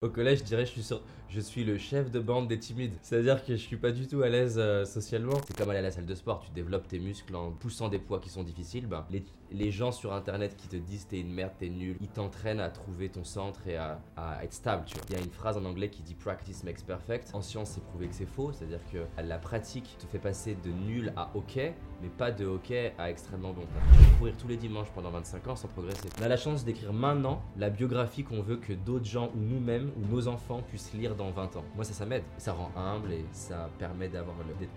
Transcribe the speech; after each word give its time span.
Au 0.00 0.10
collège, 0.10 0.38
je 0.38 0.44
dirais 0.44 0.64
je 0.64 0.70
suis 0.70 0.94
je 1.28 1.40
suis 1.40 1.64
le 1.64 1.76
chef 1.76 2.10
de 2.10 2.20
bande 2.20 2.48
des 2.48 2.58
timides. 2.58 2.94
C'est-à-dire 3.02 3.44
que 3.44 3.54
je 3.54 3.60
suis 3.60 3.76
pas 3.76 3.90
du 3.90 4.06
tout 4.06 4.22
à 4.22 4.28
l'aise 4.28 4.56
euh, 4.58 4.84
socialement. 4.84 5.38
C'est 5.46 5.56
comme 5.56 5.68
aller 5.68 5.80
à 5.80 5.82
la 5.82 5.90
salle 5.90 6.06
de 6.06 6.14
sport, 6.14 6.40
tu 6.40 6.50
développes 6.52 6.88
tes 6.88 6.98
muscles 6.98 7.36
en 7.36 7.50
poussant 7.50 7.88
des 7.88 7.98
poids 7.98 8.18
qui 8.18 8.30
sont 8.30 8.42
difficiles. 8.42 8.86
Ben, 8.86 9.04
les, 9.50 9.70
gens 9.70 9.92
sur 9.92 10.14
internet 10.14 10.56
qui 10.56 10.68
te 10.68 10.76
disent 10.76 11.06
t'es 11.06 11.20
une 11.20 11.32
merde, 11.32 11.52
t'es 11.58 11.68
nul, 11.68 11.96
ils 12.00 12.08
t'entraînent 12.08 12.60
à 12.60 12.70
trouver 12.70 13.10
ton 13.10 13.24
centre 13.24 13.66
et 13.66 13.76
à, 13.76 14.00
être 14.42 14.54
stable. 14.54 14.84
Il 15.10 15.16
y 15.16 15.18
a 15.18 15.22
une 15.22 15.30
phrase 15.30 15.58
en 15.58 15.64
anglais 15.64 15.90
qui 15.90 16.02
dit 16.02 16.14
practice 16.14 16.64
makes 16.64 16.84
perfect. 16.86 17.30
En 17.34 17.42
science, 17.42 17.70
c'est 17.70 17.84
prouvé 17.84 18.08
que 18.08 18.14
c'est 18.14 18.26
faux. 18.26 18.52
C'est-à-dire 18.52 18.80
que 18.90 18.98
la 19.22 19.38
pratique 19.38 19.96
te 19.98 20.06
fait 20.06 20.18
passer 20.18 20.54
de 20.54 20.70
nul 20.70 21.12
à 21.16 21.30
ok, 21.34 21.56
mais 21.56 22.08
pas 22.16 22.30
de 22.30 22.46
ok 22.46 22.72
à 22.96 23.10
extrêmement 23.10 23.52
bon. 23.52 23.62
Tu 23.92 23.98
peux 23.98 24.18
courir 24.18 24.36
tous 24.38 24.48
les 24.48 24.56
dimanches 24.56 24.90
pendant 24.94 25.10
25 25.10 25.48
ans 25.48 25.56
sans 25.56 25.68
progresser. 25.68 26.08
On 26.18 26.22
a 26.22 26.28
la 26.28 26.36
chance 26.36 26.64
d'écrire 26.64 26.92
maintenant 26.92 27.42
la 27.56 27.68
biographie 27.68 28.24
qu'on 28.24 28.40
veut 28.40 28.56
que 28.56 28.72
d'autres 28.72 29.04
gens 29.04 29.30
ou 29.34 29.40
nous-mêmes 29.40 29.87
ou 29.96 30.14
nos 30.14 30.28
enfants 30.28 30.60
puissent 30.68 30.92
lire 30.94 31.14
dans 31.14 31.30
20 31.30 31.56
ans. 31.56 31.64
Moi, 31.74 31.84
ça, 31.84 32.04
m'aide. 32.04 32.22
Ça 32.38 32.52
rend 32.52 32.70
humble 32.76 33.12
et 33.12 33.24
ça 33.32 33.68
permet 33.78 34.08
d'être 34.08 34.26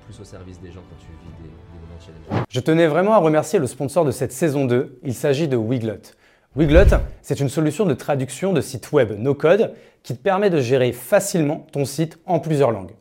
plus 0.05 0.19
au 0.19 0.23
service 0.23 0.59
des 0.59 0.71
gens 0.71 0.81
quand 0.89 0.97
tu 0.99 1.07
vis 1.07 1.43
des, 1.43 1.49
des 1.49 1.79
moments 1.81 1.99
challengeants. 1.99 2.45
Je 2.49 2.59
tenais 2.59 2.87
vraiment 2.87 3.13
à 3.13 3.17
remercier 3.17 3.59
le 3.59 3.67
sponsor 3.67 4.05
de 4.05 4.11
cette 4.11 4.31
saison 4.31 4.65
2. 4.65 4.99
Il 5.03 5.13
s'agit 5.13 5.47
de 5.47 5.57
Wiglot. 5.57 6.13
Wiglot, 6.55 6.97
c'est 7.21 7.39
une 7.39 7.47
solution 7.49 7.85
de 7.85 7.93
traduction 7.93 8.51
de 8.51 8.59
site 8.59 8.91
web 8.91 9.13
no-code 9.17 9.73
qui 10.03 10.17
te 10.17 10.21
permet 10.21 10.49
de 10.49 10.59
gérer 10.59 10.91
facilement 10.91 11.65
ton 11.71 11.85
site 11.85 12.19
en 12.25 12.39
plusieurs 12.39 12.71
langues. 12.71 12.91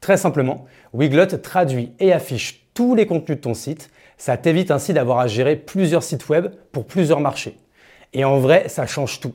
Très 0.00 0.16
simplement, 0.16 0.66
Wiglot 0.92 1.26
traduit 1.26 1.92
et 1.98 2.12
affiche 2.12 2.66
tous 2.72 2.94
les 2.94 3.06
contenus 3.06 3.38
de 3.38 3.42
ton 3.42 3.54
site. 3.54 3.90
Ça 4.16 4.36
t'évite 4.36 4.70
ainsi 4.70 4.92
d'avoir 4.92 5.18
à 5.18 5.26
gérer 5.26 5.56
plusieurs 5.56 6.02
sites 6.02 6.28
web 6.28 6.52
pour 6.72 6.86
plusieurs 6.86 7.20
marchés. 7.20 7.58
Et 8.12 8.24
en 8.24 8.38
vrai, 8.38 8.68
ça 8.68 8.86
change 8.86 9.20
tout. 9.20 9.34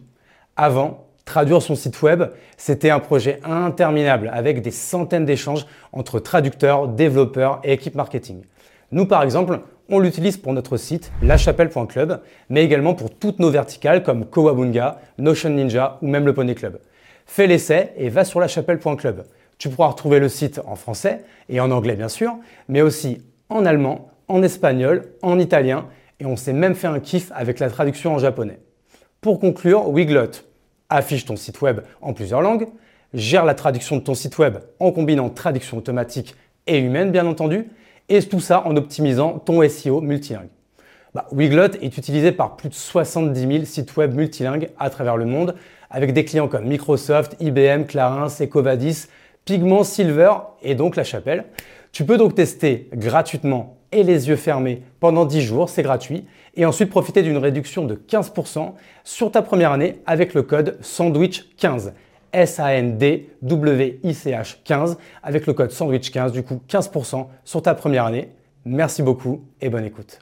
Avant, 0.55 1.04
traduire 1.25 1.61
son 1.61 1.75
site 1.75 2.01
web, 2.01 2.23
c'était 2.55 2.91
un 2.91 2.99
projet 2.99 3.39
interminable 3.43 4.29
avec 4.33 4.61
des 4.61 4.71
centaines 4.71 5.25
d'échanges 5.25 5.65
entre 5.91 6.19
traducteurs, 6.19 6.87
développeurs 6.87 7.59
et 7.63 7.73
équipes 7.73 7.95
marketing. 7.95 8.43
Nous, 8.91 9.05
par 9.05 9.23
exemple, 9.23 9.59
on 9.89 9.99
l'utilise 9.99 10.37
pour 10.37 10.53
notre 10.53 10.77
site 10.77 11.11
lachapelle.club, 11.21 12.21
mais 12.49 12.63
également 12.63 12.93
pour 12.93 13.09
toutes 13.09 13.39
nos 13.39 13.49
verticales 13.49 14.03
comme 14.03 14.25
Kowabunga, 14.25 14.99
Notion 15.17 15.49
Ninja 15.49 15.97
ou 16.01 16.07
même 16.07 16.25
le 16.25 16.33
Poney 16.33 16.55
Club. 16.55 16.79
Fais 17.25 17.47
l'essai 17.47 17.91
et 17.97 18.09
va 18.09 18.23
sur 18.23 18.39
lachapelle.club. 18.39 19.25
Tu 19.57 19.69
pourras 19.69 19.89
retrouver 19.89 20.19
le 20.19 20.29
site 20.29 20.59
en 20.65 20.75
français 20.75 21.23
et 21.49 21.59
en 21.59 21.71
anglais 21.71 21.95
bien 21.95 22.09
sûr, 22.09 22.35
mais 22.67 22.81
aussi 22.81 23.21
en 23.49 23.65
allemand, 23.65 24.09
en 24.27 24.43
espagnol, 24.43 25.05
en 25.21 25.39
italien 25.39 25.87
et 26.19 26.25
on 26.25 26.35
s'est 26.35 26.53
même 26.53 26.75
fait 26.75 26.87
un 26.87 26.99
kiff 26.99 27.31
avec 27.33 27.59
la 27.59 27.69
traduction 27.69 28.13
en 28.13 28.19
japonais. 28.19 28.59
Pour 29.21 29.39
conclure, 29.39 29.89
Wiglot 29.89 30.31
affiche 30.95 31.25
ton 31.25 31.35
site 31.35 31.61
web 31.61 31.81
en 32.01 32.13
plusieurs 32.13 32.41
langues, 32.41 32.67
gère 33.13 33.45
la 33.45 33.53
traduction 33.53 33.97
de 33.97 34.01
ton 34.01 34.13
site 34.13 34.37
web 34.37 34.57
en 34.79 34.91
combinant 34.91 35.29
traduction 35.29 35.77
automatique 35.77 36.35
et 36.67 36.79
humaine 36.79 37.11
bien 37.11 37.25
entendu, 37.25 37.69
et 38.09 38.21
tout 38.21 38.39
ça 38.39 38.65
en 38.65 38.75
optimisant 38.75 39.39
ton 39.39 39.67
SEO 39.67 40.01
multilingue. 40.01 40.49
Bah, 41.13 41.27
Wiglot 41.31 41.75
est 41.81 41.97
utilisé 41.97 42.31
par 42.31 42.57
plus 42.57 42.69
de 42.69 42.73
70 42.73 43.39
000 43.39 43.65
sites 43.65 43.95
web 43.95 44.13
multilingues 44.15 44.69
à 44.77 44.89
travers 44.89 45.17
le 45.17 45.25
monde, 45.25 45.55
avec 45.89 46.13
des 46.13 46.25
clients 46.25 46.47
comme 46.47 46.65
Microsoft, 46.65 47.37
IBM, 47.39 47.85
Clarins, 47.85 48.27
Ecovadis, 48.41 49.05
Pigment, 49.45 49.83
Silver 49.83 50.31
et 50.61 50.75
donc 50.75 50.95
La 50.95 51.03
Chapelle. 51.03 51.45
Tu 51.91 52.03
peux 52.03 52.17
donc 52.17 52.35
tester 52.35 52.89
gratuitement 52.93 53.77
et 53.91 54.03
les 54.03 54.27
yeux 54.27 54.35
fermés 54.35 54.81
pendant 54.99 55.23
10 55.23 55.41
jours, 55.41 55.69
c'est 55.69 55.83
gratuit, 55.83 56.25
et 56.55 56.65
ensuite 56.65 56.89
profiter 56.89 57.21
d'une 57.21 57.37
réduction 57.37 57.85
de 57.85 57.95
15% 57.95 58.73
sur 59.03 59.31
ta 59.31 59.41
première 59.41 59.71
année 59.71 60.01
avec 60.05 60.33
le 60.33 60.43
code 60.43 60.77
SANDWICH15. 60.81 61.93
S-A-N-D-W-I-C-H 62.33 64.57
15 64.65 64.97
avec 65.23 65.47
le 65.47 65.53
code 65.53 65.71
SANDWICH15, 65.71 66.31
du 66.31 66.43
coup 66.43 66.61
15% 66.67 67.27
sur 67.45 67.61
ta 67.61 67.73
première 67.75 68.05
année. 68.05 68.31
Merci 68.65 69.03
beaucoup 69.03 69.45
et 69.61 69.69
bonne 69.69 69.85
écoute. 69.85 70.19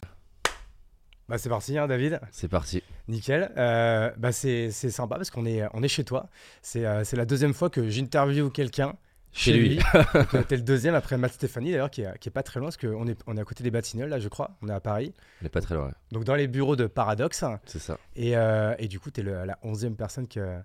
Bah 1.29 1.37
c'est 1.37 1.49
parti 1.49 1.77
hein, 1.77 1.87
David, 1.87 2.19
C'est 2.31 2.49
parti. 2.49 2.83
nickel. 3.07 3.51
Euh, 3.57 4.11
bah 4.17 4.31
c'est 4.31 4.69
c'est 4.71 4.91
sympa 4.91 5.15
parce 5.15 5.31
qu'on 5.31 5.45
est, 5.45 5.63
on 5.73 5.81
est 5.81 5.87
chez 5.87 6.03
toi. 6.03 6.27
C'est 6.61 6.85
euh, 6.85 7.03
c'est 7.03 7.15
la 7.15 7.25
deuxième 7.25 7.53
fois 7.53 7.69
que 7.69 7.87
j'interviewe 7.89 8.49
quelqu'un 8.49 8.93
Chez 9.33 9.53
lui. 9.53 9.77
Donc, 10.13 10.33
euh, 10.35 10.43
T'es 10.47 10.55
le 10.57 10.61
deuxième 10.61 10.93
après 10.95 11.17
Matt 11.17 11.33
Stéphanie 11.33 11.71
d'ailleurs 11.71 11.89
qui, 11.89 12.01
est- 12.03 12.17
qui 12.19 12.29
est 12.29 12.31
pas 12.31 12.43
très 12.43 12.59
loin 12.59 12.67
parce 12.67 12.77
qu'on 12.77 13.07
est, 13.07 13.19
on 13.27 13.35
est 13.35 13.41
à 13.41 13.43
côté 13.43 13.63
des 13.63 13.71
Batignolles 13.71 14.09
là 14.09 14.19
je 14.19 14.27
crois, 14.29 14.55
on 14.61 14.69
est 14.69 14.73
à 14.73 14.79
Paris. 14.79 15.13
On 15.41 15.45
est 15.45 15.49
pas 15.49 15.61
très 15.61 15.73
loin. 15.75 15.91
Donc 16.11 16.23
dans 16.23 16.35
les 16.35 16.47
bureaux 16.47 16.75
de 16.75 16.85
Paradox. 16.87 17.43
C'est 17.65 17.79
ça. 17.79 17.97
Et, 18.15 18.37
euh, 18.37 18.75
et 18.77 18.87
du 18.87 18.99
coup, 18.99 19.09
tu 19.11 19.21
es 19.21 19.23
la 19.23 19.57
onzième 19.63 19.95
personne 19.95 20.27
que, 20.27 20.59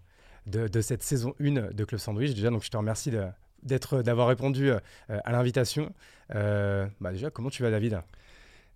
de, 0.46 0.68
de 0.68 0.80
cette 0.82 1.02
saison 1.02 1.34
1 1.40 1.72
de 1.72 1.84
Club 1.84 1.98
Sandwich. 2.00 2.34
Déjà, 2.34 2.50
donc 2.50 2.62
je 2.62 2.68
te 2.70 2.76
remercie 2.76 3.10
de- 3.10 3.26
d'être, 3.62 4.02
d'avoir 4.02 4.28
répondu 4.28 4.70
euh, 4.70 4.78
à 5.08 5.32
l'invitation. 5.32 5.92
Euh, 6.34 6.86
bah 7.00 7.12
déjà, 7.12 7.30
comment 7.30 7.50
tu 7.50 7.62
vas, 7.62 7.70
David? 7.70 8.00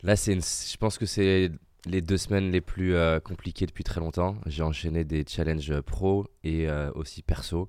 Là, 0.03 0.17
c'est 0.17 0.33
une- 0.33 0.41
je 0.43 0.77
pense 0.79 0.97
que 0.99 1.07
c'est 1.07 1.51
les 1.87 2.01
deux 2.01 2.17
semaines 2.17 2.51
les 2.51 2.61
plus 2.61 2.95
compliquées 3.25 3.67
depuis 3.67 3.85
très 3.85 4.01
longtemps. 4.01 4.37
J'ai 4.47 4.63
enchaîné 4.63 5.05
des 5.05 5.25
challenges 5.29 5.81
pro 5.83 6.27
et 6.45 6.69
aussi 6.95 7.23
perso. 7.23 7.69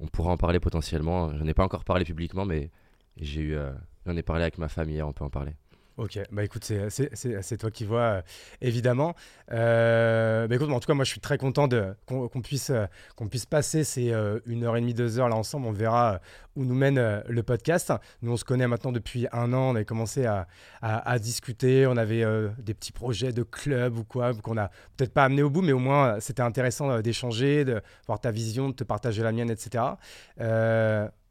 On 0.00 0.06
pourra 0.06 0.30
en 0.30 0.36
parler 0.36 0.60
potentiellement. 0.60 1.34
J'en 1.36 1.46
ai 1.46 1.54
pas 1.54 1.64
encore 1.64 1.84
parlé 1.84 2.04
publiquement, 2.04 2.44
mais 2.44 2.70
j'ai 3.16 3.40
eu, 3.40 3.54
euh, 3.54 3.72
j'en 4.06 4.16
ai 4.16 4.22
parlé 4.22 4.42
avec 4.42 4.58
ma 4.58 4.68
famille 4.68 4.96
hier, 4.96 5.08
on 5.08 5.12
peut 5.12 5.24
en 5.24 5.30
parler. 5.30 5.52
Ok, 5.98 6.18
bah 6.30 6.44
écoute, 6.44 6.70
c'est, 6.90 7.56
toi 7.56 7.70
qui 7.70 7.86
vois, 7.86 8.00
euh, 8.00 8.22
évidemment. 8.60 9.14
Euh, 9.50 10.46
bah 10.46 10.54
écoute, 10.54 10.70
en 10.70 10.78
tout 10.78 10.86
cas, 10.86 10.92
moi, 10.92 11.06
je 11.06 11.10
suis 11.10 11.20
très 11.20 11.38
content 11.38 11.66
qu'on, 12.04 12.28
puisse, 12.42 12.68
euh, 12.68 12.84
qu'on 13.16 13.28
puisse 13.28 13.46
passer 13.46 13.82
ces 13.82 14.12
euh, 14.12 14.38
une 14.44 14.64
heure 14.64 14.76
et 14.76 14.82
demie, 14.82 14.92
deux 14.92 15.18
heures 15.18 15.30
là 15.30 15.36
ensemble. 15.36 15.66
On 15.66 15.72
verra 15.72 16.20
où 16.54 16.66
nous 16.66 16.74
mène 16.74 17.22
le 17.26 17.42
podcast. 17.42 17.94
Nous, 18.20 18.30
on 18.30 18.36
se 18.36 18.44
connaît 18.44 18.68
maintenant 18.68 18.92
depuis 18.92 19.26
un 19.32 19.54
an. 19.54 19.70
On 19.70 19.74
avait 19.74 19.86
commencé 19.86 20.26
à, 20.26 20.46
à- 20.82 21.18
discuter. 21.18 21.86
On 21.86 21.96
avait 21.96 22.24
des 22.58 22.74
petits 22.74 22.92
projets 22.92 23.32
de 23.32 23.42
club 23.42 23.98
ou 23.98 24.04
quoi 24.04 24.34
qu'on 24.34 24.58
a 24.58 24.68
peut-être 24.96 25.14
pas 25.14 25.24
amené 25.24 25.42
au 25.42 25.48
bout, 25.50 25.62
mais 25.62 25.72
au 25.72 25.78
moins, 25.78 26.20
c'était 26.20 26.42
intéressant 26.42 27.00
d'échanger, 27.00 27.64
de 27.64 27.80
voir 28.06 28.20
ta 28.20 28.30
vision, 28.30 28.68
de 28.68 28.74
te 28.74 28.84
partager 28.84 29.22
la 29.22 29.32
mienne, 29.32 29.50
etc. 29.50 29.84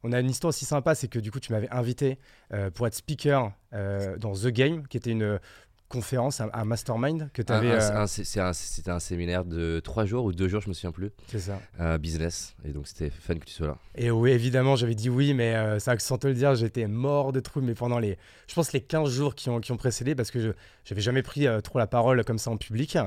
Euh, 0.06 0.10
on 0.10 0.12
a 0.12 0.20
une 0.20 0.30
histoire 0.30 0.50
aussi 0.50 0.66
sympa, 0.66 0.96
c'est 0.96 1.08
que 1.08 1.20
du 1.20 1.32
coup, 1.32 1.40
tu 1.40 1.52
m'avais 1.52 1.70
invité 1.70 2.20
euh, 2.54 2.70
pour 2.70 2.88
être 2.88 2.96
speaker 2.96 3.52
euh, 3.74 4.18
dans 4.18 4.34
The 4.34 4.48
Game, 4.48 4.88
qui 4.88 4.98
était 4.98 5.12
une 5.12 5.40
conférence, 5.88 6.42
un, 6.42 6.50
un 6.52 6.66
mastermind 6.66 7.30
que 7.32 7.44
tu 7.44 7.54
avais. 7.54 7.72
un- 8.02 8.08
C'était 8.08 8.90
un 8.90 9.00
séminaire 9.00 9.46
de 9.46 9.80
trois 9.84 10.06
jours 10.06 10.26
ou 10.26 10.34
deux 10.34 10.48
jours, 10.48 10.60
je 10.62 10.68
me 10.68 10.74
souviens 10.74 10.92
plus, 10.92 11.12
c'est 11.28 11.38
ça. 11.40 11.60
euh, 11.80 11.98
business. 12.00 12.56
Et 12.66 12.70
donc 12.70 12.88
c'était 12.88 13.12
fun 13.12 13.36
que 13.36 13.46
tu 13.46 13.54
sois 13.54 13.68
là. 13.68 13.78
Et 13.94 14.10
oui, 14.10 14.32
évidemment, 14.32 14.76
j'avais 14.76 14.96
dit 14.96 15.10
oui, 15.12 15.36
mais 15.36 15.54
euh, 15.56 15.78
ça, 15.80 15.98
sans 16.00 16.18
te 16.18 16.26
le 16.28 16.34
dire, 16.34 16.56
j'étais 16.56 16.88
mort 16.88 17.32
de 17.32 17.40
trouille. 17.40 17.64
Mais 17.64 17.76
pendant 17.76 18.00
les, 18.00 18.18
je 18.48 18.56
pense, 18.56 18.74
les 18.74 18.82
15 18.82 19.10
jours 19.12 19.36
qui 19.36 19.50
ont, 19.52 19.60
qui 19.62 19.72
ont 19.72 19.78
précédé, 19.78 20.16
parce 20.16 20.32
que 20.32 20.40
je 20.40 20.52
n'avais 20.90 21.02
jamais 21.02 21.22
pris 21.22 21.46
euh, 21.46 21.62
trop 21.62 21.78
la 21.78 21.88
parole 21.88 22.24
comme 22.26 22.40
ça 22.40 22.50
en 22.50 22.58
public. 22.58 22.98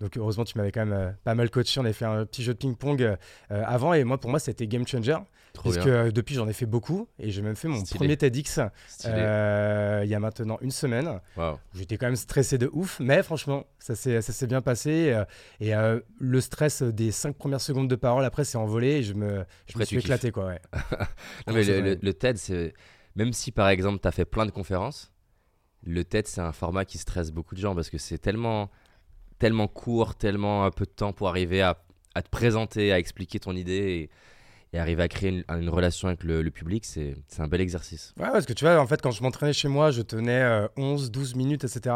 Donc, 0.00 0.16
heureusement, 0.16 0.44
tu 0.44 0.56
m'avais 0.56 0.72
quand 0.72 0.86
même 0.86 0.94
euh, 0.98 1.10
pas 1.24 1.34
mal 1.34 1.50
coaché. 1.50 1.80
On 1.80 1.84
avait 1.84 1.92
fait 1.92 2.06
un 2.06 2.24
petit 2.24 2.42
jeu 2.42 2.54
de 2.54 2.58
ping-pong 2.58 3.02
euh, 3.02 3.16
euh, 3.50 3.62
avant. 3.66 3.92
Et 3.92 4.04
moi, 4.04 4.18
pour 4.18 4.30
moi, 4.30 4.38
c'était 4.38 4.66
game 4.66 4.86
changer. 4.86 5.18
Trop 5.52 5.64
parce 5.64 5.76
bien. 5.76 5.84
que 5.84 5.90
euh, 5.90 6.10
depuis, 6.10 6.34
j'en 6.34 6.48
ai 6.48 6.52
fait 6.54 6.64
beaucoup. 6.66 7.08
Et 7.18 7.30
j'ai 7.30 7.42
même 7.42 7.56
fait 7.56 7.68
mon 7.68 7.84
Stylé. 7.84 7.98
premier 7.98 8.16
TEDx 8.16 8.60
euh, 9.04 10.00
il 10.04 10.08
y 10.10 10.14
a 10.14 10.20
maintenant 10.20 10.58
une 10.62 10.70
semaine. 10.70 11.20
Waouh. 11.36 11.58
J'étais 11.74 11.96
quand 11.98 12.06
même 12.06 12.16
stressé 12.16 12.56
de 12.58 12.70
ouf, 12.72 13.00
mais 13.00 13.22
franchement, 13.22 13.64
ça 13.78 13.94
s'est 13.94 14.46
bien 14.46 14.62
passé. 14.62 15.12
euh, 15.12 15.24
et 15.60 15.74
euh, 15.74 16.00
le 16.18 16.40
stress 16.40 16.82
des 16.82 17.10
cinq 17.12 17.36
premières 17.36 17.60
secondes 17.60 17.88
de 17.88 17.96
parole, 17.96 18.24
après, 18.24 18.44
s'est 18.44 18.58
envolé 18.58 18.88
et 18.98 19.02
je 19.02 19.14
me, 19.14 19.44
je 19.66 19.78
me 19.78 19.84
suis 19.84 19.96
kiffes. 19.96 20.06
éclaté. 20.06 20.30
Quoi, 20.32 20.46
ouais. 20.46 20.60
Non, 21.46 21.54
mais 21.54 21.64
c'est 21.64 21.80
le, 21.80 21.90
le- 21.94 21.98
le 22.00 22.14
TED, 22.14 22.38
c'est 22.38 22.72
même 23.14 23.32
si 23.34 23.52
par 23.52 23.68
exemple 23.68 23.98
tu 24.00 24.08
as 24.08 24.12
fait 24.12 24.24
plein 24.24 24.46
de 24.46 24.50
conférences, 24.50 25.12
le 25.84 26.02
TED 26.04 26.26
c'est 26.28 26.40
un 26.40 26.52
format 26.52 26.84
qui 26.86 26.96
stresse 26.96 27.30
beaucoup 27.30 27.54
de 27.54 27.60
gens 27.60 27.74
parce 27.74 27.90
que 27.90 27.98
c'est 27.98 28.16
tellement, 28.18 28.70
tellement 29.38 29.68
court, 29.68 30.14
tellement 30.14 30.64
un 30.64 30.70
peu 30.70 30.86
de 30.86 30.90
temps 30.90 31.12
pour 31.12 31.28
arriver 31.28 31.60
à, 31.60 31.76
à 32.14 32.22
te 32.22 32.30
présenter, 32.30 32.90
à 32.92 32.98
expliquer 32.98 33.38
ton 33.38 33.54
idée 33.54 33.74
et, 33.74 34.10
et 34.74 34.78
arriver 34.78 35.02
à 35.02 35.08
créer 35.08 35.28
une, 35.30 35.44
une 35.60 35.68
relation 35.68 36.08
avec 36.08 36.24
le, 36.24 36.40
le 36.42 36.50
public. 36.50 36.84
C'est 36.86 37.14
un 37.38 37.46
bel 37.48 37.60
exercice. 37.60 38.14
Ouais, 38.18 38.28
parce 38.32 38.46
que 38.46 38.52
tu 38.54 38.64
vois, 38.64 38.78
en 38.80 38.86
fait, 38.86 39.02
quand 39.02 39.10
je 39.10 39.22
m'entraînais 39.22 39.52
chez 39.52 39.68
moi, 39.68 39.90
je 39.90 40.00
tenais 40.02 40.40
euh, 40.42 40.66
11, 40.76 41.10
12 41.10 41.34
minutes, 41.34 41.64
etc. 41.64 41.94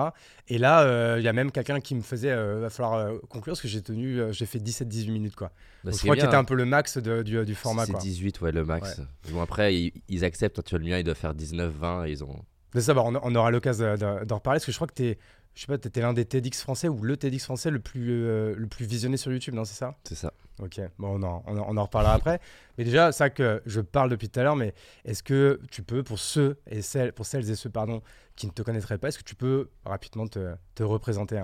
Et 0.48 0.58
là, 0.58 0.82
euh, 0.82 1.16
il 1.18 1.24
y 1.24 1.28
a 1.28 1.32
même 1.32 1.50
quelqu'un 1.52 1.80
qui 1.80 1.94
me 1.94 2.02
faisait, 2.02 2.30
euh, 2.32 2.60
va 2.60 2.68
falloir 2.70 2.94
euh, 2.94 3.18
conclure, 3.30 3.52
parce 3.52 3.62
que 3.62 3.68
j'ai 3.68 3.80
tenu, 3.82 4.20
euh, 4.20 4.32
j'ai 4.32 4.44
fait 4.46 4.58
17, 4.58 4.86
18 4.88 5.10
minutes, 5.10 5.36
quoi. 5.36 5.48
Bah, 5.84 5.90
Donc, 5.90 5.94
je 5.94 5.98
crois 6.04 6.14
qu'il 6.16 6.22
bien, 6.22 6.28
était 6.30 6.36
un 6.36 6.44
peu 6.44 6.54
le 6.54 6.66
max 6.66 6.98
de- 6.98 7.22
du, 7.22 7.42
du 7.44 7.54
format, 7.54 7.86
C'est 7.86 7.92
quoi. 7.92 8.00
18, 8.00 8.40
ouais, 8.42 8.52
le 8.52 8.64
max. 8.64 9.00
Bon, 9.30 9.40
après, 9.40 9.74
ils, 9.74 9.92
ils 10.08 10.24
acceptent. 10.24 10.62
Tu 10.62 10.70
vois, 10.70 10.78
le 10.78 10.84
mien, 10.90 10.98
il 10.98 11.04
doit 11.04 11.14
faire 11.14 11.34
19, 11.34 11.72
20. 11.72 12.04
et 12.04 12.10
ils 12.10 12.24
ont... 12.24 12.44
Mais 12.74 12.82
ça, 12.82 12.92
bah, 12.92 13.02
on, 13.06 13.14
on 13.22 13.34
aura 13.36 13.50
l'occasion 13.50 13.92
de- 13.92 13.96
de- 13.96 14.24
d'en 14.26 14.34
reparler, 14.36 14.56
parce 14.58 14.66
que 14.66 14.72
je 14.72 14.76
crois 14.76 14.86
que 14.88 14.92
t'es, 14.92 15.18
je 15.56 15.62
sais 15.62 15.66
pas, 15.66 15.78
t'étais 15.78 16.02
l'un 16.02 16.12
des 16.12 16.24
TEDx 16.26 16.60
français 16.60 16.86
ou 16.88 17.02
le 17.02 17.16
TEDx 17.16 17.42
français 17.44 17.70
le 17.70 17.80
plus, 17.80 18.10
euh, 18.12 18.54
le 18.56 18.66
plus 18.68 18.84
visionné 18.86 19.16
sur 19.16 19.32
YouTube, 19.32 19.54
non, 19.54 19.64
c'est 19.64 19.74
ça? 19.74 19.96
C'est 20.04 20.14
ça. 20.14 20.32
Ok, 20.62 20.80
bon, 20.98 21.18
on 21.18 21.22
en, 21.22 21.42
on 21.46 21.56
en- 21.58 21.66
on 21.68 21.76
en 21.76 21.82
reparlera 21.82 22.14
après. 22.14 22.40
Mais 22.78 22.84
déjà, 22.84 23.10
ça 23.10 23.30
que 23.30 23.62
je 23.66 23.80
parle 23.80 24.10
depuis 24.10 24.28
tout 24.28 24.38
à 24.38 24.42
l'heure, 24.42 24.56
mais 24.56 24.74
est-ce 25.04 25.22
que 25.22 25.58
tu 25.70 25.82
peux, 25.82 26.02
pour 26.02 26.18
ceux 26.18 26.58
et 26.70 26.82
celles, 26.82 27.12
pour 27.12 27.26
celles 27.26 27.50
et 27.50 27.56
ceux 27.56 27.70
pardon, 27.70 28.02
qui 28.36 28.46
ne 28.46 28.52
te 28.52 28.62
connaîtraient 28.62 28.98
pas, 28.98 29.08
est-ce 29.08 29.18
que 29.18 29.24
tu 29.24 29.34
peux 29.34 29.70
rapidement 29.84 30.26
te, 30.28 30.54
te 30.74 30.82
représenter 30.82 31.42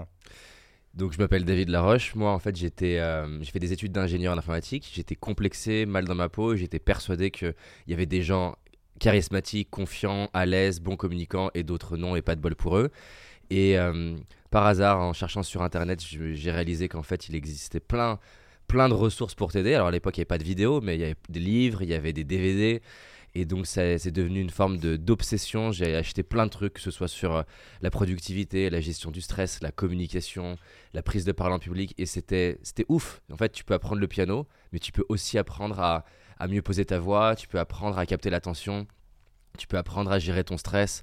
Donc 0.94 1.12
je 1.14 1.18
m'appelle 1.18 1.46
David 1.46 1.70
Laroche. 1.70 2.14
Moi 2.14 2.30
en 2.30 2.38
fait 2.38 2.54
j'étais, 2.54 2.98
euh, 2.98 3.42
j'ai 3.42 3.50
fait 3.50 3.58
des 3.58 3.72
études 3.72 3.92
d'ingénieur 3.92 4.34
en 4.34 4.38
informatique. 4.38 4.90
J'étais 4.92 5.16
complexé, 5.16 5.86
mal 5.86 6.04
dans 6.04 6.14
ma 6.14 6.28
peau. 6.28 6.54
J'étais 6.54 6.78
persuadé 6.78 7.30
qu'il 7.30 7.54
y 7.88 7.94
avait 7.94 8.04
des 8.06 8.22
gens 8.22 8.56
charismatiques, 9.00 9.70
confiants, 9.70 10.28
à 10.34 10.44
l'aise, 10.46 10.80
bons 10.80 10.96
communicants 10.96 11.50
et 11.54 11.62
d'autres 11.64 11.96
non 11.96 12.14
et 12.14 12.22
pas 12.22 12.36
de 12.36 12.40
bol 12.40 12.54
pour 12.54 12.76
eux. 12.76 12.90
Et 13.52 13.78
euh, 13.78 14.16
par 14.50 14.66
hasard 14.66 14.98
en 15.00 15.12
cherchant 15.12 15.42
sur 15.42 15.60
internet 15.60 16.02
j'ai 16.02 16.50
réalisé 16.50 16.88
qu'en 16.88 17.02
fait 17.02 17.28
il 17.28 17.34
existait 17.34 17.80
plein, 17.80 18.18
plein 18.66 18.88
de 18.88 18.94
ressources 18.94 19.34
pour 19.34 19.52
t'aider. 19.52 19.74
Alors 19.74 19.88
à 19.88 19.90
l'époque 19.90 20.16
il 20.16 20.20
n'y 20.20 20.22
avait 20.22 20.26
pas 20.26 20.38
de 20.38 20.44
vidéos 20.44 20.80
mais 20.80 20.96
il 20.96 21.00
y 21.02 21.04
avait 21.04 21.16
des 21.28 21.40
livres, 21.40 21.82
il 21.82 21.90
y 21.90 21.94
avait 21.94 22.14
des 22.14 22.24
DVD. 22.24 22.80
Et 23.34 23.46
donc, 23.46 23.66
c'est 23.66 24.10
devenu 24.10 24.42
une 24.42 24.50
forme 24.50 24.76
d'obsession. 24.76 25.72
J'ai 25.72 25.96
acheté 25.96 26.22
plein 26.22 26.44
de 26.44 26.50
trucs, 26.50 26.74
que 26.74 26.82
ce 26.82 26.90
soit 26.90 27.08
sur 27.08 27.34
euh, 27.34 27.42
la 27.80 27.90
productivité, 27.90 28.68
la 28.68 28.82
gestion 28.82 29.10
du 29.10 29.22
stress, 29.22 29.62
la 29.62 29.72
communication, 29.72 30.56
la 30.92 31.02
prise 31.02 31.24
de 31.24 31.32
parole 31.32 31.54
en 31.54 31.58
public. 31.58 31.94
Et 31.96 32.04
c'était 32.04 32.58
ouf. 32.90 33.22
En 33.32 33.38
fait, 33.38 33.50
tu 33.50 33.64
peux 33.64 33.72
apprendre 33.72 34.02
le 34.02 34.06
piano, 34.06 34.46
mais 34.74 34.78
tu 34.78 34.92
peux 34.92 35.06
aussi 35.08 35.38
apprendre 35.38 35.80
à, 35.80 36.04
à 36.38 36.46
mieux 36.46 36.60
poser 36.60 36.84
ta 36.84 36.98
voix. 36.98 37.34
Tu 37.34 37.48
peux 37.48 37.58
apprendre 37.58 37.96
à 37.96 38.04
capter 38.04 38.28
l'attention. 38.28 38.86
Tu 39.56 39.66
peux 39.66 39.78
apprendre 39.78 40.12
à 40.12 40.18
gérer 40.18 40.44
ton 40.44 40.58
stress. 40.58 41.02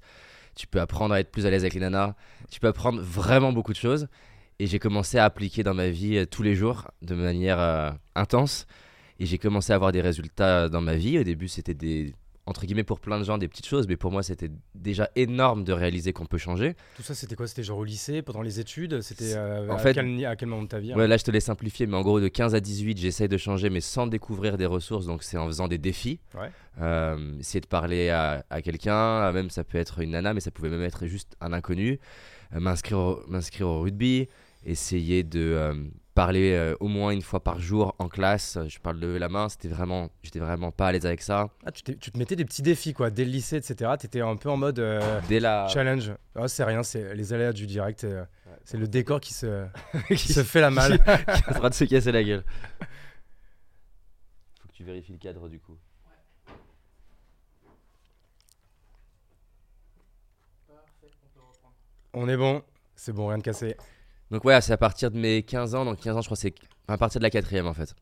Tu 0.59 0.67
peux 0.67 0.81
apprendre 0.81 1.13
à 1.13 1.21
être 1.21 1.31
plus 1.31 1.45
à 1.45 1.49
l'aise 1.49 1.63
avec 1.63 1.73
les 1.73 1.79
nanas. 1.79 2.15
Tu 2.51 2.59
peux 2.59 2.67
apprendre 2.67 2.99
vraiment 3.01 3.53
beaucoup 3.53 3.71
de 3.71 3.77
choses. 3.77 4.09
Et 4.59 4.67
j'ai 4.67 4.77
commencé 4.77 5.17
à 5.17 5.23
appliquer 5.23 5.63
dans 5.63 5.73
ma 5.73 5.87
vie 5.87 6.17
euh, 6.17 6.25
tous 6.25 6.43
les 6.43 6.53
jours 6.53 6.91
de 7.01 7.15
manière 7.15 7.61
euh, 7.61 7.91
intense. 8.13 8.67
Et 9.19 9.25
j'ai 9.25 9.37
commencé 9.37 9.71
à 9.71 9.77
avoir 9.77 9.93
des 9.93 10.01
résultats 10.01 10.67
dans 10.67 10.81
ma 10.81 10.95
vie. 10.95 11.17
Au 11.17 11.23
début, 11.23 11.47
c'était 11.47 11.73
des, 11.73 12.13
entre 12.49 12.65
guillemets, 12.65 12.83
pour 12.83 12.99
plein 12.99 13.19
de 13.19 13.23
gens, 13.23 13.37
des 13.37 13.47
petites 13.47 13.67
choses, 13.67 13.87
mais 13.87 13.95
pour 13.95 14.11
moi, 14.11 14.23
c'était 14.23 14.49
déjà 14.73 15.07
énorme 15.15 15.63
de 15.63 15.71
réaliser 15.71 16.13
qu'on 16.13 16.25
peut 16.25 16.39
changer. 16.39 16.75
Tout 16.95 17.03
ça, 17.03 17.13
c'était 17.13 17.35
quoi? 17.35 17.45
C'était 17.45 17.61
genre 17.61 17.77
au 17.77 17.83
lycée, 17.83 18.23
pendant 18.23 18.41
les 18.41 18.59
études? 18.59 19.01
C'était 19.01 19.35
euh, 19.35 19.69
en 19.69 19.75
à, 19.75 19.77
fait, 19.77 19.93
quel, 19.93 20.25
à 20.25 20.35
quel 20.35 20.49
moment 20.49 20.63
de 20.63 20.67
ta 20.67 20.79
vie 20.79 20.95
Ouais, 20.95 21.07
là, 21.07 21.17
je 21.17 21.23
te 21.23 21.29
l'ai 21.29 21.41
simplifié, 21.41 21.85
mais 21.85 21.95
en 21.95 22.01
gros, 22.01 22.19
de 22.19 22.27
15 22.27 22.55
à 22.55 22.59
18, 22.59 22.97
j'essaye 22.97 23.27
de 23.27 23.37
changer, 23.37 23.69
mais 23.69 23.81
sans 23.81 24.07
découvrir 24.07 24.57
des 24.57 24.65
ressources. 24.65 25.05
Donc, 25.05 25.21
c'est 25.21 25.37
en 25.37 25.45
faisant 25.45 25.67
des 25.67 25.77
défis. 25.77 26.19
Ouais. 26.33 26.49
Euh, 26.81 27.37
essayer 27.39 27.61
de 27.61 27.67
parler 27.67 28.09
à, 28.09 28.43
à 28.49 28.63
quelqu'un, 28.63 29.31
même 29.31 29.51
ça 29.51 29.63
peut 29.63 29.77
être 29.77 29.99
une 29.99 30.11
nana, 30.11 30.33
mais 30.33 30.39
ça 30.39 30.49
pouvait 30.49 30.69
même 30.69 30.81
être 30.81 31.05
juste 31.05 31.37
un 31.41 31.53
inconnu. 31.53 31.99
Euh, 32.55 32.59
m'inscrire 32.59 33.67
au 33.67 33.81
rugby, 33.81 34.27
essayer 34.65 35.21
de 35.21 35.91
parler 36.15 36.53
euh, 36.53 36.75
au 36.79 36.87
moins 36.87 37.11
une 37.11 37.21
fois 37.21 37.43
par 37.43 37.59
jour 37.59 37.95
en 37.99 38.09
classe. 38.09 38.57
Je 38.67 38.79
parle 38.79 38.99
lever 38.99 39.19
la 39.19 39.29
main, 39.29 39.49
c'était 39.49 39.67
vraiment, 39.67 40.09
j'étais 40.23 40.39
vraiment 40.39 40.71
pas 40.71 40.87
à 40.87 40.91
l'aise 40.91 41.05
avec 41.05 41.21
ça. 41.21 41.49
Ah, 41.65 41.71
tu, 41.71 41.83
te 41.83 42.17
mettais 42.17 42.35
des 42.35 42.45
petits 42.45 42.61
défis 42.61 42.93
quoi, 42.93 43.09
dès 43.09 43.25
le 43.25 43.31
lycée, 43.31 43.57
etc. 43.57 43.91
Tu 43.99 44.05
étais 44.05 44.21
un 44.21 44.35
peu 44.35 44.49
en 44.49 44.57
mode 44.57 44.79
euh, 44.79 45.21
dès 45.27 45.39
la... 45.39 45.67
challenge. 45.67 46.13
Oh, 46.35 46.47
c'est 46.47 46.63
rien, 46.63 46.83
c'est 46.83 47.15
les 47.15 47.33
aléas 47.33 47.53
du 47.53 47.67
direct. 47.67 48.03
Euh, 48.03 48.25
c'est 48.63 48.77
le 48.77 48.87
décor 48.87 49.19
qui 49.19 49.33
se, 49.33 49.65
qui 50.09 50.33
se 50.33 50.43
fait 50.43 50.61
la 50.61 50.71
malle. 50.71 50.99
qui 51.03 51.09
est 51.09 51.49
en 51.49 51.59
train 51.59 51.69
de 51.69 51.73
se 51.73 51.85
casser 51.85 52.11
la 52.11 52.23
gueule. 52.23 52.43
Faut 54.61 54.67
que 54.67 54.73
tu 54.73 54.83
vérifies 54.83 55.13
le 55.13 55.19
cadre 55.19 55.47
du 55.47 55.59
coup. 55.59 55.77
On 62.13 62.27
est 62.27 62.37
bon, 62.37 62.63
c'est 62.95 63.13
bon, 63.13 63.27
rien 63.27 63.37
de 63.37 63.43
cassé. 63.43 63.77
Donc 64.31 64.45
ouais, 64.45 64.59
c'est 64.61 64.73
à 64.73 64.77
partir 64.77 65.11
de 65.11 65.19
mes 65.19 65.43
15 65.43 65.75
ans, 65.75 65.85
donc 65.85 65.99
15 65.99 66.17
ans 66.17 66.21
je 66.21 66.27
crois 66.27 66.37
c'est 66.37 66.53
à 66.87 66.97
partir 66.97 67.19
de 67.19 67.23
la 67.23 67.29
quatrième 67.29 67.67
en 67.67 67.73
fait. 67.73 67.95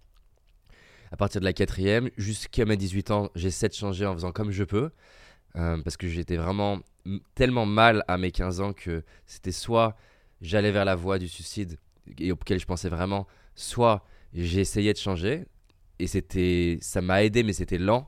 À 1.11 1.15
partir 1.15 1.39
de 1.39 1.45
la 1.45 1.53
quatrième, 1.53 2.09
jusqu'à 2.17 2.65
mes 2.65 2.75
18 2.75 3.11
ans, 3.11 3.29
j'essaie 3.33 3.69
de 3.69 3.73
changer 3.73 4.05
en 4.05 4.13
faisant 4.13 4.33
comme 4.33 4.51
je 4.51 4.65
peux. 4.65 4.91
Euh, 5.55 5.81
parce 5.81 5.97
que 5.97 6.07
j'étais 6.07 6.35
vraiment 6.35 6.79
tellement 7.33 7.65
mal 7.65 8.03
à 8.07 8.17
mes 8.17 8.31
15 8.31 8.61
ans 8.61 8.73
que 8.73 9.03
c'était 9.25 9.53
soit 9.53 9.95
j'allais 10.41 10.71
vers 10.71 10.85
la 10.85 10.95
voie 10.95 11.17
du 11.17 11.27
suicide 11.27 11.77
et 12.19 12.31
auquel 12.31 12.59
je 12.59 12.65
pensais 12.65 12.89
vraiment, 12.89 13.25
soit 13.55 14.05
j'essayais 14.33 14.93
de 14.93 14.97
changer 14.97 15.45
et 15.99 16.05
c'était 16.05 16.77
ça 16.81 17.01
m'a 17.01 17.23
aidé 17.23 17.43
mais 17.43 17.53
c'était 17.53 17.77
lent. 17.77 18.07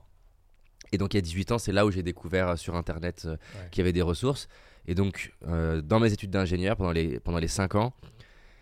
Et 0.92 0.98
donc 0.98 1.16
à 1.16 1.22
18 1.22 1.54
ans, 1.54 1.58
c'est 1.58 1.72
là 1.72 1.86
où 1.86 1.92
j'ai 1.92 2.04
découvert 2.04 2.50
euh, 2.50 2.56
sur 2.56 2.76
internet 2.76 3.24
euh, 3.26 3.38
qu'il 3.72 3.80
y 3.80 3.82
avait 3.82 3.94
des 3.94 4.02
ressources. 4.02 4.48
Et 4.90 4.96
donc, 4.96 5.32
euh, 5.48 5.82
dans 5.82 6.00
mes 6.00 6.12
études 6.12 6.32
d'ingénieur, 6.32 6.76
pendant 6.76 6.92
les, 6.92 7.20
pendant 7.20 7.38
les 7.38 7.48
5 7.48 7.76
ans, 7.76 7.94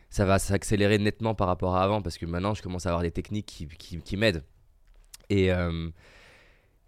ça 0.10 0.26
va 0.26 0.40
s'accélérer 0.40 0.98
nettement 0.98 1.34
par 1.34 1.48
rapport 1.48 1.78
à 1.78 1.84
avant 1.84 2.02
parce 2.02 2.18
que 2.18 2.26
maintenant, 2.26 2.54
je 2.54 2.62
commence 2.62 2.86
à 2.86 2.90
avoir 2.90 3.02
des 3.02 3.12
techniques 3.12 3.46
qui, 3.46 3.66
qui, 4.02 4.18
m'aident. 4.18 4.44
Et, 5.30 5.54
euh, 5.54 5.90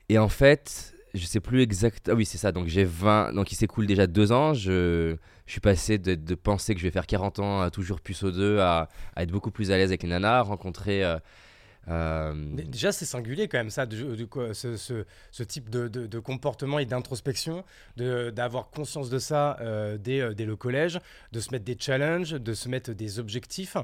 et 0.10 0.18
en 0.18 0.28
fait, 0.28 0.94
je 1.14 1.26
sais 1.26 1.40
plus 1.40 1.62
exactement. 1.62 2.16
Ah 2.16 2.18
oui, 2.18 2.26
c'est 2.26 2.38
ça. 2.38 2.52
Donc, 2.52 2.68
j'ai 2.68 2.84
20. 2.84 3.32
Donc, 3.32 3.50
il 3.54 3.56
s'écoule 3.56 3.88
déjà 3.88 4.08
2 4.08 4.34
ans. 4.34 4.54
Je, 4.54 5.16
je 5.46 5.52
suis 5.54 5.62
passé 5.62 5.98
de, 5.98 6.16
de, 6.16 6.36
penser 6.36 6.74
que 6.74 6.82
je 6.82 6.86
vais 6.86 6.92
faire 6.92 7.08
40 7.08 7.40
ans 7.40 7.62
à 7.62 7.70
toujours 7.70 8.02
puceau 8.02 8.32
2 8.32 8.60
à, 8.60 8.90
à 9.16 9.24
être 9.24 9.32
beaucoup 9.32 9.52
plus 9.52 9.72
à 9.72 9.78
l'aise 9.78 9.92
avec 9.92 10.04
les 10.04 10.10
nanas, 10.10 10.42
rencontrer. 10.42 11.06
Euh, 11.06 11.18
euh, 11.90 12.34
déjà, 12.36 12.92
c'est 12.92 13.06
singulier 13.06 13.48
quand 13.48 13.58
même 13.58 13.70
ça, 13.70 13.86
ce, 13.90 15.44
type 15.44 15.70
de, 15.70 16.20
comportement 16.20 16.80
et 16.80 16.86
d'introspection, 16.86 17.64
d'avoir 17.98 18.70
conscience 18.70 19.10
de 19.10 19.20
ça 19.20 19.58
euh, 19.62 19.98
dès, 19.98 20.22
euh, 20.22 20.34
dès, 20.34 20.46
le 20.46 20.56
collège, 20.56 21.00
de 21.32 21.40
se 21.40 21.52
mettre 21.52 21.66
des 21.66 21.78
challenges, 21.80 22.32
de 22.32 22.54
se 22.54 22.70
mettre 22.70 22.94
des 22.94 23.20
objectifs. 23.20 23.78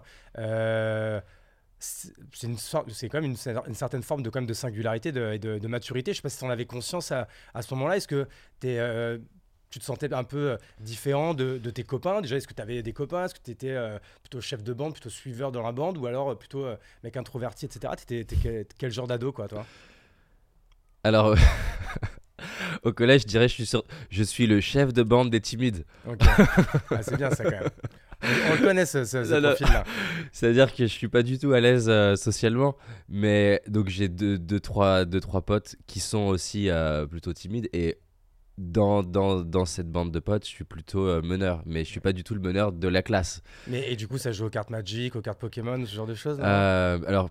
c'est 1.80 3.10
quand 3.10 3.22
même 3.22 3.32
une, 3.32 3.38
une, 3.68 3.76
certaine 3.76 4.04
forme 4.04 4.22
de, 4.22 4.30
quand 4.30 4.40
même 4.40 4.48
de 4.48 4.54
singularité 4.54 5.10
et 5.10 5.40
de, 5.40 5.68
maturité. 5.68 6.12
Je 6.14 6.18
ne 6.18 6.18
sais 6.18 6.22
pas 6.22 6.30
si 6.30 6.40
tu 6.40 6.46
en 6.46 6.50
avais 6.50 6.66
conscience 6.66 7.12
à, 7.12 7.28
à 7.54 7.62
ce 7.62 7.74
moment-là. 7.74 7.98
Est-ce 7.98 8.08
que 8.08 8.28
tu 8.62 8.70
es 8.70 9.20
tu 9.76 9.80
te 9.80 9.84
sentais 9.84 10.14
un 10.14 10.24
peu 10.24 10.52
euh, 10.52 10.58
différent 10.80 11.34
de, 11.34 11.58
tes 11.58 11.84
copains? 11.84 12.22
Déjà, 12.22 12.38
est-ce 12.38 12.48
que 12.48 12.54
tu 12.54 12.62
avais 12.62 12.82
des 12.82 12.94
copains? 12.94 13.26
Est-ce 13.26 13.34
que 13.34 13.44
tu 13.44 13.52
étais 13.52 13.72
euh, 13.72 14.00
plutôt 14.22 14.40
chef 14.40 14.64
de 14.64 14.72
bande, 14.72 14.94
plutôt 14.94 15.10
suiveur 15.10 15.52
dans 15.52 15.62
la 15.64 15.74
bande 15.74 15.98
Ou 15.98 16.06
alors 16.06 16.30
euh, 16.30 16.36
plutôt 16.36 16.66
mec 17.04 17.18
introverti, 17.18 17.66
etc. 17.66 17.92
Tu 18.08 18.18
étais, 18.18 18.66
quel, 18.78 18.92
genre 18.94 19.06
d'ado, 19.06 19.34
quoi, 19.34 19.50
toi? 19.50 19.66
Alors, 21.04 21.36
au 22.84 22.94
collège, 22.94 23.24
je 23.24 23.28
dirais 23.28 23.50
je 23.50 23.64
suis, 23.64 23.82
je 24.10 24.24
suis 24.24 24.48
le 24.48 24.62
chef 24.62 24.94
de 24.94 25.04
bande 25.04 25.30
des 25.30 25.42
timides. 25.42 25.84
Ah, 26.08 27.02
c'est 27.02 27.18
bien 27.18 27.32
ça, 27.32 27.44
quand 27.44 27.52
même. 27.52 27.70
On, 28.24 28.54
le 28.54 28.62
connaît 28.66 28.86
ce, 28.86 29.00
profil-là. 29.42 29.84
C'est-à-dire 30.32 30.74
que 30.74 30.84
je 30.88 30.92
suis 30.92 31.10
pas 31.10 31.22
du 31.22 31.38
tout 31.38 31.52
à 31.52 31.60
l'aise 31.60 31.92
socialement, 32.16 32.78
mais 33.10 33.62
donc 33.68 33.90
j'ai 33.90 34.08
deux, 34.08 34.40
deux, 34.40 34.62
trois, 34.62 35.04
deux, 35.04 35.20
trois 35.20 35.42
potes 35.42 35.76
qui 35.86 36.00
sont 36.00 36.28
aussi 36.28 36.70
plutôt 37.10 37.34
timides 37.34 37.68
et 37.74 37.98
dans, 38.58 39.04
dans, 39.04 39.42
dans, 39.42 39.66
cette 39.66 39.92
bande 39.92 40.12
de 40.12 40.20
potes, 40.20 40.46
je 40.46 40.50
suis 40.50 40.64
plutôt 40.64 41.08
euh, 41.08 41.22
meneur, 41.22 41.62
mais 41.66 41.84
je 41.84 41.90
suis 41.90 42.00
pas 42.00 42.14
du 42.14 42.24
tout 42.24 42.34
le 42.34 42.40
meneur 42.40 42.72
de 42.72 42.88
la 42.88 43.02
classe. 43.02 43.42
Mais 43.68 43.92
et 43.92 43.96
du 43.96 44.08
coup, 44.08 44.18
ça 44.18 44.32
joue 44.32 44.46
aux 44.46 44.50
cartes 44.50 44.70
Magic, 44.70 45.16
aux 45.16 45.22
cartes 45.22 45.40
Pokémon, 45.40 45.84
ce 45.86 45.94
genre 45.94 46.08
de 46.08 46.16
choses 46.16 46.40
euh, 46.42 47.00
Alors, 47.06 47.30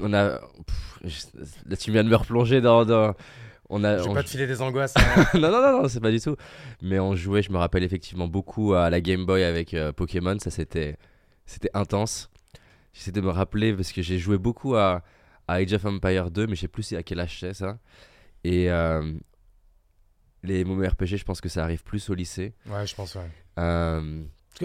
on 0.00 0.12
a. 0.12 0.40
là, 1.66 1.76
tu 1.78 1.92
viens 1.92 2.02
de 2.02 2.08
me 2.08 2.16
replonger 2.16 2.60
dans. 2.60 2.84
dans 2.84 3.14
on 3.70 3.84
a. 3.84 3.98
Je 3.98 4.08
vais 4.08 4.14
pas 4.14 4.22
te 4.24 4.30
filer 4.30 4.46
des 4.46 4.60
angoisses. 4.62 4.94
Hein. 4.96 5.26
non, 5.34 5.50
non, 5.50 5.62
non, 5.62 5.82
non 5.82 5.88
c'est 5.88 6.00
pas 6.00 6.10
du 6.10 6.20
tout. 6.20 6.36
Mais 6.82 6.98
on 6.98 7.14
jouait, 7.14 7.42
je 7.42 7.52
me 7.52 7.58
rappelle 7.58 7.84
effectivement 7.84 8.26
beaucoup 8.26 8.74
à 8.74 8.90
la 8.90 9.00
Game 9.00 9.24
Boy 9.26 9.44
avec 9.44 9.74
euh, 9.74 9.92
Pokémon, 9.92 10.36
ça 10.40 10.50
c'était 10.50 10.96
c'était 11.46 11.70
intense. 11.74 12.30
J'essaie 12.92 13.12
de 13.12 13.20
me 13.20 13.30
rappeler 13.30 13.72
parce 13.74 13.92
que 13.92 14.02
j'ai 14.02 14.18
joué 14.18 14.38
beaucoup 14.38 14.74
à, 14.74 15.02
à 15.46 15.54
Age 15.54 15.72
of 15.72 15.84
Empire 15.84 16.30
2, 16.30 16.46
mais 16.46 16.56
je 16.56 16.62
sais 16.62 16.68
plus 16.68 16.92
à 16.94 17.02
quel 17.02 17.20
âge 17.20 17.38
c'est 17.40 17.54
ça. 17.54 17.78
Et 18.44 18.68
les 20.44 20.62
RPG, 20.62 21.16
je 21.16 21.24
pense 21.24 21.40
que 21.40 21.48
ça 21.48 21.62
arrive 21.64 21.82
plus 21.82 22.10
au 22.10 22.14
lycée. 22.14 22.54
Ouais, 22.66 22.86
je 22.86 22.94
pense, 22.94 23.14
ouais. 23.14 23.28
Euh... 23.58 24.24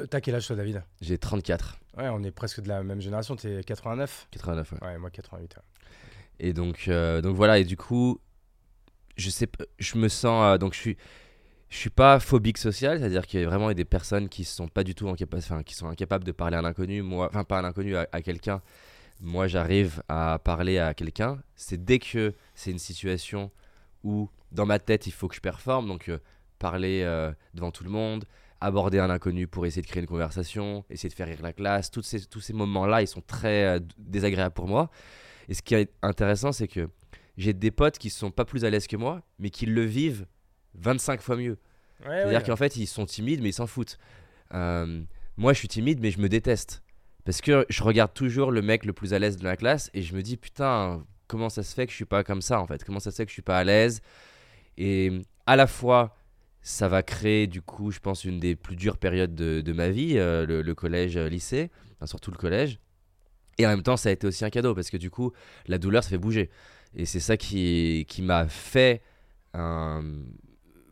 T'as 0.09 0.21
quel 0.21 0.35
âge 0.35 0.45
toi, 0.47 0.55
David? 0.55 0.83
J'ai 1.01 1.17
34. 1.17 1.79
Ouais, 1.97 2.09
on 2.09 2.23
est 2.23 2.31
presque 2.31 2.61
de 2.61 2.67
la 2.67 2.83
même 2.83 3.01
génération. 3.01 3.35
T'es 3.35 3.63
89 3.63 4.27
89, 4.31 4.71
ouais. 4.73 4.87
Ouais, 4.87 4.97
moi 4.97 5.09
88. 5.09 5.55
Et 6.39 6.53
donc, 6.53 6.87
euh, 6.87 7.21
donc 7.21 7.35
voilà, 7.35 7.59
et 7.59 7.63
du 7.63 7.75
coup, 7.75 8.19
je 9.17 9.29
sais, 9.29 9.47
je 9.79 9.97
me 9.97 10.07
sens, 10.07 10.45
euh, 10.45 10.57
donc 10.57 10.73
je 10.73 10.79
suis, 10.79 10.97
je 11.69 11.77
suis 11.77 11.89
pas 11.89 12.19
phobique 12.19 12.57
social, 12.57 12.99
c'est-à-dire 12.99 13.25
qu'il 13.25 13.41
y 13.41 13.43
a 13.43 13.47
vraiment 13.47 13.71
des 13.73 13.83
personnes 13.83 14.29
qui 14.29 14.45
sont 14.45 14.67
pas 14.67 14.83
du 14.83 14.95
tout 14.95 15.09
incapables, 15.09 15.43
enfin, 15.43 15.63
qui 15.63 15.73
sont 15.73 15.87
incapables 15.87 16.23
de 16.23 16.31
parler 16.31 16.55
à 16.55 16.59
un 16.59 16.65
inconnu, 16.65 17.01
moi, 17.01 17.27
enfin 17.29 17.43
pas 17.43 17.57
à 17.57 17.61
un 17.61 17.65
inconnu, 17.65 17.95
à, 17.97 18.07
à 18.11 18.21
quelqu'un. 18.21 18.61
Moi, 19.19 19.47
j'arrive 19.47 20.01
à 20.07 20.39
parler 20.41 20.77
à 20.79 20.93
quelqu'un. 20.93 21.41
C'est 21.55 21.83
dès 21.83 21.99
que 21.99 22.33
c'est 22.55 22.71
une 22.71 22.79
situation 22.79 23.51
où 24.03 24.29
dans 24.51 24.65
ma 24.65 24.79
tête, 24.79 25.07
il 25.07 25.11
faut 25.11 25.27
que 25.27 25.35
je 25.35 25.41
performe. 25.41 25.87
Donc, 25.87 26.09
euh, 26.09 26.19
parler 26.57 27.03
euh, 27.03 27.31
devant 27.53 27.71
tout 27.71 27.83
le 27.83 27.89
monde, 27.89 28.25
aborder 28.61 28.99
un 28.99 29.09
inconnu 29.09 29.47
pour 29.47 29.65
essayer 29.65 29.81
de 29.81 29.87
créer 29.87 30.01
une 30.01 30.07
conversation, 30.07 30.83
essayer 30.89 31.09
de 31.09 31.13
faire 31.13 31.27
rire 31.27 31.41
la 31.41 31.53
classe. 31.53 31.91
Tous 31.91 32.01
ces, 32.01 32.25
tous 32.25 32.41
ces 32.41 32.53
moments-là, 32.53 33.01
ils 33.01 33.07
sont 33.07 33.21
très 33.21 33.65
euh, 33.65 33.79
désagréables 33.97 34.53
pour 34.53 34.67
moi. 34.67 34.89
Et 35.47 35.53
ce 35.53 35.61
qui 35.61 35.75
est 35.75 35.91
intéressant, 36.01 36.51
c'est 36.51 36.67
que 36.67 36.89
j'ai 37.37 37.53
des 37.53 37.71
potes 37.71 37.97
qui 37.97 38.09
sont 38.09 38.31
pas 38.31 38.45
plus 38.45 38.65
à 38.65 38.69
l'aise 38.69 38.87
que 38.87 38.97
moi, 38.97 39.21
mais 39.39 39.49
qui 39.49 39.65
le 39.65 39.83
vivent 39.83 40.25
25 40.75 41.21
fois 41.21 41.37
mieux. 41.37 41.57
C'est-à-dire 42.03 42.43
qu'en 42.43 42.55
fait, 42.55 42.77
ils 42.77 42.87
sont 42.87 43.05
timides, 43.05 43.41
mais 43.41 43.49
ils 43.49 43.53
s'en 43.53 43.67
foutent. 43.67 43.97
moi, 44.51 45.53
je 45.53 45.57
suis 45.57 45.67
timide, 45.67 45.99
mais 45.99 46.11
je 46.11 46.19
me 46.19 46.29
déteste. 46.29 46.81
Parce 47.25 47.41
que 47.41 47.65
je 47.69 47.83
regarde 47.83 48.13
toujours 48.13 48.51
le 48.51 48.61
mec 48.61 48.85
le 48.85 48.93
plus 48.93 49.13
à 49.13 49.19
l'aise 49.19 49.37
de 49.37 49.43
la 49.43 49.55
classe 49.55 49.89
et 49.93 50.01
je 50.01 50.15
me 50.15 50.21
dis, 50.21 50.37
putain, 50.37 51.05
comment 51.27 51.49
ça 51.49 51.63
se 51.63 51.73
fait 51.73 51.85
que 51.85 51.91
je 51.91 51.95
suis 51.95 52.05
pas 52.05 52.23
comme 52.23 52.41
ça 52.41 52.59
en 52.59 52.65
fait? 52.65 52.83
Comment 52.83 52.99
ça 52.99 53.11
se 53.11 53.17
fait 53.17 53.25
que 53.25 53.29
je 53.29 53.33
suis 53.33 53.41
pas 53.41 53.57
à 53.57 53.63
l'aise? 53.63 54.01
Et 54.79 55.11
à 55.45 55.55
la 55.55 55.67
fois, 55.67 56.15
ça 56.61 56.87
va 56.87 57.03
créer 57.03 57.45
du 57.45 57.61
coup, 57.61 57.91
je 57.91 57.99
pense, 57.99 58.25
une 58.25 58.39
des 58.39 58.55
plus 58.55 58.75
dures 58.75 58.97
périodes 58.97 59.35
de, 59.35 59.73
ma 59.73 59.89
vie, 59.89 60.17
euh, 60.17 60.45
le, 60.47 60.75
collège, 60.75 61.17
euh, 61.17 61.29
lycée, 61.29 61.69
enfin, 61.97 62.07
surtout 62.07 62.31
le 62.31 62.37
collège. 62.37 62.79
Et 63.59 63.67
en 63.67 63.69
même 63.69 63.83
temps, 63.83 63.97
ça 63.97 64.09
a 64.09 64.11
été 64.11 64.25
aussi 64.25 64.45
un 64.45 64.49
cadeau 64.49 64.73
parce 64.73 64.89
que 64.89 64.97
du 64.97 65.11
coup, 65.11 65.33
la 65.67 65.77
douleur, 65.77 66.03
ça 66.03 66.09
fait 66.09 66.17
bouger. 66.17 66.49
Et 66.95 67.05
c'est 67.05 67.19
ça 67.19 67.37
qui, 67.37 68.05
qui 68.07 68.23
m'a 68.23 68.47
fait 68.47 69.03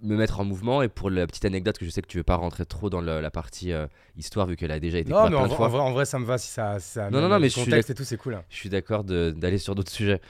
me 0.02 0.16
mettre 0.16 0.40
en 0.40 0.46
mouvement. 0.46 0.82
Et 0.82 0.90
pour 0.90 1.10
la 1.10 1.28
petite 1.28 1.46
anecdote, 1.46 1.78
que 1.78 1.86
je 1.86 1.90
sais 1.90 2.02
que 2.02 2.08
tu 2.08 2.18
veux 2.18 2.24
pas 2.24 2.36
rentrer 2.36 2.66
trop 2.66 2.90
dans 2.90 3.02
la 3.02 3.32
partie 3.32 3.72
euh, 3.72 3.88
histoire, 4.16 4.48
vu 4.48 4.56
qu'elle 4.56 4.72
a 4.72 4.80
déjà 4.80 5.00
été 5.00 5.12
Non, 5.12 5.30
mais 5.30 5.36
en, 5.36 5.50
fois. 5.50 5.70
En, 5.82 5.92
vrai, 5.92 6.06
ça 6.06 6.20
me 6.20 6.26
va 6.26 6.38
si 6.38 6.50
ça. 6.50 6.78
non, 7.10 7.22
non, 7.22 7.30
non, 7.30 7.40
mais 7.40 7.50
contexte 7.50 7.90
et 7.90 7.94
tout, 7.94 8.04
c'est 8.04 8.18
cool. 8.18 8.36
Hein. 8.36 8.44
Je 8.50 8.56
suis 8.56 8.70
d'accord 8.70 9.04
d'aller 9.04 9.58
sur 9.58 9.76
d'autres 9.76 9.92
sujets. 9.92 10.22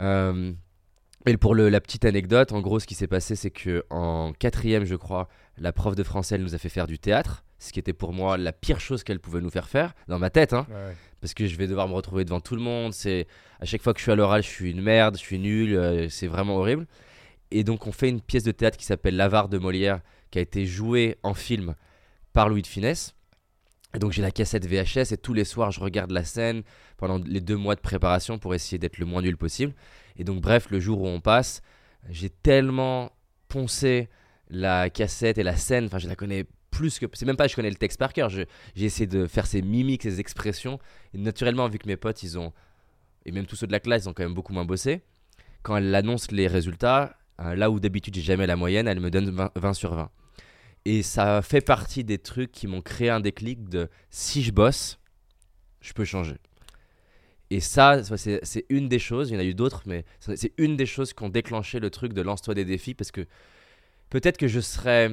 euh, 0.00 0.52
et 1.26 1.36
pour 1.36 1.54
le, 1.54 1.68
la 1.68 1.80
petite 1.80 2.04
anecdote, 2.04 2.52
en 2.52 2.60
gros, 2.60 2.80
ce 2.80 2.86
qui 2.86 2.94
s'est 2.94 3.06
passé, 3.06 3.36
c'est 3.36 3.50
que 3.50 3.84
en 3.90 4.32
quatrième, 4.32 4.84
je 4.84 4.96
crois, 4.96 5.28
la 5.58 5.72
prof 5.72 5.94
de 5.94 6.02
français, 6.02 6.34
elle 6.34 6.42
nous 6.42 6.54
a 6.54 6.58
fait 6.58 6.68
faire 6.68 6.86
du 6.86 6.98
théâtre, 6.98 7.44
ce 7.58 7.72
qui 7.72 7.78
était 7.78 7.92
pour 7.92 8.12
moi 8.12 8.36
la 8.36 8.52
pire 8.52 8.80
chose 8.80 9.04
qu'elle 9.04 9.20
pouvait 9.20 9.40
nous 9.40 9.50
faire 9.50 9.68
faire, 9.68 9.94
dans 10.08 10.18
ma 10.18 10.30
tête, 10.30 10.52
hein, 10.52 10.66
parce 11.20 11.34
que 11.34 11.46
je 11.46 11.56
vais 11.56 11.68
devoir 11.68 11.86
me 11.88 11.94
retrouver 11.94 12.24
devant 12.24 12.40
tout 12.40 12.56
le 12.56 12.62
monde. 12.62 12.92
C'est 12.92 13.28
à 13.60 13.64
chaque 13.64 13.82
fois 13.82 13.92
que 13.92 14.00
je 14.00 14.04
suis 14.04 14.12
à 14.12 14.16
l'oral, 14.16 14.42
je 14.42 14.48
suis 14.48 14.72
une 14.72 14.82
merde, 14.82 15.16
je 15.16 15.22
suis 15.22 15.38
nul, 15.38 15.76
euh, 15.76 16.08
c'est 16.08 16.26
vraiment 16.26 16.56
horrible. 16.56 16.86
Et 17.52 17.62
donc, 17.62 17.86
on 17.86 17.92
fait 17.92 18.08
une 18.08 18.20
pièce 18.20 18.42
de 18.42 18.50
théâtre 18.50 18.76
qui 18.76 18.84
s'appelle 18.84 19.14
L'Avare 19.14 19.48
de 19.48 19.58
Molière, 19.58 20.00
qui 20.30 20.38
a 20.38 20.42
été 20.42 20.66
jouée 20.66 21.18
en 21.22 21.34
film 21.34 21.74
par 22.32 22.48
Louis 22.48 22.62
de 22.62 22.66
Finesse. 22.66 23.14
Et 23.94 23.98
donc, 23.98 24.12
j'ai 24.12 24.22
la 24.22 24.30
cassette 24.30 24.66
VHS 24.66 25.12
et 25.12 25.18
tous 25.18 25.34
les 25.34 25.44
soirs, 25.44 25.70
je 25.70 25.80
regarde 25.80 26.10
la 26.10 26.24
scène 26.24 26.62
pendant 26.96 27.18
les 27.18 27.42
deux 27.42 27.56
mois 27.56 27.74
de 27.74 27.80
préparation 27.80 28.38
pour 28.38 28.54
essayer 28.54 28.78
d'être 28.78 28.98
le 28.98 29.04
moins 29.04 29.20
nul 29.20 29.36
possible. 29.36 29.74
Et 30.16 30.24
donc, 30.24 30.40
bref, 30.40 30.70
le 30.70 30.80
jour 30.80 31.02
où 31.02 31.06
on 31.06 31.20
passe, 31.20 31.62
j'ai 32.08 32.30
tellement 32.30 33.12
poncé 33.48 34.08
la 34.48 34.90
cassette 34.90 35.38
et 35.38 35.42
la 35.42 35.56
scène, 35.56 35.86
enfin, 35.86 35.98
je 35.98 36.08
la 36.08 36.16
connais 36.16 36.46
plus 36.70 36.98
que. 36.98 37.06
C'est 37.12 37.26
même 37.26 37.36
pas 37.36 37.46
je 37.46 37.54
connais 37.54 37.70
le 37.70 37.76
texte 37.76 37.98
par 37.98 38.12
cœur, 38.12 38.28
j'ai 38.28 38.46
essayé 38.76 39.06
de 39.06 39.26
faire 39.26 39.46
ces 39.46 39.62
mimiques, 39.62 40.02
ces 40.02 40.20
expressions. 40.20 40.78
Et 41.14 41.18
naturellement, 41.18 41.68
vu 41.68 41.78
que 41.78 41.86
mes 41.86 41.96
potes, 41.96 42.22
ils 42.22 42.38
ont. 42.38 42.52
Et 43.24 43.30
même 43.30 43.46
tous 43.46 43.54
ceux 43.54 43.68
de 43.68 43.72
la 43.72 43.80
classe, 43.80 44.04
ils 44.04 44.08
ont 44.08 44.12
quand 44.12 44.24
même 44.24 44.34
beaucoup 44.34 44.52
moins 44.52 44.64
bossé. 44.64 45.02
Quand 45.62 45.76
elle 45.76 45.94
annonce 45.94 46.32
les 46.32 46.48
résultats, 46.48 47.16
euh, 47.40 47.54
là 47.54 47.70
où 47.70 47.78
d'habitude 47.78 48.14
j'ai 48.16 48.22
jamais 48.22 48.46
la 48.48 48.56
moyenne, 48.56 48.88
elle 48.88 48.98
me 48.98 49.10
donne 49.10 49.48
20, 49.54 49.74
sur 49.74 49.94
20. 49.94 50.10
Et 50.84 51.02
ça 51.04 51.40
fait 51.42 51.60
partie 51.60 52.02
des 52.02 52.18
trucs 52.18 52.50
qui 52.50 52.66
m'ont 52.66 52.82
créé 52.82 53.10
un 53.10 53.20
déclic 53.20 53.68
de 53.68 53.88
si 54.10 54.42
je 54.42 54.50
bosse, 54.50 54.98
je 55.80 55.92
peux 55.92 56.04
changer. 56.04 56.38
Et 57.52 57.60
ça, 57.60 58.00
c'est 58.06 58.64
une 58.70 58.88
des 58.88 58.98
choses, 58.98 59.28
il 59.28 59.34
y 59.34 59.36
en 59.36 59.40
a 59.40 59.44
eu 59.44 59.52
d'autres, 59.52 59.82
mais 59.84 60.06
c'est 60.20 60.54
une 60.56 60.74
des 60.74 60.86
choses 60.86 61.12
qui 61.12 61.22
ont 61.22 61.28
déclenché 61.28 61.80
le 61.80 61.90
truc 61.90 62.14
de 62.14 62.22
lance-toi 62.22 62.54
des 62.54 62.64
défis 62.64 62.94
parce 62.94 63.10
que 63.10 63.26
peut-être 64.08 64.38
que 64.38 64.48
je 64.48 64.58
serais 64.58 65.10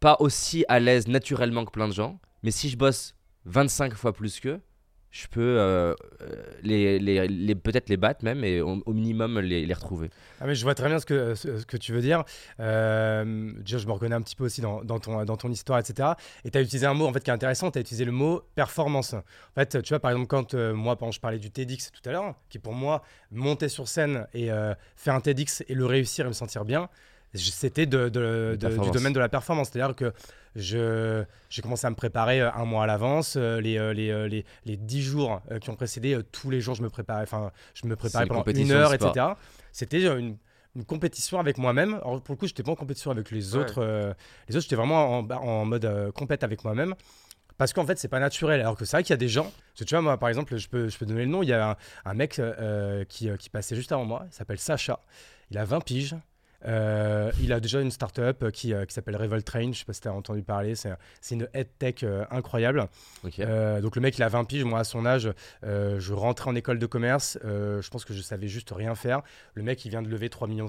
pas 0.00 0.16
aussi 0.18 0.64
à 0.68 0.80
l'aise 0.80 1.06
naturellement 1.06 1.64
que 1.64 1.70
plein 1.70 1.86
de 1.86 1.92
gens, 1.92 2.18
mais 2.42 2.50
si 2.50 2.68
je 2.68 2.76
bosse 2.76 3.14
25 3.44 3.94
fois 3.94 4.12
plus 4.12 4.40
qu'eux, 4.40 4.60
je 5.10 5.26
peux 5.26 5.40
euh, 5.40 5.94
euh, 6.20 6.34
les, 6.62 7.00
les, 7.00 7.26
les 7.26 7.54
peut-être 7.56 7.88
les 7.88 7.96
battre 7.96 8.24
même 8.24 8.44
et 8.44 8.60
au, 8.60 8.80
minimum 8.92 9.40
les, 9.40 9.66
les, 9.66 9.74
retrouver. 9.74 10.08
Ah 10.40 10.46
mais 10.46 10.54
je 10.54 10.62
vois 10.62 10.76
très 10.76 10.88
bien 10.88 11.00
ce 11.00 11.06
que, 11.06 11.34
ce, 11.34 11.64
que 11.64 11.76
tu 11.76 11.92
veux 11.92 12.00
dire. 12.00 12.22
Euh, 12.60 13.52
je 13.66 13.86
me 13.86 13.92
reconnais 13.92 14.14
un 14.14 14.22
petit 14.22 14.36
peu 14.36 14.44
aussi 14.44 14.60
dans, 14.60 14.84
dans, 14.84 15.00
ton, 15.00 15.24
dans 15.24 15.36
ton 15.36 15.50
histoire, 15.50 15.80
etc. 15.80 16.10
Et 16.44 16.50
tu 16.50 16.58
as 16.58 16.60
utilisé 16.60 16.86
un 16.86 16.94
mot 16.94 17.06
en 17.06 17.12
fait 17.12 17.24
qui 17.24 17.30
est 17.30 17.34
intéressant, 17.34 17.72
tu 17.72 17.78
as 17.78 17.80
utilisé 17.80 18.04
le 18.04 18.12
mot 18.12 18.42
performance. 18.54 19.14
En 19.14 19.22
fait, 19.56 19.82
tu 19.82 19.88
vois, 19.88 19.98
par 19.98 20.12
exemple, 20.12 20.28
quand 20.28 20.54
moi, 20.54 20.94
quand 20.96 21.10
je 21.10 21.20
parlais 21.20 21.40
du 21.40 21.50
TEDx 21.50 21.90
tout 21.90 22.08
à 22.08 22.12
l'heure, 22.12 22.34
qui 22.48 22.60
pour 22.60 22.74
moi, 22.74 23.02
monter 23.32 23.68
sur 23.68 23.88
scène 23.88 24.28
et 24.32 24.48
faire 24.94 25.14
un 25.14 25.20
TEDx 25.20 25.64
et 25.68 25.74
le 25.74 25.86
réussir 25.86 26.26
et 26.26 26.28
me 26.28 26.34
sentir 26.34 26.64
bien, 26.64 26.88
c'était 27.34 27.86
de, 27.86 28.08
de, 28.08 28.56
du 28.60 28.90
domaine 28.90 29.12
de 29.12 29.20
la 29.20 29.28
performance. 29.28 29.70
C'est-à-dire 29.72 29.94
que 29.96 30.12
j'ai 30.56 31.26
commencé 31.62 31.86
à 31.86 31.90
me 31.90 31.94
préparer 31.94 32.40
euh, 32.40 32.52
un 32.52 32.64
mois 32.64 32.84
à 32.84 32.86
l'avance. 32.86 33.34
Euh, 33.36 33.60
les, 33.60 33.78
euh, 33.78 33.92
les, 33.92 34.28
les, 34.28 34.44
les, 34.64 34.76
10 34.76 35.02
jours 35.02 35.40
qui 35.60 35.70
ont 35.70 35.76
précédé, 35.76 36.18
tous 36.32 36.50
les 36.50 36.60
jours, 36.60 36.74
je 36.74 36.82
me 36.82 36.90
préparais, 36.90 37.22
enfin, 37.22 37.50
je 37.74 37.86
me 37.86 37.96
préparais 37.96 38.26
pendant 38.26 38.44
une 38.44 38.72
heure, 38.72 38.92
etc. 38.94 39.26
C'était 39.72 40.02
une, 40.02 40.36
une, 40.74 40.84
compétition 40.84 41.38
avec 41.38 41.58
moi-même. 41.58 42.00
Pour 42.00 42.20
le 42.30 42.36
coup, 42.36 42.46
je 42.46 42.52
n'étais 42.52 42.62
pas 42.62 42.72
en 42.72 42.76
compétition 42.76 43.10
avec 43.10 43.30
les 43.30 43.54
autres. 43.54 43.80
les 44.48 44.56
autres, 44.56 44.62
j'étais 44.62 44.76
vraiment 44.76 45.18
en, 45.18 45.30
en 45.30 45.64
mode 45.64 46.12
compète 46.14 46.42
avec 46.44 46.64
moi-même 46.64 46.94
parce 47.58 47.74
qu'en 47.74 47.84
fait 47.84 47.98
c'est 47.98 48.08
pas 48.08 48.20
naturel 48.20 48.58
alors 48.62 48.74
que 48.74 48.86
c'est 48.86 48.96
vrai 48.96 49.02
qu'il 49.02 49.10
y 49.10 49.12
a 49.12 49.18
des 49.18 49.28
gens 49.28 49.52
tu 49.74 49.84
vois 49.90 50.00
moi 50.00 50.16
par 50.16 50.30
exemple 50.30 50.56
je 50.56 50.66
peux, 50.66 50.88
je 50.88 50.96
peux 50.96 51.04
donner 51.04 51.26
le 51.26 51.30
nom 51.30 51.42
il 51.42 51.50
y 51.50 51.52
a 51.52 51.76
un, 52.06 52.14
mec 52.14 52.40
qui, 53.10 53.28
qui, 53.38 53.50
passait 53.50 53.76
juste 53.76 53.92
avant 53.92 54.06
moi 54.06 54.24
il 54.30 54.32
s'appelle 54.32 54.58
Sacha 54.58 54.98
il 55.50 55.58
a 55.58 55.66
20 55.66 55.80
piges 55.84 56.16
euh, 56.66 57.30
il 57.40 57.52
a 57.52 57.60
déjà 57.60 57.80
une 57.80 57.90
startup 57.90 58.42
euh, 58.42 58.50
qui, 58.50 58.74
euh, 58.74 58.84
qui 58.84 58.92
s'appelle 58.94 59.16
Revolt 59.16 59.44
Train. 59.44 59.62
Je 59.62 59.68
ne 59.68 59.72
sais 59.72 59.84
pas 59.84 59.92
si 59.92 60.00
tu 60.00 60.08
as 60.08 60.12
entendu 60.12 60.42
parler. 60.42 60.74
C'est, 60.74 60.90
une 61.30 61.48
head 61.54 61.68
tech 61.78 62.04
incroyable. 62.30 62.88
donc 63.24 63.96
le 63.96 64.00
mec, 64.00 64.18
il 64.18 64.22
a 64.22 64.28
20 64.28 64.44
piges. 64.44 64.64
Moi, 64.64 64.80
à 64.80 64.84
son 64.84 65.06
âge, 65.06 65.32
je 65.62 66.12
rentrais 66.12 66.50
en 66.50 66.54
école 66.54 66.78
de 66.78 66.86
commerce. 66.86 67.38
je 67.42 67.88
pense 67.88 68.04
que 68.04 68.12
je 68.12 68.20
savais 68.20 68.48
juste 68.48 68.72
rien 68.74 68.94
faire. 68.94 69.22
Le 69.54 69.62
mec, 69.62 69.84
il 69.84 69.90
vient 69.90 70.02
de 70.02 70.08
lever 70.08 70.28
3,5 70.28 70.48
millions. 70.48 70.66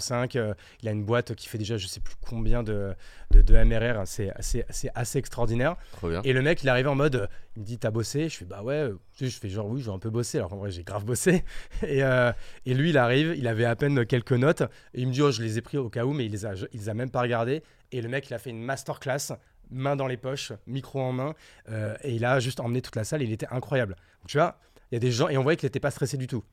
il 0.82 0.88
a 0.88 0.92
une 0.92 1.04
boîte 1.04 1.36
qui 1.36 1.48
fait 1.48 1.58
déjà 1.58 1.78
je 1.78 1.88
sais 1.88 2.00
plus 2.00 2.16
combien 2.28 2.64
de, 2.64 2.94
de, 3.32 3.64
MRR. 3.64 4.04
C'est, 4.06 4.30
assez, 4.32 4.64
assez 4.96 5.20
extraordinaire. 5.20 5.76
Et 6.24 6.34
le 6.34 6.42
mec, 6.42 6.64
il 6.64 6.70
arrive 6.70 6.88
en 6.88 6.96
mode, 6.96 7.28
il 7.56 7.62
me 7.62 7.66
dit, 7.66 7.78
t'as 7.78 7.92
bossé? 7.92 8.30
Je 8.30 8.38
fais, 8.38 8.46
bah 8.46 8.64
ouais. 8.64 8.90
Je 9.20 9.28
fais 9.28 9.50
genre, 9.50 9.68
oui, 9.68 9.82
j'ai 9.82 9.92
un 9.92 10.00
peu 10.00 10.10
bossé. 10.10 10.38
Alors 10.38 10.50
qu'en 10.50 10.58
vrai, 10.58 10.72
j'ai 10.72 10.84
grave 10.84 11.04
bossé. 11.04 11.44
Et, 11.84 12.00
et 12.00 12.74
lui, 12.74 12.92
il 12.92 12.98
arrive, 12.98 13.36
il 13.38 13.48
avait 13.48 13.66
à 13.66 13.76
peine 13.76 14.06
quelques 14.06 14.32
notes. 14.32 14.62
Et 14.94 15.02
il 15.02 15.08
me 15.08 15.14
dit, 15.14 15.22
oh, 15.22 15.32
je 15.32 15.42
les 15.42 15.58
ai 15.58 15.62
pris 15.62 15.78
au 15.78 15.90
cas 15.90 16.06
où, 16.06 16.14
mais 16.14 16.26
il 16.26 16.32
les 16.32 16.46
a, 16.46 16.54
il 16.56 16.80
les 16.80 16.90
a 16.90 16.94
même 16.94 17.10
pas 17.10 17.22
regardés. 17.22 17.62
Et 17.92 18.02
le 18.02 18.08
mec, 18.08 18.30
il 18.30 18.34
a 18.34 18.40
fait 18.40 18.52
une 18.52 18.64
masterclass, 18.64 19.34
main 19.72 19.96
dans 19.96 20.08
les 20.08 20.18
poches, 20.18 20.54
micro 20.68 21.02
en 21.02 21.14
main, 21.14 21.34
euh, 21.70 21.96
et 22.04 22.14
il 22.14 22.26
a 22.26 22.40
juste 22.40 22.60
emmené 22.60 22.82
toute 22.82 22.96
la 22.96 23.04
salle. 23.04 23.22
Il 23.22 23.32
était 23.32 23.48
incroyable. 23.52 23.96
tu 24.28 24.38
vois, 24.38 24.60
il 24.92 24.96
y 24.96 24.98
a 24.98 25.00
des 25.00 25.12
gens, 25.12 25.30
et 25.30 25.38
on 25.38 25.44
voyait 25.44 25.58
qu'il 25.58 25.68
n'était 25.68 25.80
pas 25.80 25.92
stressé 25.92 26.18
du 26.18 26.28
tout. 26.28 26.44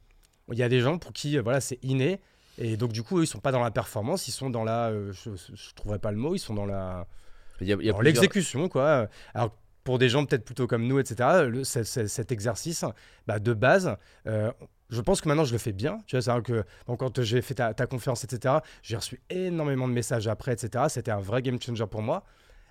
Il 0.50 0.58
y 0.58 0.62
a 0.62 0.68
des 0.68 0.80
gens 0.80 0.98
pour 0.98 1.12
qui, 1.12 1.36
euh, 1.36 1.42
voilà, 1.42 1.60
c'est 1.60 1.78
inné. 1.82 2.20
Et 2.56 2.76
donc, 2.76 2.92
du 2.92 3.02
coup, 3.02 3.18
eux, 3.18 3.24
ils 3.24 3.26
sont 3.26 3.40
pas 3.40 3.52
dans 3.52 3.62
la 3.62 3.70
performance, 3.70 4.26
ils 4.28 4.32
sont 4.32 4.50
dans 4.50 4.64
la. 4.64 4.88
Euh, 4.88 5.12
je, 5.12 5.30
ne 5.30 5.74
trouverais 5.74 5.98
pas 5.98 6.10
le 6.10 6.16
mot, 6.16 6.34
ils 6.34 6.40
sont 6.40 6.54
dans 6.54 6.66
la. 6.66 7.06
Il 7.60 7.68
y 7.68 7.72
a, 7.72 7.92
dans 7.92 8.00
l'exécution, 8.00 8.68
quoi. 8.68 9.08
Alors, 9.34 9.56
pour 9.88 9.98
des 9.98 10.10
gens 10.10 10.26
peut-être 10.26 10.44
plutôt 10.44 10.66
comme 10.66 10.86
nous, 10.86 10.98
etc., 10.98 11.48
le, 11.48 11.64
cet 11.64 12.30
exercice, 12.30 12.84
bah, 13.26 13.38
de 13.38 13.54
base, 13.54 13.96
je 14.90 15.00
pense 15.00 15.22
que 15.22 15.28
maintenant 15.28 15.46
je 15.46 15.52
le 15.52 15.58
fais 15.58 15.72
bien. 15.72 15.96
Tu 16.06 16.14
vois, 16.14 16.20
c'est 16.20 16.42
que 16.42 16.62
quand 16.86 17.22
j'ai 17.22 17.40
fait 17.40 17.54
ta, 17.54 17.86
conférence, 17.86 18.22
etc., 18.22 18.56
j'ai 18.82 18.96
reçu 18.96 19.18
énormément 19.30 19.88
de 19.88 19.94
messages 19.94 20.28
après, 20.28 20.52
etc. 20.52 20.84
C'était 20.90 21.10
un 21.10 21.20
vrai 21.20 21.40
game 21.40 21.58
changer 21.58 21.86
pour 21.86 22.02
moi. 22.02 22.24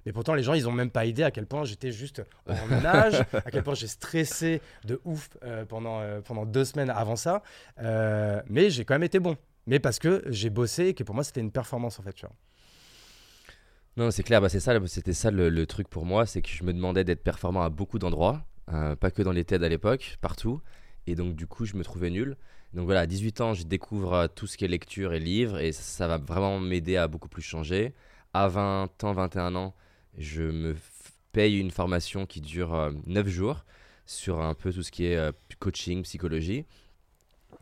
Mais 0.05 0.11
pourtant, 0.13 0.35
les 0.35 0.43
gens, 0.43 0.53
ils 0.53 0.65
n'ont 0.65 0.71
même 0.71 0.91
pas 0.91 1.05
idée 1.05 1.23
à 1.23 1.31
quel 1.31 1.47
point 1.47 1.65
j'étais 1.65 1.91
juste 1.91 2.21
en 2.47 2.81
nage, 2.81 3.19
à 3.33 3.49
quel 3.49 3.63
point 3.63 3.73
j'ai 3.73 3.87
stressé 3.87 4.61
de 4.85 5.01
ouf 5.03 5.29
euh, 5.43 5.65
pendant, 5.65 6.01
euh, 6.01 6.21
pendant 6.21 6.45
deux 6.45 6.65
semaines 6.65 6.91
avant 6.91 7.15
ça. 7.15 7.41
Euh, 7.81 8.43
mais 8.47 8.69
j'ai 8.69 8.85
quand 8.85 8.93
même 8.93 9.01
été 9.01 9.17
bon. 9.17 9.37
Mais 9.65 9.79
parce 9.79 9.97
que 9.97 10.23
j'ai 10.27 10.51
bossé 10.51 10.89
et 10.89 10.93
que 10.93 11.03
pour 11.03 11.15
moi, 11.15 11.23
c'était 11.23 11.41
une 11.41 11.51
performance 11.51 11.99
en 11.99 12.03
fait. 12.03 12.13
Tu 12.13 12.27
vois. 12.27 12.35
Non, 13.97 14.11
c'est 14.11 14.23
clair, 14.23 14.41
bah, 14.41 14.49
c'est 14.49 14.59
ça, 14.59 14.79
c'était 14.87 15.13
ça 15.13 15.31
le, 15.31 15.49
le, 15.49 15.65
truc 15.65 15.89
pour 15.89 16.05
moi, 16.05 16.25
c'est 16.25 16.41
que 16.41 16.49
je 16.49 16.63
me 16.63 16.71
demandais 16.71 17.03
d'être 17.03 17.23
performant 17.23 17.63
à 17.63 17.69
beaucoup 17.69 17.99
d'endroits, 17.99 18.45
pas 18.67 19.11
que 19.11 19.23
dans 19.23 19.31
les 19.31 19.43
TED 19.43 19.63
à 19.63 19.69
l'époque, 19.69 20.17
partout. 20.21 20.61
Et 21.07 21.15
donc, 21.15 21.35
du 21.35 21.47
coup, 21.47 21.65
je 21.65 21.75
me 21.75 21.83
trouvais 21.83 22.09
nul. 22.09 22.37
Donc 22.73 22.85
voilà, 22.85 23.01
à 23.01 23.05
18 23.07 23.41
ans, 23.41 23.53
je 23.53 23.63
découvre 23.63 24.13
euh, 24.13 24.27
tout 24.27 24.45
ce 24.45 24.57
qui 24.57 24.65
est 24.65 24.67
lecture 24.67 25.13
et 25.13 25.19
livres 25.19 25.59
et 25.59 25.71
ça, 25.71 26.07
va 26.07 26.17
vraiment 26.17 26.59
m'aider 26.59 26.97
à 26.97 27.07
beaucoup 27.07 27.29
plus 27.29 27.41
changer. 27.41 27.93
À 28.33 28.49
20 28.49 29.03
ans, 29.03 29.13
21 29.13 29.55
ans, 29.55 29.73
je 30.17 30.43
me 30.43 30.75
paye 31.31 31.57
une 31.57 31.71
formation 31.71 32.25
qui 32.25 32.41
dure 32.41 32.91
9 33.05 33.25
euh, 33.25 33.29
jours 33.29 33.65
sur 34.05 34.41
un 34.41 34.53
peu 34.53 34.71
tout 34.73 34.83
ce 34.83 34.91
qui 34.91 35.05
est 35.05 35.15
euh, 35.15 35.31
coaching, 35.59 36.03
psychologie. 36.03 36.65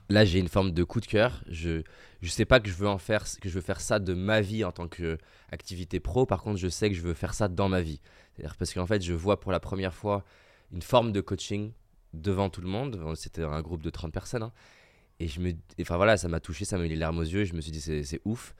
Là, 0.10 0.24
j'ai 0.24 0.40
une 0.40 0.48
forme 0.48 0.72
de 0.72 0.84
coup 0.84 1.00
de 1.00 1.06
cœur. 1.06 1.44
Je 1.50 1.82
ne 2.22 2.28
sais 2.28 2.46
pas 2.46 2.60
que 2.60 2.70
je 2.70 2.76
veux 2.76 2.88
en 2.88 2.98
faire 2.98 3.26
que 3.42 3.50
je 3.50 3.54
veux 3.54 3.62
faire 3.62 3.82
ça 3.82 4.00
de 4.00 4.14
ma 4.14 4.42
vie 4.42 4.64
en 4.64 4.72
tant 4.72 4.88
qu'activité 4.88 6.00
pro. 6.00 6.26
Par 6.26 6.44
contre, 6.44 6.58
je 6.58 6.68
sais 6.68 6.90
que 6.90 6.96
je 6.96 7.02
veux 7.02 7.14
faire 7.14 7.34
ça 7.34 7.48
dans 7.48 7.70
ma 7.70 7.82
vie. 7.82 8.00
C'est-à-dire 8.34 8.56
parce 8.58 8.74
qu'en 8.74 8.86
fait, 8.86 9.02
je 9.02 9.14
vois 9.14 9.40
pour 9.40 9.52
la 9.52 9.60
première 9.60 9.94
fois 9.94 10.24
une 10.72 10.82
forme 10.82 11.12
de 11.12 11.22
coaching 11.22 11.72
devant 12.14 12.50
tout 12.50 12.62
le 12.62 12.68
monde. 12.68 13.00
C'était 13.16 13.44
un 13.44 13.62
groupe 13.62 13.82
de 13.82 13.90
30 13.90 14.14
personnes. 14.14 14.44
Hein. 14.44 14.52
Et 15.20 15.28
je 15.28 15.40
me, 15.40 15.54
enfin 15.82 15.98
voilà, 15.98 16.18
ça 16.18 16.28
m'a 16.28 16.40
touché, 16.40 16.66
ça 16.66 16.78
m'a 16.78 16.84
mis 16.84 16.90
les 16.90 16.96
larmes 16.96 17.20
aux 17.20 17.24
yeux. 17.24 17.46
je 17.46 17.54
me 17.54 17.62
suis 17.62 17.72
dit, 17.72 17.82
c'est 17.82 18.22
ouf. 18.26 18.54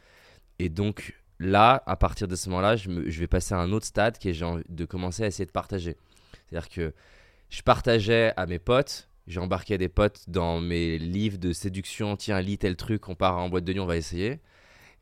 Et 0.58 0.70
donc 0.70 1.16
là, 1.40 1.84
à 1.86 1.96
partir 1.96 2.28
de 2.28 2.36
ce 2.36 2.50
moment-là, 2.50 2.76
je, 2.76 2.90
je, 3.10 3.20
vais 3.20 3.28
passer 3.28 3.54
à 3.54 3.60
un 3.60 3.72
autre 3.72 3.86
stade 3.86 4.18
qui 4.18 4.30
est 4.30 4.44
de 4.70 4.86
commencer 4.86 5.24
à 5.24 5.28
essayer 5.28 5.46
de 5.46 5.52
partager. 5.52 5.98
C'est-à-dire 6.48 6.70
que 6.70 6.94
je 7.50 7.62
partageais 7.62 8.34
à 8.38 8.46
mes 8.46 8.60
potes, 8.60 9.10
j'embarquais 9.28 9.78
des 9.78 9.90
potes 9.90 10.24
dans 10.28 10.60
mes 10.60 10.98
livres 10.98 11.38
de 11.38 11.54
séduction. 11.54 12.16
Tiens, 12.16 12.42
lis 12.42 12.58
tel 12.58 12.76
truc, 12.76 13.08
on 13.10 13.16
part 13.16 13.38
en 13.38 13.50
boîte 13.50 13.66
de 13.66 13.74
nuit, 13.74 13.80
on 13.80 13.86
va 13.86 13.98
essayer. 13.98 14.40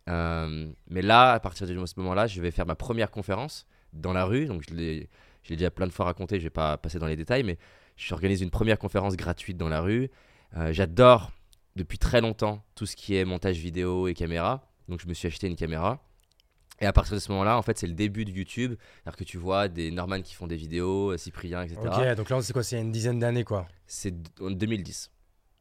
Euh, 0.10 0.68
mais 0.90 1.02
là, 1.02 1.34
à 1.34 1.40
partir 1.40 1.68
de 1.68 1.86
ce 1.86 1.94
moment-là, 1.98 2.28
je 2.28 2.42
vais 2.42 2.52
faire 2.52 2.66
ma 2.66 2.76
première 2.76 3.12
conférence 3.12 3.66
dans 3.94 4.14
la 4.14 4.26
rue. 4.26 4.46
Donc, 4.46 4.64
je 4.68 4.74
l'ai 4.74 5.10
déjà 5.50 5.72
plein 5.72 5.88
de 5.88 5.92
fois 5.92 6.06
raconté, 6.06 6.40
je 6.40 6.44
vais 6.44 6.50
pas 6.50 6.78
passer 6.78 7.00
dans 7.00 7.08
les 7.08 7.16
détails, 7.16 7.44
mais 7.44 7.58
J'organise 7.96 8.42
une 8.42 8.50
première 8.50 8.80
conférence 8.80 9.16
gratuite 9.16 9.58
dans 9.58 9.70
la 9.70 9.82
rue. 9.82 10.10
Euh, 10.58 10.74
j'adore 10.74 11.32
depuis 11.76 11.98
très 11.98 12.22
longtemps 12.22 12.64
tout 12.76 12.86
ce 12.86 12.96
qui 12.96 13.16
est 13.16 13.26
montage 13.26 13.58
vidéo 13.58 14.08
et 14.08 14.14
caméra. 14.14 14.68
Donc 14.88 15.00
je 15.02 15.08
me 15.08 15.14
suis 15.14 15.28
acheté 15.28 15.48
une 15.48 15.56
caméra. 15.56 16.04
Et 16.82 16.86
à 16.86 16.92
partir 16.94 17.14
de 17.14 17.20
ce 17.20 17.32
moment-là, 17.32 17.58
en 17.58 17.62
fait, 17.62 17.78
c'est 17.78 17.88
le 17.88 17.94
début 17.94 18.26
de 18.26 18.32
YouTube. 18.32 18.76
C'est-à-dire 19.04 19.18
que 19.18 19.24
tu 19.24 19.38
vois 19.38 19.68
des 19.68 19.92
Norman 19.92 20.22
qui 20.22 20.34
font 20.34 20.48
des 20.48 20.56
vidéos, 20.58 21.12
euh, 21.12 21.18
Cyprien, 21.18 21.62
etc. 21.64 21.80
Ok, 21.86 22.16
donc 22.18 22.30
là, 22.30 22.42
c'est 22.42 22.52
quoi 22.54 22.64
C'est 22.64 22.76
il 22.76 22.80
y 22.80 22.82
a 22.82 22.86
une 22.86 22.92
dizaine 22.92 23.20
d'années, 23.20 23.44
quoi. 23.44 23.68
C'est 23.88 24.14
en 24.42 24.52
2010. 24.52 25.10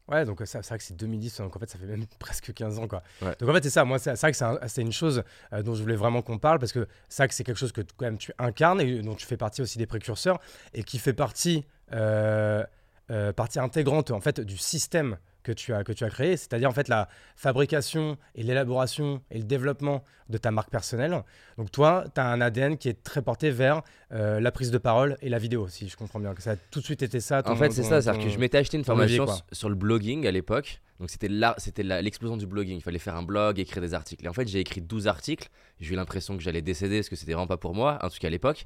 Ouais, 0.09 0.25
donc 0.25 0.39
ça- 0.39 0.61
c'est 0.61 0.67
vrai 0.67 0.77
que 0.79 0.83
c'est 0.83 0.97
2010, 0.97 1.37
donc 1.37 1.55
en 1.55 1.59
fait 1.59 1.69
ça 1.69 1.77
fait 1.79 1.85
même 1.85 2.05
presque 2.19 2.51
15 2.53 2.77
ans 2.77 2.89
quoi. 2.89 3.03
Ouais. 3.21 3.33
Donc 3.39 3.49
en 3.49 3.53
fait 3.53 3.63
c'est 3.63 3.69
ça, 3.69 3.85
moi 3.85 3.99
c'est 3.99 4.13
vrai 4.19 4.31
que 4.31 4.37
c'est 4.37 4.43
un- 4.43 4.59
c'est 4.67 4.81
une 4.81 4.91
chose 4.91 5.23
euh, 5.53 5.63
dont 5.63 5.75
je 5.75 5.81
voulais 5.81 5.95
vraiment 5.95 6.21
qu'on 6.21 6.37
parle 6.39 6.59
parce 6.59 6.73
que 6.73 6.89
c'est 7.07 7.23
vrai 7.23 7.29
que 7.29 7.33
c'est 7.33 7.45
quelque 7.45 7.57
chose 7.57 7.71
que 7.71 7.79
quand 7.95 8.03
même 8.07 8.17
tu 8.17 8.33
incarnes 8.37 8.81
et 8.81 9.01
dont 9.01 9.15
tu 9.15 9.25
fais 9.25 9.37
partie 9.37 9.61
aussi 9.61 9.77
des 9.77 9.85
précurseurs 9.85 10.41
et 10.73 10.83
qui 10.83 10.99
fait 10.99 11.13
partie, 11.13 11.63
euh, 11.93 12.65
euh, 13.11 13.31
partie 13.31 13.59
intégrante 13.59 14.11
en 14.11 14.19
fait 14.19 14.41
du 14.41 14.57
système 14.57 15.17
que 15.43 15.51
tu 15.51 15.73
as, 15.73 15.83
que 15.83 15.91
tu 15.91 16.03
as 16.03 16.09
créé, 16.09 16.37
c'est-à-dire 16.37 16.69
en 16.69 16.73
fait 16.73 16.87
la 16.87 17.07
fabrication 17.35 18.17
et 18.35 18.43
l'élaboration 18.43 19.21
et 19.29 19.37
le 19.37 19.43
développement 19.43 20.03
de 20.29 20.37
ta 20.37 20.51
marque 20.51 20.69
personnelle. 20.69 21.23
Donc 21.57 21.71
toi, 21.71 22.05
tu 22.15 22.21
as 22.21 22.25
un 22.27 22.41
ADN 22.41 22.77
qui 22.77 22.89
est 22.89 23.03
très 23.03 23.21
porté 23.21 23.51
vers 23.51 23.81
euh, 24.11 24.39
la 24.39 24.51
prise 24.51 24.71
de 24.71 24.77
parole 24.77 25.17
et 25.21 25.29
la 25.29 25.37
vidéo, 25.37 25.67
si 25.67 25.89
je 25.89 25.97
comprends 25.97 26.19
bien. 26.19 26.33
Que 26.33 26.41
ça 26.41 26.51
a 26.51 26.55
tout 26.55 26.79
de 26.79 26.85
suite 26.85 27.03
été 27.03 27.19
ça. 27.19 27.39
En 27.39 27.41
ton- 27.43 27.55
fait, 27.57 27.71
c'est 27.71 27.83
ça. 27.83 28.01
C'est-à-dire 28.01 28.23
que 28.23 28.29
je 28.29 28.39
m'étais 28.39 28.57
acheté 28.57 28.77
une 28.77 28.83
levier, 28.87 29.17
formation 29.17 29.43
sur 29.51 29.69
le 29.69 29.75
blogging 29.75 30.25
à 30.25 30.31
l'époque. 30.31 30.81
Donc, 30.99 31.09
c'était 31.09 31.27
l'explosion 31.27 32.37
du 32.37 32.47
blogging. 32.47 32.77
Il 32.77 32.81
fallait 32.81 32.99
faire 32.99 33.15
un 33.17 33.23
blog, 33.23 33.59
écrire 33.59 33.81
des 33.81 33.93
articles. 33.93 34.23
Et 34.25 34.29
en 34.29 34.33
fait, 34.33 34.47
j'ai 34.47 34.59
écrit 34.59 34.79
12 34.81 35.07
articles. 35.07 35.49
J'ai 35.81 35.93
eu 35.93 35.97
l'impression 35.97 36.37
que 36.37 36.43
j'allais 36.43 36.61
décéder 36.61 36.99
parce 36.99 37.09
que 37.09 37.15
c'était 37.17 37.33
vraiment 37.33 37.47
pas 37.47 37.57
pour 37.57 37.75
moi, 37.75 37.99
en 38.01 38.09
tout 38.09 38.17
cas 38.19 38.27
à 38.27 38.31
l'époque. 38.31 38.65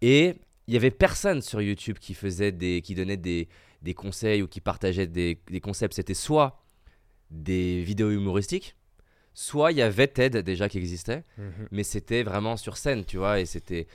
Et 0.00 0.36
il 0.68 0.74
y 0.74 0.76
avait 0.76 0.90
personne 0.92 1.42
sur 1.42 1.60
YouTube 1.60 1.98
qui 1.98 2.14
faisait 2.14 2.52
des, 2.52 2.80
qui 2.82 2.94
donnait 2.94 3.16
des, 3.16 3.48
des 3.84 3.94
conseils 3.94 4.42
ou 4.42 4.48
qui 4.48 4.60
partageait 4.60 5.06
des, 5.06 5.38
des 5.50 5.60
concepts. 5.60 5.94
C'était 5.94 6.14
soit 6.14 6.60
des 7.30 7.82
vidéos 7.82 8.10
humoristiques, 8.10 8.76
soit 9.32 9.72
il 9.72 9.78
y 9.78 9.82
avait 9.82 10.06
TED 10.08 10.38
déjà 10.38 10.68
qui 10.68 10.78
existait 10.78 11.24
Mhm. 11.38 11.68
mais 11.70 11.82
c'était 11.84 12.22
vraiment 12.22 12.56
sur 12.56 12.76
scène, 12.76 13.04
tu 13.04 13.16
vois, 13.18 13.40
et 13.40 13.46
c'était 13.46 13.86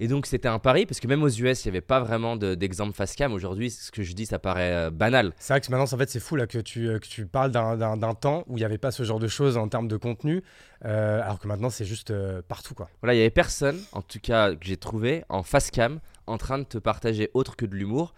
et 0.00 0.06
donc 0.06 0.26
c'était 0.26 0.46
un 0.46 0.60
pari 0.60 0.86
parce 0.86 1.00
que 1.00 1.08
même 1.08 1.24
aux 1.24 1.28
US, 1.28 1.64
il 1.64 1.68
n'y 1.68 1.70
avait 1.70 1.80
pas 1.80 1.98
vraiment 1.98 2.36
de- 2.36 2.54
d'exemple 2.54 2.94
face 2.94 3.16
cam. 3.16 3.32
Aujourd'hui, 3.32 3.68
ce 3.68 3.90
que 3.90 4.04
je 4.04 4.12
dis, 4.12 4.26
ça 4.26 4.38
paraît 4.38 4.72
euh, 4.72 4.90
banal. 4.90 5.32
C'est 5.40 5.52
vrai 5.52 5.60
que 5.60 5.68
maintenant, 5.72 5.92
en 5.92 5.98
fait, 5.98 6.08
c'est 6.08 6.20
fou 6.20 6.36
là 6.36 6.46
que 6.46 6.58
tu, 6.58 6.86
euh, 6.88 7.00
que 7.00 7.06
tu 7.08 7.26
parles 7.26 7.50
d'un- 7.50 8.14
temps 8.14 8.44
où 8.46 8.56
il 8.56 8.60
n'y 8.60 8.64
avait 8.64 8.78
pas 8.78 8.92
ce 8.92 9.02
genre 9.02 9.18
de 9.18 9.26
choses 9.26 9.56
en 9.56 9.66
termes 9.68 9.88
de 9.88 9.96
contenu, 9.96 10.44
euh, 10.84 11.20
alors 11.20 11.40
que 11.40 11.48
maintenant, 11.48 11.68
c'est 11.68 11.84
juste 11.84 12.12
partout, 12.46 12.74
quoi. 12.74 12.88
Voilà, 13.02 13.14
il 13.14 13.18
y 13.18 13.20
avait 13.22 13.30
personne, 13.30 13.80
en 13.90 14.00
tout 14.02 14.20
cas 14.20 14.52
que 14.54 14.64
j'ai 14.64 14.76
trouvé 14.76 15.24
en 15.28 15.42
face 15.42 15.72
cam, 15.72 15.98
en 16.28 16.38
train 16.38 16.60
de 16.60 16.64
te 16.64 16.78
partager 16.78 17.30
autre 17.34 17.56
que 17.56 17.66
de 17.66 17.74
l'humour, 17.74 18.14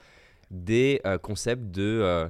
des 0.51 1.01
euh, 1.07 1.19
concepts 1.19 1.71
de 1.71 1.83
euh, 1.83 2.29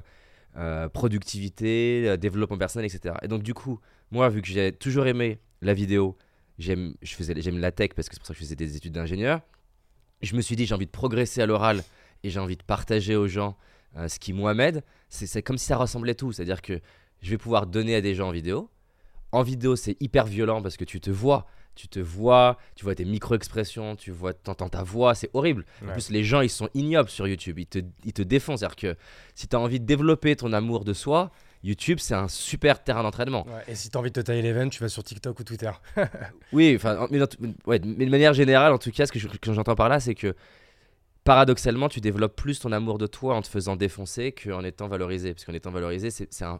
euh, 0.57 0.89
productivité, 0.89 2.17
développement 2.17 2.57
personnel, 2.57 2.85
etc. 2.85 3.15
Et 3.21 3.27
donc 3.27 3.43
du 3.43 3.53
coup, 3.53 3.79
moi, 4.11 4.29
vu 4.29 4.41
que 4.41 4.47
j'ai 4.47 4.71
toujours 4.71 5.07
aimé 5.07 5.39
la 5.61 5.73
vidéo, 5.73 6.17
j'aime, 6.59 6.95
la 7.53 7.71
tech 7.71 7.91
parce 7.95 8.09
que 8.09 8.15
c'est 8.15 8.19
pour 8.19 8.27
ça 8.27 8.33
que 8.33 8.39
je 8.39 8.45
faisais 8.45 8.55
des 8.55 8.75
études 8.75 8.93
d'ingénieur. 8.93 9.41
Je 10.21 10.35
me 10.35 10.41
suis 10.41 10.55
dit, 10.55 10.65
j'ai 10.65 10.75
envie 10.75 10.85
de 10.85 10.91
progresser 10.91 11.41
à 11.41 11.45
l'oral 11.45 11.83
et 12.23 12.29
j'ai 12.29 12.39
envie 12.39 12.57
de 12.57 12.63
partager 12.63 13.15
aux 13.15 13.27
gens 13.27 13.57
ce 14.07 14.19
qui 14.19 14.33
moi 14.33 14.53
m'aide. 14.53 14.83
C'est, 15.09 15.25
c'est 15.25 15.41
comme 15.41 15.57
si 15.57 15.65
ça 15.65 15.77
ressemblait 15.77 16.13
tout, 16.13 16.31
c'est-à-dire 16.31 16.61
que 16.61 16.79
je 17.21 17.29
vais 17.29 17.37
pouvoir 17.37 17.65
donner 17.65 17.95
à 17.95 18.01
des 18.01 18.13
gens 18.13 18.29
en 18.29 18.31
vidéo. 18.31 18.69
En 19.31 19.43
vidéo, 19.43 19.75
c'est 19.75 19.95
hyper 20.01 20.25
violent 20.25 20.61
parce 20.61 20.77
que 20.77 20.83
tu 20.83 20.99
te 20.99 21.09
vois, 21.09 21.47
tu 21.75 21.87
te 21.87 21.99
vois, 21.99 22.57
tu 22.75 22.83
vois 22.83 22.95
tes 22.95 23.05
micro-expressions, 23.05 23.95
tu 23.95 24.11
vois, 24.11 24.33
t'entends 24.33 24.69
ta 24.69 24.83
voix, 24.83 25.15
c'est 25.15 25.29
horrible. 25.33 25.65
En 25.81 25.93
plus, 25.93 26.09
les 26.09 26.23
gens, 26.23 26.41
ils 26.41 26.49
sont 26.49 26.69
ignobles 26.73 27.09
sur 27.09 27.27
YouTube, 27.27 27.59
ils 27.59 27.65
te, 27.65 27.79
ils 28.03 28.13
te 28.13 28.21
défoncent. 28.21 28.59
C'est-à-dire 28.59 28.75
que 28.75 28.95
si 29.35 29.47
tu 29.47 29.55
as 29.55 29.59
envie 29.59 29.79
de 29.79 29.85
développer 29.85 30.35
ton 30.35 30.51
amour 30.53 30.83
de 30.83 30.93
soi, 30.93 31.31
YouTube, 31.63 31.99
c'est 31.99 32.15
un 32.15 32.27
super 32.27 32.83
terrain 32.83 33.03
d'entraînement. 33.03 33.45
Ouais, 33.47 33.63
et 33.67 33.75
si 33.75 33.89
tu 33.89 33.95
as 33.97 33.99
envie 34.01 34.09
de 34.09 34.19
te 34.19 34.25
tailler 34.25 34.41
les 34.41 34.51
veines, 34.51 34.69
tu 34.69 34.81
vas 34.81 34.89
sur 34.89 35.03
TikTok 35.03 35.39
ou 35.39 35.43
Twitter. 35.43 35.71
Oui, 36.51 36.77
mais, 37.11 37.19
dans 37.19 37.27
tout- 37.27 37.37
ouais, 37.67 37.79
mais 37.85 38.05
de 38.05 38.09
manière 38.11 38.33
générale, 38.33 38.73
en 38.73 38.77
tout 38.77 38.91
cas, 38.91 39.05
ce 39.05 39.11
que 39.11 39.19
je- 39.19 39.27
que 39.27 39.53
j'entends 39.53 39.75
par 39.75 39.87
là, 39.87 39.99
c'est 39.99 40.15
que 40.15 40.35
paradoxalement, 41.23 41.87
tu 41.89 42.01
développes 42.01 42.35
plus 42.35 42.59
ton 42.59 42.71
amour 42.71 42.97
de 42.97 43.07
toi 43.07 43.35
en 43.35 43.41
te 43.41 43.47
faisant 43.47 43.75
défoncer 43.75 44.31
qu'en 44.31 44.63
étant 44.63 44.87
valorisé. 44.87 45.33
Parce 45.33 45.45
qu'en 45.45 45.53
étant 45.53 45.71
valorisé, 45.71 46.09
c'est 46.09 46.41
un, 46.43 46.59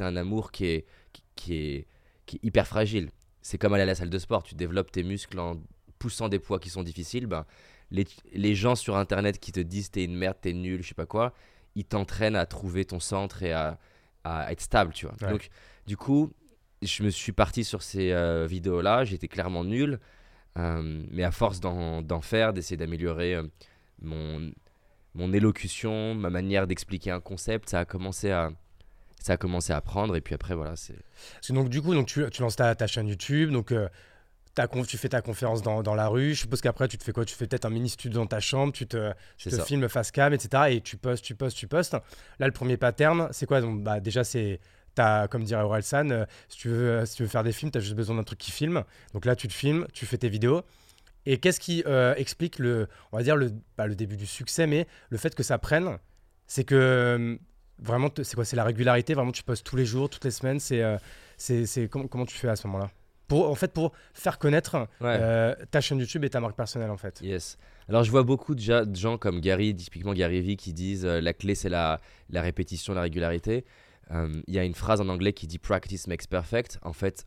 un 0.00 0.16
amour 0.16 0.52
qui 0.52 0.66
est, 0.66 0.86
qui, 1.12 1.22
qui 1.34 1.54
est, 1.56 1.86
qui 2.24 2.36
est 2.36 2.44
hyper 2.44 2.66
fragile. 2.66 3.10
C'est 3.46 3.58
comme 3.58 3.74
aller 3.74 3.84
à 3.84 3.86
la 3.86 3.94
salle 3.94 4.10
de 4.10 4.18
sport, 4.18 4.42
tu 4.42 4.56
développes 4.56 4.90
tes 4.90 5.04
muscles 5.04 5.38
en 5.38 5.62
poussant 6.00 6.28
des 6.28 6.40
poids 6.40 6.58
qui 6.58 6.68
sont 6.68 6.82
difficiles. 6.82 7.26
Ben, 7.28 7.46
les, 7.92 8.04
les 8.32 8.56
gens 8.56 8.74
sur 8.74 8.96
Internet 8.96 9.38
qui 9.38 9.52
te 9.52 9.60
disent 9.60 9.92
t'es 9.92 10.02
une 10.02 10.16
merde, 10.16 10.36
t'es 10.40 10.52
nul, 10.52 10.82
je 10.82 10.88
sais 10.88 10.94
pas 10.94 11.06
quoi, 11.06 11.32
ils 11.76 11.84
t'entraînent 11.84 12.34
à 12.34 12.44
trouver 12.44 12.84
ton 12.84 12.98
centre 12.98 13.44
et 13.44 13.52
à, 13.52 13.78
à 14.24 14.50
être 14.50 14.60
stable, 14.60 14.92
tu 14.92 15.06
vois. 15.06 15.14
Ouais. 15.22 15.30
Donc, 15.30 15.50
du 15.86 15.96
coup, 15.96 16.32
je 16.82 17.04
me 17.04 17.08
suis 17.08 17.30
parti 17.30 17.62
sur 17.62 17.82
ces 17.84 18.10
euh, 18.10 18.48
vidéos-là, 18.48 19.04
j'étais 19.04 19.28
clairement 19.28 19.62
nul, 19.62 20.00
euh, 20.58 21.04
mais 21.12 21.22
à 21.22 21.30
force 21.30 21.60
d'en 21.60 22.02
d'en 22.02 22.22
faire, 22.22 22.52
d'essayer 22.52 22.76
d'améliorer 22.76 23.36
euh, 23.36 23.44
mon, 24.02 24.50
mon 25.14 25.32
élocution, 25.32 26.16
ma 26.16 26.30
manière 26.30 26.66
d'expliquer 26.66 27.12
un 27.12 27.20
concept, 27.20 27.68
ça 27.68 27.78
a 27.78 27.84
commencé 27.84 28.32
à 28.32 28.50
ça 29.26 29.32
a 29.32 29.36
commencé 29.36 29.72
à 29.72 29.80
prendre 29.80 30.14
et 30.14 30.20
puis 30.20 30.34
après 30.34 30.54
voilà 30.54 30.76
c'est 30.76 30.94
donc, 31.52 31.68
du 31.68 31.82
coup, 31.82 31.94
donc, 31.94 32.06
tu, 32.06 32.24
tu 32.30 32.42
lances 32.42 32.56
ta, 32.56 32.74
ta 32.74 32.86
chaîne 32.86 33.08
YouTube, 33.08 33.50
donc 33.50 33.72
euh, 33.72 33.88
ta 34.54 34.66
conf- 34.66 34.86
tu 34.86 34.96
fais 34.98 35.08
ta 35.08 35.20
conférence 35.20 35.62
dans, 35.62 35.82
dans 35.82 35.94
la 35.94 36.08
rue. 36.08 36.34
Je 36.34 36.40
suppose 36.40 36.60
qu'après, 36.60 36.86
tu 36.88 36.96
te 36.98 37.04
fais 37.04 37.12
quoi? 37.12 37.24
Tu 37.24 37.34
fais 37.34 37.46
peut-être 37.46 37.64
un 37.64 37.70
mini 37.70 37.88
studio 37.88 38.20
dans 38.20 38.26
ta 38.26 38.40
chambre, 38.40 38.72
tu 38.72 38.86
te, 38.86 39.12
tu 39.36 39.50
filmes 39.64 39.88
face 39.88 40.10
cam, 40.12 40.32
etc. 40.32 40.64
Et 40.70 40.80
tu 40.80 40.96
postes, 40.96 41.24
tu 41.24 41.34
postes, 41.34 41.56
tu 41.56 41.66
postes. 41.66 41.94
Là, 42.38 42.46
le 42.46 42.52
premier 42.52 42.76
pattern, 42.76 43.28
c'est 43.32 43.46
quoi? 43.46 43.60
Donc, 43.60 43.82
bah, 43.82 44.00
Déjà, 44.00 44.22
c'est. 44.24 44.60
Comme 45.30 45.44
dirait 45.44 45.60
Orelsan, 45.62 46.10
euh, 46.10 46.24
si, 46.48 46.56
tu 46.58 46.68
veux, 46.68 47.04
si 47.04 47.16
tu 47.16 47.22
veux 47.24 47.28
faire 47.28 47.44
des 47.44 47.52
films, 47.52 47.70
tu 47.70 47.76
as 47.76 47.82
juste 47.82 47.96
besoin 47.96 48.16
d'un 48.16 48.22
truc 48.22 48.38
qui 48.38 48.50
filme. 48.50 48.82
Donc 49.12 49.26
là, 49.26 49.36
tu 49.36 49.46
te 49.46 49.52
filmes, 49.52 49.86
tu 49.92 50.06
fais 50.06 50.16
tes 50.16 50.30
vidéos. 50.30 50.62
Et 51.26 51.38
qu'est-ce 51.38 51.60
qui 51.60 51.82
euh, 51.86 52.14
explique 52.16 52.58
le, 52.58 52.88
on 53.12 53.18
va 53.18 53.22
dire 53.22 53.36
le, 53.36 53.52
pas 53.76 53.86
le 53.86 53.94
début 53.94 54.16
du 54.16 54.24
succès, 54.26 54.66
mais 54.66 54.86
le 55.10 55.18
fait 55.18 55.34
que 55.34 55.42
ça 55.42 55.58
prenne, 55.58 55.98
c'est 56.46 56.64
que 56.64 56.74
euh, 56.74 57.36
vraiment, 57.78 58.08
c'est 58.22 58.34
quoi 58.34 58.44
C'est 58.44 58.56
la 58.56 58.64
régularité. 58.64 59.14
Vraiment, 59.14 59.32
tu 59.32 59.42
postes 59.42 59.66
tous 59.66 59.76
les 59.76 59.86
jours, 59.86 60.08
toutes 60.08 60.24
les 60.24 60.30
semaines. 60.30 60.60
C'est, 60.60 60.82
euh, 60.82 60.96
c'est, 61.36 61.88
comment, 61.88 62.06
comment 62.06 62.26
tu 62.26 62.36
fais 62.36 62.48
à 62.48 62.56
ce 62.56 62.66
moment-là? 62.66 62.90
Pour, 63.28 63.50
en 63.50 63.54
fait, 63.56 63.72
pour 63.72 63.92
faire 64.14 64.38
connaître 64.38 64.76
ouais 65.00 65.18
euh, 65.20 65.54
ta 65.70 65.80
chaîne 65.80 65.98
YouTube 65.98 66.24
et 66.24 66.30
ta 66.30 66.40
marque 66.40 66.56
personnelle, 66.56 66.90
en 66.90 66.96
fait. 66.96 67.20
Yes. 67.22 67.58
Alors 67.88 68.04
je 68.04 68.10
vois 68.10 68.22
beaucoup 68.22 68.54
de, 68.54 68.84
de 68.84 68.96
gens 68.96 69.18
comme 69.18 69.40
Gary, 69.40 69.74
typiquement 69.74 70.12
Gary 70.12 70.40
Vee, 70.40 70.56
qui 70.56 70.72
disent 70.72 71.04
euh, 71.04 71.20
la 71.20 71.32
clé 71.32 71.54
c'est 71.54 71.68
la, 71.68 72.00
la 72.30 72.40
répétition, 72.40 72.94
la 72.94 73.00
régularité. 73.02 73.64
Il 74.12 74.54
y 74.54 74.58
a 74.60 74.62
une 74.62 74.74
phrase 74.74 75.00
en 75.00 75.08
anglais 75.08 75.32
qui 75.32 75.48
dit 75.48 75.58
practice 75.58 76.06
makes 76.06 76.28
perfect. 76.28 76.78
En 76.82 76.92
fait, 76.92 77.26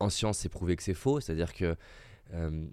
en 0.00 0.10
science, 0.10 0.38
c'est 0.38 0.48
prouvé 0.48 0.74
que 0.74 0.82
c'est 0.82 0.92
faux. 0.94 1.20
C'est-à-dire 1.20 1.54
que 1.54 1.76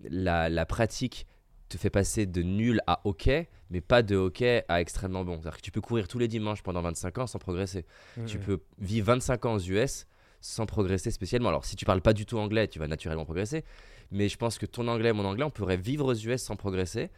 la, 0.09 0.49
la 0.49 0.65
pratique 0.65 1.27
te 1.69 1.77
fait 1.77 1.89
passer 1.89 2.25
de 2.25 2.41
nul 2.41 2.81
à 2.87 3.01
ok, 3.05 3.29
mais 3.69 3.81
pas 3.81 4.01
de 4.03 4.15
ok 4.15 4.41
à 4.67 4.81
extrêmement 4.81 5.23
bon. 5.25 5.33
C'est-à-dire 5.41 5.57
que 5.57 5.61
tu 5.61 5.71
peux 5.71 5.81
courir 5.81 6.07
tous 6.07 6.19
les 6.19 6.27
dimanches 6.27 6.63
pendant 6.63 6.81
25 6.81 7.17
ans 7.19 7.27
sans 7.27 7.39
progresser. 7.39 7.85
Tu 8.25 8.37
peux 8.39 8.59
vivre 8.79 9.07
25 9.07 9.45
ans 9.45 9.53
aux 9.55 9.59
US 9.59 10.05
sans 10.39 10.65
progresser 10.65 11.11
spécialement. 11.11 11.49
Alors, 11.49 11.65
si 11.65 11.75
tu 11.75 11.83
parles 11.85 12.01
pas 12.01 12.13
du 12.13 12.25
tout 12.25 12.37
anglais, 12.37 12.67
tu 12.67 12.79
vas 12.79 12.87
naturellement 12.87 13.25
progresser. 13.25 13.63
Mais 14.11 14.29
je 14.29 14.37
pense 14.37 14.57
que 14.57 14.65
ton 14.65 14.87
anglais, 14.87 15.11
mon 15.11 15.25
anglais, 15.25 15.43
on 15.43 15.49
pourrait 15.49 15.75
vivre 15.77 16.05
aux 16.05 16.15
US 16.15 16.41
sans 16.41 16.55
progresser 16.55 17.09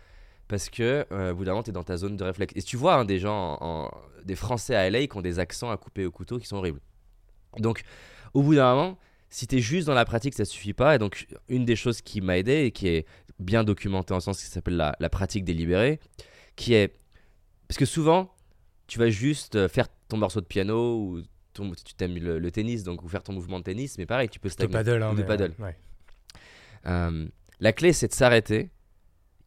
parce 0.47 0.69
que, 0.71 1.05
euh, 1.11 1.31
au 1.31 1.35
bout 1.35 1.45
d'un 1.45 1.51
moment, 1.51 1.61
tu 1.63 1.69
es 1.69 1.73
dans 1.73 1.83
ta 1.83 1.97
zone 1.97 2.17
de 2.17 2.23
réflexe. 2.23 2.53
Et 2.55 2.63
tu 2.63 2.75
vois 2.77 2.95
hein, 2.95 3.05
des 3.05 3.19
gens, 3.19 3.57
en- 3.61 3.85
en- 3.85 3.91
des 4.25 4.35
Français 4.35 4.73
à 4.73 4.89
LA 4.89 5.05
qui 5.05 5.15
ont 5.15 5.21
des 5.21 5.37
accents 5.37 5.69
à 5.69 5.77
couper 5.77 6.05
au 6.05 6.11
couteau 6.11 6.39
qui 6.39 6.47
sont 6.47 6.57
horribles. 6.57 6.79
Donc, 7.57 7.83
au 8.33 8.41
bout 8.41 8.55
d'un 8.55 8.73
moment, 8.73 8.97
si 9.29 9.47
tu 9.47 9.57
es 9.57 9.59
juste 9.59 9.87
dans 9.87 9.93
la 9.93 10.05
pratique, 10.05 10.33
ça 10.33 10.45
suffit 10.45 10.73
pas. 10.73 10.95
Et 10.95 10.97
donc, 10.99 11.27
une 11.47 11.65
des 11.65 11.75
choses 11.75 12.01
qui 12.01 12.21
m'a 12.21 12.37
aidé 12.37 12.63
et 12.65 12.71
qui 12.71 12.87
est 12.87 13.05
bien 13.39 13.63
documentée 13.63 14.13
en 14.13 14.19
sens 14.19 14.39
qui 14.39 14.45
s'appelle 14.49 14.75
la, 14.77 14.95
la 14.99 15.09
pratique 15.09 15.43
délibérée, 15.45 15.99
qui 16.55 16.73
est. 16.73 16.95
Parce 17.67 17.77
que 17.77 17.85
souvent, 17.85 18.33
tu 18.87 18.97
vas 18.99 19.09
juste 19.09 19.55
euh, 19.55 19.67
faire 19.69 19.87
ton 20.07 20.17
morceau 20.17 20.41
de 20.41 20.45
piano 20.45 20.97
ou 20.99 21.21
ton- 21.53 21.71
tu 21.71 21.93
t'aimes 21.93 22.15
le, 22.17 22.39
le 22.39 22.51
tennis, 22.51 22.83
donc 22.83 23.03
ou 23.03 23.07
faire 23.07 23.21
ton 23.23 23.33
mouvement 23.33 23.59
de 23.59 23.63
tennis, 23.63 23.97
mais 23.97 24.05
pareil, 24.07 24.29
tu 24.29 24.39
peux 24.39 24.49
De 24.49 24.53
stagner. 24.53 24.71
paddle, 24.73 25.03
hein, 25.03 25.13
de 25.13 25.21
paddle. 25.23 25.53
euh, 25.59 25.63
ouais. 25.63 25.75
Euh, 26.87 27.27
la 27.59 27.73
clé, 27.73 27.93
c'est 27.93 28.07
de 28.07 28.13
s'arrêter. 28.13 28.69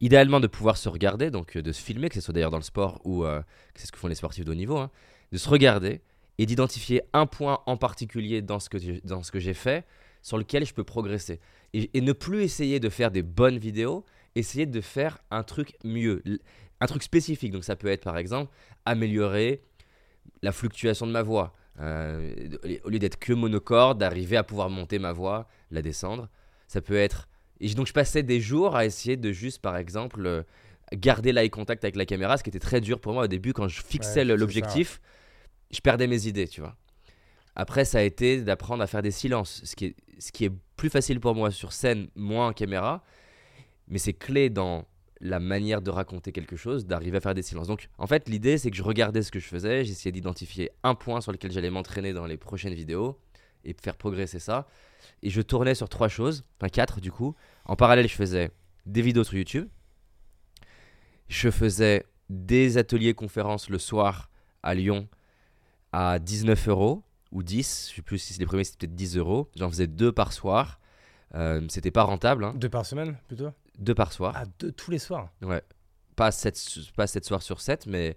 Idéalement, 0.01 0.39
de 0.41 0.47
pouvoir 0.47 0.75
se 0.75 0.89
regarder, 0.89 1.31
donc 1.31 1.57
de 1.57 1.71
se 1.71 1.81
filmer, 1.81 2.09
que 2.09 2.15
ce 2.15 2.21
soit 2.21 2.33
d'ailleurs 2.33 2.51
dans 2.51 2.57
le 2.57 2.63
sport 2.63 2.99
ou 3.05 3.23
euh, 3.25 3.39
que 3.73 3.79
c'est 3.79 3.87
ce 3.87 3.91
que 3.91 3.97
font 3.97 4.07
les 4.09 4.15
sportifs 4.15 4.43
de 4.43 4.51
haut 4.51 4.55
niveau, 4.55 4.77
hein, 4.77 4.91
de 5.31 5.37
se 5.37 5.47
regarder 5.47 6.01
et 6.37 6.45
d'identifier 6.45 7.01
un 7.13 7.25
point 7.25 7.59
en 7.65 7.77
particulier 7.77 8.41
dans 8.41 8.59
ce 8.59 8.69
que 8.69 8.77
j'ai- 8.79 9.01
dans 9.03 9.21
ce 9.23 9.31
que 9.31 9.39
j'ai 9.39 9.53
fait 9.53 9.85
sur 10.21 10.37
lequel 10.37 10.65
je 10.65 10.73
peux 10.73 10.83
progresser. 10.83 11.39
Et, 11.73 11.89
et 11.93 12.01
ne 12.01 12.13
plus 12.13 12.41
essayer 12.43 12.79
de 12.79 12.89
faire 12.89 13.11
des 13.11 13.21
bonnes 13.23 13.57
vidéos, 13.57 14.05
essayer 14.35 14.65
de 14.65 14.81
faire 14.81 15.19
un 15.31 15.43
truc 15.43 15.75
mieux, 15.83 16.23
un 16.79 16.85
truc 16.87 17.03
spécifique. 17.03 17.51
Donc 17.51 17.63
ça 17.63 17.75
peut 17.75 17.87
être 17.87 18.03
par 18.03 18.17
exemple 18.17 18.51
améliorer 18.85 19.61
la 20.41 20.51
fluctuation 20.51 21.07
de 21.07 21.11
ma 21.11 21.21
voix. 21.23 21.53
Euh, 21.79 22.33
au 22.83 22.89
lieu 22.89 22.99
d'être 22.99 23.17
que 23.17 23.33
monocorde, 23.33 23.97
d'arriver 23.99 24.37
à 24.37 24.43
pouvoir 24.43 24.69
monter 24.69 24.99
ma 24.99 25.11
voix, 25.11 25.47
la 25.71 25.81
descendre. 25.81 26.29
Ça 26.67 26.81
peut 26.81 26.95
être. 26.95 27.27
Et 27.59 27.73
donc 27.73 27.87
je 27.87 27.93
passais 27.93 28.23
des 28.23 28.39
jours 28.41 28.75
à 28.75 28.85
essayer 28.85 29.17
de 29.17 29.31
juste, 29.31 29.61
par 29.61 29.77
exemple, 29.77 30.25
euh, 30.25 30.43
garder 30.93 31.31
l'eye 31.31 31.49
contact 31.49 31.83
avec 31.83 31.95
la 31.95 32.05
caméra, 32.05 32.37
ce 32.37 32.43
qui 32.43 32.49
était 32.49 32.59
très 32.59 32.81
dur 32.81 32.99
pour 32.99 33.13
moi 33.13 33.23
au 33.23 33.27
début 33.27 33.53
quand 33.53 33.67
je 33.67 33.81
fixais 33.81 34.23
Ouais, 34.23 34.35
l'objectif. 34.35 35.01
Je 35.73 35.81
perdais 35.81 36.07
mes 36.07 36.27
idées, 36.27 36.47
tu 36.47 36.61
vois. 36.61 36.75
Après, 37.55 37.85
ça 37.85 37.99
a 37.99 38.01
été 38.01 38.41
d'apprendre 38.41 38.83
à 38.83 38.87
faire 38.87 39.01
des 39.01 39.11
silences, 39.11 39.61
ce 39.63 39.75
qui, 39.75 39.85
est, 39.85 39.95
ce 40.19 40.31
qui 40.31 40.45
est 40.45 40.51
plus 40.75 40.89
facile 40.89 41.19
pour 41.19 41.35
moi 41.35 41.51
sur 41.51 41.73
scène, 41.73 42.07
moins 42.15 42.47
en 42.47 42.53
caméra. 42.53 43.03
Mais 43.87 43.97
c'est 43.97 44.13
clé 44.13 44.49
dans 44.49 44.85
la 45.19 45.39
manière 45.39 45.81
de 45.81 45.89
raconter 45.89 46.31
quelque 46.31 46.55
chose, 46.55 46.85
d'arriver 46.85 47.17
à 47.17 47.21
faire 47.21 47.33
des 47.33 47.43
silences. 47.43 47.67
Donc, 47.67 47.89
en 47.97 48.07
fait, 48.07 48.27
l'idée, 48.27 48.57
c'est 48.57 48.69
que 48.69 48.77
je 48.77 48.83
regardais 48.83 49.21
ce 49.21 49.31
que 49.31 49.39
je 49.39 49.47
faisais, 49.47 49.85
j'essayais 49.85 50.11
d'identifier 50.11 50.71
un 50.83 50.95
point 50.95 51.21
sur 51.21 51.31
lequel 51.31 51.51
j'allais 51.51 51.69
m'entraîner 51.69 52.13
dans 52.13 52.25
les 52.25 52.37
prochaines 52.37 52.73
vidéos 52.73 53.19
et 53.63 53.75
faire 53.81 53.95
progresser 53.95 54.39
ça. 54.39 54.67
Et 55.21 55.29
je 55.29 55.41
tournais 55.41 55.75
sur 55.75 55.89
trois 55.89 56.09
choses, 56.09 56.43
enfin 56.59 56.69
quatre 56.69 56.99
du 56.99 57.11
coup. 57.11 57.35
En 57.65 57.75
parallèle, 57.75 58.07
je 58.07 58.15
faisais 58.15 58.51
des 58.85 59.01
vidéos 59.01 59.23
sur 59.23 59.35
YouTube. 59.35 59.69
Je 61.29 61.49
faisais 61.49 62.05
des 62.29 62.77
ateliers 62.77 63.13
conférences 63.13 63.69
le 63.69 63.79
soir 63.79 64.29
à 64.61 64.73
Lyon 64.75 65.07
à 65.93 66.19
19 66.19 66.67
euros 66.67 67.03
ou 67.31 67.43
10. 67.43 67.89
Je 67.91 67.95
sais 67.95 68.01
plus 68.01 68.19
si 68.19 68.33
c'est 68.33 68.39
les 68.39 68.45
premiers, 68.45 68.65
c'était 68.65 68.87
peut-être 68.87 68.95
10 68.95 69.17
euros. 69.17 69.49
J'en 69.55 69.69
faisais 69.69 69.87
deux 69.87 70.11
par 70.11 70.33
soir. 70.33 70.79
Euh, 71.35 71.61
c'était 71.69 71.91
pas 71.91 72.03
rentable. 72.03 72.43
Hein. 72.43 72.53
Deux 72.57 72.69
par 72.69 72.85
semaine 72.85 73.17
plutôt? 73.27 73.49
Deux 73.79 73.95
par 73.95 74.11
soir. 74.11 74.33
Ah, 74.35 74.43
deux 74.59 74.71
tous 74.71 74.91
les 74.91 74.99
soirs? 74.99 75.29
Ouais. 75.41 75.61
Pas 76.15 76.31
7, 76.31 76.79
pas 76.95 77.07
sept 77.07 77.25
soirs 77.25 77.41
sur 77.41 77.59
7, 77.59 77.87
mais 77.87 78.15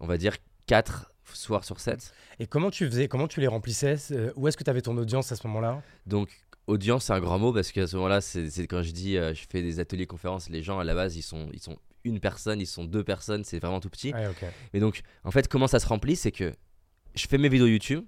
on 0.00 0.06
va 0.06 0.16
dire 0.18 0.36
4 0.66 1.12
soirs 1.32 1.64
sur 1.64 1.78
7. 1.78 2.12
Et 2.40 2.46
comment 2.46 2.70
tu 2.70 2.86
faisais 2.86 3.06
Comment 3.06 3.28
tu 3.28 3.40
les 3.40 3.46
remplissais 3.46 3.96
euh, 4.10 4.32
Où 4.34 4.48
est-ce 4.48 4.56
que 4.56 4.64
tu 4.64 4.70
avais 4.70 4.82
ton 4.82 4.96
audience 4.96 5.30
à 5.30 5.36
ce 5.36 5.46
moment-là? 5.46 5.80
Donc, 6.06 6.28
audience, 6.66 7.04
c'est 7.04 7.12
un 7.12 7.20
grand 7.20 7.38
mot 7.38 7.52
parce 7.52 7.70
qu'à 7.70 7.86
ce 7.86 7.94
moment-là, 7.96 8.20
c'est 8.20 8.66
quand 8.66 8.82
je 8.82 8.90
dis 8.90 9.16
euh, 9.16 9.32
je 9.32 9.44
fais 9.48 9.62
des 9.62 9.78
ateliers 9.78 10.06
conférences, 10.06 10.48
les 10.48 10.62
gens 10.62 10.80
à 10.80 10.84
la 10.84 10.94
base, 10.94 11.16
ils 11.16 11.22
sont, 11.22 11.48
ils 11.52 11.62
sont 11.62 11.78
une 12.02 12.18
personne, 12.18 12.60
ils 12.60 12.66
sont 12.66 12.84
deux 12.84 13.04
personnes, 13.04 13.44
c'est 13.44 13.60
vraiment 13.60 13.80
tout 13.80 13.90
petit. 13.90 14.12
Ok. 14.12 14.44
Mais 14.74 14.80
donc, 14.80 15.02
en 15.22 15.30
fait, 15.30 15.46
comment 15.46 15.68
ça 15.68 15.78
se 15.78 15.86
remplit 15.86 16.16
C'est 16.16 16.32
que 16.32 16.52
je 17.16 17.26
fais 17.26 17.38
mes 17.38 17.48
vidéos 17.48 17.66
YouTube, 17.66 18.04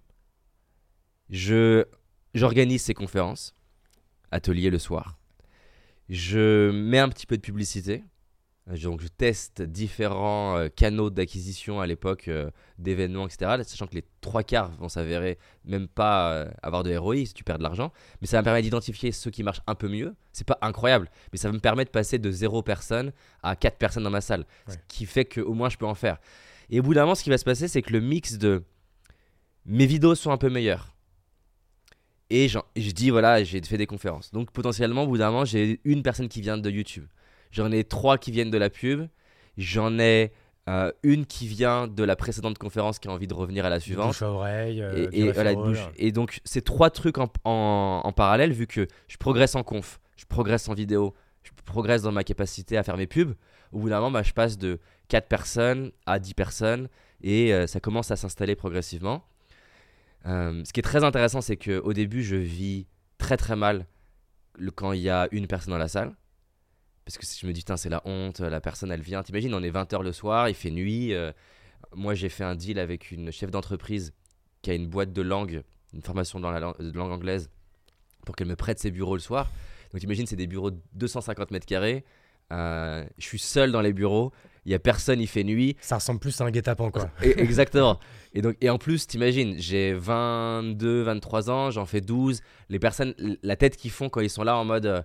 je 1.31 1.85
j'organise 2.35 2.83
ces 2.83 2.95
conférences, 2.95 3.55
ateliers 4.31 4.71
le 4.71 4.79
soir, 4.79 5.19
je 6.09 6.71
mets 6.71 6.99
un 6.99 7.09
petit 7.09 7.27
peu 7.27 7.37
de 7.37 7.43
publicité. 7.43 8.05
Donc, 8.83 9.01
je 9.01 9.09
teste 9.09 9.63
différents 9.63 10.59
euh, 10.59 10.69
canaux 10.69 11.09
d'acquisition 11.09 11.81
à 11.81 11.87
l'époque 11.87 12.29
euh, 12.29 12.51
d'événements, 12.79 13.27
etc. 13.27 13.63
Sachant 13.65 13.87
que 13.87 13.95
les 13.95 14.05
trois 14.21 14.43
quarts 14.43 14.73
vont 14.73 14.91
s'avérer 14.91 15.39
même 15.65 15.89
pas 15.89 16.33
euh, 16.33 16.51
avoir 16.63 16.83
de 16.83 16.95
ROI 16.95 17.25
si 17.25 17.33
tu 17.33 17.45
perds 17.45 17.57
de 17.57 17.63
l'argent. 17.63 17.93
Mais 18.21 18.27
ça 18.27 18.39
me 18.39 18.45
permet 18.45 18.61
d'identifier 18.61 19.11
ceux 19.11 19.31
qui 19.31 19.43
marchent 19.43 19.63
un 19.67 19.75
peu 19.75 19.89
mieux. 19.89 20.15
C'est 20.35 20.47
pas 20.47 20.59
incroyable, 20.61 21.11
mais 21.33 21.39
ça 21.39 21.51
me 21.51 21.61
permet 21.61 21.87
de 21.87 21.91
passer 21.91 22.19
de 22.19 22.31
zéro 22.31 22.63
personne 22.63 23.13
à 23.43 23.57
quatre 23.57 23.79
personnes 23.79 24.05
dans 24.05 24.11
ma 24.11 24.21
salle. 24.21 24.45
Ce 24.67 24.77
qui 24.87 25.07
fait 25.07 25.25
qu'au 25.25 25.55
moins 25.55 25.71
je 25.71 25.79
peux 25.79 25.87
en 25.87 25.95
faire. 25.95 26.19
Et 26.69 26.81
au 26.81 26.83
bout 26.83 26.93
d'un 26.93 27.03
moment, 27.03 27.15
ce 27.15 27.25
qui 27.25 27.31
va 27.31 27.39
se 27.39 27.47
passer, 27.47 27.69
c'est 27.69 27.81
que 27.81 27.95
le 27.95 28.01
mix 28.01 28.37
de 28.37 28.65
mes 29.69 29.87
vidéos 29.87 30.15
sont 30.15 30.31
un 30.33 30.37
peu 30.39 30.51
meilleures. 30.51 30.95
Et 32.31 32.49
je 32.49 32.91
dis, 32.91 33.09
voilà, 33.11 33.43
j'ai 33.43 33.63
fait 33.63 33.79
des 33.79 33.87
conférences. 33.87 34.33
Donc 34.33 34.51
potentiellement, 34.51 35.05
au 35.05 35.07
bout 35.07 35.19
d'un 35.19 35.31
moment, 35.31 35.45
j'ai 35.47 35.81
une 35.85 36.03
personne 36.03 36.29
qui 36.29 36.41
vient 36.43 36.59
de 36.59 36.71
YouTube. 36.71 37.07
J'en 37.51 37.73
ai 37.73 37.85
trois 37.85 38.19
qui 38.19 38.31
viennent 38.33 38.51
de 38.51 38.59
la 38.59 38.69
pub. 38.69 39.09
J'en 39.57 39.99
ai 39.99 40.33
euh, 40.69 40.93
une 41.03 41.25
qui 41.25 41.47
vient 41.49 41.87
de 41.89 42.05
la 42.05 42.15
précédente 42.17 42.59
conférence 42.59 42.99
qui 42.99 43.09
a 43.09 43.11
envie 43.13 43.27
de 43.27 43.33
revenir 43.33 43.65
à 43.65 43.71
la 43.71 43.81
suivante. 43.81 44.09
bouche 44.09 44.21
à 44.23 44.31
oreille. 44.31 44.83
euh, 44.83 45.09
Et, 45.13 45.23
voilà, 45.33 45.53
bouche- 45.55 45.79
et 45.97 46.13
donc, 46.13 46.41
ces 46.45 46.61
trois 46.61 46.91
trucs 46.91 47.17
en, 47.17 47.33
en- 47.45 48.03
en 48.05 48.13
parallèle, 48.13 48.53
vu 48.53 48.67
que 48.67 48.87
je 49.09 49.17
progresse 49.17 49.55
en 49.55 49.63
conf, 49.63 49.99
je 50.17 50.27
progresse 50.27 50.69
en 50.69 50.75
vidéo, 50.75 51.15
je 51.43 51.51
progresse 51.65 52.03
dans 52.03 52.13
ma 52.13 52.23
capacité 52.25 52.77
à 52.77 52.83
faire 52.83 52.99
mes 52.99 53.07
pubs, 53.07 53.35
au 53.73 53.79
bout 53.79 53.89
d'un 53.89 53.97
moment, 54.01 54.11
bah, 54.11 54.23
je 54.23 54.35
passe 54.35 54.59
de 54.59 54.79
4 55.09 55.29
personnes 55.29 55.91
à 56.05 56.19
10 56.19 56.35
personnes 56.35 56.89
et 57.23 57.55
euh, 57.55 57.67
ça 57.67 57.81
commence 57.81 58.11
à 58.11 58.17
s'installer 58.17 58.55
progressivement. 58.55 59.25
Euh, 60.27 60.63
ce 60.65 60.73
qui 60.73 60.81
est 60.81 60.83
très 60.83 61.05
intéressant, 61.05 61.41
c'est 61.41 61.57
qu'au 61.57 61.93
début, 61.93 62.23
je 62.23 62.37
vis 62.37 62.87
très 63.19 63.37
très 63.37 63.57
mal 63.57 63.87
quand 64.75 64.93
il 64.93 65.01
y 65.01 65.11
a 65.11 65.29
une 65.33 65.47
personne 65.47 65.73
dans 65.73 65.79
la 65.79 65.89
salle. 65.89 66.15
Parce 67.05 67.17
que 67.17 67.25
je 67.25 67.47
me 67.47 67.53
dis, 67.53 67.65
c'est 67.77 67.89
la 67.89 68.03
honte, 68.05 68.41
la 68.41 68.61
personne 68.61 68.91
elle 68.93 69.01
vient. 69.01 69.23
T'imagines, 69.23 69.55
on 69.55 69.63
est 69.63 69.71
20h 69.71 70.03
le 70.03 70.13
soir, 70.13 70.49
il 70.49 70.55
fait 70.55 70.71
nuit. 70.71 71.15
euh, 71.15 71.33
moi, 71.95 72.15
j'ai 72.15 72.29
fait 72.29 72.45
un 72.45 72.55
deal 72.55 72.79
avec 72.79 73.11
une 73.11 73.31
chef 73.31 73.51
d'entreprise 73.51 74.13
qui 74.61 74.71
a 74.71 74.75
une 74.75 74.89
boîte 74.89 75.13
de 75.13 75.23
langue, 75.23 75.63
une 75.95 76.03
formation 76.03 76.39
dans 76.41 76.51
la 76.51 76.61
lang- 76.61 76.77
de 76.79 76.91
langue 76.93 77.13
anglaise, 77.13 77.49
pour 78.27 78.37
qu'elle 78.37 78.49
me 78.49 78.57
prête 78.57 78.79
ses 78.79 78.91
bureaux 78.91 79.15
le 79.15 79.21
soir. 79.23 79.51
Donc 79.93 80.03
imagine, 80.03 80.27
c'est 80.27 80.37
des 80.37 80.47
bureaux 80.47 80.71
de 80.71 80.79
250 80.95 81.51
mètres 81.51 81.65
carrés. 81.67 82.05
Euh, 82.53 83.07
je 83.17 83.25
suis 83.25 83.39
seul 83.39 83.73
dans 83.73 83.81
les 83.81 83.93
bureaux, 83.95 84.33
il 84.69 84.73
y 84.73 84.75
a 84.75 84.79
personne, 84.79 85.19
il 85.19 85.27
fait 85.27 85.45
nuit. 85.45 85.77
Ça 85.81 85.97
ressemble 85.97 86.21
plus 86.21 86.39
à 86.43 86.45
un 86.45 86.51
guet-apens, 86.51 86.91
quoi. 86.91 87.09
Et- 87.23 87.31
exactement. 87.41 87.99
Et, 88.35 88.43
donc, 88.43 88.55
et 88.61 88.69
en 88.69 88.77
plus, 88.77 89.07
t'imagines, 89.07 89.55
j'ai 89.59 89.95
22, 89.95 91.01
23 91.05 91.51
ans, 91.51 91.71
j'en 91.71 91.87
fais 91.87 92.03
12. 92.03 92.43
Les 92.69 92.79
personnes, 92.79 93.15
la 93.43 93.57
tête 93.57 93.79
qu'ils 93.79 93.91
font 93.91 94.11
quand 94.11 94.21
ils 94.21 94.29
sont 94.29 94.45
là 94.45 94.59
en 94.59 94.67
mode 94.67 94.85
euh, 94.85 95.01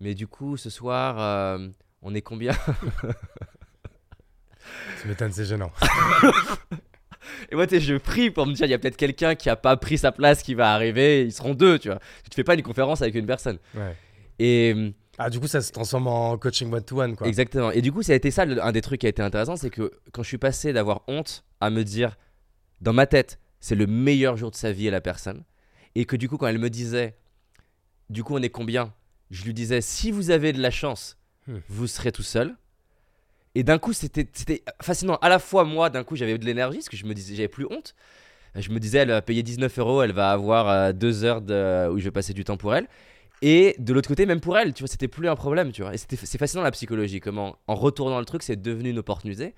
Mais 0.00 0.14
du 0.14 0.26
coup, 0.26 0.58
ce 0.58 0.68
soir, 0.68 1.16
euh, 1.18 1.66
on 2.02 2.14
est 2.14 2.20
combien 2.20 2.52
Tu 5.00 5.08
m'étonnes, 5.08 5.32
c'est 5.32 5.46
gênant. 5.46 5.72
Et 7.50 7.54
moi, 7.54 7.64
je 7.70 7.96
prie 7.96 8.30
pour 8.30 8.46
me 8.46 8.52
dire 8.52 8.66
Il 8.66 8.70
y 8.70 8.74
a 8.74 8.78
peut-être 8.78 8.98
quelqu'un 8.98 9.34
qui 9.34 9.48
a 9.48 9.56
pas 9.56 9.78
pris 9.78 9.96
sa 9.96 10.12
place 10.12 10.42
qui 10.42 10.52
va 10.52 10.74
arriver, 10.74 11.22
ils 11.22 11.32
seront 11.32 11.54
deux, 11.54 11.78
tu 11.78 11.88
vois. 11.88 12.00
Tu 12.30 12.36
fais 12.36 12.44
pas 12.44 12.54
une 12.54 12.62
conférence 12.62 13.00
avec 13.00 13.14
une 13.14 13.26
personne. 13.26 13.56
Ouais. 13.74 13.96
Et. 14.38 14.92
Ah, 15.22 15.28
du 15.28 15.38
coup, 15.38 15.46
ça 15.46 15.60
se 15.60 15.70
transforme 15.70 16.06
en 16.06 16.38
coaching 16.38 16.72
one-to-one, 16.72 17.14
quoi. 17.14 17.28
Exactement. 17.28 17.70
Et 17.72 17.82
du 17.82 17.92
coup, 17.92 18.02
ça 18.02 18.12
a 18.12 18.16
été 18.16 18.30
ça, 18.30 18.46
le- 18.46 18.62
un 18.64 18.72
des 18.72 18.80
trucs 18.80 19.02
qui 19.02 19.06
a 19.06 19.10
été 19.10 19.20
intéressant, 19.20 19.54
c'est 19.56 19.68
que 19.68 19.92
quand 20.12 20.22
je 20.22 20.28
suis 20.28 20.38
passé 20.38 20.72
d'avoir 20.72 21.02
honte 21.08 21.44
à 21.60 21.68
me 21.68 21.84
dire, 21.84 22.16
dans 22.80 22.94
ma 22.94 23.06
tête, 23.06 23.38
c'est 23.60 23.74
le 23.74 23.86
meilleur 23.86 24.38
jour 24.38 24.50
de 24.50 24.56
sa 24.56 24.72
vie 24.72 24.88
à 24.88 24.90
la 24.90 25.02
personne, 25.02 25.44
et 25.94 26.06
que 26.06 26.16
du 26.16 26.26
coup, 26.28 26.38
quand 26.38 26.46
elle 26.46 26.58
me 26.58 26.70
disait, 26.70 27.16
du 28.08 28.24
coup, 28.24 28.34
on 28.34 28.42
est 28.42 28.48
combien 28.48 28.94
Je 29.30 29.44
lui 29.44 29.52
disais, 29.52 29.82
si 29.82 30.10
vous 30.10 30.30
avez 30.30 30.52
de 30.54 30.60
la 30.62 30.70
chance, 30.70 31.16
Hmm. 31.46 31.58
vous 31.68 31.86
serez 31.86 32.12
tout 32.12 32.22
seul. 32.22 32.56
Et 33.54 33.62
d'un 33.62 33.78
coup, 33.78 33.92
c'était 33.92 34.26
c'était 34.32 34.62
fascinant. 34.82 35.16
À 35.22 35.28
la 35.28 35.38
fois, 35.38 35.64
moi, 35.64 35.90
d'un 35.90 36.04
coup, 36.04 36.14
j'avais 36.16 36.36
de 36.38 36.44
l'énergie, 36.44 36.78
parce 36.78 36.88
que 36.88 36.96
je 36.96 37.04
me 37.06 37.12
disais, 37.14 37.34
j'avais 37.34 37.48
plus 37.48 37.66
honte. 37.70 37.94
Je 38.54 38.70
me 38.70 38.78
disais, 38.80 38.98
elle 38.98 39.08
va 39.08 39.22
payer 39.22 39.42
19 39.42 39.78
euros, 39.78 40.02
elle 40.02 40.12
va 40.12 40.30
avoir 40.32 40.68
euh, 40.68 40.92
deux 40.92 41.24
heures 41.24 41.40
de, 41.42 41.88
où 41.90 41.98
je 41.98 42.04
vais 42.04 42.10
passer 42.10 42.32
du 42.34 42.44
temps 42.44 42.56
pour 42.56 42.74
elle. 42.74 42.88
Et 43.42 43.74
de 43.78 43.92
l'autre 43.94 44.08
côté, 44.08 44.26
même 44.26 44.40
pour 44.40 44.58
elle, 44.58 44.74
tu 44.74 44.82
vois, 44.82 44.88
c'était 44.88 45.08
plus 45.08 45.28
un 45.28 45.36
problème, 45.36 45.72
tu 45.72 45.82
vois. 45.82 45.94
Et 45.94 45.98
c'est 45.98 46.38
fascinant 46.38 46.62
la 46.62 46.70
psychologie, 46.70 47.20
comment 47.20 47.56
en 47.66 47.74
retournant 47.74 48.18
le 48.18 48.26
truc, 48.26 48.42
c'est 48.42 48.60
devenu 48.60 48.90
une 48.90 48.98
opportunité. 48.98 49.54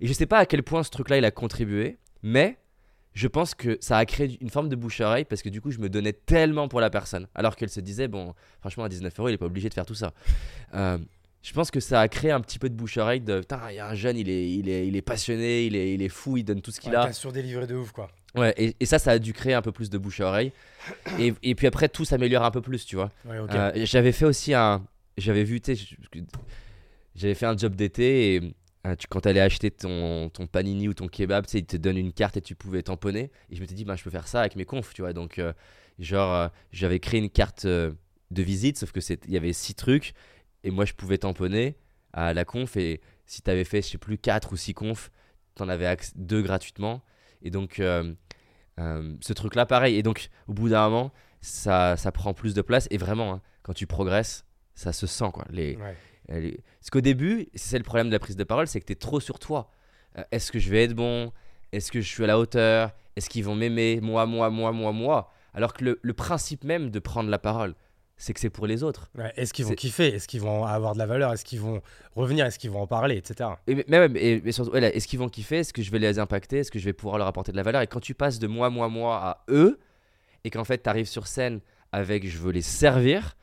Et 0.00 0.06
je 0.06 0.12
sais 0.12 0.26
pas 0.26 0.38
à 0.38 0.46
quel 0.46 0.62
point 0.62 0.82
ce 0.82 0.90
truc-là, 0.90 1.18
il 1.18 1.24
a 1.24 1.30
contribué, 1.30 1.98
mais 2.22 2.58
je 3.12 3.28
pense 3.28 3.54
que 3.54 3.76
ça 3.80 3.98
a 3.98 4.06
créé 4.06 4.38
une 4.40 4.50
forme 4.50 4.68
de 4.68 4.76
bouche-oreille 4.76 5.24
parce 5.24 5.42
que 5.42 5.48
du 5.48 5.60
coup, 5.60 5.70
je 5.70 5.78
me 5.78 5.88
donnais 5.88 6.12
tellement 6.12 6.68
pour 6.68 6.80
la 6.80 6.90
personne. 6.90 7.28
Alors 7.34 7.54
qu'elle 7.56 7.68
se 7.68 7.80
disait, 7.80 8.08
bon, 8.08 8.34
franchement, 8.60 8.84
à 8.84 8.88
19 8.88 9.12
euros, 9.18 9.28
il 9.28 9.34
est 9.34 9.38
pas 9.38 9.46
obligé 9.46 9.68
de 9.68 9.74
faire 9.74 9.86
tout 9.86 9.94
ça. 9.94 10.12
Euh, 10.74 10.98
je 11.42 11.52
pense 11.52 11.70
que 11.70 11.80
ça 11.80 12.00
a 12.00 12.08
créé 12.08 12.30
un 12.30 12.40
petit 12.40 12.58
peu 12.58 12.68
de 12.68 12.74
bouche-oreille 12.74 13.20
de, 13.20 13.40
putain, 13.40 13.60
il 13.70 13.76
y 13.76 13.78
a 13.78 13.88
un 13.88 13.94
jeune, 13.94 14.16
il 14.16 14.28
est, 14.28 14.50
il 14.52 14.68
est, 14.68 14.86
il 14.86 14.94
est 14.96 15.02
passionné, 15.02 15.64
il 15.66 15.74
est, 15.74 15.94
il 15.94 16.02
est 16.02 16.08
fou, 16.08 16.36
il 16.36 16.44
donne 16.44 16.60
tout 16.60 16.70
ce 16.70 16.80
qu'il 16.80 16.90
Ouais, 16.90 16.96
a. 16.96 17.04
T'as 17.06 17.12
surdélivré 17.12 17.66
de 17.66 17.74
ouf, 17.76 17.92
quoi. 17.92 18.10
Ouais, 18.36 18.54
et, 18.56 18.76
et 18.78 18.86
ça, 18.86 18.98
ça 18.98 19.12
a 19.12 19.18
dû 19.18 19.32
créer 19.32 19.54
un 19.54 19.62
peu 19.62 19.72
plus 19.72 19.90
de 19.90 19.98
bouche 19.98 20.20
à 20.20 20.26
oreille. 20.26 20.52
Et, 21.18 21.34
et 21.42 21.54
puis 21.54 21.66
après, 21.66 21.88
tout 21.88 22.04
s'améliore 22.04 22.44
un 22.44 22.50
peu 22.50 22.60
plus, 22.60 22.86
tu 22.86 22.96
vois. 22.96 23.10
Ouais. 23.24 23.38
Euh, 23.50 23.72
j'avais 23.84 24.12
fait 24.12 24.24
aussi 24.24 24.54
un. 24.54 24.86
J'avais 25.16 25.44
vu, 25.44 25.60
tu 25.60 25.74
j'avais 27.16 27.34
fait 27.34 27.46
un 27.46 27.56
job 27.56 27.74
d'été 27.74 28.36
et 28.36 28.54
euh, 28.86 28.94
tu, 28.94 29.08
quand 29.08 29.20
t'allais 29.20 29.40
acheter 29.40 29.70
ton, 29.70 30.30
ton 30.30 30.46
panini 30.46 30.88
ou 30.88 30.94
ton 30.94 31.08
kebab, 31.08 31.44
tu 31.44 31.52
sais, 31.52 31.58
ils 31.58 31.66
te 31.66 31.76
donnent 31.76 31.98
une 31.98 32.12
carte 32.12 32.36
et 32.36 32.40
tu 32.40 32.54
pouvais 32.54 32.82
tamponner. 32.82 33.30
Et 33.50 33.56
je 33.56 33.60
m'étais 33.60 33.74
dit, 33.74 33.84
bah, 33.84 33.96
je 33.96 34.04
peux 34.04 34.10
faire 34.10 34.28
ça 34.28 34.40
avec 34.40 34.54
mes 34.54 34.64
confs, 34.64 34.94
tu 34.94 35.02
vois. 35.02 35.12
Donc, 35.12 35.38
euh, 35.38 35.52
genre, 35.98 36.32
euh, 36.32 36.48
j'avais 36.72 37.00
créé 37.00 37.20
une 37.20 37.30
carte 37.30 37.66
de 37.66 37.96
visite, 38.30 38.78
sauf 38.78 38.92
que 38.92 39.00
il 39.26 39.32
y 39.32 39.36
avait 39.36 39.52
six 39.52 39.74
trucs 39.74 40.14
et 40.62 40.70
moi, 40.70 40.84
je 40.84 40.94
pouvais 40.94 41.18
tamponner 41.18 41.74
à 42.12 42.32
la 42.32 42.44
conf. 42.44 42.76
Et 42.76 43.00
si 43.26 43.42
t'avais 43.42 43.64
fait, 43.64 43.82
je 43.82 43.88
sais 43.88 43.98
plus, 43.98 44.18
quatre 44.18 44.52
ou 44.52 44.56
six 44.56 44.72
confs, 44.72 45.10
t'en 45.56 45.68
avais 45.68 45.96
deux 46.14 46.42
gratuitement. 46.42 47.02
Et 47.42 47.50
donc, 47.50 47.80
euh, 47.80 48.12
euh, 48.78 49.14
ce 49.20 49.32
truc-là, 49.32 49.66
pareil. 49.66 49.96
Et 49.96 50.02
donc, 50.02 50.28
au 50.48 50.52
bout 50.52 50.68
d'un 50.68 50.88
moment, 50.88 51.12
ça, 51.40 51.96
ça 51.96 52.12
prend 52.12 52.34
plus 52.34 52.54
de 52.54 52.62
place. 52.62 52.86
Et 52.90 52.98
vraiment, 52.98 53.34
hein, 53.34 53.40
quand 53.62 53.72
tu 53.74 53.86
progresses, 53.86 54.44
ça 54.74 54.92
se 54.92 55.06
sent, 55.06 55.30
quoi. 55.32 55.44
Les, 55.50 55.76
Ouais. 55.76 56.40
les- 56.40 56.60
Parce 56.80 56.90
qu'au 56.90 57.00
début, 57.00 57.48
c'est 57.54 57.78
le 57.78 57.84
problème 57.84 58.08
de 58.08 58.12
la 58.12 58.18
prise 58.18 58.36
de 58.36 58.44
parole, 58.44 58.66
c'est 58.66 58.80
que 58.80 58.86
tu 58.86 58.92
es 58.92 58.96
trop 58.96 59.20
sur 59.20 59.38
toi. 59.38 59.70
Euh, 60.18 60.22
Est-ce 60.32 60.50
que 60.52 60.58
je 60.58 60.70
vais 60.70 60.84
être 60.84 60.94
bon? 60.94 61.32
Est-ce 61.72 61.90
que 61.92 62.00
je 62.00 62.08
suis 62.08 62.24
à 62.24 62.26
la 62.26 62.38
hauteur? 62.38 62.92
Est-ce 63.16 63.28
qu'ils 63.28 63.44
vont 63.44 63.54
m'aimer? 63.54 64.00
Moi, 64.00 64.26
moi, 64.26 64.50
moi, 64.50 64.72
moi, 64.72 64.92
moi. 64.92 65.32
Alors 65.54 65.72
que 65.72 65.84
le, 65.84 65.98
le 66.02 66.12
principe 66.12 66.64
même 66.64 66.90
de 66.90 66.98
prendre 67.00 67.28
la 67.30 67.38
parole, 67.38 67.74
c'est 68.22 68.34
que 68.34 68.40
c'est 68.40 68.50
pour 68.50 68.66
les 68.66 68.82
autres. 68.82 69.10
Ouais, 69.16 69.32
Est-ce 69.36 69.52
qu'ils 69.54 69.64
vont 69.64 69.72
kiffer? 69.72 70.08
Est-ce 70.14 70.28
qu'ils 70.28 70.42
vont 70.42 70.64
avoir 70.66 70.92
de 70.92 70.98
la 70.98 71.06
valeur? 71.06 71.32
Est-ce 71.32 71.44
qu'ils 71.44 71.60
vont 71.60 71.80
revenir? 72.14 72.44
Est-ce 72.44 72.58
qu'ils 72.58 72.70
vont 72.70 72.82
en 72.82 72.86
parler 72.86 73.16
Etc. 73.16 73.48
Et, 73.66 73.74
mais, 73.74 73.84
mais, 73.88 74.08
mais- 74.08 74.60
ouais, 74.60 74.96
est-ce 74.96 75.08
qu'ils 75.08 75.18
vont 75.18 75.28
kiffer? 75.30 75.58
Est-ce 75.60 75.72
que 75.72 75.82
je 75.82 75.90
vais 75.90 75.98
les 75.98 76.18
impacter? 76.18 76.58
Est-ce 76.58 76.70
que 76.70 76.78
je 76.78 76.84
vais 76.84 76.92
pouvoir 76.92 77.16
leur 77.18 77.26
apporter 77.26 77.50
de 77.50 77.56
la 77.56 77.62
valeur? 77.62 77.80
Et 77.80 77.86
quand 77.86 78.00
tu 78.00 78.14
passes 78.14 78.38
de 78.38 78.46
moi, 78.46 78.68
moi, 78.68 78.88
moi 78.88 79.16
à 79.16 79.44
eux, 79.48 79.78
et 80.44 80.50
qu'en 80.50 80.64
fait 80.64 80.82
tu 80.82 80.88
arrives 80.88 81.08
sur 81.08 81.26
scène 81.26 81.60
avec 81.92 82.28
je 82.28 82.38
veux 82.38 82.52
les 82.52 82.62
servir, 82.62 83.36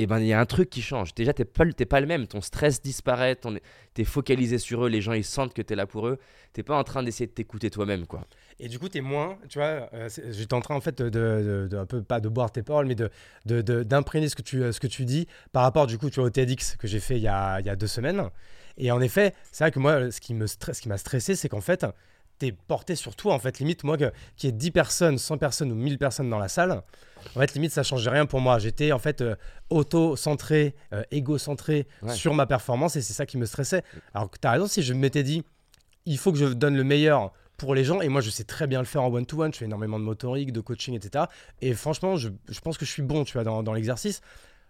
et 0.00 0.06
ben 0.06 0.18
il 0.18 0.26
y 0.26 0.32
a 0.32 0.40
un 0.40 0.46
truc 0.46 0.70
qui 0.70 0.80
change. 0.80 1.14
Déjà, 1.14 1.34
t'es 1.34 1.44
pas, 1.44 1.64
pas 1.88 2.00
le 2.00 2.06
même. 2.06 2.26
Ton 2.26 2.40
stress 2.40 2.80
disparaît, 2.80 3.36
ton, 3.36 3.58
t'es 3.92 4.04
focalisé 4.04 4.56
sur 4.56 4.86
eux, 4.86 4.88
les 4.88 5.02
gens 5.02 5.12
ils 5.12 5.24
sentent 5.24 5.52
que 5.52 5.60
t'es 5.60 5.74
là 5.74 5.86
pour 5.86 6.06
eux. 6.08 6.18
T'es 6.54 6.62
pas 6.62 6.76
en 6.76 6.84
train 6.84 7.02
d'essayer 7.02 7.26
de 7.26 7.32
t'écouter 7.32 7.70
toi-même, 7.70 8.06
quoi. 8.06 8.26
Et 8.58 8.68
du 8.68 8.78
coup, 8.78 8.88
t'es 8.88 9.02
moins, 9.02 9.38
tu 9.48 9.58
vois, 9.58 9.90
euh, 9.92 10.08
j'étais 10.30 10.54
en 10.54 10.60
train 10.60 10.74
en 10.74 10.80
fait 10.80 11.02
de, 11.02 11.68
un 11.72 11.86
peu 11.86 12.02
pas 12.02 12.20
de 12.20 12.28
boire 12.28 12.50
tes 12.50 12.62
paroles, 12.62 12.86
mais 12.86 12.94
de 12.94 13.10
d'imprégner 13.82 14.28
ce 14.28 14.36
que 14.36 14.42
tu 14.42 14.72
ce 14.72 14.80
que 14.80 14.86
tu 14.86 15.04
dis 15.04 15.26
par 15.52 15.62
rapport 15.62 15.86
du 15.86 15.98
coup, 15.98 16.08
tu 16.08 16.20
au 16.20 16.30
TEDx 16.30 16.76
que 16.76 16.86
j'ai 16.86 17.00
fait 17.00 17.16
il 17.16 17.22
y 17.22 17.28
a 17.28 17.60
y 17.60 17.68
a 17.68 17.76
deux 17.76 17.86
semaines. 17.86 18.30
Et 18.78 18.90
en 18.90 19.00
effet, 19.02 19.34
c'est 19.52 19.64
vrai 19.64 19.70
que 19.70 19.78
moi, 19.78 20.10
ce 20.10 20.20
qui 20.20 20.32
me 20.32 20.46
ce 20.46 20.80
qui 20.80 20.88
m'a 20.88 20.98
stressé, 20.98 21.34
c'est 21.34 21.50
qu'en 21.50 21.60
fait, 21.60 21.84
t'es 22.40 22.50
porté 22.52 22.96
sur 22.96 23.14
toi. 23.14 23.34
En 23.34 23.38
fait, 23.38 23.60
limite 23.60 23.84
moi, 23.84 23.96
que- 23.96 24.10
qu'il 24.36 24.48
y 24.48 24.52
ait 24.52 24.56
10 24.56 24.72
personnes, 24.72 25.16
100 25.18 25.38
personnes 25.38 25.70
ou 25.70 25.76
1000 25.76 25.96
personnes 25.98 26.28
dans 26.28 26.38
la 26.40 26.48
salle, 26.48 26.82
en 27.36 27.38
fait, 27.38 27.54
limite 27.54 27.70
ça 27.70 27.82
changeait 27.84 28.10
rien 28.10 28.26
pour 28.26 28.40
moi. 28.40 28.58
J'étais 28.58 28.90
en 28.92 28.98
fait 28.98 29.20
euh, 29.20 29.36
auto-centré, 29.68 30.74
euh, 30.92 31.02
égocentré 31.10 31.86
Ouais. 32.02 32.14
sur 32.14 32.34
ma 32.34 32.46
performance, 32.46 32.96
et 32.96 33.02
c'est 33.02 33.12
ça 33.12 33.26
qui 33.26 33.38
me 33.38 33.46
stressait. 33.46 33.82
Alors 34.14 34.30
que 34.30 34.38
t'as 34.38 34.52
raison, 34.52 34.66
si 34.66 34.82
je 34.82 34.92
m'étais 34.94 35.22
dit, 35.22 35.44
il 36.06 36.18
faut 36.18 36.32
que 36.32 36.38
je 36.38 36.46
donne 36.46 36.76
le 36.76 36.84
meilleur 36.84 37.32
pour 37.56 37.74
les 37.74 37.84
gens. 37.84 38.00
Et 38.00 38.08
moi, 38.08 38.20
je 38.20 38.30
sais 38.30 38.44
très 38.44 38.66
bien 38.66 38.78
le 38.78 38.86
faire 38.86 39.02
en 39.02 39.12
one-to-one. 39.12 39.52
Je 39.52 39.58
fais 39.58 39.64
énormément 39.66 39.98
de 39.98 40.04
motorique, 40.04 40.52
de 40.52 40.60
coaching, 40.60 40.94
etc. 40.94 41.24
Et 41.60 41.74
franchement, 41.74 42.16
je, 42.16 42.30
je 42.48 42.60
pense 42.60 42.78
que 42.78 42.84
je 42.86 42.90
suis 42.90 43.02
bon, 43.02 43.24
tu 43.24 43.34
vois, 43.34 43.44
dans, 43.44 43.62
dans 43.62 43.74
l'exercice. 43.74 44.20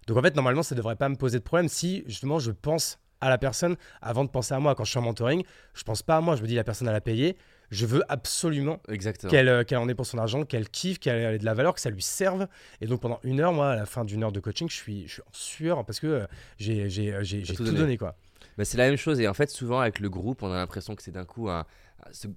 Donc 0.08 0.16
en 0.16 0.22
fait, 0.22 0.34
normalement, 0.34 0.62
ça 0.64 0.74
devrait 0.74 0.96
pas 0.96 1.08
me 1.08 1.16
poser 1.16 1.38
de 1.38 1.44
problème 1.44 1.68
si 1.68 2.02
justement 2.06 2.38
je 2.40 2.50
pense 2.50 2.98
à 3.20 3.28
la 3.28 3.36
personne 3.38 3.76
avant 4.00 4.24
de 4.24 4.30
penser 4.30 4.54
à 4.54 4.58
moi. 4.58 4.74
Quand 4.74 4.82
je 4.84 4.90
suis 4.90 4.98
en 4.98 5.02
mentoring, 5.02 5.44
je 5.74 5.82
pense 5.84 6.02
pas 6.02 6.16
à 6.16 6.20
moi. 6.20 6.34
Je 6.36 6.42
me 6.42 6.46
dis 6.48 6.54
la 6.56 6.64
personne 6.64 6.88
elle 6.88 6.94
a 6.96 7.00
payé. 7.00 7.36
Je 7.70 7.86
veux 7.86 8.02
absolument 8.08 8.80
qu'elle 9.28 9.48
euh, 9.48 9.64
qu'elle 9.64 9.78
en 9.78 9.88
ait 9.88 9.94
pour 9.94 10.06
son 10.06 10.18
argent, 10.18 10.44
qu'elle 10.44 10.68
kiffe, 10.68 10.98
qu'elle 10.98 11.34
ait 11.34 11.38
de 11.38 11.44
la 11.44 11.54
valeur, 11.54 11.74
que 11.74 11.80
ça 11.80 11.90
lui 11.90 12.02
serve. 12.02 12.48
Et 12.80 12.86
donc 12.86 13.00
pendant 13.00 13.20
une 13.22 13.40
heure, 13.40 13.52
moi, 13.52 13.70
à 13.70 13.76
la 13.76 13.86
fin 13.86 14.04
d'une 14.04 14.24
heure 14.24 14.32
de 14.32 14.40
coaching, 14.40 14.68
je 14.68 14.74
suis, 14.74 15.06
je 15.06 15.12
suis 15.14 15.22
en 15.22 15.32
sueur 15.32 15.84
parce 15.84 16.00
que 16.00 16.06
euh, 16.06 16.26
j'ai 16.58 16.82
euh, 17.12 17.22
j'ai 17.22 17.42
tout 17.42 17.54
tout, 17.54 17.64
donné. 17.64 17.78
donné. 17.78 17.96
quoi. 17.96 18.16
Bah, 18.58 18.64
c'est 18.64 18.76
la 18.78 18.88
même 18.88 18.96
chose. 18.96 19.20
Et 19.20 19.28
en 19.28 19.34
fait, 19.34 19.50
souvent, 19.50 19.80
avec 19.80 20.00
le 20.00 20.10
groupe, 20.10 20.42
on 20.42 20.50
a 20.50 20.56
l'impression 20.56 20.96
que 20.96 21.02
c'est 21.02 21.12
d'un 21.12 21.24
coup 21.24 21.48
un, 21.48 21.64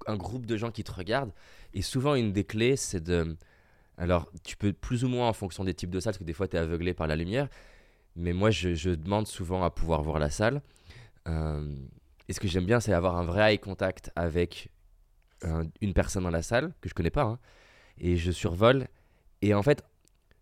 un 0.06 0.16
groupe 0.16 0.46
de 0.46 0.56
gens 0.56 0.70
qui 0.70 0.84
te 0.84 0.92
regardent. 0.92 1.32
Et 1.74 1.82
souvent, 1.82 2.14
une 2.14 2.32
des 2.32 2.44
clés, 2.44 2.76
c'est 2.76 3.02
de. 3.02 3.36
Alors, 3.98 4.30
tu 4.42 4.56
peux 4.56 4.72
plus 4.72 5.04
ou 5.04 5.08
moins 5.08 5.28
en 5.28 5.32
fonction 5.32 5.64
des 5.64 5.74
types 5.74 5.90
de 5.90 6.00
salles, 6.00 6.12
parce 6.12 6.18
que 6.18 6.24
des 6.24 6.32
fois, 6.32 6.48
tu 6.48 6.56
es 6.56 6.58
aveuglé 6.58 6.94
par 6.94 7.06
la 7.06 7.16
lumière. 7.16 7.48
Mais 8.16 8.32
moi, 8.32 8.50
je, 8.50 8.74
je 8.74 8.90
demande 8.90 9.26
souvent 9.26 9.64
à 9.64 9.70
pouvoir 9.70 10.02
voir 10.02 10.18
la 10.18 10.30
salle. 10.30 10.62
Euh, 11.28 11.74
et 12.28 12.32
ce 12.32 12.40
que 12.40 12.48
j'aime 12.48 12.66
bien, 12.66 12.80
c'est 12.80 12.92
avoir 12.92 13.16
un 13.16 13.24
vrai 13.24 13.54
eye 13.54 13.58
contact 13.58 14.10
avec 14.16 14.70
une 15.80 15.92
personne 15.94 16.22
dans 16.24 16.30
la 16.30 16.42
salle, 16.42 16.72
que 16.80 16.88
je 16.88 16.94
connais 16.94 17.10
pas. 17.10 17.22
hein. 17.24 17.38
et 17.98 18.16
je 18.16 18.32
survole. 18.32 18.88
Et 19.42 19.54
en 19.54 19.62
fait, 19.62 19.84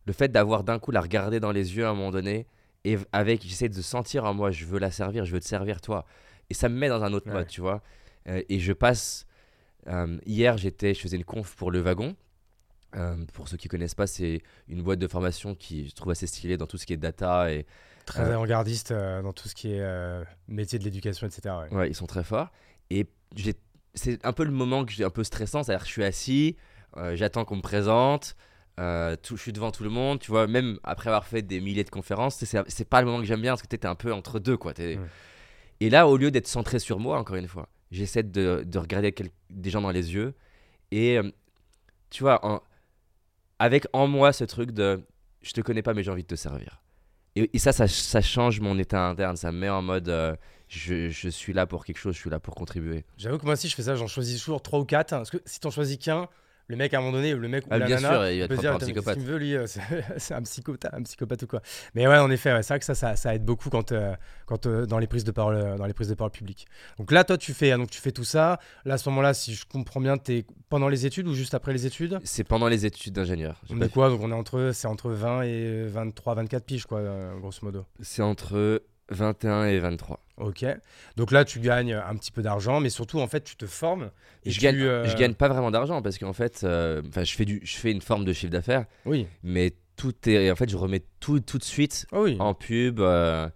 le 0.07 0.13
fait 0.13 0.29
d'avoir 0.29 0.65
d'un 0.65 0.79
coup 0.79 0.91
la 0.91 1.01
regarder 1.01 1.39
dans 1.41 1.53
les 1.53 1.77
yeux 1.77 1.85
à 1.87 1.91
un 1.91 1.95
moment 1.95 2.11
donné, 2.11 2.47
et 2.85 2.97
avec, 3.13 3.43
j'essaie 3.43 3.69
de 3.69 3.81
sentir 3.83 4.25
en 4.25 4.35
moi, 4.35 4.51
je 4.51 4.65
veux 4.65 4.79
la 4.79 4.91
servir, 4.91 5.25
je 5.25 5.33
veux 5.33 5.41
te 5.41 5.45
servir 5.47 5.81
toi. 5.81 6.05
Et 6.51 6.55
ça 6.55 6.69
me 6.69 6.77
met 6.77 6.89
dans 6.89 7.03
un 7.05 7.13
autre 7.13 7.29
Ouais. 7.29 7.33
mode, 7.35 7.47
tu 7.47 7.61
vois. 7.61 7.83
Euh, 8.29 8.43
et 8.49 8.59
je 8.59 8.73
passe. 8.73 9.27
euh, 9.89 10.19
hier, 10.27 10.57
j'étais, 10.59 10.95
je 10.95 11.01
faisais 11.01 11.17
une 11.17 11.25
conf 11.25 11.55
pour 11.57 11.71
le 11.71 11.81
wagon. 11.81 12.17
Euh, 12.95 13.17
pour 13.33 13.49
ceux 13.49 13.57
qui 13.57 13.69
connaissent 13.69 13.95
pas, 13.95 14.07
c'est 14.07 14.43
une 14.69 14.83
boîte 14.83 14.99
de 14.99 15.09
formation 15.09 15.55
qui 15.55 15.89
je 15.89 15.95
trouve 15.95 16.11
assez 16.13 16.27
stylée 16.27 16.57
dans 16.57 16.67
tout 16.67 16.77
ce 16.79 16.85
qui 16.87 16.93
est 16.93 16.97
data 16.99 17.51
et 17.53 17.67
Très 18.05 18.23
avant-gardiste 18.25 18.93
dans 18.93 19.33
tout 19.33 19.49
ce 19.49 19.55
qui 19.55 19.73
est 19.73 20.25
métier 20.49 20.79
de 20.79 20.85
l'éducation, 20.85 21.27
etc. 21.27 21.55
ouais. 21.71 21.77
Ouais, 21.77 21.89
ils 21.91 21.95
sont 21.95 22.07
très 22.07 22.25
forts. 22.25 22.51
Et 22.91 23.07
j'ai- 23.37 23.55
c'est 23.95 24.25
un 24.25 24.33
peu 24.33 24.45
le 24.45 24.51
moment 24.51 24.85
que 24.85 24.93
j'ai 24.93 25.05
un 25.05 25.11
peu 25.11 25.25
stressant, 25.25 25.63
c'est-à-dire 25.63 25.83
que 25.83 25.89
je 25.89 25.93
suis 25.93 26.05
assis, 26.05 26.57
euh, 26.97 27.15
j'attends 27.17 27.45
qu'on 27.45 27.57
me 27.57 27.63
présente, 27.63 28.37
euh, 28.81 29.17
tout, 29.23 29.37
je 29.37 29.43
suis 29.43 29.53
devant 29.53 29.71
tout 29.71 29.83
le 29.85 29.91
monde, 29.91 30.19
tu 30.19 30.31
vois, 30.31 30.47
même 30.47 30.79
après 30.83 31.09
avoir 31.11 31.27
fait 31.27 31.43
des 31.43 31.61
milliers 31.61 31.85
de 31.85 31.91
conférences, 31.91 32.37
c'est- 32.45 32.85
pas 32.89 33.01
le 33.01 33.07
moment 33.07 33.19
que 33.21 33.27
j'aime 33.27 33.43
bien 33.43 33.53
parce 33.53 33.63
que 33.63 33.67
t'es 33.69 33.87
un 33.87 33.95
peu 33.95 34.13
entre 34.13 34.39
deux, 34.39 34.57
quoi. 34.57 34.73
Ouais. 34.79 34.99
Et 35.81 35.91
là, 35.91 36.09
au 36.09 36.17
lieu 36.17 36.31
d'être 36.31 36.47
centré 36.49 36.79
sur 36.79 36.99
moi, 36.99 37.19
encore 37.19 37.37
une 37.37 37.49
fois, 37.49 37.69
j'essaie 37.91 38.23
de, 38.23 38.63
de 38.67 38.79
regarder 38.79 39.13
quel- 39.13 39.31
des 39.51 39.69
gens 39.71 39.81
dans 39.83 39.91
les 39.91 40.15
yeux 40.15 40.35
et, 40.91 41.19
euh, 41.19 41.31
tu 42.11 42.23
vois, 42.23 42.45
en- 42.47 42.63
avec 43.59 43.87
en 43.93 44.07
moi 44.07 44.33
ce 44.33 44.45
truc 44.45 44.71
de 44.73 45.03
je 45.43 45.53
te 45.53 45.61
connais 45.61 45.83
pas, 45.83 45.93
mais 45.93 46.03
j'ai 46.03 46.11
envie 46.11 46.23
de 46.23 46.29
te 46.29 46.35
servir. 46.37 46.81
Et, 47.35 47.51
et 47.53 47.59
ça, 47.59 47.73
ça, 47.73 47.89
ça 47.89 48.21
change 48.21 48.61
mon 48.61 48.79
état 48.79 49.09
interne, 49.09 49.37
ça 49.37 49.51
me 49.53 49.59
met 49.59 49.69
en 49.69 49.83
mode 49.83 50.09
euh, 50.09 50.37
je, 50.73 51.11
je 51.11 51.29
suis 51.29 51.53
là 51.53 51.67
pour 51.67 51.85
quelque 51.85 51.99
chose, 51.99 52.15
je 52.15 52.21
suis 52.21 52.31
là 52.31 52.41
pour 52.41 52.55
contribuer. 52.55 53.05
J'avoue 53.19 53.37
que 53.39 53.45
moi 53.45 53.53
aussi, 53.55 53.69
je 53.69 53.75
fais 53.75 53.83
ça, 53.83 53.95
j'en 53.95 54.07
choisis 54.07 54.41
toujours 54.41 54.63
trois 54.63 54.81
ou 54.81 54.85
quatre. 54.87 55.11
Parce 55.11 55.31
que 55.31 55.37
si 55.45 55.61
t'en 55.61 55.71
choisis 55.71 55.99
qu'un, 55.99 56.29
le 56.69 56.77
mec 56.77 56.95
à 56.95 56.99
un 56.99 57.01
moment 57.03 57.13
donné, 57.13 57.35
le 57.35 57.47
mec 57.49 57.65
ou 57.67 57.69
Ah, 57.71 57.79
la 57.79 57.85
bien 57.87 57.97
nana, 57.97 58.09
sûr, 58.15 58.29
il 58.31 58.41
va 58.41 58.49
peut 58.49 58.57
dire, 58.57 58.73
un 58.75 58.79
psychopathe. 58.79 59.19
me 59.19 59.23
veut 59.23 59.37
lui 59.37 59.55
euh, 59.55 59.67
C'est 60.17 60.33
un 60.33 60.41
psychopathe, 60.41 60.95
un 60.95 61.03
psychopathe 61.03 61.43
ou 61.43 61.47
quoi. 61.47 61.61
Mais 61.95 62.07
ouais, 62.09 62.17
en 62.17 62.31
effet, 62.31 62.55
ouais, 62.55 62.63
c'est 62.63 62.73
vrai 62.73 62.79
que 62.79 62.87
ça, 62.87 62.95
ça, 62.95 63.17
ça 63.17 63.35
aide 63.35 63.45
beaucoup 63.45 63.69
quand, 63.69 63.93
euh, 63.93 64.15
quand 64.47 64.65
euh, 64.65 64.87
dans 64.87 64.99
les 64.99 65.07
prises 65.07 65.25
de 65.25 65.31
parole, 65.31 65.77
dans 65.77 65.85
les 65.85 65.93
prises 65.93 66.09
de 66.09 66.15
parole 66.15 66.31
publiques. 66.33 66.67
Donc 66.99 67.13
là, 67.13 67.25
toi, 67.25 67.37
tu 67.37 67.53
fais, 67.53 67.77
donc 67.77 67.91
tu 67.91 68.01
fais 68.01 68.13
tout 68.13 68.25
ça. 68.25 68.59
Là, 68.87 68.95
à 68.95 68.99
ce 68.99 69.11
moment-là, 69.11 69.35
si 69.35 69.55
je 69.55 69.67
comprends 69.67 70.01
bien, 70.01 70.17
t'es 70.17 70.47
pendant 70.71 70.89
les 70.89 71.05
études 71.05 71.29
ou 71.29 71.35
juste 71.35 71.53
après 71.53 71.75
les 71.75 71.85
études? 71.85 72.19
C'est 72.25 72.45
pendant 72.45 72.69
les 72.69 72.87
études 72.87 73.13
d'ingénieur. 73.13 73.61
On 73.69 73.79
est 73.83 73.91
quoi? 73.93 74.09
Donc 74.09 74.23
on 74.23 74.31
est 74.31 74.35
entre, 74.35 74.71
c'est 74.73 74.89
entre 74.89 75.11
20 75.11 75.43
et 75.43 75.87
23, 75.89 76.35
24 76.37 76.65
piges, 76.65 76.87
quoi, 76.87 77.03
grosso 77.41 77.59
modo. 77.63 77.85
C'est 78.01 78.23
entre 78.23 78.81
21 79.13 79.65
et 79.67 79.79
23. 79.79 80.21
Ok. 80.39 80.65
Donc 81.17 81.31
là, 81.31 81.45
tu 81.45 81.61
gagnes 81.61 81.95
un 81.95 82.17
petit 82.17 82.33
peu 82.33 82.43
d'argent, 82.43 82.81
mais 82.81 82.91
surtout, 82.91 83.21
en 83.21 83.27
fait, 83.27 83.45
tu 83.45 83.57
te 83.57 83.67
formes. 83.67 84.11
Et 84.45 84.51
je, 84.51 84.59
tu, 84.59 84.63
gagne, 84.65 84.81
euh, 84.81 85.05
je 85.07 85.17
gagne 85.17 85.35
pas 85.35 85.49
vraiment 85.49 85.71
d'argent 85.71 86.03
parce 86.03 86.19
qu'en 86.19 86.33
fait, 86.33 86.63
euh, 86.65 87.03
je, 87.17 87.33
fais 87.35 87.45
du, 87.45 87.61
je 87.63 87.77
fais 87.77 87.93
une 87.93 88.01
forme 88.03 88.25
de 88.25 88.33
chiffre 88.33 88.53
d'affaires, 88.53 88.87
Oui. 89.07 89.27
mais 89.43 89.73
tout 89.97 90.15
est. 90.29 90.51
En 90.51 90.57
fait, 90.57 90.69
je 90.69 90.77
remets 90.77 91.05
tout, 91.21 91.41
tout 91.41 91.59
de 91.59 91.65
suite 91.65 92.07
Ah 92.13 92.21
oui. 92.23 92.37
en 92.41 92.55
pub. 92.55 92.99
euh, 93.01 93.49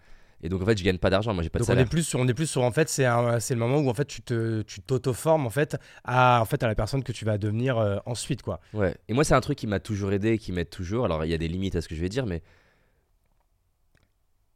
et 0.42 0.49
donc, 0.49 0.62
en 0.62 0.66
fait, 0.66 0.79
je 0.79 0.85
gagne 0.85 0.99
pas 0.99 1.11
d'argent. 1.11 1.33
Moi, 1.35 1.42
j'ai 1.42 1.49
pas 1.49 1.59
de 1.59 1.64
Donc 1.64 1.75
on 1.75 1.81
est 1.81 1.87
plus 1.87 2.03
sur, 2.05 2.21
on 2.21 2.29
est 2.29 2.35
plus 2.35 2.47
sur 2.47 2.62
en 2.62 2.71
fait 2.71 2.88
c'est 2.88 3.05
le 3.05 3.57
moment 3.57 3.79
où 3.79 3.88
en 3.88 3.95
fait 3.95 4.05
tu 4.05 4.21
te 4.21 4.61
tu 4.62 4.81
t'auto-formes 4.81 5.47
en 5.47 5.51
fait 5.51 5.77
à 6.05 6.40
en 6.40 6.45
fait 6.45 6.62
à 6.62 6.69
la 6.69 6.75
personne 6.75 7.03
que 7.03 7.11
tu 7.11 7.25
vas 7.25 7.38
devenir 7.38 8.01
ensuite 8.05 8.42
quoi. 8.42 8.61
Ouais. 8.75 8.95
Et 9.09 9.14
moi, 9.14 9.25
c'est 9.25 9.35
un 9.35 9.40
truc 9.40 9.57
qui 9.59 9.66
m'a 9.66 9.81
toujours 9.81 10.12
aidé 10.12 10.33
et 10.33 10.38
qui 10.38 10.53
m'aide 10.53 10.69
toujours. 10.71 11.07
Alors, 11.07 11.25
il 11.25 11.31
y 11.31 11.35
a 11.35 11.38
des 11.38 11.49
limites 11.49 11.75
à 11.75 11.81
ce 11.81 11.88
que 11.88 11.95
je 11.95 12.01
vais 12.03 12.11
dire, 12.11 12.27
mais 12.27 12.42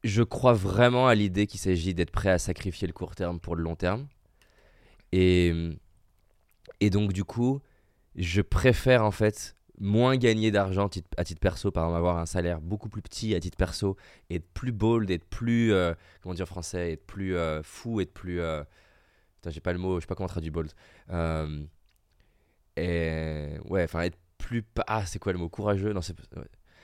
je 0.05 0.23
crois 0.23 0.53
vraiment 0.53 1.07
à 1.07 1.15
l'idée 1.15 1.47
qu'il 1.47 1.61
s'agit 1.61 1.95
d'être 1.95 2.11
prêt 2.11 2.31
à 2.31 2.39
sacrifier 2.39 2.87
le 2.87 2.93
court 2.93 3.15
terme 3.15 3.41
pour 3.41 3.57
le 3.57 3.63
long 3.63 3.77
terme. 3.77 4.07
Et, 5.13 5.53
donc, 6.91 7.13
du 7.13 7.25
coup, 7.25 7.61
je 8.17 8.43
préfère 8.43 9.05
en 9.05 9.11
fait 9.11 9.57
moins 9.79 10.17
gagner 10.17 10.51
d'argent 10.51 10.89
à 11.17 11.25
titre 11.25 11.41
perso, 11.41 11.71
par 11.71 11.95
avoir 11.95 12.19
un 12.19 12.27
salaire 12.27 12.61
beaucoup 12.61 12.89
plus 12.89 13.03
petit 13.03 13.35
à 13.35 13.41
titre 13.41 13.57
perso, 13.57 13.97
et 14.29 14.37
être 14.37 14.49
plus 14.53 14.73
bold, 14.73 15.11
être 15.11 15.25
plus, 15.25 15.73
euh, 15.73 15.95
comment 16.23 16.35
dire 16.35 16.45
en 16.45 16.47
français, 16.47 16.93
être 16.93 17.07
plus 17.07 17.35
euh, 17.37 17.63
fou, 17.63 18.01
être 18.01 18.13
plus... 18.13 18.41
euh, 18.41 18.63
Putain, 19.37 19.51
j'ai 19.51 19.61
pas 19.61 19.73
le 19.73 19.79
mot, 19.79 19.97
je 19.97 20.01
sais 20.03 20.07
pas 20.07 20.15
comment 20.15 20.29
traduire 20.29 20.53
bold. 20.53 20.71
Euh, 21.11 21.65
et 22.77 23.59
ouais, 23.65 23.85
enfin 23.85 24.03
être 24.03 24.19
plus... 24.37 24.63
Ah, 24.87 25.07
c'est 25.07 25.19
quoi 25.19 25.33
le 25.33 25.39
mot? 25.39 25.49
Courageux? 25.49 25.95
Non, 25.95 26.03
c'est... 26.03 26.15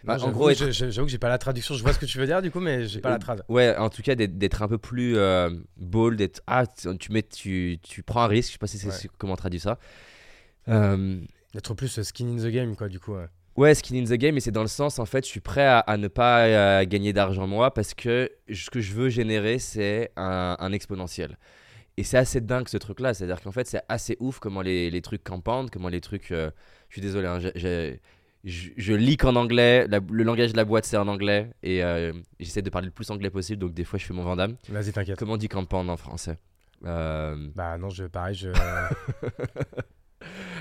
Bah, 0.06 0.14
en 0.14 0.18
J'avoue 0.18 0.32
gros, 0.32 0.50
être- 0.50 0.70
j'avoue 0.70 1.06
que 1.06 1.10
j'ai 1.10 1.18
pas 1.18 1.28
la 1.28 1.36
traduction, 1.38 1.74
je 1.74 1.82
vois 1.82 1.92
ce 1.92 1.98
que 1.98 2.06
tu 2.06 2.16
veux 2.18 2.26
dire 2.26 2.40
du 2.40 2.50
coup 2.52 2.60
mais 2.60 2.86
j'ai 2.86 3.00
pas 3.00 3.10
la 3.10 3.18
trad. 3.18 3.42
Ouais, 3.48 3.76
en 3.76 3.90
tout 3.90 4.02
cas, 4.02 4.14
d'être 4.14 4.62
un 4.62 4.68
peu 4.68 4.78
plus 4.78 5.16
euh, 5.18 5.50
bold, 5.76 6.16
d'être. 6.18 6.40
Ah, 6.46 6.64
tu, 6.66 7.10
mets, 7.12 7.22
tu, 7.24 7.78
tu 7.82 8.02
prends 8.04 8.22
un 8.22 8.26
risque, 8.28 8.48
je 8.50 8.52
sais 8.52 8.58
pas 8.58 8.66
si 8.68 8.78
c'est 8.78 8.88
Ouais. 8.88 9.10
comment 9.18 9.32
on 9.32 9.36
traduit 9.36 9.58
ça. 9.60 9.78
Euh, 10.68 11.18
D'être 11.54 11.74
plus 11.74 11.98
euh, 11.98 12.02
skin 12.02 12.26
in 12.28 12.36
the 12.36 12.48
game 12.52 12.76
quoi 12.76 12.88
du 12.88 13.00
coup. 13.00 13.14
ouais. 13.14 13.26
ouais, 13.56 13.74
skin 13.74 13.96
in 13.96 14.04
the 14.04 14.12
game, 14.18 14.34
mais 14.34 14.40
c'est 14.40 14.50
dans 14.50 14.62
le 14.62 14.68
sens, 14.68 14.98
en 14.98 15.06
fait, 15.06 15.24
je 15.24 15.30
suis 15.30 15.40
prêt 15.40 15.64
à, 15.66 15.78
à 15.80 15.96
ne 15.96 16.08
pas 16.08 16.44
euh, 16.44 16.84
gagner 16.84 17.12
d'argent 17.12 17.46
moi 17.46 17.72
parce 17.72 17.94
que 17.94 18.30
ce 18.52 18.70
que 18.70 18.80
je 18.80 18.92
veux 18.92 19.08
générer, 19.08 19.58
c'est 19.58 20.10
un, 20.16 20.56
un 20.58 20.72
exponentiel. 20.72 21.38
Et 21.96 22.04
c'est 22.04 22.18
assez 22.18 22.42
dingue 22.42 22.68
ce 22.68 22.76
truc-là, 22.76 23.14
c'est-à-dire 23.14 23.40
qu'en 23.40 23.52
fait, 23.52 23.66
c'est 23.66 23.80
assez 23.88 24.16
ouf 24.20 24.38
comment 24.38 24.60
les, 24.60 24.90
les 24.90 25.00
trucs 25.00 25.24
campandent, 25.24 25.70
comment 25.70 25.88
les 25.88 26.02
trucs. 26.02 26.30
euh, 26.30 26.50
je 26.90 26.94
suis 26.96 27.00
désolé, 27.02 27.26
hein, 27.26 27.40
je, 28.46 28.70
je 28.76 28.92
lis 28.94 29.18
qu'en 29.18 29.36
anglais, 29.36 29.86
la- 29.88 30.00
le 30.10 30.22
langage 30.24 30.52
de 30.52 30.56
la 30.56 30.64
boîte 30.64 30.86
c'est 30.86 30.96
en 30.96 31.08
anglais, 31.08 31.50
et 31.62 31.84
euh, 31.84 32.12
j'essaie 32.40 32.62
de 32.62 32.70
parler 32.70 32.86
le 32.86 32.92
plus 32.92 33.10
anglais 33.10 33.28
possible, 33.28 33.60
donc 33.60 33.74
des 33.74 33.84
fois 33.84 33.98
je 33.98 34.06
fais 34.06 34.14
mon 34.14 34.22
Vandame. 34.22 34.56
Vas-y 34.70 34.92
t'inquiète. 34.92 35.18
Comment 35.18 35.34
on 35.34 35.36
dit 35.36 35.48
campand 35.48 35.86
en 35.90 35.96
français 35.98 36.38
Euh, 36.86 37.36
Bah 37.54 37.76
non 37.76 37.90
je 37.90 38.04
pareil 38.04 38.34
je, 38.34 38.48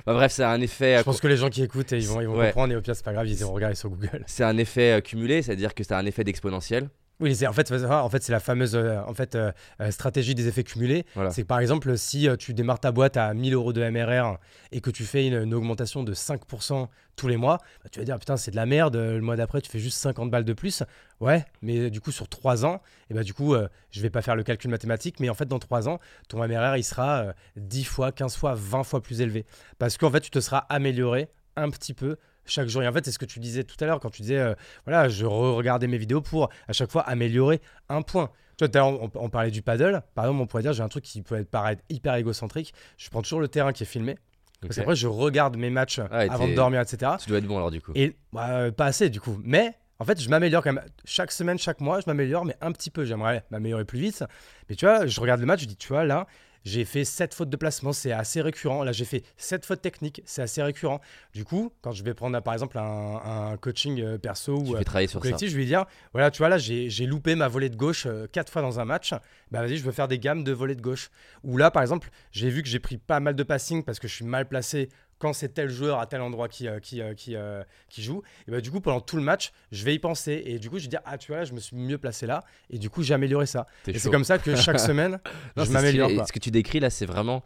bah, 0.06 0.14
Bref, 0.14 0.32
c'est 0.32 0.44
un 0.44 0.62
effet. 0.62 0.98
je 1.00 1.04
pense 1.04 1.22
que 1.22 1.28
les 1.28 1.38
gens 1.38 1.50
qui 1.50 1.64
écoutent 1.64 1.92
ils 1.92 2.08
vont 2.08 2.22
ils 2.22 2.28
vont 2.28 2.38
Ouais. 2.38 2.48
comprendre 2.48 2.74
et 2.74 2.76
au 2.76 2.82
pire 2.82 2.96
c'est 2.96 3.06
pas 3.06 3.14
grave 3.14 3.28
ils 3.28 3.40
iront 3.40 3.54
regarder 3.54 3.76
sur 3.76 3.90
Google. 3.90 4.24
C'est 4.28 4.44
un 4.44 4.58
effet 4.58 4.98
euh, 4.98 5.02
cumulé, 5.02 5.42
c'est-à-dire 5.42 5.74
que 5.74 5.84
c'est 5.84 5.94
un 5.94 6.06
effet 6.06 6.24
d'exponentiel. 6.24 6.90
Oui, 7.22 7.34
c'est- 7.36 7.48
en 7.48 7.54
fait, 7.54 7.68
c'est- 7.68 7.86
en 7.86 8.10
fait 8.10 8.22
c'est 8.24 8.32
la 8.34 8.40
fameuse 8.42 8.76
euh, 8.76 9.00
en 9.08 9.14
fait, 9.14 9.36
euh, 9.36 9.52
euh, 9.82 9.90
stratégie 9.92 10.36
des 10.36 10.48
effets 10.50 10.64
cumulés. 10.66 11.06
Voilà. 11.16 11.32
C'est 11.32 11.44
que 11.44 11.48
par 11.48 11.60
exemple, 11.60 11.98
si 11.98 12.28
euh, 12.28 12.36
tu 12.36 12.54
démarres 12.54 12.80
ta 12.82 12.92
boîte 12.92 13.16
à 13.16 13.34
1000 13.34 13.54
euros 13.54 13.72
de 13.72 13.82
MRR 13.82 14.38
et 14.74 14.82
que 14.82 14.90
tu 14.90 15.06
fais 15.06 15.26
une, 15.28 15.36
une 15.44 15.54
augmentation 15.54 16.04
de 16.04 16.14
5% 16.14 16.90
tous 17.16 17.30
les 17.30 17.38
mois, 17.38 17.60
bah, 17.84 17.90
tu 17.90 18.00
vas 18.00 18.06
dire 18.06 18.20
putain, 18.20 18.36
c'est 18.36 18.52
de 18.52 18.58
la 18.58 18.66
merde. 18.66 18.98
Le 18.98 19.22
mois 19.22 19.38
d'après, 19.38 19.62
tu 19.62 19.70
fais 19.72 19.80
juste 19.80 19.98
50 20.00 20.30
balles 20.30 20.44
de 20.44 20.52
plus. 20.54 20.84
Ouais, 21.22 21.46
mais 21.62 21.90
du 21.90 22.02
coup, 22.02 22.12
sur 22.12 22.28
3 22.28 22.66
ans, 22.66 22.82
et 23.10 23.14
bah, 23.14 23.24
du 23.24 23.34
coup, 23.34 23.56
je 23.92 24.02
vais 24.02 24.10
pas 24.10 24.22
faire 24.22 24.36
le 24.36 24.44
calcul 24.44 24.70
mathématique, 24.70 25.22
mais 25.22 25.30
en 25.30 25.34
fait, 25.36 25.46
dans 25.48 25.60
3 25.60 25.88
ans, 25.88 26.00
ton 26.28 26.40
MRR 26.46 26.76
il 26.76 26.84
sera 26.84 27.20
euh, 27.20 27.34
10 27.56 27.86
fois, 27.86 28.12
15 28.12 28.36
fois, 28.36 28.54
20 28.56 28.84
fois 28.84 29.02
plus 29.02 29.22
élevé. 29.22 29.46
Parce 29.80 29.98
qu'en 29.98 30.12
fait, 30.12 30.20
tu 30.20 30.30
te 30.32 30.40
seras 30.42 30.66
amélioré 30.68 31.30
un 31.56 31.70
petit 31.70 31.94
peu 31.94 32.18
chaque 32.46 32.68
jour. 32.68 32.84
Et 32.84 32.88
en 32.88 32.94
fait, 32.94 33.06
c'est 33.06 33.12
ce 33.12 33.20
que 33.20 33.26
tu 33.26 33.40
disais 33.40 33.64
tout 33.64 33.76
à 33.80 33.86
l'heure 33.86 34.00
quand 34.00 34.10
tu 34.10 34.22
disais, 34.22 34.40
euh, 34.40 34.54
voilà, 34.86 35.10
je 35.10 35.26
regardais 35.26 35.88
mes 35.88 35.98
vidéos 35.98 36.22
pour 36.22 36.50
à 36.68 36.74
chaque 36.74 36.92
fois 36.92 37.02
améliorer 37.02 37.62
un 37.90 38.02
point. 38.02 38.30
Tu 38.58 38.66
vois, 38.66 38.86
on, 38.86 39.12
on, 39.16 39.30
parlait 39.30 39.52
du 39.52 39.62
paddle. 39.62 40.02
Par 40.14 40.26
exemple, 40.26 40.42
on 40.42 40.48
pourrait 40.48 40.64
dire, 40.64 40.74
j'ai 40.74 40.84
un 40.84 40.88
truc 40.88 41.04
qui 41.04 41.22
peut 41.22 41.36
être 41.36 41.50
paraître 41.50 41.84
hyper 41.90 42.16
égocentrique. 42.16 42.74
Je 42.98 43.10
prends 43.10 43.22
toujours 43.22 43.42
le 43.42 43.50
terrain 43.50 43.74
qui 43.74 43.84
est 43.84 43.88
filmé. 43.88 44.18
Parce 44.62 44.78
qu'après, 44.78 44.96
je 44.96 45.08
regarde 45.08 45.58
mes 45.58 45.70
matchs 45.70 46.00
ah 46.00 46.20
avant 46.20 46.48
de 46.48 46.54
dormir, 46.54 46.82
etc. 46.82 47.14
Tu 47.22 47.30
dois 47.30 47.40
être 47.40 47.46
bon 47.46 47.58
alors, 47.58 47.72
du 47.72 47.82
coup. 47.82 47.92
Et 47.96 48.16
bah, 48.32 48.72
pas 48.72 48.86
assez, 48.86 49.10
du 49.10 49.20
coup. 49.20 49.40
Mais 49.44 49.74
en 50.00 50.06
fait, 50.06 50.22
je 50.22 50.30
m'améliore 50.30 50.64
quand 50.64 50.74
même. 50.74 50.84
Chaque 51.04 51.32
semaine, 51.32 51.58
chaque 51.58 51.82
mois, 51.82 52.00
je 52.00 52.06
m'améliore, 52.08 52.46
mais 52.46 52.56
un 52.62 52.72
petit 52.72 52.90
peu. 52.90 53.06
J'aimerais 53.06 53.44
m'améliorer 53.52 53.86
plus 53.86 54.00
vite. 54.00 54.24
Mais 54.70 54.76
tu 54.76 54.86
vois, 54.86 55.06
je 55.06 55.20
regarde 55.20 55.40
le 55.40 55.46
match, 55.46 55.62
je 55.62 55.68
dis, 55.68 55.78
tu 55.78 55.90
vois, 55.90 56.06
là, 56.06 56.28
j'ai 56.66 56.84
fait 56.84 57.06
7 57.06 57.34
fautes 57.34 57.50
de 57.50 57.56
placement, 57.56 57.94
c'est 57.94 58.12
assez 58.12 58.42
récurrent. 58.42 58.84
Là, 58.84 58.92
j'ai 58.92 59.06
fait 59.06 59.24
7 59.38 59.66
fautes 59.66 59.82
techniques, 59.82 60.22
c'est 60.26 60.42
assez 60.42 60.62
récurrent. 60.62 61.00
Du 61.34 61.46
coup, 61.46 61.72
quand 61.82 61.92
je 61.92 62.04
vais 62.04 62.16
prendre 62.16 62.40
par 62.42 62.54
exemple 62.54 62.78
un, 62.78 63.56
coaching 63.62 64.02
euh, 64.02 64.18
perso 64.18 64.58
ou 64.58 64.76
euh, 64.76 64.82
travailler 64.82 65.08
sur 65.08 65.20
collectif, 65.20 65.50
je 65.50 65.56
vais 65.56 65.66
dire 65.66 65.86
voilà, 66.12 66.32
tu 66.32 66.40
vois, 66.40 66.50
là, 66.50 66.58
j'ai 66.58 67.06
loupé 67.06 67.36
ma 67.36 67.48
volée 67.48 67.70
de 67.70 67.76
gauche 67.76 68.08
4 68.32 68.48
euh, 68.48 68.52
fois 68.52 68.62
dans 68.64 68.80
un 68.80 68.86
match. 68.86 69.14
Bah, 69.52 69.62
vas-y, 69.62 69.78
je 69.78 69.84
veux 69.84 69.92
faire 69.92 70.08
des 70.08 70.18
gammes 70.18 70.44
de 70.44 70.52
volée 70.52 70.76
de 70.76 70.82
gauche. 70.82 71.12
Ou 71.44 71.58
là, 71.58 71.70
par 71.70 71.84
exemple, 71.84 72.10
j'ai 72.32 72.50
vu 72.50 72.64
que 72.64 72.68
j'ai 72.68 72.80
pris 72.80 72.98
pas 72.98 73.20
mal 73.20 73.36
de 73.36 73.44
passing 73.44 73.84
parce 73.84 74.00
que 74.00 74.08
je 74.08 74.16
suis 74.16 74.26
mal 74.26 74.48
placé 74.48 74.90
quand 75.20 75.34
c'est 75.34 75.50
tel 75.50 75.70
joueur 75.70 76.00
à 76.00 76.08
tel 76.08 76.22
endroit 76.22 76.48
qui, 76.48 76.68
euh, 76.68 76.80
qui, 76.80 77.02
euh, 77.02 77.14
qui, 77.14 77.36
euh, 77.36 77.64
qui, 77.90 78.04
joue, 78.04 78.22
et 78.48 78.52
bah, 78.52 78.62
du 78.62 78.72
coup, 78.72 78.82
pendant 78.82 79.02
tout 79.02 79.16
le 79.16 79.24
match, 79.24 79.52
je 79.72 79.84
vais 79.86 79.96
y 79.96 80.00
penser. 80.00 80.44
Et 80.46 80.60
du 80.60 80.70
coup, 80.70 80.78
je 80.78 80.84
vais 80.84 80.90
dire, 80.90 81.02
ah, 81.06 81.18
tu 81.18 81.32
vois, 81.32 81.38
là, 81.38 81.46
je 81.46 81.54
me 81.54 81.60
suis 81.60 81.76
mieux 81.76 81.98
placé 81.98 82.26
là. 82.26 82.44
Et 82.70 82.78
du 82.78 82.90
coup, 82.90 83.04
j'ai 83.04 83.14
amélioré 83.14 83.46
ça. 83.46 83.66
Et 83.88 83.98
c'est 83.98 84.12
comme 84.12 84.24
ça 84.24 84.38
que 84.38 84.56
chaque 84.56 84.80
semaine, 84.92 85.20
je 85.58 85.72
m'améliore. 85.72 86.28
Ce 86.28 86.34
que 86.34 86.40
tu 86.40 86.52
décris 86.52 86.80
là, 86.80 86.90
c'est 86.90 87.06
vraiment 87.06 87.44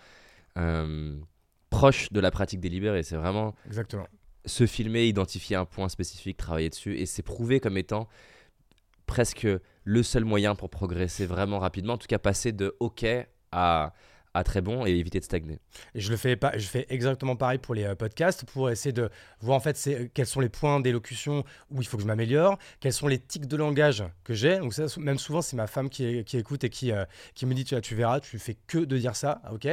proche 1.70 2.12
de 2.12 2.20
la 2.20 2.32
pratique 2.32 2.60
délibérée. 2.60 3.04
C'est 3.04 3.18
vraiment. 3.18 3.56
Exactement. 3.68 4.08
Se 4.46 4.66
filmer, 4.66 5.06
identifier 5.06 5.58
un 5.58 5.66
point 5.66 5.90
spécifique, 5.90 6.38
travailler 6.38 6.70
dessus. 6.70 6.98
Et 6.98 7.06
c'est 7.06 7.22
prouvé 7.22 7.60
comme 7.60 7.78
étant 7.78 8.08
presque 9.06 9.48
le 9.84 10.04
seul 10.04 10.24
moyen 10.24 10.56
pour 10.56 10.70
progresser 10.70 11.26
vraiment 11.26 11.60
rapidement. 11.60 11.94
En 11.94 11.98
tout 11.98 12.08
cas, 12.08 12.20
passer 12.20 12.52
de 12.52 12.76
OK 12.80 13.06
à 13.52 13.94
très 14.44 14.62
bon 14.62 14.86
et 14.86 14.92
éviter 14.92 15.20
de 15.20 15.26
stagner. 15.26 15.60
Et 15.96 16.00
je 16.00 16.10
le 16.10 16.18
fais 16.18 16.36
pas, 16.36 16.58
je 16.58 16.68
fais 16.68 16.86
exactement 16.90 17.36
pareil 17.36 17.58
pour 17.58 17.76
les 17.76 17.84
euh, 17.84 17.96
podcasts 17.96 18.46
pour 18.46 18.70
essayer 18.70 18.94
de 18.94 19.10
voir 19.42 19.58
en 19.58 19.60
fait 19.60 19.82
euh, 19.88 20.08
quels 20.14 20.26
sont 20.26 20.40
les 20.40 20.50
points 20.50 20.80
d'élocution 20.80 21.44
où 21.72 21.82
il 21.82 21.88
faut 21.88 21.98
que 21.98 22.04
je 22.04 22.08
m'améliore, 22.08 22.58
quels 22.80 22.94
sont 22.94 23.08
les 23.08 23.20
tics 23.20 23.48
de 23.48 23.58
langage 23.58 24.04
que 24.24 24.34
j'ai. 24.34 24.60
Donc 24.60 24.74
ça, 24.74 24.86
même 24.98 25.18
souvent 25.18 25.42
c'est 25.42 25.56
ma 25.56 25.68
femme 25.68 25.90
qui, 25.90 26.24
qui 26.24 26.38
écoute 26.38 26.64
et 26.64 26.70
qui, 26.70 26.92
euh, 26.92 27.06
qui 27.36 27.46
me 27.46 27.54
dit 27.54 27.64
tu, 27.64 27.80
tu 27.82 27.96
verras, 27.96 28.20
tu 28.20 28.40
fais 28.40 28.58
que 28.68 28.80
de 28.80 28.98
dire 28.98 29.16
ça, 29.16 29.42
ok. 29.52 29.68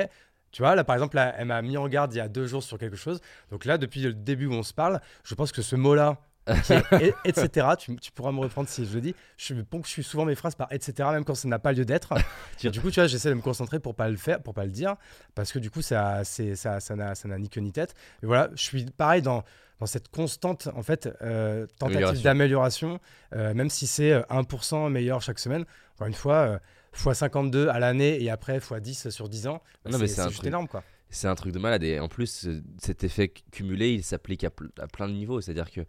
Tu 0.53 0.63
vois, 0.63 0.75
là 0.75 0.85
par 0.85 0.97
exemple, 0.97 1.19
elle 1.37 1.47
m'a 1.47 1.61
mis 1.61 1.77
en 1.77 1.87
garde 1.89 2.15
il 2.15 2.19
y 2.19 2.21
a 2.21 2.29
deux 2.29 2.47
jours 2.47 2.63
sur 2.63 2.79
quelque 2.79 2.97
chose. 2.97 3.21
Donc 3.51 3.65
là, 3.65 3.77
depuis 3.77 4.01
le 4.01 4.15
début 4.15 4.47
où 4.47 4.55
on 4.55 4.63
se 4.63 4.73
parle, 4.73 5.01
je 5.23 5.35
pense 5.35 5.53
que 5.53 5.61
ce 5.61 5.77
mot-là, 5.77 6.19
etc. 6.47 7.67
Tu, 7.79 8.13
pourras 8.13 8.33
me 8.33 8.41
reprendre 8.41 8.69
si 8.69 8.87
je 8.87 8.95
le 8.95 9.01
dis. 9.01 9.15
Je 9.37 9.55
suis 9.85 10.03
souvent 10.03 10.25
mes 10.25 10.35
phrases 10.35 10.55
par 10.55 10.73
etc. 10.73 11.09
même 11.13 11.25
quand 11.25 11.35
ça 11.35 11.49
n'a 11.49 11.59
pas 11.59 11.73
lieu 11.73 11.85
d'être. 11.85 12.15
du 12.61 12.81
coup, 12.81 12.91
tu 12.91 13.01
vois, 13.01 13.07
j'essaie 13.07 13.31
de 13.31 13.35
me 13.35 13.43
concentrer 13.43 13.81
pour 13.81 13.95
pas 13.95 14.09
le 14.09 14.17
faire, 14.17 14.43
pour 14.43 14.55
pas 14.55 14.65
le 14.65 14.71
dire, 14.71 14.97
parce 15.35 15.53
que 15.53 15.59
du 15.59 15.71
coup, 15.71 15.83
ça, 15.83 16.23
c'est, 16.25 16.55
ça, 16.55 16.81
ça 16.81 16.95
n'a, 16.97 17.15
ça 17.15 17.29
n'a 17.29 17.39
ni 17.39 17.49
queue 17.49 17.61
ni 17.61 17.73
tête. 17.73 17.95
Mais 18.23 18.27
voilà, 18.27 18.51
je 18.55 18.63
suis 18.63 18.85
pareil 18.87 19.23
dans 19.23 19.45
dans 19.81 19.87
cette 19.87 20.09
constante 20.09 20.69
en 20.75 20.83
fait 20.83 21.09
euh, 21.23 21.67
tentative 21.79 22.23
d'amélioration, 22.23 22.99
euh, 23.35 23.55
même 23.55 23.71
si 23.71 23.87
c'est 23.87 24.13
1% 24.13 24.87
euh, 24.87 24.89
meilleur 24.89 25.21
chaque 25.21 25.39
semaine. 25.39 25.65
Encore 25.95 26.07
une 26.07 26.15
fois, 26.15 26.61
x 26.95 27.13
52 27.13 27.69
à 27.69 27.79
l'année 27.79 28.23
et 28.23 28.31
après 28.31 28.57
x 28.57 28.73
10 28.73 29.11
sur 29.11 29.29
10 29.29 29.49
ans, 29.49 29.63
bah, 29.85 29.99
c'est, 30.07 30.29
juste 30.29 30.47
énorme 30.47 30.69
quoi. 30.69 30.83
C'est 31.09 31.29
un 31.29 31.35
truc 31.35 31.53
de 31.53 31.59
malade 31.59 31.83
et 31.85 32.01
en 32.01 32.09
plus 32.09 32.49
cet 32.79 33.05
effet 33.05 33.29
cumulé, 33.29 33.93
il 33.93 34.03
s'applique 34.03 34.45
à, 34.45 34.51
à 34.81 34.87
plein 34.87 35.09
de 35.09 35.13
niveaux. 35.13 35.41
C'est-à-dire 35.41 35.71
que 35.71 35.83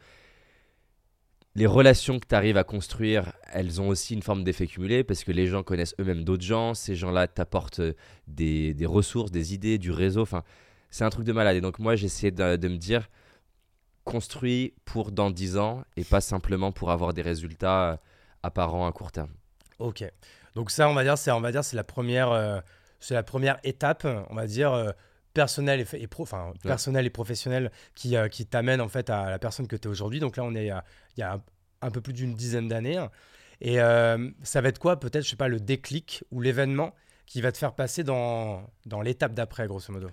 les 1.58 1.66
relations 1.66 2.20
que 2.20 2.28
tu 2.28 2.36
arrives 2.36 2.58
à 2.58 2.64
construire, 2.64 3.34
elles 3.52 3.82
ont 3.82 3.88
aussi 3.88 4.14
une 4.14 4.22
forme 4.22 4.44
d'effet 4.44 4.68
cumulé 4.68 5.04
parce 5.04 5.24
que 5.24 5.32
les 5.32 5.48
gens 5.48 5.64
connaissent 5.64 5.96
eux-mêmes 6.00 6.24
d'autres 6.24 6.44
gens. 6.44 6.76
Ces 6.76 6.96
gens-là 6.96 7.28
t'apportent 7.28 7.80
euh, 7.80 7.94
des, 8.28 8.76
ressources, 8.86 9.32
des 9.32 9.56
idées, 9.56 9.80
du 9.80 9.92
réseau. 9.92 10.22
Enfin, 10.22 10.44
c'est 10.92 11.04
un 11.04 11.10
truc 11.10 11.26
de 11.26 11.34
malade. 11.34 11.58
Et 11.58 11.62
donc, 11.62 11.80
moi, 11.80 11.96
j'essayais 11.96 12.30
de, 12.30 12.68
me 12.68 12.78
dire 12.78 13.10
construit 14.04 14.76
pour 14.86 15.12
dans 15.12 15.32
10 15.32 15.58
ans 15.58 15.84
et 15.98 16.04
pas 16.04 16.22
simplement 16.22 16.72
pour 16.72 16.92
avoir 16.92 17.16
des 17.16 17.24
résultats 17.24 17.94
euh, 17.94 17.98
apparents 18.44 18.86
à 18.86 18.92
court 18.92 19.12
terme. 19.12 19.32
Ok. 19.80 20.04
Donc, 20.54 20.70
ça, 20.70 20.88
on 20.88 20.94
va 20.94 21.04
dire, 21.04 21.18
c'est, 21.18 21.32
on 21.32 21.42
va 21.42 21.52
dire, 21.52 21.64
c'est 21.64 21.76
la 21.76 21.84
première. 21.84 22.32
Euh, 22.32 22.60
c'est 23.00 23.16
la 23.16 23.24
première 23.24 23.60
étape, 23.64 24.08
on 24.30 24.36
va 24.36 24.48
dire, 24.48 24.92
personnel 25.38 25.80
et, 25.82 26.02
et 26.04 26.08
pro, 26.08 26.24
enfin, 26.24 26.52
personnel 26.64 27.06
et 27.06 27.12
professionnel 27.12 27.72
qui, 27.94 28.16
euh, 28.16 28.28
qui 28.28 28.46
t'amène 28.46 28.82
en 28.82 28.90
fait 28.90 29.10
à 29.10 29.30
la 29.30 29.40
personne 29.40 29.68
que 29.68 29.76
tu 29.76 29.88
es 29.88 29.92
aujourd'hui. 29.92 30.20
Donc 30.20 30.36
là, 30.38 30.44
on 30.44 30.56
est 30.56 30.70
il 31.16 31.20
y 31.20 31.24
a 31.24 31.40
un 31.82 31.92
peu 31.92 32.02
plus 32.02 32.14
d'une 32.14 32.34
dizaine 32.34 32.68
d'années. 32.68 33.00
Et 33.62 33.80
euh, 33.80 34.30
ça 34.44 34.62
va 34.62 34.70
être 34.70 34.80
quoi 34.80 35.00
peut-être, 35.00 35.24
je 35.24 35.30
sais 35.30 35.36
pas, 35.36 35.48
le 35.48 35.60
déclic 35.60 36.24
ou 36.32 36.42
l'événement 36.42 36.94
qui 37.28 37.42
va 37.42 37.52
te 37.52 37.58
faire 37.58 37.74
passer 37.74 38.04
dans, 38.04 38.64
dans 38.86 39.02
l'étape 39.02 39.34
d'après, 39.34 39.68
grosso 39.68 39.94
modo? 39.94 40.08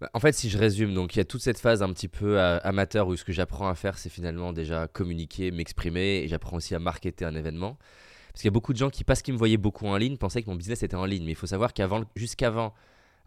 Bah, 0.00 0.10
en 0.12 0.20
fait, 0.20 0.32
si 0.32 0.48
je 0.50 0.58
résume, 0.58 0.92
donc 0.94 1.14
il 1.14 1.18
y 1.18 1.20
a 1.20 1.24
toute 1.24 1.42
cette 1.42 1.58
phase 1.58 1.82
un 1.82 1.92
petit 1.92 2.08
peu 2.08 2.38
euh, 2.38 2.58
amateur 2.62 3.08
où 3.08 3.16
ce 3.16 3.24
que 3.24 3.32
j'apprends 3.32 3.68
à 3.68 3.74
faire, 3.74 3.98
c'est 3.98 4.10
finalement 4.10 4.52
déjà 4.52 4.86
communiquer, 4.86 5.50
m'exprimer, 5.50 6.22
et 6.22 6.28
j'apprends 6.28 6.56
aussi 6.58 6.74
à 6.74 6.78
marketer 6.78 7.24
un 7.24 7.34
événement. 7.34 7.78
Parce 8.32 8.42
qu'il 8.42 8.48
y 8.48 8.54
a 8.54 8.56
beaucoup 8.58 8.72
de 8.72 8.78
gens 8.78 8.90
qui, 8.90 9.02
parce 9.02 9.22
qu'ils 9.22 9.34
me 9.34 9.38
voyaient 9.38 9.56
beaucoup 9.56 9.86
en 9.86 9.96
ligne, 9.96 10.16
pensaient 10.16 10.42
que 10.42 10.50
mon 10.50 10.56
business 10.56 10.82
était 10.82 10.94
en 10.94 11.06
ligne. 11.06 11.24
Mais 11.24 11.32
il 11.32 11.40
faut 11.42 11.48
savoir 11.48 11.72
qu'avant, 11.72 12.04
jusqu'avant 12.14 12.74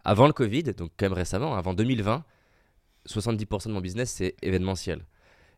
avant 0.04 0.26
le 0.26 0.32
Covid, 0.32 0.62
donc 0.74 0.90
quand 0.96 1.06
même 1.06 1.12
récemment, 1.12 1.54
avant 1.54 1.74
2020, 1.74 2.24
70% 3.08 3.68
de 3.68 3.72
mon 3.72 3.80
business 3.80 4.10
c'est 4.10 4.36
événementiel. 4.42 5.04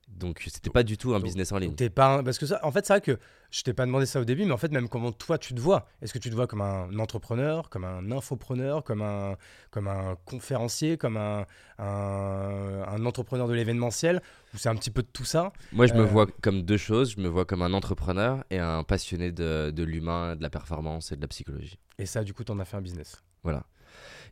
Donc 0.08 0.42
c'était 0.46 0.70
pas 0.70 0.82
du 0.82 0.96
tout 0.96 1.14
un 1.14 1.20
business 1.20 1.50
en 1.52 1.58
ligne. 1.58 1.74
T'es 1.74 1.90
pas 1.90 2.22
parce 2.22 2.38
que 2.38 2.46
ça, 2.46 2.60
en 2.62 2.70
fait 2.70 2.84
c'est 2.86 2.92
vrai 2.92 3.00
que 3.00 3.18
je 3.50 3.62
t'ai 3.62 3.72
pas 3.72 3.86
demandé 3.86 4.06
ça 4.06 4.20
au 4.20 4.24
début, 4.24 4.44
mais 4.44 4.52
en 4.52 4.58
fait 4.58 4.70
même 4.70 4.88
comment 4.88 5.12
toi 5.12 5.38
tu 5.38 5.54
te 5.54 5.60
vois? 5.60 5.88
Est-ce 6.02 6.12
que 6.12 6.18
tu 6.18 6.30
te 6.30 6.34
vois 6.34 6.46
comme 6.46 6.60
un 6.60 6.98
entrepreneur, 6.98 7.70
comme 7.70 7.84
un 7.84 8.10
infopreneur, 8.12 8.84
comme 8.84 9.02
un 9.02 9.36
comme 9.70 9.88
un 9.88 10.16
conférencier, 10.24 10.96
comme 10.98 11.16
un 11.16 11.46
un, 11.78 13.06
entrepreneur 13.06 13.48
de 13.48 13.54
l'événementiel? 13.54 14.20
Ou 14.52 14.58
c'est 14.58 14.68
un 14.68 14.76
petit 14.76 14.90
peu 14.90 15.02
de 15.02 15.08
tout 15.12 15.24
ça? 15.24 15.52
Moi 15.72 15.86
je 15.86 15.94
me 15.94 16.00
euh, 16.00 16.04
vois 16.04 16.26
comme 16.42 16.62
deux 16.62 16.76
choses. 16.76 17.12
Je 17.12 17.20
me 17.20 17.28
vois 17.28 17.44
comme 17.44 17.62
un 17.62 17.72
entrepreneur 17.72 18.44
et 18.50 18.58
un 18.58 18.84
passionné 18.84 19.32
de, 19.32 19.70
de 19.70 19.82
l'humain, 19.82 20.36
de 20.36 20.42
la 20.42 20.50
performance 20.50 21.12
et 21.12 21.16
de 21.16 21.22
la 21.22 21.28
psychologie. 21.28 21.78
Et 21.98 22.06
ça 22.06 22.22
du 22.24 22.34
coup 22.34 22.44
t'en 22.44 22.58
as 22.58 22.64
fait 22.64 22.76
un 22.76 22.82
business. 22.82 23.22
Voilà. 23.42 23.64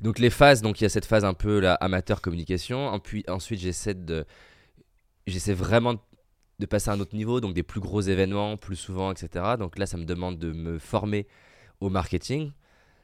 Donc 0.01 0.19
les 0.19 0.31
phases, 0.31 0.63
donc 0.63 0.81
il 0.81 0.85
y 0.85 0.87
a 0.87 0.91
cette 0.91 1.05
phase 1.05 1.25
un 1.25 1.35
peu 1.35 1.61
la 1.61 1.75
amateur 1.75 2.21
communication. 2.21 2.99
Puis, 3.01 3.25
ensuite, 3.29 3.61
j'essaie 3.61 3.95
de, 3.95 4.25
j'essaie 5.27 5.55
vraiment 5.55 5.97
de 6.59 6.67
passer 6.67 6.91
à 6.91 6.93
un 6.95 7.01
autre 7.01 7.17
niveau, 7.17 7.41
donc 7.41 7.55
des 7.55 7.63
plus 7.63 7.81
gros 7.81 8.01
événements, 8.01 8.57
plus 8.57 8.77
souvent, 8.77 9.13
etc. 9.13 9.57
Donc 9.59 9.79
là, 9.79 9.87
ça 9.87 9.97
me 9.97 10.05
demande 10.05 10.39
de 10.39 10.53
me 10.53 10.79
former 10.79 11.27
au 11.81 11.89
marketing. 11.91 12.53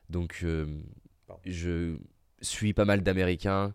Donc 0.09 0.41
euh, 0.45 0.67
je 1.45 1.97
suis 2.41 2.73
pas 2.73 2.85
mal 2.85 3.03
d'Américains 3.03 3.75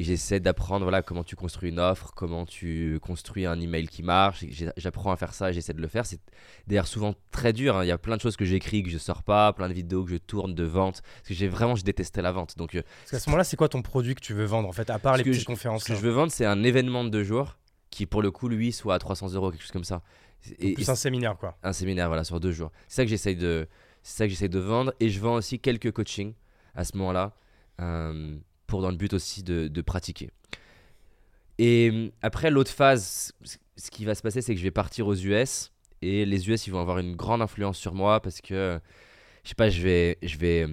et 0.00 0.02
j'essaie 0.02 0.40
d'apprendre 0.40 0.86
voilà, 0.86 1.02
comment 1.02 1.22
tu 1.22 1.36
construis 1.36 1.68
une 1.68 1.78
offre, 1.78 2.12
comment 2.16 2.46
tu 2.46 2.98
construis 3.02 3.44
un 3.44 3.60
email 3.60 3.86
qui 3.86 4.02
marche. 4.02 4.46
J'apprends 4.78 5.12
à 5.12 5.16
faire 5.16 5.34
ça 5.34 5.50
et 5.50 5.52
j'essaie 5.52 5.74
de 5.74 5.82
le 5.82 5.88
faire. 5.88 6.06
C'est 6.06 6.20
d'ailleurs 6.66 6.86
souvent 6.86 7.14
très 7.32 7.52
dur. 7.52 7.76
Hein. 7.76 7.84
Il 7.84 7.88
y 7.88 7.90
a 7.90 7.98
plein 7.98 8.16
de 8.16 8.20
choses 8.22 8.34
que 8.38 8.46
j'écris 8.46 8.82
que 8.82 8.88
je 8.88 8.96
sors 8.96 9.22
pas, 9.22 9.52
plein 9.52 9.68
de 9.68 9.74
vidéos 9.74 10.02
que 10.04 10.12
je 10.12 10.16
tourne 10.16 10.54
de 10.54 10.64
vente. 10.64 11.02
Parce 11.02 11.28
que 11.28 11.34
j'ai 11.34 11.48
vraiment, 11.48 11.74
je 11.74 11.84
détestais 11.84 12.22
la 12.22 12.32
vente. 12.32 12.56
Donc, 12.56 12.76
euh, 12.76 12.82
parce 13.00 13.10
qu'à 13.10 13.18
ce 13.18 13.28
moment-là, 13.28 13.44
c'est 13.44 13.58
quoi 13.58 13.68
ton 13.68 13.82
produit 13.82 14.14
que 14.14 14.22
tu 14.22 14.32
veux 14.32 14.46
vendre 14.46 14.70
en 14.70 14.72
fait, 14.72 14.88
à 14.88 14.98
part 14.98 15.18
les 15.18 15.22
petites 15.22 15.44
conférences 15.44 15.82
Ce 15.82 15.88
que 15.88 15.94
je 15.94 16.00
veux 16.00 16.12
vendre, 16.12 16.32
c'est 16.32 16.46
un 16.46 16.62
événement 16.62 17.04
de 17.04 17.10
deux 17.10 17.24
jours 17.24 17.58
qui, 17.90 18.06
pour 18.06 18.22
le 18.22 18.30
coup, 18.30 18.48
lui, 18.48 18.72
soit 18.72 18.94
à 18.94 18.98
300 18.98 19.34
euros, 19.34 19.50
quelque 19.50 19.60
chose 19.60 19.70
comme 19.70 19.84
ça. 19.84 20.00
Et, 20.60 20.72
plus 20.72 20.88
un 20.88 20.94
séminaire, 20.94 21.36
quoi. 21.36 21.58
Un 21.62 21.74
séminaire, 21.74 22.08
voilà, 22.08 22.24
sur 22.24 22.40
deux 22.40 22.52
jours. 22.52 22.72
C'est 22.88 22.96
ça 22.96 23.04
que 23.04 23.10
j'essaie 23.10 23.34
de, 23.34 23.68
c'est 24.02 24.16
ça 24.16 24.24
que 24.24 24.30
j'essaie 24.30 24.48
de 24.48 24.60
vendre. 24.60 24.94
Et 24.98 25.10
je 25.10 25.20
vends 25.20 25.34
aussi 25.34 25.60
quelques 25.60 25.92
coachings 25.92 26.32
à 26.74 26.84
ce 26.84 26.96
moment-là. 26.96 27.34
Euh, 27.80 28.38
pour 28.70 28.80
dans 28.80 28.90
le 28.90 28.96
but 28.96 29.12
aussi 29.12 29.42
de, 29.42 29.82
pratiquer. 29.82 30.30
Et 31.58 31.90
euh, 31.92 32.10
après, 32.22 32.50
l'autre 32.50 32.70
phase, 32.70 33.32
ce 33.76 33.90
qui 33.90 34.06
va 34.06 34.14
se 34.14 34.22
passer, 34.22 34.40
c'est 34.40 34.54
que 34.54 34.58
je 34.58 34.64
vais 34.64 34.70
partir 34.70 35.06
aux 35.06 35.14
US. 35.14 35.72
Et 36.00 36.24
les 36.24 36.48
US, 36.48 36.66
ils 36.66 36.70
vont 36.70 36.80
avoir 36.80 36.98
une 36.98 37.14
grande 37.16 37.42
influence 37.42 37.76
sur 37.76 37.94
moi 37.94 38.22
parce 38.22 38.40
que, 38.40 38.80
je 39.44 39.48
sais 39.50 39.54
pas, 39.54 39.68
je 39.68 39.82
vais, 39.82 40.18
je 40.22 40.38
vais, 40.38 40.66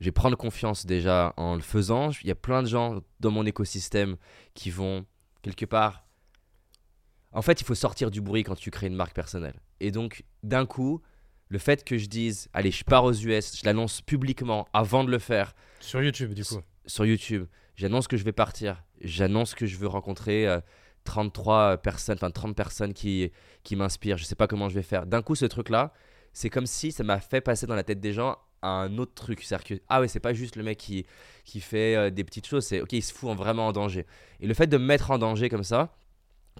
je 0.00 0.04
vais 0.06 0.12
prendre 0.12 0.36
confiance 0.38 0.86
déjà 0.86 1.34
en 1.36 1.56
le 1.56 1.60
faisant. 1.60 2.10
Il 2.22 2.28
y 2.28 2.30
a 2.30 2.36
plein 2.36 2.62
de 2.62 2.68
gens 2.68 3.02
dans 3.20 3.30
mon 3.30 3.44
écosystème 3.44 4.16
qui 4.54 4.70
vont, 4.70 5.04
quelque 5.42 5.66
part. 5.66 6.06
En 7.32 7.42
fait, 7.42 7.60
il 7.60 7.64
faut 7.64 7.74
sortir 7.74 8.10
du 8.10 8.22
bruit 8.22 8.44
quand 8.44 8.54
tu 8.54 8.70
crées 8.70 8.86
une 8.86 8.94
marque 8.94 9.14
personnelle. 9.14 9.60
Et 9.80 9.90
donc, 9.90 10.24
d'un 10.42 10.64
coup, 10.64 11.02
le 11.48 11.58
fait 11.58 11.84
que 11.84 11.98
je 11.98 12.06
dise, 12.06 12.48
allez, 12.54 12.70
je 12.70 12.84
pars 12.84 13.04
aux 13.04 13.12
US, 13.12 13.58
je 13.58 13.66
l'annonce 13.66 14.00
publiquement 14.00 14.66
avant 14.72 15.04
de 15.04 15.10
le 15.10 15.18
faire. 15.18 15.54
Sur 15.80 16.02
YouTube, 16.02 16.32
du 16.32 16.44
coup. 16.44 16.62
Sur 16.86 17.06
YouTube 17.06 17.46
j'annonce 17.76 18.08
que 18.08 18.16
je 18.16 18.24
vais 18.24 18.32
partir, 18.32 18.82
j'annonce 19.00 19.54
que 19.54 19.66
je 19.66 19.76
veux 19.76 19.86
rencontrer 19.86 20.48
33 21.04 21.54
euh, 21.56 21.76
personnes, 21.76 22.16
enfin 22.16 22.30
30 22.30 22.56
personnes 22.56 22.92
qui, 22.92 23.30
qui 23.62 23.76
m'inspirent, 23.76 24.18
je 24.18 24.24
sais 24.24 24.34
pas 24.34 24.46
comment 24.46 24.68
je 24.68 24.74
vais 24.74 24.82
faire. 24.82 25.06
D'un 25.06 25.22
coup, 25.22 25.34
ce 25.34 25.46
truc-là, 25.46 25.92
c'est 26.32 26.50
comme 26.50 26.66
si 26.66 26.92
ça 26.92 27.04
m'a 27.04 27.20
fait 27.20 27.40
passer 27.40 27.66
dans 27.66 27.74
la 27.74 27.84
tête 27.84 28.00
des 28.00 28.12
gens 28.12 28.36
un 28.62 28.98
autre 28.98 29.14
truc. 29.14 29.42
C'est-à-dire 29.42 29.64
que, 29.64 29.82
ah 29.88 30.00
ouais, 30.00 30.08
c'est 30.08 30.20
pas 30.20 30.32
juste 30.32 30.56
le 30.56 30.62
mec 30.62 30.78
qui, 30.78 31.06
qui 31.44 31.60
fait 31.60 31.94
euh, 31.94 32.10
des 32.10 32.24
petites 32.24 32.46
choses, 32.46 32.64
c'est 32.64 32.80
ok, 32.80 32.92
il 32.92 33.02
se 33.02 33.12
fout 33.12 33.30
en 33.30 33.34
vraiment 33.34 33.68
en 33.68 33.72
danger. 33.72 34.06
Et 34.40 34.46
le 34.46 34.54
fait 34.54 34.66
de 34.66 34.76
me 34.76 34.84
mettre 34.84 35.10
en 35.10 35.18
danger 35.18 35.48
comme 35.48 35.64
ça, 35.64 35.96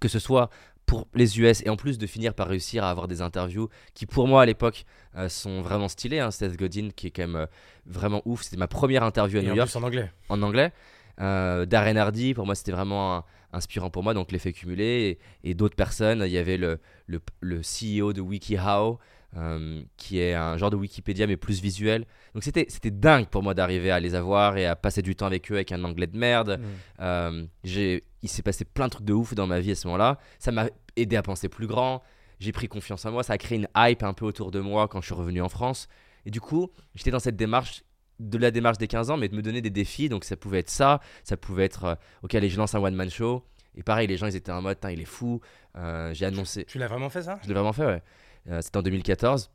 que 0.01 0.09
ce 0.09 0.18
soit 0.18 0.51
pour 0.87 1.07
les 1.14 1.39
US 1.41 1.62
et 1.66 1.68
en 1.68 1.76
plus 1.76 1.99
de 1.99 2.07
finir 2.07 2.32
par 2.32 2.47
réussir 2.49 2.84
à 2.84 2.91
avoir 2.91 3.09
des 3.09 3.20
interviews 3.20 3.68
qui 3.93 4.07
pour 4.07 4.28
moi 4.28 4.43
à 4.43 4.47
l'époque 4.47 4.84
euh, 5.16 5.28
sont 5.28 5.61
vraiment 5.61 5.89
stylées. 5.89 6.20
Hein. 6.20 6.30
Seth 6.30 6.57
Godin 6.57 6.91
qui 6.95 7.09
est 7.09 7.11
quand 7.11 7.22
même 7.22 7.37
euh, 7.37 7.47
vraiment 7.87 8.22
ouf. 8.24 8.43
C'était 8.43 8.57
ma 8.57 8.68
première 8.68 9.03
interview 9.03 9.39
à 9.39 9.43
Et 9.43 9.47
New 9.47 9.53
en 9.53 9.57
York 9.57 9.68
plus 9.70 9.76
en 9.78 9.82
anglais. 9.82 10.11
en 10.28 10.43
anglais. 10.43 10.72
Euh, 11.20 11.66
Darren 11.66 11.97
Hardy, 11.97 12.34
pour 12.34 12.47
moi, 12.47 12.55
c'était 12.55 12.72
vraiment 12.72 13.16
un- 13.16 13.24
inspirant 13.53 13.89
pour 13.91 14.03
moi, 14.03 14.12
donc 14.14 14.32
l'effet 14.32 14.53
cumulé. 14.53 15.18
Et, 15.43 15.51
et 15.51 15.55
d'autres 15.55 15.76
personnes, 15.76 16.22
il 16.26 16.30
y 16.32 16.39
avait 16.39 16.59
le, 16.59 16.78
le, 17.07 17.20
le 17.41 17.61
CEO 17.62 18.12
de 18.12 18.20
WikiHow, 18.20 18.99
euh, 19.37 19.83
qui 19.97 20.18
est 20.18 20.35
un 20.35 20.57
genre 20.57 20.70
de 20.70 20.77
Wikipédia, 20.77 21.27
mais 21.27 21.37
plus 21.37 21.61
visuel. 21.61 22.07
Donc 22.35 22.43
c'était 22.45 22.66
c'était 22.68 22.91
dingue 22.91 23.27
pour 23.29 23.43
moi 23.43 23.55
d'arriver 23.55 23.91
à 23.91 24.01
les 24.01 24.14
avoir 24.14 24.57
et 24.57 24.66
à 24.66 24.77
passer 24.77 25.03
du 25.03 25.14
temps 25.16 25.27
avec 25.27 25.51
eux 25.51 25.57
avec 25.57 25.72
un 25.72 25.83
anglais 25.85 26.07
de 26.07 26.16
merde. 26.18 26.59
Mm. 26.61 26.64
Euh, 27.03 27.47
j'ai- 27.64 28.05
il 28.22 28.29
s'est 28.29 28.43
passé 28.43 28.64
plein 28.64 28.87
de 28.87 28.91
trucs 28.91 29.07
de 29.07 29.12
ouf 29.12 29.35
dans 29.35 29.47
ma 29.47 29.61
vie 29.61 29.70
à 29.72 29.74
ce 29.74 29.87
moment-là. 29.89 30.18
Ça 30.39 30.53
m'a 30.53 30.66
aidé 30.97 31.16
à 31.16 31.22
penser 31.22 31.49
plus 31.49 31.66
grand. 31.66 32.03
J'ai 32.41 32.53
pris 32.53 32.68
confiance 32.68 33.05
en 33.07 33.12
moi. 33.12 33.22
Ça 33.22 33.35
a 33.35 33.39
créé 33.39 33.57
une 33.59 33.68
hype 33.77 34.03
un 34.03 34.12
peu 34.14 34.24
autour 34.27 34.51
de 34.51 34.61
moi 34.61 34.89
quand 34.89 35.01
je 35.01 35.07
suis 35.07 35.14
revenu 35.14 35.41
en 35.43 35.49
France. 35.49 35.89
Et 36.24 36.31
du 36.31 36.41
coup, 36.41 36.70
j'étais 36.95 37.11
dans 37.11 37.20
cette 37.20 37.37
démarche 37.37 37.83
de 38.18 38.39
la 38.39 38.51
démarche 38.51 38.79
des 38.79 38.89
15 38.89 39.11
ans, 39.11 39.16
mais 39.18 39.29
de 39.29 39.37
me 39.37 39.43
donner 39.43 39.61
des 39.61 39.70
défis. 39.70 40.09
Donc 40.09 40.24
ça 40.24 40.37
pouvait 40.37 40.59
être 40.61 40.70
ça, 40.70 41.01
ça 41.22 41.37
pouvait 41.37 41.64
être, 41.66 41.85
euh, 41.85 41.95
ok, 42.22 42.35
allez, 42.35 42.49
je 42.49 42.57
lance 42.57 42.74
un 42.74 42.81
one-man 42.83 43.11
show. 43.11 43.45
Et 43.77 43.83
pareil, 43.83 44.07
les 44.09 44.16
gens, 44.16 44.27
ils 44.27 44.35
étaient 44.37 44.51
en 44.53 44.62
mode, 44.62 44.79
il 44.91 45.01
est 45.03 45.05
fou. 45.05 45.41
Euh, 45.77 46.12
J'ai 46.14 46.24
annoncé, 46.27 46.64
Tu 46.64 46.79
l'as 46.79 46.89
vraiment 46.89 47.11
fait 47.11 47.22
ça? 47.22 47.39
Je 47.43 47.49
l'ai 47.49 47.55
vraiment 47.55 47.74
fait, 47.74 47.85
ouais. 47.85 48.03
Euh, 48.49 48.61
c'était 48.62 48.76
en 48.78 48.82
2014. 48.82 49.51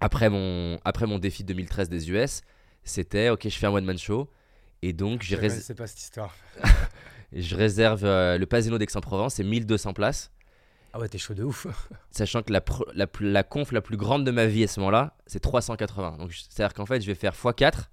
Après 0.00 0.28
mon, 0.30 0.78
après 0.84 1.06
mon 1.06 1.18
défi 1.18 1.44
2013 1.44 1.88
des 1.88 2.10
US, 2.10 2.42
c'était, 2.82 3.30
ok, 3.30 3.42
je 3.48 3.56
fais 3.58 3.66
un 3.66 3.72
one-man 3.72 3.98
show. 3.98 4.30
Et 4.82 4.92
donc, 4.92 5.22
Je 5.22 5.36
rés- 5.36 5.48
pas 5.74 5.86
cette 5.86 6.00
histoire. 6.00 6.34
je 7.32 7.56
réserve 7.56 8.04
euh, 8.04 8.36
le 8.38 8.44
Pasino 8.46 8.76
d'Aix-en-Provence, 8.78 9.34
c'est 9.34 9.44
1200 9.44 9.94
places. 9.94 10.30
Ah 10.92 11.00
ouais, 11.00 11.08
t'es 11.08 11.18
chaud 11.18 11.34
de 11.34 11.42
ouf. 11.42 11.66
Sachant 12.10 12.42
que 12.42 12.52
la, 12.52 12.60
pro- 12.60 12.86
la, 12.94 13.06
la 13.20 13.42
conf 13.42 13.72
la 13.72 13.80
plus 13.80 13.96
grande 13.96 14.24
de 14.24 14.30
ma 14.30 14.46
vie 14.46 14.62
à 14.64 14.68
ce 14.68 14.78
moment-là, 14.80 15.16
c'est 15.26 15.40
380. 15.40 16.18
Donc, 16.18 16.32
c'est-à-dire 16.32 16.74
qu'en 16.74 16.86
fait, 16.86 17.00
je 17.00 17.06
vais 17.06 17.14
faire 17.14 17.32
x4 17.34 17.84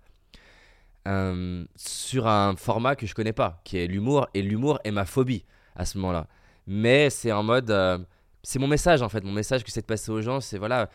euh, 1.07 1.65
sur 1.76 2.28
un 2.28 2.55
format 2.55 2.95
que 2.95 3.07
je 3.07 3.15
connais 3.15 3.34
pas, 3.34 3.61
qui 3.63 3.78
est 3.78 3.88
l'humour. 3.88 4.28
Et 4.34 4.41
l'humour 4.41 4.80
est 4.84 4.91
ma 4.91 5.05
phobie 5.05 5.45
à 5.76 5.86
ce 5.86 5.97
moment-là. 5.97 6.28
Mais 6.67 7.09
c'est 7.09 7.32
en 7.32 7.43
mode. 7.43 7.72
euh, 7.72 7.97
c'est 8.43 8.59
mon 8.59 8.67
message 8.67 9.01
en 9.01 9.09
fait. 9.09 9.23
Mon 9.23 9.31
message 9.31 9.63
que 9.63 9.71
c'est 9.71 9.81
de 9.81 9.85
passer 9.85 10.11
aux 10.11 10.21
gens, 10.21 10.39
c'est 10.41 10.57
voilà. 10.57 10.89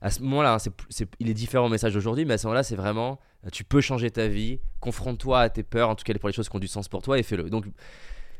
À 0.00 0.10
ce 0.12 0.22
moment-là, 0.22 0.54
hein, 0.54 0.58
c'est, 0.90 1.08
il 1.18 1.28
est 1.28 1.34
différent 1.34 1.66
au 1.66 1.68
message 1.68 1.92
d'aujourd'hui, 1.92 2.24
mais 2.24 2.34
à 2.34 2.38
ce 2.38 2.46
moment-là, 2.46 2.62
c'est 2.62 2.76
vraiment. 2.76 3.18
euh, 3.44 3.48
Tu 3.50 3.64
peux 3.64 3.80
changer 3.80 4.12
ta 4.12 4.28
vie, 4.28 4.60
confronte-toi 4.78 5.40
à 5.40 5.48
tes 5.48 5.64
peurs, 5.64 5.88
en 5.88 5.96
tout 5.96 6.04
cas 6.04 6.14
pour 6.20 6.28
les 6.28 6.32
choses 6.32 6.48
qui 6.48 6.54
ont 6.54 6.60
du 6.60 6.68
sens 6.68 6.88
pour 6.88 7.02
toi, 7.02 7.18
et 7.18 7.24
fais-le. 7.24 7.50
Donc, 7.50 7.64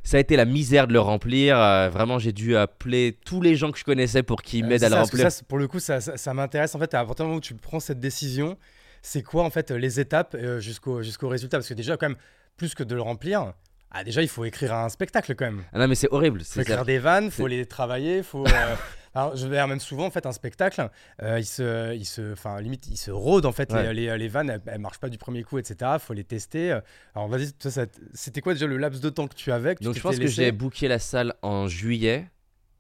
ça 0.04 0.18
a 0.18 0.20
été 0.20 0.36
la 0.36 0.44
misère 0.44 0.86
de 0.86 0.92
le 0.92 1.00
remplir. 1.00 1.58
euh, 1.58 1.88
vraiment, 1.90 2.20
j'ai 2.20 2.32
dû 2.32 2.56
appeler 2.56 3.18
tous 3.24 3.40
les 3.42 3.56
gens 3.56 3.72
que 3.72 3.78
je 3.78 3.84
connaissais 3.84 4.22
pour 4.22 4.42
qu'ils 4.42 4.64
Euh, 4.64 4.68
m'aident 4.68 4.84
à 4.84 4.88
le 4.88 4.94
remplir. 4.94 5.32
ça, 5.32 5.42
pour 5.48 5.58
le 5.58 5.66
coup, 5.66 5.80
ça, 5.80 6.00
ça, 6.00 6.16
ça 6.16 6.32
m'intéresse. 6.32 6.76
En 6.76 6.78
fait, 6.78 6.94
à 6.94 7.04
partir 7.04 7.24
du 7.24 7.28
moment 7.28 7.38
où 7.38 7.40
tu 7.40 7.54
prends 7.56 7.80
cette 7.80 7.98
décision, 7.98 8.56
c'est 9.02 9.24
quoi 9.24 9.42
en 9.42 9.50
fait 9.50 9.72
les 9.72 9.98
étapes 9.98 10.36
euh, 10.38 10.60
jusqu'au 10.60 11.02
jusqu'au 11.02 11.28
résultat? 11.28 11.56
Parce 11.58 11.68
que 11.68 11.74
déjà, 11.74 11.96
quand 11.96 12.08
même, 12.08 12.18
plus 12.56 12.76
que 12.76 12.84
de 12.84 12.94
le 12.94 13.02
remplir, 13.02 13.52
ah, 13.90 14.04
déjà, 14.04 14.22
il 14.22 14.28
faut 14.28 14.44
écrire 14.44 14.74
un 14.74 14.88
spectacle 14.88 15.34
quand 15.34 15.46
même. 15.46 15.64
Ah 15.72 15.78
non, 15.78 15.88
mais 15.88 15.94
c'est 15.94 16.10
horrible. 16.10 16.40
Il 16.40 16.44
faut 16.44 16.60
écrire 16.60 16.84
des 16.84 16.98
vannes, 16.98 17.30
faut 17.30 17.46
les 17.46 17.64
travailler, 17.66 18.22
faut. 18.22 18.46
euh, 18.46 18.76
Alors, 19.14 19.34
je 19.34 19.46
vais 19.48 19.66
même 19.66 19.80
souvent 19.80 20.06
en 20.06 20.10
fait 20.10 20.26
un 20.26 20.32
spectacle, 20.32 20.90
euh, 21.22 21.38
il 21.40 21.44
se, 21.46 21.94
il 21.96 22.04
se, 22.04 22.32
enfin 22.34 22.60
limite, 22.60 22.86
il 22.88 22.98
se 22.98 23.10
rôde 23.10 23.46
en 23.46 23.52
fait 23.52 23.72
Ouais. 23.72 23.92
les, 23.94 24.06
les, 24.10 24.18
les 24.18 24.28
vannes, 24.28 24.50
elles, 24.50 24.60
elles 24.66 24.78
marchent 24.78 25.00
pas 25.00 25.08
du 25.08 25.16
premier 25.18 25.42
coup, 25.42 25.58
etc. 25.58 25.92
Faut 25.98 26.12
les 26.12 26.22
tester. 26.24 26.78
Alors 27.14 27.26
vas-y, 27.28 27.48
c'était 28.12 28.40
quoi 28.42 28.52
déjà 28.52 28.66
le 28.66 28.76
laps 28.76 29.00
de 29.00 29.08
temps 29.08 29.26
que 29.26 29.34
tu 29.34 29.50
avais 29.50 29.74
que 29.74 29.80
tu 29.80 29.84
Donc 29.86 29.94
je 29.96 30.00
pense 30.00 30.18
que 30.18 30.26
j'ai 30.26 30.52
booké 30.52 30.86
la 30.86 30.98
salle 30.98 31.34
en 31.42 31.66
juillet 31.66 32.28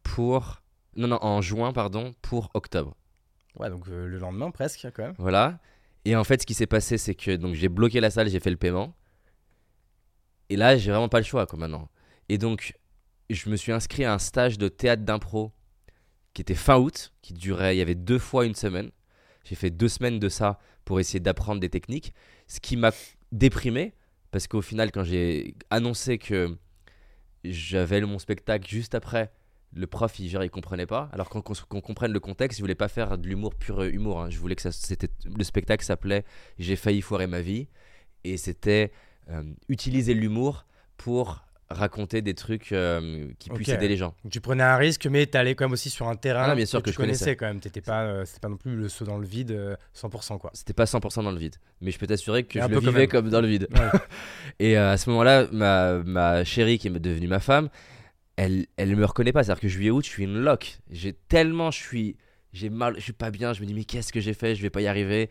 pour... 0.02 0.62
Non, 0.96 1.08
non, 1.08 1.18
en 1.22 1.40
juin, 1.40 1.72
pardon, 1.72 2.14
pour 2.22 2.50
octobre. 2.54 2.94
Ouais, 3.58 3.70
donc 3.70 3.88
euh, 3.88 4.06
le 4.06 4.18
lendemain 4.18 4.50
presque 4.50 4.86
quand 4.94 5.02
même. 5.02 5.14
Voilà. 5.18 5.58
Et 6.04 6.14
en 6.14 6.24
fait, 6.24 6.42
ce 6.42 6.46
qui 6.46 6.54
s'est 6.54 6.66
passé, 6.66 6.98
c'est 6.98 7.14
que 7.14 7.34
donc 7.36 7.54
j'ai 7.54 7.68
bloqué 7.68 8.00
la 8.00 8.10
salle, 8.10 8.28
j'ai 8.28 8.40
fait 8.40 8.50
le 8.50 8.56
paiement. 8.56 8.94
Et 10.50 10.56
là, 10.56 10.76
j'ai 10.76 10.90
vraiment 10.90 11.08
pas 11.08 11.18
le 11.18 11.24
choix, 11.24 11.46
quoi, 11.46 11.58
maintenant. 11.58 11.88
Et 12.28 12.38
donc, 12.38 12.74
je 13.30 13.48
me 13.50 13.56
suis 13.56 13.72
inscrit 13.72 14.04
à 14.04 14.12
un 14.14 14.18
stage 14.18 14.58
de 14.58 14.68
théâtre 14.68 15.02
d'impro 15.02 15.52
qui 16.34 16.42
était 16.42 16.54
fin 16.54 16.78
août, 16.78 17.12
qui 17.22 17.34
durait, 17.34 17.74
il 17.74 17.78
y 17.78 17.82
avait 17.82 17.94
deux 17.94 18.18
fois 18.18 18.46
une 18.46 18.54
semaine. 18.54 18.90
J'ai 19.44 19.54
fait 19.54 19.70
deux 19.70 19.88
semaines 19.88 20.18
de 20.18 20.28
ça 20.28 20.58
pour 20.84 21.00
essayer 21.00 21.20
d'apprendre 21.20 21.60
des 21.60 21.68
techniques, 21.68 22.14
ce 22.46 22.60
qui 22.60 22.76
m'a 22.76 22.92
déprimé, 23.32 23.94
parce 24.30 24.46
qu'au 24.46 24.62
final, 24.62 24.90
quand 24.90 25.04
j'ai 25.04 25.54
annoncé 25.70 26.18
que 26.18 26.56
j'avais 27.44 28.00
mon 28.00 28.18
spectacle 28.18 28.68
juste 28.68 28.94
après, 28.94 29.32
le 29.74 29.86
prof, 29.86 30.18
il, 30.18 30.28
genre, 30.28 30.44
il 30.44 30.50
comprenait 30.50 30.86
pas. 30.86 31.10
Alors 31.12 31.28
qu'on 31.28 31.42
comprenne 31.42 32.12
le 32.12 32.20
contexte, 32.20 32.58
je 32.58 32.62
voulais 32.62 32.74
pas 32.74 32.88
faire 32.88 33.18
de 33.18 33.28
l'humour 33.28 33.54
pur 33.54 33.80
euh, 33.80 33.90
humour. 33.90 34.22
hein. 34.22 34.30
Je 34.30 34.38
voulais 34.38 34.56
que 34.56 34.62
ça, 34.62 34.72
c'était, 34.72 35.10
le 35.24 35.44
spectacle 35.44 35.84
s'appelait 35.84 36.24
J'ai 36.58 36.76
failli 36.76 37.02
foirer 37.02 37.26
ma 37.26 37.40
vie, 37.40 37.68
et 38.24 38.36
c'était 38.36 38.92
utiliser 39.68 40.14
l'humour 40.14 40.64
pour 40.96 41.44
raconter 41.70 42.22
des 42.22 42.34
trucs 42.34 42.72
euh, 42.72 43.28
qui 43.38 43.50
puissent 43.50 43.68
aider 43.68 43.88
les 43.88 43.96
gens. 43.96 44.14
Tu 44.30 44.40
prenais 44.40 44.62
un 44.62 44.76
risque, 44.76 45.06
mais 45.06 45.26
t'allais 45.26 45.54
quand 45.54 45.66
même 45.66 45.72
aussi 45.72 45.90
sur 45.90 46.08
un 46.08 46.16
terrain 46.16 46.44
Ah 46.44 46.48
non, 46.48 46.54
bien 46.56 46.64
sûr 46.66 46.82
que 46.82 46.88
tu 46.88 46.94
je 46.94 46.96
connaissais 46.96 47.24
connaissais. 47.24 47.36
quand 47.36 47.46
même. 47.46 47.60
T'étais 47.60 47.80
pas, 47.82 48.04
euh, 48.04 48.24
c'était 48.24 48.40
pas 48.40 48.48
non 48.48 48.56
plus 48.56 48.74
le 48.74 48.88
saut 48.88 49.04
dans 49.04 49.18
le 49.18 49.26
vide 49.26 49.50
euh, 49.50 49.76
100% 49.94 50.38
quoi. 50.38 50.50
C'était 50.54 50.72
pas 50.72 50.84
100% 50.84 51.24
dans 51.24 51.30
le 51.30 51.38
vide, 51.38 51.56
mais 51.80 51.90
je 51.90 51.98
peux 51.98 52.06
t'assurer 52.06 52.44
que 52.44 52.58
Mais 52.58 52.64
je 52.64 52.70
le 52.70 52.80
vivais 52.80 53.06
comme 53.06 53.28
dans 53.28 53.40
le 53.40 53.48
vide. 53.48 53.68
Ouais. 53.72 54.00
Et 54.58 54.78
euh, 54.78 54.92
à 54.92 54.96
ce 54.96 55.10
moment-là, 55.10 55.46
ma, 55.52 55.98
ma 55.98 56.44
chérie, 56.44 56.78
qui 56.78 56.88
est 56.88 56.90
devenue 56.90 57.28
ma 57.28 57.40
femme, 57.40 57.68
elle, 58.36 58.66
elle 58.76 58.96
me 58.96 59.04
reconnaît 59.04 59.32
pas. 59.32 59.44
C'est-à-dire 59.44 59.60
que 59.60 59.68
juillet 59.68 59.90
août, 59.90 60.04
je 60.04 60.10
suis 60.10 60.24
une 60.24 60.38
loque. 60.38 60.78
J'ai 60.90 61.12
tellement, 61.12 61.70
je 61.70 61.78
suis, 61.78 62.16
j'ai 62.54 62.70
mal, 62.70 62.94
je 62.96 63.02
suis 63.02 63.12
pas 63.12 63.30
bien. 63.30 63.52
Je 63.52 63.60
me 63.60 63.66
dis 63.66 63.74
mais 63.74 63.84
qu'est-ce 63.84 64.12
que 64.12 64.20
j'ai 64.20 64.34
fait? 64.34 64.54
Je 64.54 64.62
vais 64.62 64.70
pas 64.70 64.80
y 64.80 64.86
arriver. 64.86 65.28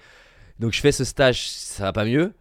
Donc 0.60 0.74
je 0.74 0.82
fais 0.82 0.92
ce 0.92 1.04
stage, 1.04 1.50
ça 1.50 1.84
va 1.86 1.94
pas 1.94 2.06
mieux. 2.06 2.34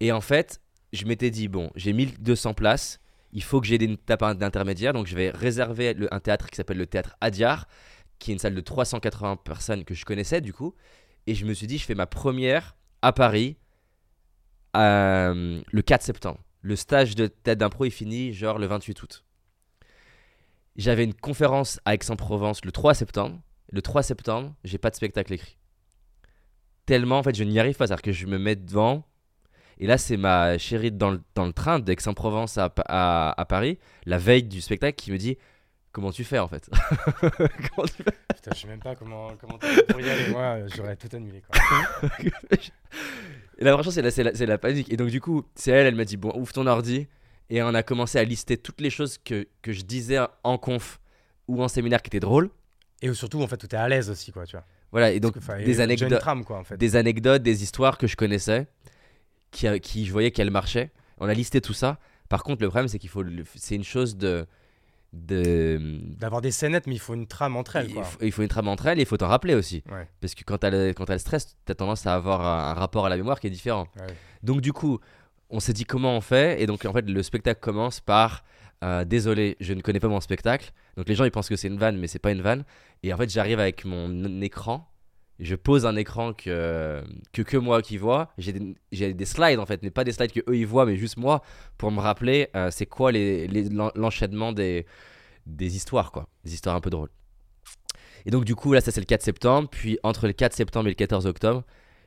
Et 0.00 0.10
en 0.10 0.20
fait, 0.20 0.60
je 0.94 1.06
m'étais 1.06 1.30
dit 1.30 1.48
bon, 1.48 1.70
j'ai 1.74 1.92
1200 1.92 2.54
places. 2.54 3.00
Il 3.32 3.42
faut 3.42 3.60
que 3.60 3.66
j'ai 3.66 3.78
des 3.78 3.90
étapes 3.90 4.38
d'intermédiaire. 4.38 4.92
Donc 4.92 5.06
je 5.06 5.16
vais 5.16 5.30
réserver 5.30 5.96
un 6.10 6.20
théâtre 6.20 6.48
qui 6.48 6.56
s'appelle 6.56 6.78
le 6.78 6.86
théâtre 6.86 7.16
Adiar, 7.20 7.66
qui 8.18 8.30
est 8.30 8.34
une 8.34 8.38
salle 8.38 8.54
de 8.54 8.60
380 8.60 9.36
personnes 9.36 9.84
que 9.84 9.94
je 9.94 10.04
connaissais 10.04 10.40
du 10.40 10.52
coup. 10.52 10.74
Et 11.26 11.34
je 11.34 11.44
me 11.46 11.54
suis 11.54 11.66
dit, 11.66 11.78
je 11.78 11.84
fais 11.84 11.94
ma 11.94 12.06
première 12.06 12.76
à 13.02 13.12
Paris 13.12 13.56
euh, 14.76 15.60
le 15.70 15.82
4 15.82 16.02
septembre. 16.02 16.40
Le 16.60 16.76
stage 16.76 17.14
de 17.14 17.26
tête 17.26 17.58
d'impro 17.58 17.84
est 17.84 17.90
fini 17.90 18.32
genre 18.32 18.58
le 18.58 18.66
28 18.66 19.02
août. 19.02 19.24
J'avais 20.76 21.04
une 21.04 21.14
conférence 21.14 21.78
à 21.84 21.94
Aix-en-Provence 21.94 22.64
le 22.64 22.72
3 22.72 22.94
septembre. 22.94 23.40
Le 23.70 23.82
3 23.82 24.02
septembre, 24.02 24.54
j'ai 24.64 24.78
pas 24.78 24.90
de 24.90 24.96
spectacle 24.96 25.32
écrit. 25.32 25.56
Tellement, 26.86 27.18
en 27.18 27.22
fait, 27.22 27.34
je 27.34 27.44
n'y 27.44 27.58
arrive 27.58 27.76
pas. 27.76 27.86
C'est-à-dire 27.86 28.02
que 28.02 28.12
je 28.12 28.26
me 28.26 28.38
mets 28.38 28.56
devant. 28.56 29.06
Et 29.80 29.86
là, 29.86 29.98
c'est 29.98 30.16
ma 30.16 30.56
chérie 30.58 30.92
dans 30.92 31.10
le, 31.10 31.20
dans 31.34 31.46
le 31.46 31.52
train 31.52 31.78
d'Aix-en-Provence 31.78 32.58
à, 32.58 32.70
Pa- 32.70 32.84
à, 32.86 33.40
à 33.40 33.44
Paris, 33.44 33.78
la 34.06 34.18
veille 34.18 34.42
du 34.44 34.60
spectacle, 34.60 34.94
qui 34.96 35.10
me 35.12 35.18
dit 35.18 35.36
Comment 35.92 36.10
tu 36.10 36.24
fais 36.24 36.38
en 36.40 36.48
fait 36.48 36.68
Comment 37.20 37.86
tu 37.86 38.02
fais 38.02 38.12
Putain, 38.34 38.50
je 38.54 38.60
sais 38.60 38.66
même 38.68 38.80
pas 38.80 38.96
comment 38.96 39.30
comment 39.40 39.58
pour 39.88 40.00
y 40.00 40.10
aller. 40.10 40.30
Moi, 40.32 40.58
j'aurais 40.74 40.96
tout 40.96 41.08
annulé 41.14 41.42
quoi. 41.42 41.60
Et 43.58 43.64
là, 43.64 43.72
franchement, 43.72 43.92
c'est 43.92 44.02
la, 44.02 44.10
c'est 44.10 44.24
la, 44.24 44.34
c'est 44.34 44.46
la 44.46 44.58
panique. 44.58 44.92
Et 44.92 44.96
donc, 44.96 45.08
du 45.10 45.20
coup, 45.20 45.44
c'est 45.54 45.70
elle, 45.70 45.86
elle 45.86 45.94
m'a 45.94 46.04
dit 46.04 46.16
Bon, 46.16 46.32
ouvre 46.36 46.52
ton 46.52 46.66
ordi. 46.66 47.06
Et 47.50 47.62
on 47.62 47.74
a 47.74 47.82
commencé 47.82 48.18
à 48.18 48.24
lister 48.24 48.56
toutes 48.56 48.80
les 48.80 48.90
choses 48.90 49.18
que, 49.18 49.46
que 49.62 49.72
je 49.72 49.82
disais 49.82 50.18
en 50.44 50.56
conf 50.58 50.98
ou 51.46 51.62
en 51.62 51.68
séminaire 51.68 52.00
qui 52.02 52.08
étaient 52.08 52.18
drôles. 52.20 52.50
Et 53.02 53.12
surtout 53.12 53.42
en 53.42 53.46
fait, 53.46 53.58
tout 53.58 53.72
est 53.74 53.78
à 53.78 53.86
l'aise 53.88 54.08
aussi 54.10 54.32
quoi, 54.32 54.46
tu 54.46 54.56
vois. 54.56 54.64
Voilà, 54.90 55.10
et 55.12 55.20
donc 55.20 55.34
que, 55.38 55.64
des 55.64 55.80
anecdotes, 55.80 56.18
trame 56.20 56.44
quoi 56.44 56.56
en 56.58 56.64
fait. 56.64 56.76
des 56.78 56.96
anecdotes, 56.96 57.42
des 57.42 57.62
histoires 57.62 57.98
que 57.98 58.06
je 58.06 58.16
connaissais, 58.16 58.66
qui, 59.54 59.80
qui 59.80 60.04
je 60.04 60.12
voyais 60.12 60.30
qu'elles 60.30 60.50
marchaient. 60.50 60.90
On 61.18 61.28
a 61.28 61.34
listé 61.34 61.60
tout 61.60 61.72
ça. 61.72 61.98
Par 62.28 62.42
contre, 62.42 62.62
le 62.62 62.68
problème, 62.68 62.88
c'est 62.88 62.98
qu'il 62.98 63.10
faut. 63.10 63.22
C'est 63.54 63.76
une 63.76 63.84
chose 63.84 64.16
de. 64.16 64.46
de 65.12 65.78
D'avoir 66.18 66.40
des 66.42 66.50
scénettes, 66.50 66.86
mais 66.86 66.94
il 66.94 66.98
faut 66.98 67.14
une 67.14 67.26
trame 67.26 67.56
entre 67.56 67.76
elles 67.76 67.90
il, 67.90 68.02
faut, 68.02 68.18
il 68.20 68.32
faut 68.32 68.42
une 68.42 68.48
trame 68.48 68.68
entre 68.68 68.86
elles 68.86 68.98
et 68.98 69.02
il 69.02 69.06
faut 69.06 69.16
t'en 69.16 69.28
rappeler 69.28 69.54
aussi. 69.54 69.82
Ouais. 69.90 70.08
Parce 70.20 70.34
que 70.34 70.42
quand 70.44 70.58
t'as 70.58 70.70
le, 70.70 70.92
quand 70.92 71.04
t'as 71.04 71.14
le 71.14 71.18
stress, 71.20 71.56
t'as 71.64 71.74
tendance 71.74 72.06
à 72.06 72.14
avoir 72.14 72.40
un, 72.40 72.70
un 72.70 72.74
rapport 72.74 73.06
à 73.06 73.08
la 73.08 73.16
mémoire 73.16 73.38
qui 73.40 73.46
est 73.46 73.50
différent. 73.50 73.86
Ouais. 73.96 74.14
Donc, 74.42 74.60
du 74.60 74.72
coup, 74.72 74.98
on 75.50 75.60
s'est 75.60 75.72
dit 75.72 75.84
comment 75.84 76.16
on 76.16 76.20
fait. 76.20 76.60
Et 76.60 76.66
donc, 76.66 76.84
en 76.84 76.92
fait, 76.92 77.08
le 77.08 77.22
spectacle 77.22 77.60
commence 77.60 78.00
par 78.00 78.44
euh, 78.82 79.04
Désolé, 79.04 79.56
je 79.60 79.72
ne 79.72 79.80
connais 79.80 80.00
pas 80.00 80.08
mon 80.08 80.20
spectacle. 80.20 80.72
Donc, 80.96 81.08
les 81.08 81.14
gens, 81.14 81.24
ils 81.24 81.30
pensent 81.30 81.48
que 81.48 81.56
c'est 81.56 81.68
une 81.68 81.78
vanne, 81.78 81.98
mais 81.98 82.08
c'est 82.08 82.18
pas 82.18 82.32
une 82.32 82.42
vanne. 82.42 82.64
Et 83.02 83.12
en 83.12 83.16
fait, 83.16 83.30
j'arrive 83.30 83.60
avec 83.60 83.84
mon 83.84 84.40
écran. 84.40 84.90
Je 85.40 85.54
pose 85.56 85.84
un 85.84 85.96
écran 85.96 86.32
que, 86.32 87.02
que, 87.32 87.42
que 87.42 87.56
moi 87.56 87.82
qui 87.82 87.96
vois. 87.96 88.32
J'ai 88.38 88.52
des, 88.52 89.14
des 89.14 89.24
slides 89.24 89.58
en 89.58 89.66
fait, 89.66 89.82
mais 89.82 89.90
pas 89.90 90.04
des 90.04 90.12
slides 90.12 90.30
que 90.32 90.40
eux 90.48 90.56
ils 90.56 90.66
voient, 90.66 90.86
mais 90.86 90.96
juste 90.96 91.16
moi 91.16 91.42
pour 91.76 91.90
me 91.90 92.00
rappeler 92.00 92.48
euh, 92.54 92.70
c'est 92.70 92.86
quoi 92.86 93.10
les, 93.10 93.48
les- 93.48 93.68
l'en- 93.68 93.90
l'enchaînement 93.96 94.52
des, 94.52 94.86
des 95.46 95.74
histoires, 95.76 96.12
quoi. 96.12 96.28
Des 96.44 96.54
histoires 96.54 96.76
un 96.76 96.80
peu 96.80 96.90
drôles. 96.90 97.10
Et 98.26 98.30
donc, 98.30 98.44
du 98.44 98.54
coup, 98.54 98.72
là, 98.72 98.80
ça 98.80 98.90
c'est 98.90 99.00
le 99.00 99.06
4 99.06 99.22
septembre. 99.22 99.68
Puis, 99.70 99.98
entre 100.02 100.26
le 100.26 100.32
4 100.32 100.54
septembre 100.54 100.86
et 100.86 100.90
le 100.90 100.94
14 100.94 101.26
octobre, 101.26 101.62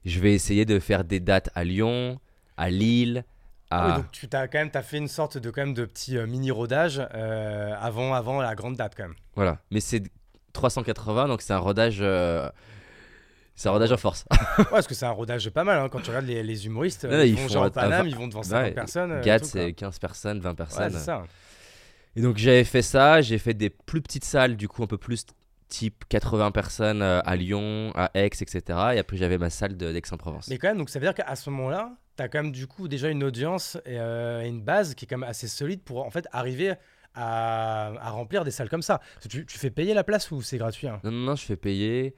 je 0.06 0.20
vais 0.20 0.34
essayer 0.34 0.66
de 0.66 0.80
faire 0.80 1.04
des 1.04 1.20
dates 1.20 1.50
à 1.54 1.64
Lyon, 1.64 2.20
à 2.56 2.70
Lille, 2.70 3.24
Ah 3.70 3.88
oui, 3.90 3.96
donc 4.02 4.12
tu 4.12 4.28
as 4.32 4.48
quand 4.48 4.58
même 4.58 4.72
as 4.74 4.82
fait 4.82 4.98
une 4.98 5.10
sorte 5.10 5.38
de 5.38 5.50
quand 5.52 5.62
même 5.62 5.74
de 5.76 5.84
petit 5.86 6.18
mini 6.18 6.50
rodage 6.50 7.00
avant 7.00 8.14
avant 8.14 8.42
la 8.42 8.56
grande 8.56 8.78
date 8.78 8.94
quand 8.96 9.04
même. 9.04 9.16
Voilà, 9.36 9.60
mais 9.70 9.82
c'est 9.82 10.02
380 10.54 11.28
donc 11.28 11.42
c'est 11.42 11.54
un 11.54 11.58
rodage 11.60 12.02
c'est 13.58 13.70
un 13.70 13.72
rodage 13.72 13.92
en 13.92 13.98
force. 13.98 14.24
ouais, 14.60 14.66
parce 14.70 14.88
que 14.88 14.94
c'est 14.94 15.06
un 15.06 15.12
rodage 15.12 15.50
pas 15.50 15.64
mal. 15.64 15.80
Hein. 15.80 15.90
Quand 15.90 16.00
tu 16.00 16.12
regardes 16.12 16.28
les, 16.28 16.66
humoristes, 16.66 17.08
ils, 17.10 17.36
vont 17.36 17.48
genre 17.48 17.72
Paname, 17.72 18.08
ils 18.08 18.16
vont 18.16 18.28
devant 18.28 18.44
50 18.44 18.76
personnes. 18.76 19.22
Gat, 19.22 19.40
c'est 19.44 19.74
15 19.74 19.98
personnes, 19.98 20.40
20 20.40 20.56
personnes. 20.56 20.94
Ouais, 20.94 21.00
ça. 21.00 21.24
Et 22.16 22.22
donc 22.22 22.38
j'avais 22.38 22.64
fait 22.64 22.84
ça, 22.84 23.22
j'ai 23.22 23.40
fait 23.40 23.54
des 23.54 23.70
plus 23.70 24.02
petites 24.02 24.26
salles, 24.26 24.58
du 24.58 24.68
coup 24.68 24.84
un 24.84 24.88
peu 24.88 24.98
plus 24.98 25.26
type 25.70 26.06
80 26.10 26.52
personnes 26.52 27.02
euh, 27.02 27.20
à 27.26 27.36
Lyon, 27.36 27.92
à 27.96 28.12
Aix, 28.14 28.26
etc. 28.28 28.62
Et 28.68 29.00
après 29.00 29.18
j'avais 29.18 29.38
ma 29.38 29.50
salle 29.50 29.76
d'Aix-en-Provence. 29.76 30.48
Mais 30.50 30.58
quand 30.58 30.68
même, 30.68 30.78
donc 30.78 30.90
ça 30.90 31.00
veut 31.00 31.06
dire 31.06 31.14
qu'à 31.14 31.36
ce 31.36 31.50
moment-là, 31.50 31.96
tu 32.16 32.24
as 32.24 32.30
quand 32.30 32.42
même 32.42 32.52
du 32.52 32.68
coup 32.68 32.88
déjà 32.88 33.10
une 33.10 33.24
audience 33.24 33.78
et 33.86 34.00
euh, 34.00 34.46
une 34.46 34.62
base 34.62 34.96
qui 34.96 35.06
est 35.06 35.08
quand 35.08 35.18
même 35.18 35.30
assez 35.30 35.48
solide 35.48 35.82
pour 35.84 36.06
en 36.06 36.10
fait 36.10 36.28
arriver 36.32 36.74
à, 37.14 38.10
remplir 38.12 38.44
des 38.44 38.52
salles 38.52 38.70
comme 38.70 38.84
ça. 38.84 39.02
Tu, 39.28 39.46
tu 39.46 39.58
fais 39.58 39.72
payer 39.72 39.96
la 39.96 40.04
place 40.04 40.30
ou 40.32 40.42
c'est 40.42 40.58
gratuit 40.58 40.88
hein? 40.88 41.00
Non, 41.04 41.12
non, 41.12 41.26
non, 41.26 41.36
je 41.36 41.44
fais 41.44 41.58
payer. 41.58 42.16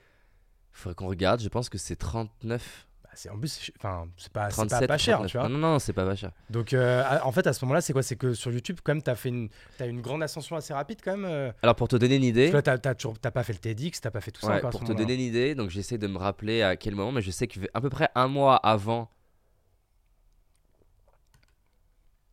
Faudrait 0.79 0.95
qu'on 0.95 1.07
regarde. 1.07 1.41
Je 1.41 1.49
pense 1.49 1.67
que 1.67 1.77
c'est 1.77 1.97
39. 1.97 2.87
Bah, 3.03 3.09
c'est 3.13 3.29
en 3.29 3.37
plus, 3.37 3.71
enfin, 3.77 4.07
c'est 4.17 4.31
pas, 4.31 4.47
pas, 4.49 4.87
pas 4.87 4.97
cher, 4.97 5.25
tu 5.25 5.37
vois. 5.37 5.49
Non, 5.49 5.57
non, 5.57 5.79
c'est 5.79 5.91
pas 5.91 6.05
pas 6.05 6.15
cher. 6.15 6.31
Donc, 6.49 6.73
euh, 6.73 7.03
en 7.23 7.31
fait, 7.33 7.45
à 7.47 7.53
ce 7.53 7.65
moment-là, 7.65 7.81
c'est 7.81 7.91
quoi? 7.91 8.01
C'est 8.01 8.15
que 8.15 8.33
sur 8.33 8.51
YouTube, 8.51 8.79
quand 8.83 8.93
même, 8.93 9.01
t'as 9.01 9.15
fait 9.15 9.29
une, 9.29 9.49
as 9.79 9.87
une 9.87 9.99
grande 9.99 10.23
ascension 10.23 10.55
assez 10.55 10.73
rapide, 10.73 10.99
quand 11.03 11.17
même. 11.17 11.25
Euh? 11.25 11.51
Alors, 11.63 11.75
pour 11.75 11.89
te 11.89 11.97
donner 11.97 12.15
une 12.15 12.23
idée. 12.23 12.49
Tu 12.49 12.61
t'as, 12.61 12.77
t'as, 12.77 13.31
pas 13.31 13.43
fait 13.43 13.53
le 13.53 13.59
TEDx, 13.59 13.99
t'as 13.99 14.11
pas 14.11 14.21
fait 14.21 14.31
tout 14.31 14.41
ça 14.41 14.55
encore. 14.55 14.69
Pour 14.69 14.85
te 14.85 14.93
donner 14.93 15.15
une 15.15 15.21
idée, 15.21 15.53
donc 15.53 15.69
j'essaie 15.69 15.97
de 15.97 16.07
me 16.07 16.17
rappeler 16.17 16.61
à 16.61 16.77
quel 16.77 16.95
moment, 16.95 17.11
mais 17.11 17.21
je 17.21 17.31
sais 17.31 17.47
qu'à 17.47 17.81
peu 17.81 17.89
près 17.89 18.09
un 18.15 18.29
mois 18.29 18.55
avant. 18.55 19.09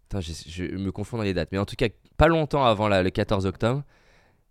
Attends, 0.09 0.20
je, 0.20 0.76
me 0.76 0.92
confonds 0.92 1.16
dans 1.16 1.24
les 1.24 1.34
dates, 1.34 1.51
mais 1.51 1.59
en 1.59 1.66
tout 1.66 1.74
cas, 1.74 1.88
pas 2.16 2.28
longtemps 2.28 2.64
avant 2.64 2.88
le 2.88 3.11
14 3.11 3.44
octobre, 3.44 3.82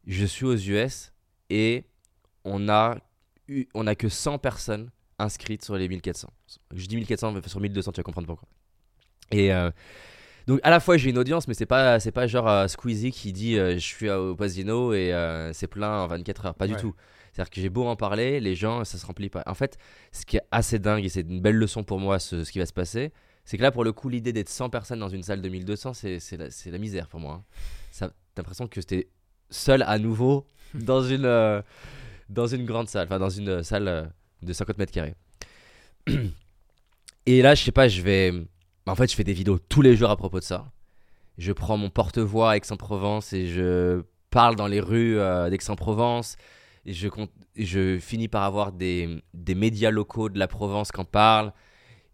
je 0.05 0.25
suis 0.25 0.45
aux 0.45 0.57
US 0.57 1.13
et 1.49 1.85
on 2.43 2.67
a 2.67 2.97
on 3.73 3.83
n'a 3.83 3.95
que 3.95 4.09
100 4.09 4.39
personnes 4.39 4.89
inscrites 5.19 5.63
sur 5.63 5.75
les 5.75 5.87
1400. 5.87 6.31
Je 6.73 6.85
dis 6.85 6.95
1400, 6.95 7.31
mais 7.31 7.47
sur 7.47 7.59
1200, 7.59 7.91
tu 7.91 7.99
vas 7.99 8.03
comprendre 8.03 8.27
pourquoi. 8.27 8.47
Et 9.31 9.53
euh, 9.53 9.71
donc 10.47 10.59
à 10.63 10.69
la 10.69 10.79
fois 10.79 10.97
j'ai 10.97 11.09
une 11.09 11.17
audience, 11.17 11.47
mais 11.47 11.53
c'est 11.53 11.65
pas 11.65 11.99
c'est 11.99 12.11
pas 12.11 12.27
genre 12.27 12.47
euh, 12.47 12.67
Squeezie 12.67 13.11
qui 13.11 13.33
dit 13.33 13.57
euh, 13.57 13.73
je 13.73 13.79
suis 13.79 14.09
au 14.09 14.35
Pasino 14.35 14.93
et 14.93 15.11
c'est 15.53 15.67
plein 15.67 16.03
en 16.03 16.07
24 16.07 16.45
heures, 16.45 16.55
pas 16.55 16.67
du 16.67 16.75
tout. 16.75 16.93
C'est-à-dire 17.31 17.49
que 17.49 17.59
j'ai 17.59 17.69
beau 17.69 17.85
en 17.85 17.97
parler, 17.97 18.39
les 18.39 18.55
gens 18.55 18.85
ça 18.85 18.97
se 18.97 19.05
remplit 19.05 19.29
pas. 19.29 19.43
En 19.45 19.55
fait, 19.55 19.77
ce 20.13 20.25
qui 20.25 20.37
est 20.37 20.43
assez 20.51 20.79
dingue 20.79 21.03
et 21.03 21.09
c'est 21.09 21.21
une 21.21 21.41
belle 21.41 21.57
leçon 21.57 21.83
pour 21.83 21.99
moi 21.99 22.19
ce, 22.19 22.43
ce 22.45 22.51
qui 22.51 22.59
va 22.59 22.65
se 22.65 22.73
passer, 22.73 23.11
c'est 23.43 23.57
que 23.57 23.61
là 23.61 23.71
pour 23.71 23.83
le 23.83 23.91
coup 23.91 24.07
l'idée 24.09 24.31
d'être 24.31 24.49
100 24.49 24.69
personnes 24.69 24.99
dans 24.99 25.09
une 25.09 25.23
salle 25.23 25.41
de 25.41 25.49
1200 25.49 25.93
c'est 25.93 26.19
la, 26.37 26.47
la, 26.65 26.77
misère 26.77 27.07
pour 27.07 27.19
moi. 27.19 27.43
Hein. 28.01 28.09
T'as 28.35 28.41
l'impression 28.41 28.67
que 28.67 28.79
c'était 28.79 29.09
seul 29.49 29.83
à 29.83 29.97
nouveau 29.97 30.45
dans 30.73 31.01
une 31.01 31.63
dans 32.29 32.47
une 32.47 32.65
grande 32.65 32.87
salle, 32.87 33.05
enfin 33.05 33.19
dans 33.19 33.29
une 33.29 33.63
salle 33.63 33.87
euh, 33.87 34.05
de 34.41 34.53
50 34.53 34.77
mètres 34.77 34.91
carrés. 34.91 35.15
Et 37.25 37.41
là, 37.41 37.55
je 37.55 37.63
sais 37.63 37.71
pas, 37.71 37.87
je 37.87 38.01
vais. 38.01 38.33
En 38.85 38.95
fait, 38.95 39.09
je 39.09 39.15
fais 39.15 39.23
des 39.23 39.33
vidéos 39.33 39.57
tous 39.57 39.81
les 39.81 39.95
jours 39.95 40.11
à 40.11 40.17
propos 40.17 40.39
de 40.39 40.43
ça. 40.43 40.71
Je 41.37 41.51
prends 41.51 41.77
mon 41.77 41.89
porte-voix 41.89 42.51
à 42.51 42.57
Aix-en-Provence 42.57 43.33
et 43.33 43.47
je 43.47 44.03
parle 44.29 44.55
dans 44.55 44.67
les 44.67 44.79
rues 44.79 45.17
euh, 45.17 45.49
d'Aix-en-Provence. 45.49 46.37
Et 46.85 46.93
je, 46.93 47.07
je 47.55 47.97
finis 47.97 48.27
par 48.27 48.43
avoir 48.43 48.71
des, 48.71 49.23
des, 49.33 49.55
médias 49.55 49.89
locaux 49.89 50.29
de 50.29 50.37
la 50.37 50.47
Provence 50.47 50.91
qui 50.91 50.99
en 50.99 51.05
parlent. 51.05 51.51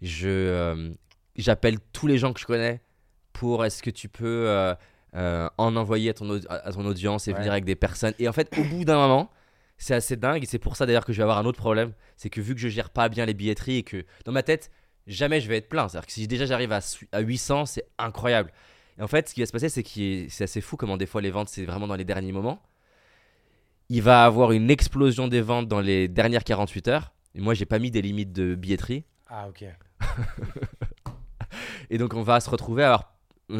Je, 0.01 0.29
euh, 0.29 0.91
j'appelle 1.35 1.77
tous 1.91 2.07
les 2.07 2.17
gens 2.17 2.31
que 2.31 2.39
je 2.39 2.45
connais 2.45 2.81
pour 3.33 3.65
est-ce 3.65 3.83
que 3.83 3.89
tu 3.89 4.07
peux 4.07 4.73
en 5.13 5.75
envoyer 5.75 6.11
à 6.11 6.13
ton, 6.13 6.39
à 6.47 6.71
ton 6.71 6.85
audience 6.85 7.27
et 7.27 7.33
venir 7.33 7.51
avec 7.51 7.65
des 7.65 7.75
personnes? 7.75 8.13
Et 8.17 8.29
en 8.29 8.33
fait, 8.33 8.57
au 8.57 8.63
bout 8.63 8.85
d'un 8.85 8.95
moment, 8.95 9.29
c'est 9.81 9.95
assez 9.95 10.15
dingue 10.15 10.43
et 10.43 10.45
c'est 10.45 10.59
pour 10.59 10.75
ça 10.75 10.85
d'ailleurs 10.85 11.05
que 11.05 11.11
je 11.11 11.17
vais 11.17 11.23
avoir 11.23 11.39
un 11.39 11.45
autre 11.45 11.57
problème. 11.57 11.93
C'est 12.15 12.29
que 12.29 12.39
vu 12.39 12.53
que 12.53 12.61
je 12.61 12.69
gère 12.69 12.91
pas 12.91 13.09
bien 13.09 13.25
les 13.25 13.33
billetteries 13.33 13.77
et 13.77 13.83
que 13.83 14.05
dans 14.25 14.31
ma 14.31 14.43
tête, 14.43 14.69
jamais 15.07 15.41
je 15.41 15.47
vais 15.47 15.57
être 15.57 15.69
plein. 15.69 15.89
C'est-à-dire 15.89 16.05
que 16.05 16.13
si 16.13 16.27
déjà 16.27 16.45
j'arrive 16.45 16.71
à, 16.71 16.81
à 17.11 17.19
800, 17.19 17.65
c'est 17.65 17.85
incroyable. 17.97 18.51
Et 18.99 19.01
en 19.01 19.07
fait, 19.07 19.27
ce 19.27 19.33
qui 19.33 19.39
va 19.39 19.47
se 19.47 19.51
passer, 19.51 19.69
c'est 19.69 19.81
que 19.81 20.29
c'est 20.29 20.43
assez 20.43 20.61
fou 20.61 20.77
comment 20.77 20.97
des 20.97 21.07
fois 21.07 21.19
les 21.19 21.31
ventes, 21.31 21.49
c'est 21.49 21.65
vraiment 21.65 21.87
dans 21.87 21.95
les 21.95 22.03
derniers 22.03 22.31
moments. 22.31 22.61
Il 23.89 24.03
va 24.03 24.23
avoir 24.23 24.51
une 24.51 24.69
explosion 24.69 25.27
des 25.27 25.41
ventes 25.41 25.67
dans 25.67 25.81
les 25.81 26.07
dernières 26.07 26.43
48 26.43 26.87
heures. 26.87 27.13
Et 27.33 27.41
moi, 27.41 27.55
j'ai 27.55 27.65
pas 27.65 27.79
mis 27.79 27.89
des 27.89 28.03
limites 28.03 28.31
de 28.31 28.53
billetterie. 28.53 29.03
Ah, 29.27 29.49
ok. 29.49 29.65
et 31.89 31.97
donc, 31.97 32.13
on 32.13 32.21
va 32.21 32.39
se 32.39 32.49
retrouver 32.49 32.83
à 32.83 32.93
avoir. 32.93 33.15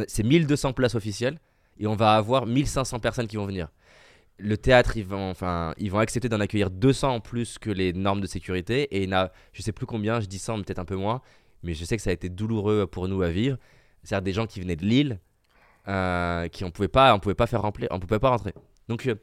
C'est 0.07 0.23
1200 0.23 0.73
places 0.73 0.93
officielles. 0.93 1.39
Et 1.79 1.87
on 1.87 1.95
va 1.95 2.13
avoir 2.13 2.45
1500 2.45 2.99
personnes 2.99 3.27
qui 3.27 3.37
vont 3.37 3.47
venir 3.47 3.69
le 4.41 4.57
théâtre, 4.57 4.97
ils 4.97 5.05
vont, 5.05 5.29
enfin, 5.29 5.73
ils 5.77 5.91
vont 5.91 5.99
accepter 5.99 6.27
d'en 6.27 6.39
accueillir 6.39 6.71
200 6.71 7.15
en 7.15 7.19
plus 7.19 7.59
que 7.59 7.69
les 7.69 7.93
normes 7.93 8.21
de 8.21 8.27
sécurité. 8.27 8.83
Et 8.95 9.03
il 9.03 9.09
y 9.09 9.13
a, 9.13 9.31
je 9.53 9.61
sais 9.61 9.71
plus 9.71 9.85
combien, 9.85 10.19
je 10.19 10.25
dis 10.25 10.39
100, 10.39 10.63
peut-être 10.63 10.79
un 10.79 10.85
peu 10.85 10.95
moins, 10.95 11.21
mais 11.63 11.73
je 11.73 11.85
sais 11.85 11.95
que 11.95 12.01
ça 12.01 12.09
a 12.09 12.13
été 12.13 12.29
douloureux 12.29 12.87
pour 12.87 13.07
nous 13.07 13.21
à 13.21 13.29
vivre. 13.29 13.57
C'est-à-dire 14.03 14.23
des 14.23 14.33
gens 14.33 14.47
qui 14.47 14.59
venaient 14.59 14.75
de 14.75 14.85
Lille, 14.85 15.19
euh, 15.87 16.47
qui 16.47 16.63
on 16.63 16.71
pouvait 16.71 16.87
pas, 16.87 17.13
on 17.13 17.19
pouvait 17.19 17.35
pas 17.35 17.47
faire 17.47 17.61
remplir, 17.61 17.87
on 17.91 17.99
pouvait 17.99 18.19
pas 18.19 18.29
rentrer. 18.29 18.53
Donc 18.87 19.05
euh, 19.05 19.15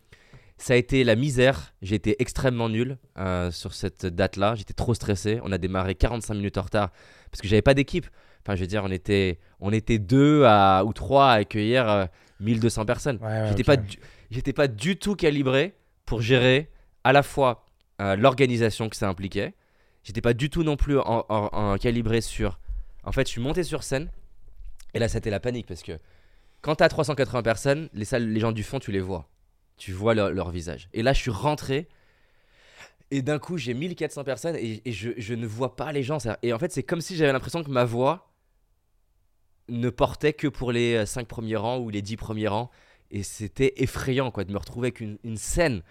ça 0.57 0.75
a 0.75 0.77
été 0.77 1.03
la 1.03 1.17
misère. 1.17 1.75
J'ai 1.83 1.97
été 1.97 2.21
extrêmement 2.23 2.69
nul 2.69 2.97
euh, 3.19 3.51
sur 3.51 3.75
cette 3.75 4.07
date-là. 4.07 4.55
J'étais 4.55 4.75
trop 4.75 4.95
stressé. 4.95 5.41
On 5.43 5.51
a 5.51 5.59
démarré 5.59 5.97
45 5.97 6.35
minutes 6.35 6.59
en 6.59 6.63
retard 6.63 6.91
parce 7.31 7.43
que 7.43 7.49
j'avais 7.49 7.63
pas 7.63 7.75
d'équipe. 7.75 8.07
Enfin, 8.43 8.55
je 8.55 8.61
veux 8.61 8.67
dire, 8.69 8.85
on 8.85 8.91
était, 8.91 9.41
on 9.61 9.73
était 9.73 9.99
deux 9.99 10.45
à, 10.45 10.85
ou 10.85 10.93
trois 10.93 11.33
à 11.33 11.35
accueillir 11.35 12.09
1200 12.41 12.87
personnes. 12.87 13.19
J'étais 13.49 13.65
pas 13.65 13.77
j'étais 14.31 14.53
pas 14.53 14.69
du 14.69 14.99
tout 14.99 15.15
calibré 15.15 15.75
pour 16.05 16.23
gérer 16.23 16.71
à 17.05 17.13
la 17.13 17.23
fois 17.23 17.67
euh, 18.01 18.17
l'organisation 18.17 18.89
que 18.89 18.97
ça 18.97 19.09
impliquait. 19.09 19.55
J'étais 20.05 20.21
pas 20.21 20.35
du 20.35 20.51
tout 20.51 20.63
non 20.63 20.77
plus 20.77 20.99
en, 20.99 21.77
calibré 21.79 22.21
sur. 22.21 22.59
En 23.05 23.13
fait, 23.13 23.27
je 23.27 23.33
suis 23.33 23.41
monté 23.41 23.63
sur 23.63 23.83
scène 23.83 24.11
et 24.95 24.99
là, 24.99 25.09
c'était 25.09 25.31
la 25.31 25.41
panique 25.41 25.67
parce 25.67 25.83
que 25.83 25.99
quand 26.63 26.77
t'as 26.77 26.89
380 26.89 27.43
personnes, 27.43 27.89
les, 27.93 28.05
salles, 28.05 28.29
les 28.29 28.41
gens 28.41 28.53
du 28.53 28.63
fond, 28.63 28.79
tu 28.79 28.93
les 28.93 29.01
vois. 29.01 29.29
Tu 29.77 29.93
vois 29.93 30.15
leur, 30.15 30.51
visage. 30.51 30.89
Et 30.93 31.03
là, 31.03 31.13
je 31.13 31.21
suis 31.21 31.31
rentré 31.31 31.89
et 33.11 33.23
d'un 33.23 33.39
coup, 33.39 33.59
j'ai 33.59 33.75
1400 33.75 34.25
personnes 34.25 34.57
et, 34.57 34.83
je, 34.87 35.11
je, 35.17 35.35
ne 35.35 35.47
vois 35.47 35.77
pas 35.77 35.93
les 35.93 36.03
gens. 36.03 36.19
Et 36.43 36.53
en 36.53 36.59
fait, 36.59 36.73
c'est 36.73 36.83
comme 36.83 37.01
si 37.01 37.17
j'avais 37.17 37.33
l'impression 37.33 37.63
que 37.63 37.71
ma 37.71 37.85
voix 37.85 38.33
ne 39.69 39.91
portait 39.91 40.33
que 40.33 40.49
pour 40.49 40.73
les 40.73 41.05
5 41.07 41.27
premiers 41.29 41.57
rangs 41.57 41.79
ou 41.79 41.91
les 41.91 42.03
10 42.03 42.17
premiers 42.17 42.49
rangs 42.49 42.71
et 43.11 43.23
c'était 43.23 43.75
effrayant 43.77 44.31
quoi 44.31 44.45
de 44.45 44.53
me 44.53 44.59
retrouver 44.59 44.89
avec 44.89 45.01
une, 45.01 45.37
scène 45.37 45.83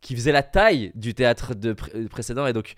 qui 0.00 0.14
faisait 0.14 0.32
la 0.32 0.42
taille 0.42 0.92
du 0.94 1.14
théâtre 1.14 1.54
de 1.54 1.74
euh, 1.94 2.08
précédent. 2.08 2.46
Et 2.46 2.52
donc 2.52 2.74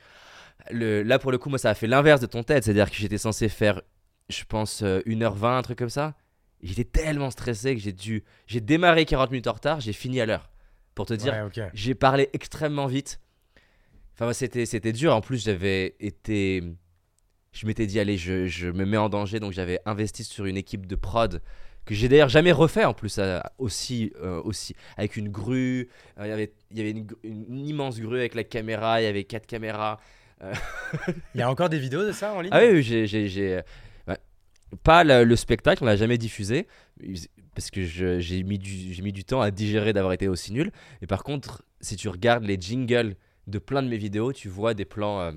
le, 0.70 1.02
là 1.02 1.18
pour 1.18 1.32
le 1.32 1.38
coup 1.38 1.48
moi 1.48 1.58
ça 1.58 1.70
a 1.70 1.74
fait 1.74 1.86
l'inverse 1.86 2.20
de 2.20 2.26
ton 2.26 2.42
tête. 2.42 2.64
C'est 2.64 2.70
à 2.70 2.74
dire 2.74 2.90
que 2.90 2.96
j'étais 2.96 3.18
censé 3.18 3.48
faire 3.48 3.82
je 4.28 4.44
pense 4.44 4.82
1h20 4.82 5.44
euh, 5.44 5.58
un 5.58 5.62
truc 5.62 5.78
comme 5.78 5.88
ça. 5.88 6.14
J'étais 6.62 6.84
tellement 6.84 7.30
stressé 7.30 7.74
que 7.74 7.80
j'ai 7.80 7.92
dû 7.92 8.24
j'ai 8.46 8.60
démarré 8.60 9.04
40 9.04 9.30
minutes 9.30 9.46
en 9.46 9.52
retard. 9.52 9.80
J'ai 9.80 9.92
fini 9.92 10.20
à 10.20 10.26
l'heure. 10.26 10.50
Pour 10.94 11.06
te 11.06 11.14
dire 11.14 11.50
j'ai 11.74 11.94
parlé 11.94 12.28
extrêmement 12.32 12.86
vite. 12.86 13.20
Enfin 14.14 14.32
c'était 14.32 14.66
c'était 14.66 14.92
dur. 14.92 15.14
En 15.14 15.20
plus 15.20 15.44
j'avais 15.44 15.96
été 16.00 16.62
je 17.52 17.66
m'étais 17.66 17.86
dit 17.86 17.98
allez 17.98 18.18
je, 18.18 18.46
je 18.46 18.68
me 18.68 18.84
mets 18.84 18.96
en 18.96 19.08
danger. 19.08 19.40
Donc 19.40 19.52
j'avais 19.52 19.80
investi 19.86 20.24
sur 20.24 20.44
une 20.44 20.56
équipe 20.56 20.86
de 20.86 20.96
prod 20.96 21.42
que 21.86 21.94
j'ai 21.94 22.08
d'ailleurs 22.08 22.28
jamais 22.28 22.52
refait 22.52 22.84
en 22.84 22.92
plus 22.92 23.16
euh, 23.18 23.40
aussi 23.58 24.12
euh, 24.20 24.42
aussi 24.42 24.74
avec 24.98 25.16
une 25.16 25.28
grue. 25.30 25.88
Euh, 26.18 26.26
il 26.26 26.28
y 26.28 26.32
avait 26.32 26.52
il 26.72 26.78
y 26.78 26.80
avait 26.80 26.90
une, 26.90 27.66
immense 27.66 27.98
grue 28.00 28.18
avec 28.18 28.34
la 28.34 28.44
caméra 28.44 29.00
il 29.00 29.04
y 29.04 29.06
avait 29.06 29.24
quatre 29.24 29.46
caméras. 29.46 29.98
Il 31.34 31.38
y 31.38 31.42
a 31.42 31.50
encore 31.50 31.70
des 31.70 31.78
vidéos 31.78 32.04
de 32.04 32.12
ça 32.12 32.34
en 32.34 32.42
ligne 32.42 32.50
ah 32.52 32.60
oui, 32.60 32.82
j'ai 32.82 33.62
pas 34.82 35.02
le, 35.02 35.34
spectacle 35.34 35.82
on 35.82 35.86
l'a 35.86 35.96
jamais 35.96 36.18
diffusé 36.18 36.66
parce 37.54 37.70
que 37.70 37.82
j'ai 37.82 38.42
mis 38.42 38.58
du 38.58 38.92
j'ai 38.92 39.00
mis 39.00 39.12
du 39.12 39.24
temps 39.24 39.40
à 39.40 39.50
digérer 39.50 39.94
d'avoir 39.94 40.12
été 40.12 40.28
aussi 40.28 40.52
nul. 40.52 40.72
Et 41.00 41.06
par 41.06 41.24
contre 41.24 41.64
si 41.80 41.96
tu 41.96 42.10
regardes 42.10 42.44
les 42.44 42.60
jingles 42.60 43.16
de 43.46 43.58
plein 43.58 43.82
de 43.82 43.88
mes 43.88 43.96
vidéos 43.96 44.34
tu 44.34 44.50
vois 44.50 44.74
des 44.74 44.84
plans 44.84 45.32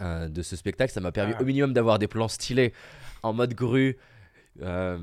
de 0.00 0.42
ce 0.42 0.54
spectacle. 0.54 0.92
Ça 0.92 1.00
m'a 1.00 1.10
permis 1.10 1.34
ah. 1.36 1.42
au 1.42 1.44
minimum 1.44 1.72
d'avoir 1.72 1.98
des 1.98 2.06
plans 2.06 2.28
stylés 2.28 2.72
en 3.24 3.32
mode 3.32 3.54
grue 3.54 3.96
euh, 4.62 4.98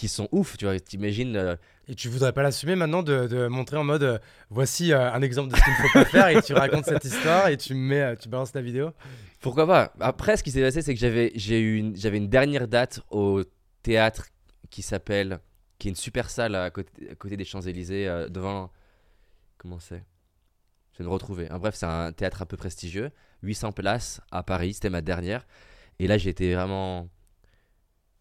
qui 0.00 0.08
sont 0.08 0.28
ouf, 0.32 0.56
tu 0.56 0.64
vois, 0.64 0.80
t'imagines. 0.80 1.36
Euh, 1.36 1.56
et 1.86 1.94
tu 1.94 2.08
voudrais 2.08 2.32
pas 2.32 2.42
l'assumer 2.42 2.74
maintenant 2.74 3.02
de, 3.02 3.48
montrer 3.48 3.76
en 3.76 3.84
mode 3.84 4.02
euh, 4.02 4.18
voici 4.48 4.94
un 4.94 5.20
exemple 5.20 5.50
de 5.50 5.56
ce 5.56 5.62
qu'il 5.62 5.72
ne 5.74 5.78
faut 5.78 5.92
pas 5.92 6.04
faire 6.06 6.28
et 6.28 6.40
tu 6.40 6.54
racontes 6.54 6.86
cette 6.86 7.04
histoire 7.04 7.48
et 7.48 7.58
tu 7.58 7.74
mets, 7.74 8.16
tu 8.16 8.30
balances 8.30 8.54
la 8.54 8.62
vidéo? 8.62 8.92
Pourquoi 9.40 9.66
pas? 9.66 9.92
Après, 10.00 10.38
ce 10.38 10.42
qui 10.42 10.52
s'est 10.52 10.62
passé, 10.62 10.80
c'est 10.80 10.94
que 10.94 11.00
j'avais, 11.00 11.32
j'ai 11.34 11.60
eu 11.60 11.76
une, 11.76 11.94
j'avais 11.96 12.16
une 12.16 12.30
dernière 12.30 12.66
date 12.66 13.00
au 13.10 13.42
théâtre 13.82 14.28
qui 14.70 14.80
s'appelle, 14.80 15.38
qui 15.78 15.88
est 15.88 15.90
une 15.90 15.96
super 15.96 16.30
salle 16.30 16.54
à 16.54 16.70
côté, 16.70 17.10
à 17.10 17.14
côté 17.14 17.36
des 17.36 17.44
Champs-Élysées, 17.44 18.26
devant. 18.30 18.70
Comment 19.58 19.80
c'est? 19.80 20.02
Je 20.92 20.98
vais 20.98 21.04
me 21.04 21.10
retrouver. 21.10 21.50
En 21.50 21.58
bref, 21.58 21.74
c'est 21.74 21.86
un 21.86 22.12
théâtre 22.12 22.40
un 22.40 22.46
peu 22.46 22.56
prestigieux, 22.56 23.10
800 23.42 23.72
places 23.72 24.22
à 24.30 24.42
Paris, 24.42 24.72
c'était 24.72 24.88
ma 24.88 25.02
dernière. 25.02 25.46
Et 25.98 26.06
là, 26.06 26.16
j'ai 26.16 26.30
été 26.30 26.54
vraiment 26.54 27.10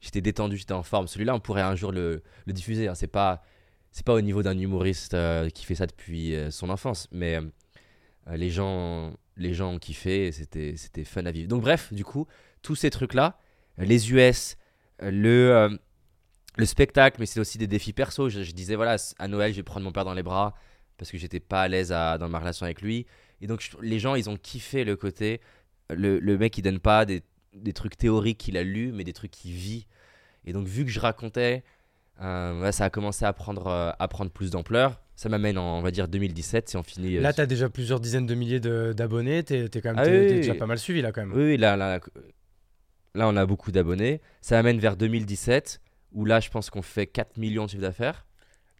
j'étais 0.01 0.21
détendu, 0.21 0.57
j'étais 0.57 0.73
en 0.73 0.83
forme. 0.83 1.07
Celui-là, 1.07 1.35
on 1.35 1.39
pourrait 1.39 1.61
un 1.61 1.75
jour 1.75 1.91
le, 1.91 2.23
le 2.45 2.53
diffuser. 2.53 2.87
Hein. 2.87 2.95
C'est 2.95 3.07
pas, 3.07 3.43
c'est 3.91 4.05
pas 4.05 4.13
au 4.13 4.21
niveau 4.21 4.43
d'un 4.43 4.57
humoriste 4.57 5.13
euh, 5.13 5.49
qui 5.49 5.65
fait 5.65 5.75
ça 5.75 5.87
depuis 5.87 6.35
euh, 6.35 6.51
son 6.51 6.69
enfance, 6.69 7.07
mais 7.11 7.37
euh, 7.37 8.37
les 8.37 8.49
gens, 8.49 9.13
les 9.37 9.53
gens 9.53 9.73
ont 9.73 9.79
kiffé. 9.79 10.31
C'était, 10.31 10.75
c'était 10.77 11.03
fun 11.03 11.25
à 11.25 11.31
vivre. 11.31 11.47
Donc 11.47 11.61
bref, 11.61 11.93
du 11.93 12.05
coup, 12.05 12.27
tous 12.61 12.75
ces 12.75 12.89
trucs-là, 12.89 13.39
les 13.77 14.11
US, 14.11 14.57
le 15.01 15.79
le 16.57 16.65
spectacle, 16.65 17.17
mais 17.21 17.25
c'est 17.25 17.39
aussi 17.39 17.57
des 17.57 17.67
défis 17.67 17.93
perso. 17.93 18.27
Je, 18.27 18.51
disais, 18.51 18.75
voilà, 18.75 18.97
à 19.17 19.27
Noël, 19.29 19.51
je 19.53 19.57
vais 19.57 19.63
prendre 19.63 19.85
mon 19.85 19.93
père 19.93 20.03
dans 20.03 20.13
les 20.13 20.23
bras 20.23 20.55
parce 20.97 21.09
que 21.09 21.17
j'étais 21.17 21.39
pas 21.39 21.61
à 21.61 21.67
l'aise 21.69 21.89
dans 21.89 22.27
ma 22.27 22.37
relation 22.37 22.65
avec 22.65 22.81
lui. 22.81 23.05
Et 23.39 23.47
donc, 23.47 23.69
les 23.81 23.97
gens, 23.97 24.15
ils 24.15 24.29
ont 24.29 24.35
kiffé 24.35 24.83
le 24.83 24.97
côté. 24.97 25.39
Le, 25.89 26.19
le 26.19 26.37
mec, 26.37 26.57
il 26.57 26.61
donne 26.61 26.79
pas 26.79 27.05
des, 27.05 27.23
des 27.53 27.73
trucs 27.73 27.97
théoriques 27.97 28.37
qu'il 28.37 28.57
a 28.57 28.63
lus, 28.63 28.91
mais 28.93 29.03
des 29.03 29.13
trucs 29.13 29.31
qu'il 29.31 29.51
vit. 29.53 29.87
Et 30.45 30.53
donc, 30.53 30.67
vu 30.67 30.85
que 30.85 30.91
je 30.91 30.99
racontais, 30.99 31.63
euh, 32.21 32.71
ça 32.71 32.85
a 32.85 32.89
commencé 32.89 33.25
à 33.25 33.33
prendre, 33.33 33.67
euh, 33.67 33.91
à 33.99 34.07
prendre 34.07 34.31
plus 34.31 34.51
d'ampleur. 34.51 35.01
Ça 35.15 35.27
m'amène 35.29 35.57
en, 35.57 35.79
on 35.79 35.81
va 35.81 35.91
dire, 35.91 36.07
2017, 36.07 36.69
si 36.69 36.77
on 36.77 36.83
finit. 36.83 37.17
euh, 37.17 37.21
Là, 37.21 37.33
tu 37.33 37.41
as 37.41 37.45
déjà 37.45 37.69
plusieurs 37.69 37.99
dizaines 37.99 38.25
de 38.25 38.35
milliers 38.35 38.59
de- 38.61 38.93
d'abonnés. 38.95 39.43
Tu 39.43 39.55
es, 39.55 39.69
quand 39.81 39.89
même 39.89 39.99
Ah 39.99 40.03
oui, 40.05 40.17
oui, 40.17 40.27
déjà 40.37 40.53
oui. 40.53 40.57
pas 40.57 40.65
mal 40.65 40.79
suivi 40.79 41.01
là 41.01 41.11
quand 41.11 41.25
même. 41.25 41.33
Oui, 41.35 41.57
là, 41.57 41.75
là, 41.75 41.99
là, 43.15 43.27
on 43.27 43.35
a 43.35 43.45
beaucoup 43.45 43.71
d'abonnés. 43.71 44.21
Ça 44.41 44.57
amène 44.57 44.79
vers 44.79 44.95
2017, 44.95 45.81
où 46.13 46.25
là, 46.25 46.39
je 46.39 46.49
pense 46.49 46.69
qu'on 46.69 46.81
fait 46.81 47.05
4 47.07 47.37
millions 47.37 47.65
de 47.65 47.71
chiffre 47.71 47.81
d'affaires. 47.81 48.25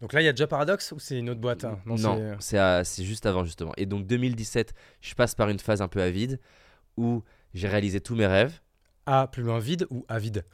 Donc 0.00 0.14
là, 0.14 0.22
il 0.22 0.24
y 0.24 0.28
a 0.28 0.32
déjà 0.32 0.46
Paradox 0.46 0.92
ou 0.92 0.98
c'est 0.98 1.18
une 1.18 1.28
autre 1.28 1.40
boîte 1.40 1.64
hein? 1.66 1.78
Non, 1.84 1.96
à- 2.54 2.84
c'est 2.84 3.04
juste 3.04 3.26
avant 3.26 3.44
justement. 3.44 3.72
Et 3.76 3.84
donc 3.84 4.06
2017, 4.06 4.72
je 5.02 5.14
passe 5.14 5.34
par 5.34 5.50
une 5.50 5.58
phase 5.58 5.82
un 5.82 5.88
peu 5.88 6.00
avide 6.00 6.40
où 6.96 7.22
j'ai 7.54 7.68
réalisé 7.68 8.00
tous 8.00 8.14
mes 8.14 8.26
rêves. 8.26 8.60
A 9.06 9.26
plus 9.26 9.42
loin 9.42 9.58
vide 9.58 9.86
ou 9.90 10.04
avide? 10.08 10.44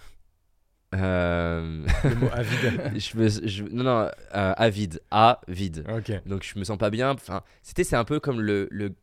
Euh, 0.95 1.85
Le 2.05 2.15
mot 2.15 2.29
avide. 2.33 2.99
je 2.99 3.17
me, 3.19 3.29
je- 3.29 3.65
non, 3.65 3.85
non, 3.85 3.99
euh, 3.99 4.11
avide, 4.57 5.01
A, 5.11 5.41
vide. 5.49 5.85
ok. 5.89 6.23
Donc 6.27 6.43
je 6.45 6.59
me 6.59 6.65
sens 6.65 6.79
pas 6.79 6.91
bien. 6.91 7.11
Enfin, 7.11 7.43
c'était 7.63 7.85
c'est 7.85 7.97
un 7.97 8.05
peu 8.05 8.21
comme 8.21 8.41
le, 8.41 8.69
le 8.71 8.95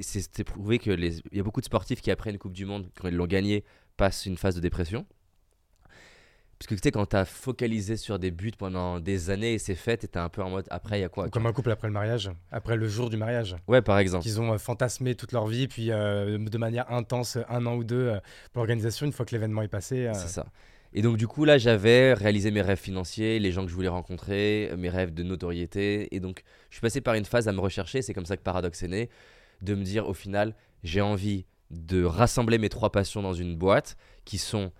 c'était 0.00 0.44
prouvé 0.44 0.78
que 0.78 0.90
les, 0.92 1.18
il 1.32 1.36
y 1.36 1.40
a 1.40 1.42
beaucoup 1.42 1.60
de 1.60 1.66
sportifs 1.66 2.00
qui 2.00 2.12
après 2.12 2.30
une 2.30 2.38
Coupe 2.38 2.52
du 2.52 2.64
Monde, 2.64 2.88
quand 3.00 3.08
ils 3.08 3.16
l'ont 3.16 3.26
gagnée, 3.26 3.64
passent 3.96 4.24
une 4.24 4.36
phase 4.36 4.54
de 4.54 4.60
dépression. 4.60 5.04
Parce 6.58 6.68
que 6.68 6.74
tu 6.74 6.80
sais, 6.82 6.90
quand 6.90 7.04
t'as 7.04 7.26
focalisé 7.26 7.96
sur 7.96 8.18
des 8.18 8.30
buts 8.30 8.52
pendant 8.56 8.98
des 8.98 9.28
années 9.28 9.54
et 9.54 9.58
c'est 9.58 9.74
fait, 9.74 9.98
t'étais 9.98 10.18
un 10.18 10.30
peu 10.30 10.42
en 10.42 10.48
mode 10.48 10.66
après, 10.70 10.98
il 10.98 11.02
y 11.02 11.04
a 11.04 11.10
quoi 11.10 11.26
Ou 11.26 11.30
comme 11.30 11.46
un 11.46 11.52
couple 11.52 11.70
après 11.70 11.86
le 11.86 11.92
mariage, 11.92 12.30
après 12.50 12.76
le 12.76 12.88
jour 12.88 13.10
du 13.10 13.18
mariage. 13.18 13.56
Ouais, 13.68 13.82
par 13.82 13.98
exemple. 13.98 14.22
Qu'ils 14.22 14.40
ont 14.40 14.54
euh, 14.54 14.58
fantasmé 14.58 15.14
toute 15.14 15.32
leur 15.32 15.46
vie, 15.46 15.68
puis 15.68 15.90
euh, 15.90 16.38
de 16.38 16.58
manière 16.58 16.90
intense, 16.90 17.36
un 17.50 17.66
an 17.66 17.74
ou 17.74 17.84
deux 17.84 18.08
euh, 18.08 18.20
pour 18.52 18.60
l'organisation, 18.60 19.04
une 19.04 19.12
fois 19.12 19.26
que 19.26 19.32
l'événement 19.32 19.62
est 19.62 19.68
passé. 19.68 20.10
C'est 20.14 20.28
ça. 20.28 20.46
Et 20.94 21.02
donc, 21.02 21.18
du 21.18 21.26
coup, 21.26 21.44
là, 21.44 21.58
j'avais 21.58 22.14
réalisé 22.14 22.50
mes 22.50 22.62
rêves 22.62 22.78
financiers, 22.78 23.38
les 23.38 23.52
gens 23.52 23.64
que 23.64 23.70
je 23.70 23.74
voulais 23.74 23.88
rencontrer, 23.88 24.72
mes 24.78 24.88
rêves 24.88 25.12
de 25.12 25.22
notoriété. 25.22 26.14
Et 26.14 26.20
donc, 26.20 26.42
je 26.70 26.76
suis 26.76 26.80
passé 26.80 27.02
par 27.02 27.14
une 27.14 27.26
phase 27.26 27.48
à 27.48 27.52
me 27.52 27.60
rechercher. 27.60 28.00
C'est 28.00 28.14
comme 28.14 28.24
ça 28.24 28.38
que 28.38 28.42
Paradox 28.42 28.82
est 28.82 28.88
né. 28.88 29.10
De 29.60 29.74
me 29.74 29.82
dire, 29.82 30.08
au 30.08 30.14
final, 30.14 30.54
j'ai 30.84 31.02
envie 31.02 31.44
de 31.70 32.02
rassembler 32.04 32.56
mes 32.56 32.70
trois 32.70 32.92
passions 32.92 33.20
dans 33.20 33.34
une 33.34 33.56
boîte 33.56 33.96
qui 34.24 34.38
sont 34.38 34.72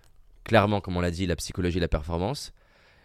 clairement, 0.47 0.80
comme 0.80 0.97
on 0.97 1.01
l'a 1.01 1.11
dit, 1.11 1.26
la 1.26 1.34
psychologie 1.34 1.78
et 1.78 1.80
la 1.80 1.88
performance, 1.88 2.53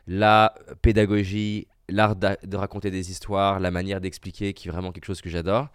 la 0.06 0.54
pédagogie, 0.84 1.68
l'art 1.90 2.16
de 2.16 2.56
raconter 2.56 2.92
des 2.92 3.10
histoires, 3.10 3.60
la 3.60 3.72
manière 3.72 4.00
d'expliquer, 4.00 4.54
qui 4.54 4.68
est 4.68 4.72
vraiment 4.72 4.92
quelque 4.92 5.06
chose 5.06 5.22
que 5.22 5.30
j'adore, 5.30 5.70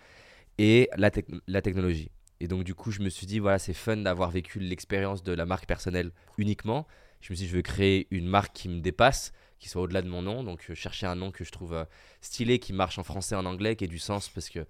et 0.59 0.89
la, 0.97 1.11
la 1.49 1.63
technologie. 1.63 2.11
Et 2.39 2.47
donc, 2.47 2.63
du 2.63 2.75
coup, 2.75 2.93
je 2.93 3.01
me 3.01 3.09
suis 3.09 3.27
dit, 3.27 3.41
voilà, 3.41 3.59
c'est 3.59 3.75
fun 3.75 3.97
d'avoir 3.97 4.31
vécu 4.31 4.61
l'expérience 4.61 5.25
de 5.25 5.33
la 5.33 5.45
marque 5.45 5.67
personnelle 5.67 6.13
uniquement. 6.39 6.87
Je 7.21 7.33
me 7.33 7.37
suis 7.37 7.47
dit, 7.47 7.51
je 7.51 7.57
veux 7.57 7.63
créer 7.63 8.07
une 8.13 8.29
marque 8.29 8.53
qui 8.55 8.69
me 8.69 8.81
dépasse, 8.81 9.33
qui 9.59 9.69
soit 9.69 9.83
au-delà 9.83 10.03
de 10.03 10.09
mon 10.09 10.23
nom. 10.23 10.45
Donc, 10.45 10.65
euh, 10.71 10.75
chercher 10.75 11.07
un 11.07 11.17
nom 11.17 11.33
que 11.33 11.43
je 11.43 11.51
trouve 11.51 11.75
euh, 11.75 11.85
stylé, 12.21 12.61
qui 12.61 12.73
marche 12.73 12.99
en 13.01 13.03
français, 13.03 13.35
en 13.35 13.45
anglais, 13.45 13.75
qui 13.75 13.85
ait 13.85 13.89
du 13.89 13.99
sens, 13.99 14.29
parce 14.29 14.51
que 14.51 14.61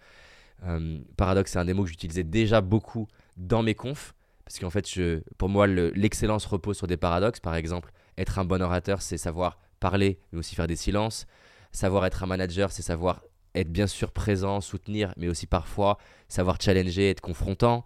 euh, 0.65 0.99
Paradox, 1.19 1.53
c'est 1.53 1.59
un 1.59 1.67
des 1.67 1.75
mots 1.75 1.85
que 1.85 1.91
j'utilisais 1.91 2.25
déjà 2.25 2.63
beaucoup 2.63 3.07
dans 3.37 3.63
mes 3.63 3.75
confs. 3.75 4.15
Parce 4.47 4.61
qu'en 4.61 4.71
fait, 4.71 4.89
je, 4.89 5.21
pour 5.39 5.49
moi, 5.49 5.67
le- 5.67 5.91
l'excellence 5.91 6.47
repose 6.47 6.77
sur 6.79 6.87
des 6.87 6.97
paradoxes. 6.97 7.41
Par 7.41 7.57
exemple, 7.57 7.93
être 8.17 8.39
un 8.39 8.45
bon 8.45 8.63
orateur, 8.63 9.03
c'est 9.03 9.19
savoir 9.19 9.59
parler, 9.81 10.19
mais 10.33 10.39
aussi 10.39 10.55
faire 10.55 10.69
des 10.69 10.77
silences. 10.77 11.27
Savoir 11.73 12.07
être 12.07 12.23
un 12.23 12.27
manager, 12.27 12.71
c'est 12.71 12.83
savoir 12.83 13.23
être 13.55 13.71
bien 13.71 13.87
sûr 13.89 14.13
présent, 14.13 14.61
soutenir, 14.61 15.13
mais 15.17 15.29
aussi 15.29 15.47
parfois 15.47 15.99
savoir 16.29 16.59
challenger, 16.61 17.11
être 17.11 17.21
confrontant. 17.21 17.85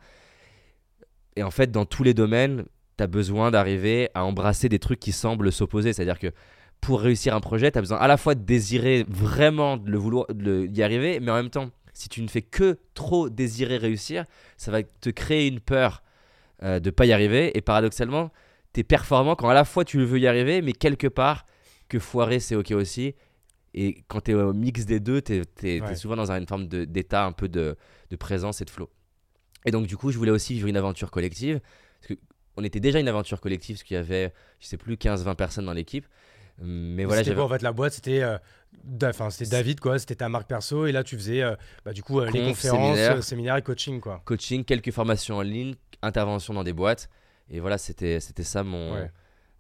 Et 1.37 1.43
en 1.43 1.51
fait, 1.51 1.71
dans 1.71 1.87
tous 1.87 2.03
les 2.03 2.13
domaines, 2.15 2.67
tu 2.99 3.05
as 3.05 3.07
besoin 3.07 3.51
d'arriver 3.51 4.11
à 4.15 4.25
embrasser 4.25 4.69
des 4.69 4.79
trucs 4.79 5.01
qui 5.01 5.13
semblent 5.13 5.51
s'opposer. 5.51 5.93
C'est-à-dire 5.93 6.19
que 6.19 6.33
pour 6.81 7.01
réussir 7.01 7.35
un 7.35 7.41
projet, 7.41 7.71
tu 7.73 7.79
as 7.79 7.83
besoin 7.83 7.99
à 7.99 8.07
la 8.07 8.17
fois 8.17 8.35
de 8.35 8.43
désirer 8.43 9.07
vraiment 9.09 9.77
de 9.77 9.91
le 9.91 9.99
vouloir, 9.99 10.27
de 10.29 10.69
arriver, 10.83 11.21
mais 11.21 11.31
en 11.31 11.37
même 11.37 11.51
temps, 11.51 11.71
si 11.95 12.09
tu 12.09 12.23
ne 12.23 12.29
fais 12.29 12.43
que 12.43 12.79
trop 12.95 13.31
désirer 13.31 13.77
réussir, 13.77 14.25
ça 14.57 14.71
va 14.71 14.83
te 14.83 15.11
créer 15.11 15.47
une 15.49 15.61
peur 15.61 16.03
euh, 16.63 16.81
de 16.81 16.91
pas 16.91 17.07
y 17.07 17.13
arriver. 17.13 17.57
Et 17.57 17.61
paradoxalement, 17.61 18.31
tu 18.73 18.81
es 18.81 18.85
performant 18.85 19.35
quand 19.37 19.49
à 19.49 19.55
la 19.55 19.65
fois 19.65 19.85
tu 19.85 20.05
veux 20.05 20.19
y 20.19 20.27
arriver, 20.27 20.63
mais 20.63 20.73
quelque 20.73 21.07
part, 21.07 21.47
que 21.89 21.99
foirer, 21.99 22.41
c'est 22.41 22.55
OK 22.57 22.71
aussi. 22.73 23.15
Et 23.75 24.03
quand 24.09 24.23
tu 24.23 24.33
es 24.33 24.35
au 24.35 24.53
mix 24.53 24.85
des 24.85 25.01
deux, 25.01 25.23
tu 25.23 25.43
es, 25.63 25.81
Ouais. 25.81 25.95
souvent 25.95 26.17
dans 26.17 26.31
une 26.33 26.47
forme 26.47 26.67
d'état 26.67 27.25
un 27.25 27.33
peu 27.33 27.49
de, 27.49 27.77
de 28.11 28.17
présence 28.17 28.61
et 28.61 28.65
de 28.65 28.71
flow. 28.71 28.91
Et 29.67 29.71
donc, 29.71 29.87
du 29.87 29.97
coup, 29.97 30.11
je 30.11 30.19
voulais 30.19 30.31
aussi 30.33 30.55
vivre 30.55 30.67
une 30.69 30.77
aventure 30.77 31.11
collective. 31.11 31.61
Parce 32.01 32.15
que 32.15 32.21
on 32.57 32.65
était 32.65 32.81
déjà 32.81 32.99
une 32.99 33.09
aventure 33.09 33.41
collective, 33.41 33.77
parce 33.77 33.85
qu'il 33.85 33.95
y 33.95 33.99
avait, 34.01 34.33
je 34.59 34.67
sais 34.67 34.77
plus, 34.77 34.95
15-20 34.97 35.35
personnes 35.37 35.67
dans 35.67 35.73
l'équipe. 35.73 36.07
Mais 36.63 37.05
voilà, 37.05 37.23
j'avais. 37.23 37.41
en 37.41 37.49
fait 37.49 37.63
la 37.63 37.73
boîte 37.73 37.93
C'était 37.95 38.23
euh, 38.23 38.37
enfin, 39.05 39.31
c'était 39.31 39.51
David 39.51 39.81
quoi, 39.81 39.99
c'était 39.99 40.15
ta 40.17 40.29
marque 40.29 40.49
perso 40.49 40.87
et 40.87 40.93
là 40.93 41.03
tu 41.05 41.17
faisais 41.17 41.43
euh, 41.43 41.55
bah, 41.85 41.93
du 41.93 42.03
coup 42.03 42.21
euh, 42.21 42.27
les 42.31 42.41
Conf, 42.41 42.49
conférences, 42.51 42.81
séminaire. 42.97 43.17
euh, 43.17 43.21
séminaires 43.23 43.57
et 43.57 43.63
coaching 43.63 44.01
quoi. 44.01 44.23
coaching, 44.25 44.65
quelques 44.65 44.91
formations 44.91 45.37
en 45.37 45.43
ligne, 45.43 45.75
intervention 46.03 46.55
dans 46.55 46.65
des 46.65 46.73
boîtes. 46.73 47.09
Et 47.51 47.61
voilà, 47.61 47.79
c'était 47.79 48.21
c'était 48.21 48.45
ça 48.45 48.63
mon, 48.63 48.95
Ouais. 48.95 49.11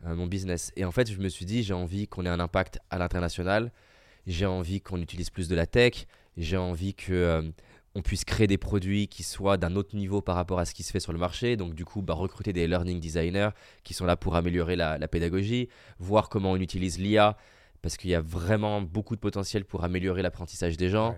mon 0.04 0.26
business. 0.26 0.72
Et 0.76 0.84
en 0.84 0.92
fait, 0.92 1.10
je 1.10 1.18
me 1.18 1.28
suis 1.28 1.44
dit, 1.44 1.62
j'ai 1.62 1.74
envie 1.74 2.06
qu'on 2.08 2.24
ait 2.24 2.28
un 2.30 2.40
impact 2.40 2.78
à 2.88 2.98
l'international. 2.98 3.72
J'ai 4.26 4.46
envie 4.46 4.80
qu'on 4.80 5.00
utilise 5.00 5.30
plus 5.30 5.48
de 5.48 5.54
la 5.56 5.66
tech. 5.66 6.06
J'ai 6.36 6.56
envie 6.56 6.94
que 6.94 7.52
on 7.96 8.02
puisse 8.02 8.24
créer 8.24 8.46
des 8.46 8.56
produits 8.58 9.08
qui 9.08 9.24
soient 9.24 9.56
d'un 9.56 9.74
autre 9.74 9.96
niveau 9.96 10.22
par 10.22 10.36
rapport 10.36 10.60
à 10.60 10.64
ce 10.64 10.74
qui 10.74 10.84
se 10.84 10.92
fait 10.92 11.00
sur 11.00 11.12
le 11.12 11.18
marché. 11.18 11.56
Donc, 11.56 11.74
du 11.74 11.84
coup, 11.84 12.02
bah, 12.02 12.14
recruter 12.14 12.52
des 12.52 12.68
learning 12.68 13.00
designers 13.00 13.50
qui 13.82 13.94
sont 13.94 14.04
là 14.06 14.16
pour 14.16 14.36
améliorer 14.36 14.76
la, 14.76 14.96
la 14.96 15.08
pédagogie, 15.08 15.68
voir 15.98 16.28
comment 16.28 16.52
on 16.52 16.56
utilise 16.60 16.98
l'IA. 17.00 17.36
Parce 17.82 17.96
qu'il 17.96 18.10
y 18.10 18.14
a 18.14 18.20
vraiment 18.20 18.82
beaucoup 18.82 19.14
de 19.16 19.20
potentiel 19.20 19.64
pour 19.64 19.84
améliorer 19.84 20.22
l'apprentissage 20.22 20.76
des 20.76 20.88
gens. 20.90 21.10
Ouais. 21.10 21.16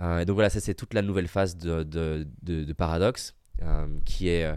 Euh, 0.00 0.18
et 0.20 0.24
donc 0.24 0.34
voilà, 0.34 0.50
ça 0.50 0.58
c'est 0.60 0.74
toute 0.74 0.94
la 0.94 1.02
nouvelle 1.02 1.28
phase 1.28 1.56
de, 1.56 1.82
de, 1.82 2.26
de- 2.42 2.64
de 2.64 2.72
Paradox 2.72 3.34
euh, 3.62 3.86
qui 4.04 4.28
est 4.28 4.50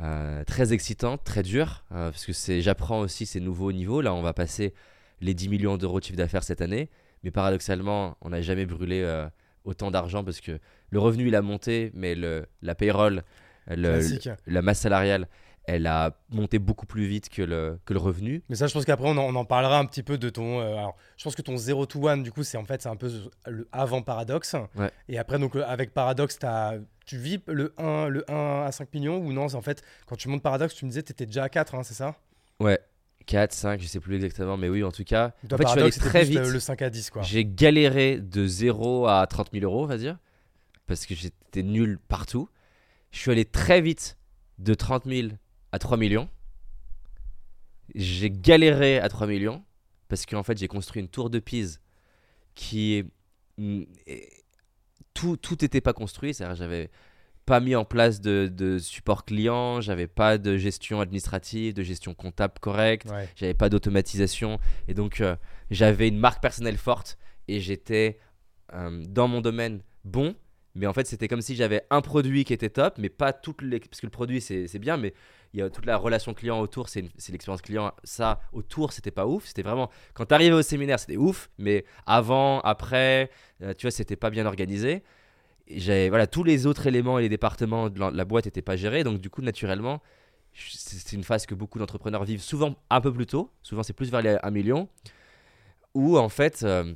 euh, 0.00 0.44
très 0.44 0.72
excitante, 0.72 1.24
très 1.24 1.42
dure, 1.42 1.84
parce 1.90 2.24
que 2.24 2.32
c'est, 2.32 2.62
j'apprends 2.62 3.00
aussi 3.00 3.26
ces 3.26 3.40
nouveaux 3.40 3.72
niveaux. 3.72 4.00
Là, 4.00 4.14
on 4.14 4.22
va 4.22 4.32
passer 4.32 4.72
les 5.20 5.34
10 5.34 5.48
millions 5.48 5.76
d'euros 5.76 5.98
de 6.00 6.04
chiffre 6.04 6.16
d'affaires 6.16 6.42
cette 6.44 6.60
année, 6.62 6.88
mais 7.22 7.30
paradoxalement, 7.30 8.16
on 8.22 8.30
n'a 8.30 8.40
jamais 8.40 8.64
brûlé 8.66 9.02
autant 9.64 9.90
d'argent 9.90 10.24
parce 10.24 10.40
que 10.40 10.58
le 10.90 10.98
revenu 10.98 11.28
il 11.28 11.34
a 11.34 11.42
monté, 11.42 11.90
mais 11.94 12.14
le, 12.14 12.46
la 12.62 12.74
payroll, 12.74 13.22
le- 13.66 14.00
la 14.46 14.62
masse 14.62 14.80
salariale, 14.80 15.28
elle 15.74 15.86
a 15.86 16.16
monté 16.30 16.58
beaucoup 16.58 16.86
plus 16.86 17.06
vite 17.06 17.28
que 17.28 17.42
le, 17.42 17.78
que 17.84 17.92
le 17.92 18.00
revenu. 18.00 18.42
Mais 18.48 18.56
ça, 18.56 18.66
je 18.66 18.72
pense 18.74 18.84
qu'après, 18.84 19.06
on, 19.08 19.16
en- 19.16 19.34
on 19.34 19.34
en 19.34 19.44
parlera 19.44 19.78
un 19.78 19.84
petit 19.86 20.02
peu 20.02 20.18
de 20.18 20.28
ton. 20.30 20.60
euh, 20.60 20.72
alors, 20.76 20.96
je 21.16 21.24
pense 21.24 21.34
que 21.34 21.42
ton 21.42 21.56
0 21.56 21.86
to 21.86 22.08
1, 22.08 22.18
du 22.18 22.32
coup, 22.32 22.42
c'est 22.42 22.56
en 22.58 22.64
fait, 22.64 22.82
c'est 22.82 22.88
un 22.88 22.96
peu 22.96 23.10
le 23.46 23.68
avant 23.72 24.02
Paradox. 24.02 24.56
Ouais. 24.76 24.90
Et 25.08 25.18
après, 25.18 25.38
donc, 25.38 25.54
euh, 25.56 25.64
avec 25.66 25.92
Paradox, 25.94 26.38
t'as- 26.38 26.74
tu 27.06 27.16
vis 27.18 27.40
le 27.46 27.72
1, 27.78 28.08
le 28.08 28.24
1 28.30 28.64
à 28.66 28.72
5 28.72 28.92
millions 28.94 29.18
ou 29.18 29.32
non 29.32 29.46
En 29.54 29.62
fait, 29.62 29.82
quand 30.06 30.16
tu 30.16 30.28
montes 30.28 30.42
Paradox, 30.42 30.74
tu 30.74 30.84
me 30.84 30.90
disais 30.90 31.02
que 31.02 31.06
tu 31.08 31.12
étais 31.12 31.26
déjà 31.26 31.44
à 31.44 31.48
4, 31.48 31.74
hein, 31.74 31.82
c'est 31.82 31.94
ça? 31.94 32.14
Ouais, 32.60 32.78
4, 33.26 33.52
5, 33.52 33.80
je 33.80 33.86
sais 33.86 34.00
plus 34.00 34.16
exactement, 34.16 34.56
mais 34.56 34.68
oui, 34.68 34.82
en 34.84 34.90
tout 34.92 35.04
cas. 35.04 35.32
Toi, 35.48 35.56
en 35.56 35.58
fait, 35.58 35.66
je 35.66 35.70
suis 35.72 35.80
allé 35.80 35.90
très 35.92 36.24
le- 36.24 36.42
vite. 36.42 36.52
le 36.52 36.60
5 36.60 36.82
à 36.82 36.90
10, 36.90 37.10
quoi. 37.10 37.22
J'ai 37.22 37.44
galéré 37.44 38.18
de 38.18 38.46
0 38.46 39.06
à 39.06 39.26
30 39.26 39.50
000 39.52 39.64
euros, 39.64 39.82
on 39.84 39.86
va 39.86 39.98
dire, 39.98 40.18
parce 40.86 41.06
que 41.06 41.14
j'étais 41.14 41.62
nul 41.62 41.98
partout. 42.08 42.48
Je 43.12 43.18
suis 43.18 43.30
allé 43.30 43.44
très 43.44 43.80
vite 43.80 44.16
de 44.58 44.74
30 44.74 45.04
000 45.06 45.28
à 45.72 45.78
3 45.78 45.96
millions. 45.96 46.28
J'ai 47.94 48.30
galéré 48.30 48.98
à 48.98 49.08
3 49.08 49.26
millions, 49.26 49.64
parce 50.08 50.26
qu'en 50.26 50.42
fait, 50.42 50.58
j'ai 50.58 50.68
construit 50.68 51.02
une 51.02 51.08
tour 51.08 51.30
de 51.30 51.38
Pise 51.38 51.80
qui 52.54 53.04
mm, 53.58 53.82
tout 55.14 55.38
n'était 55.60 55.80
pas 55.80 55.92
construit, 55.92 56.34
c'est-à-dire 56.34 56.56
j'avais 56.56 56.90
pas 57.46 57.60
mis 57.60 57.74
en 57.74 57.84
place 57.84 58.20
de, 58.20 58.50
de 58.52 58.78
support 58.78 59.24
client, 59.24 59.80
j'avais 59.80 60.06
pas 60.06 60.38
de 60.38 60.56
gestion 60.56 61.00
administrative, 61.00 61.74
de 61.74 61.82
gestion 61.82 62.14
comptable 62.14 62.54
correcte 62.60 63.10
Ouais. 63.10 63.28
j'avais 63.34 63.54
pas 63.54 63.68
d'automatisation 63.68 64.58
et 64.86 64.94
donc 64.94 65.20
euh, 65.20 65.34
j'avais 65.70 66.08
une 66.08 66.18
marque 66.18 66.40
personnelle 66.40 66.76
forte 66.76 67.18
et 67.48 67.58
j'étais 67.58 68.18
euh, 68.74 69.02
dans 69.08 69.26
mon 69.26 69.40
domaine 69.40 69.82
bon 70.04 70.36
mais 70.74 70.86
en 70.86 70.92
fait, 70.92 71.06
c'était 71.06 71.28
comme 71.28 71.42
si 71.42 71.56
j'avais 71.56 71.82
un 71.90 72.00
produit 72.00 72.44
qui 72.44 72.52
était 72.52 72.70
top, 72.70 72.96
mais 72.98 73.08
pas 73.08 73.32
toutes 73.32 73.62
les. 73.62 73.80
Parce 73.80 74.00
que 74.00 74.06
le 74.06 74.10
produit, 74.10 74.40
c'est 74.40 74.78
bien, 74.78 74.96
mais 74.96 75.14
il 75.52 75.60
y 75.60 75.62
a 75.62 75.70
toute 75.70 75.86
la 75.86 75.96
relation 75.96 76.32
client 76.32 76.60
autour, 76.60 76.88
c'est 76.88 77.02
l'expérience 77.30 77.62
client. 77.62 77.92
Ça, 78.04 78.40
autour, 78.52 78.92
c'était 78.92 79.10
pas 79.10 79.26
ouf. 79.26 79.46
C'était 79.46 79.62
vraiment. 79.62 79.90
Quand 80.14 80.26
tu 80.26 80.34
arrivais 80.34 80.54
au 80.54 80.62
séminaire, 80.62 81.00
c'était 81.00 81.16
ouf, 81.16 81.50
mais 81.58 81.84
avant, 82.06 82.60
après, 82.60 83.30
euh, 83.62 83.74
tu 83.74 83.86
vois, 83.86 83.90
c'était 83.90 84.16
pas 84.16 84.30
bien 84.30 84.46
organisé. 84.46 85.02
Voilà, 86.08 86.26
tous 86.26 86.44
les 86.44 86.66
autres 86.66 86.86
éléments 86.86 87.18
et 87.18 87.22
les 87.22 87.28
départements 87.28 87.90
de 87.90 87.98
la, 87.98 88.24
boîte 88.24 88.44
n'étaient 88.46 88.62
pas 88.62 88.76
gérés, 88.76 89.04
donc 89.04 89.20
du 89.20 89.30
coup, 89.30 89.40
naturellement, 89.40 90.00
c'est 90.52 91.14
une 91.14 91.22
phase 91.22 91.46
que 91.46 91.54
beaucoup 91.54 91.78
d'entrepreneurs 91.78 92.24
vivent 92.24 92.42
souvent 92.42 92.74
un 92.90 93.00
peu 93.00 93.12
plus 93.12 93.26
tôt. 93.26 93.52
Souvent, 93.62 93.84
c'est 93.84 93.92
plus 93.92 94.10
vers 94.10 94.22
les 94.22 94.36
1 94.42 94.50
million. 94.50 94.88
Où 95.94 96.16
en 96.18 96.28
fait. 96.28 96.62
Euh, 96.62 96.94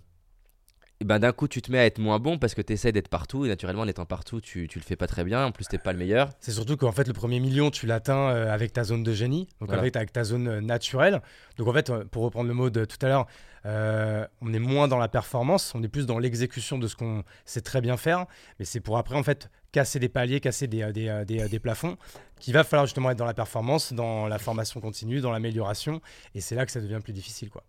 ben 1.05 1.19
d'un 1.19 1.33
coup 1.33 1.49
tu 1.49 1.61
te 1.61 1.71
mets 1.71 1.79
à 1.79 1.85
être 1.85 1.99
moins 1.99 2.19
bon 2.19 2.39
parce 2.39 2.55
que 2.55 2.63
tu 2.63 2.73
essaies 2.73 2.91
d'être 2.91 3.09
partout 3.09 3.45
et 3.45 3.49
naturellement 3.49 3.83
en 3.83 3.89
étant 3.89 4.07
partout 4.07 4.41
tu, 4.41 4.67
tu 4.69 4.79
le 4.79 4.85
fais 4.85 4.97
pas 4.97 5.07
très 5.07 5.23
bien. 5.23 5.45
En 5.45 5.53
plus 5.53 5.67
t'es 5.67 5.77
pas 5.77 5.93
le 5.93 5.99
meilleur. 5.99 6.31
C'est 6.41 6.53
surtout 6.53 6.79
qu'en 6.79 6.93
fait 6.93 7.07
le 7.07 7.13
premier 7.13 7.41
million 7.41 7.71
tu 7.71 7.87
l'atteins 7.87 8.31
euh, 8.31 8.53
avec 8.53 8.73
ta 8.73 8.85
zone 8.85 9.03
de 9.03 9.13
génie. 9.13 9.49
Donc 9.61 9.71
avec, 9.73 9.95
avec, 9.97 10.13
ta 10.13 10.25
zone 10.25 10.49
euh, 10.49 10.61
naturelle. 10.63 11.21
Donc 11.59 11.69
en 11.69 11.73
fait 11.75 11.91
euh, 11.91 12.05
pour 12.05 12.23
reprendre 12.25 12.49
le 12.49 12.55
mot 12.55 12.71
de 12.71 12.87
tout 12.87 12.97
à 13.03 13.09
l'heure 13.09 13.27
on 13.67 14.53
est 14.53 14.59
moins 14.59 14.89
dans 14.89 14.99
la 14.99 15.09
performance 15.09 15.73
on 15.75 15.83
est 15.83 15.89
plus 15.89 16.05
dans 16.05 16.19
l'exécution 16.19 16.79
de 16.79 16.87
ce 16.87 16.97
qu'on 16.97 17.23
sait 17.45 17.63
très 17.63 17.81
bien 17.81 17.97
faire. 17.97 18.27
Mais 18.59 18.65
c'est 18.65 18.81
pour 18.81 18.97
après 18.97 19.17
en 19.17 19.23
fait 19.23 19.51
casser 19.73 19.99
des 19.99 20.09
paliers 20.09 20.41
casser 20.41 20.69
des, 20.69 20.93
des, 20.93 21.25
des, 21.27 21.49
des 21.49 21.59
plafonds 21.59 21.97
qu'il 22.41 22.55
va 22.55 22.65
falloir 22.65 22.87
justement 22.87 23.11
être 23.11 23.19
dans 23.19 23.25
la 23.25 23.35
performance 23.35 23.93
dans 23.93 24.27
la 24.27 24.39
formation 24.39 24.81
continue 24.81 25.21
dans 25.21 25.33
l'amélioration. 25.33 26.01
Et 26.35 26.41
c'est 26.41 26.55
là 26.55 26.65
que 26.67 26.73
ça 26.73 26.81
devient 26.81 27.01
plus 27.03 27.13
difficile 27.13 27.51
quoi 27.51 27.65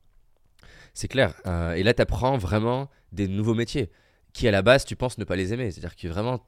c'est 0.95 1.09
clair. 1.09 1.33
Euh, 1.45 1.73
et 1.73 1.83
là, 1.83 1.93
tu 1.93 2.01
apprends 2.01 2.37
vraiment 2.37 2.89
des 3.11 3.27
nouveaux 3.27 3.53
métiers 3.53 3.91
qui, 4.33 4.47
à 4.47 4.51
la 4.51 4.63
base, 4.63 4.85
tu 4.85 4.95
penses 4.95 5.17
ne 5.19 5.25
pas 5.25 5.35
les 5.35 5.53
aimer. 5.53 5.69
C'est-à-dire 5.69 5.95
que 5.95 6.07
vraiment, 6.07 6.39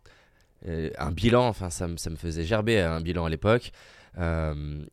euh, 0.68 0.90
un 0.98 1.12
bilan, 1.12 1.48
enfin, 1.48 1.70
ça, 1.70 1.88
ça, 1.98 2.10
me 2.10 2.16
faisait 2.16 2.46
gerber 2.46 2.80
un 2.80 3.02
bilan 3.02 3.26
à 3.26 3.30
l'époque. 3.30 3.72
Euh, 4.18 4.84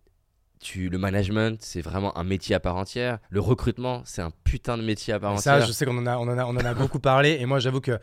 tu, 0.61 0.89
le 0.89 0.99
management, 0.99 1.63
c'est 1.63 1.83
vraiment 1.83 2.17
un 2.19 2.25
métier 2.25 2.55
à 2.57 2.61
part 2.61 2.77
entière. 2.77 3.19
Le 3.31 3.41
recrutement, 3.41 4.03
c'est 4.05 4.23
un 4.23 4.33
putain 4.43 4.77
de 4.77 4.83
métier 4.83 5.15
à 5.15 5.21
part 5.21 5.33
entière. 5.33 5.61
Ça, 5.61 5.67
je 5.67 5.73
sais 5.73 5.87
qu'on 5.87 5.99
en 5.99 6.07
a, 6.07 6.17
on 6.17 6.23
en 6.23 6.39
a, 6.39 6.45
on 6.47 6.57
en 6.57 6.65
a 6.65 6.75
beaucoup 6.75 6.99
parlé. 6.99 7.37
Et 7.39 7.47
moi, 7.47 7.61
j'avoue 7.61 7.81
que 7.81 7.99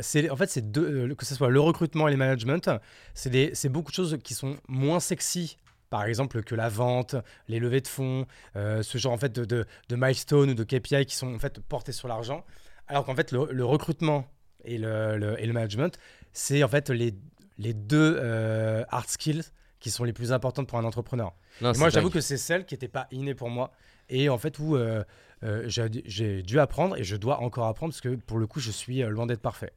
c'est, 0.00 0.30
en 0.30 0.36
fait, 0.36 0.48
c'est 0.48 0.70
deux, 0.70 1.12
que 1.16 1.26
ce 1.26 1.34
soit 1.34 1.50
le 1.50 1.60
recrutement 1.60 2.06
et 2.06 2.12
le 2.12 2.18
management, 2.18 2.70
c'est 3.14 3.68
beaucoup 3.68 3.90
de 3.90 3.96
choses 3.96 4.16
qui 4.22 4.34
sont 4.34 4.56
moins 4.68 5.00
sexy 5.00 5.56
par 5.92 6.06
exemple 6.06 6.42
que 6.42 6.54
la 6.54 6.70
vente, 6.70 7.16
les 7.48 7.60
levées 7.60 7.82
de 7.82 7.86
fonds, 7.86 8.24
euh, 8.56 8.82
ce 8.82 8.96
genre 8.96 9.12
en 9.12 9.18
fait 9.18 9.30
de, 9.30 9.44
de, 9.44 9.66
de 9.90 9.96
milestones 9.96 10.48
ou 10.48 10.54
de 10.54 10.64
KPI 10.64 11.04
qui 11.04 11.14
sont 11.14 11.34
en 11.34 11.38
fait 11.38 11.60
portés 11.60 11.92
sur 11.92 12.08
l'argent, 12.08 12.46
alors 12.88 13.04
qu'en 13.04 13.14
fait 13.14 13.30
le, 13.30 13.62
recrutement 13.62 14.24
et 14.64 14.78
le, 14.78 15.36
et 15.38 15.44
le 15.44 15.52
management, 15.52 15.98
c'est 16.32 16.62
en 16.62 16.68
fait 16.68 16.88
les, 16.88 17.14
les 17.58 17.74
deux 17.74 18.16
euh, 18.18 18.84
hard 18.88 19.06
skills 19.06 19.42
qui 19.80 19.90
sont 19.90 20.04
les 20.04 20.14
plus 20.14 20.32
importantes 20.32 20.66
pour 20.66 20.78
un 20.78 20.84
entrepreneur. 20.84 21.34
moi, 21.60 21.90
j'avoue 21.90 22.08
que 22.08 22.22
c'est 22.22 22.38
celle 22.38 22.64
qui 22.64 22.72
n'était 22.72 22.88
pas 22.88 23.06
innée 23.10 23.34
pour 23.34 23.50
moi 23.50 23.70
et 24.08 24.30
en 24.30 24.38
fait 24.38 24.58
où 24.58 24.76
euh, 24.76 25.04
j'ai 25.66 26.42
dû 26.42 26.58
apprendre 26.58 26.96
et 26.96 27.04
je 27.04 27.16
dois 27.16 27.40
encore 27.40 27.66
apprendre 27.66 27.92
parce 27.92 28.00
que 28.00 28.14
pour 28.14 28.38
le 28.38 28.46
coup, 28.46 28.60
je 28.60 28.70
suis 28.70 29.02
loin 29.02 29.26
d'être 29.26 29.42
parfait. 29.42 29.74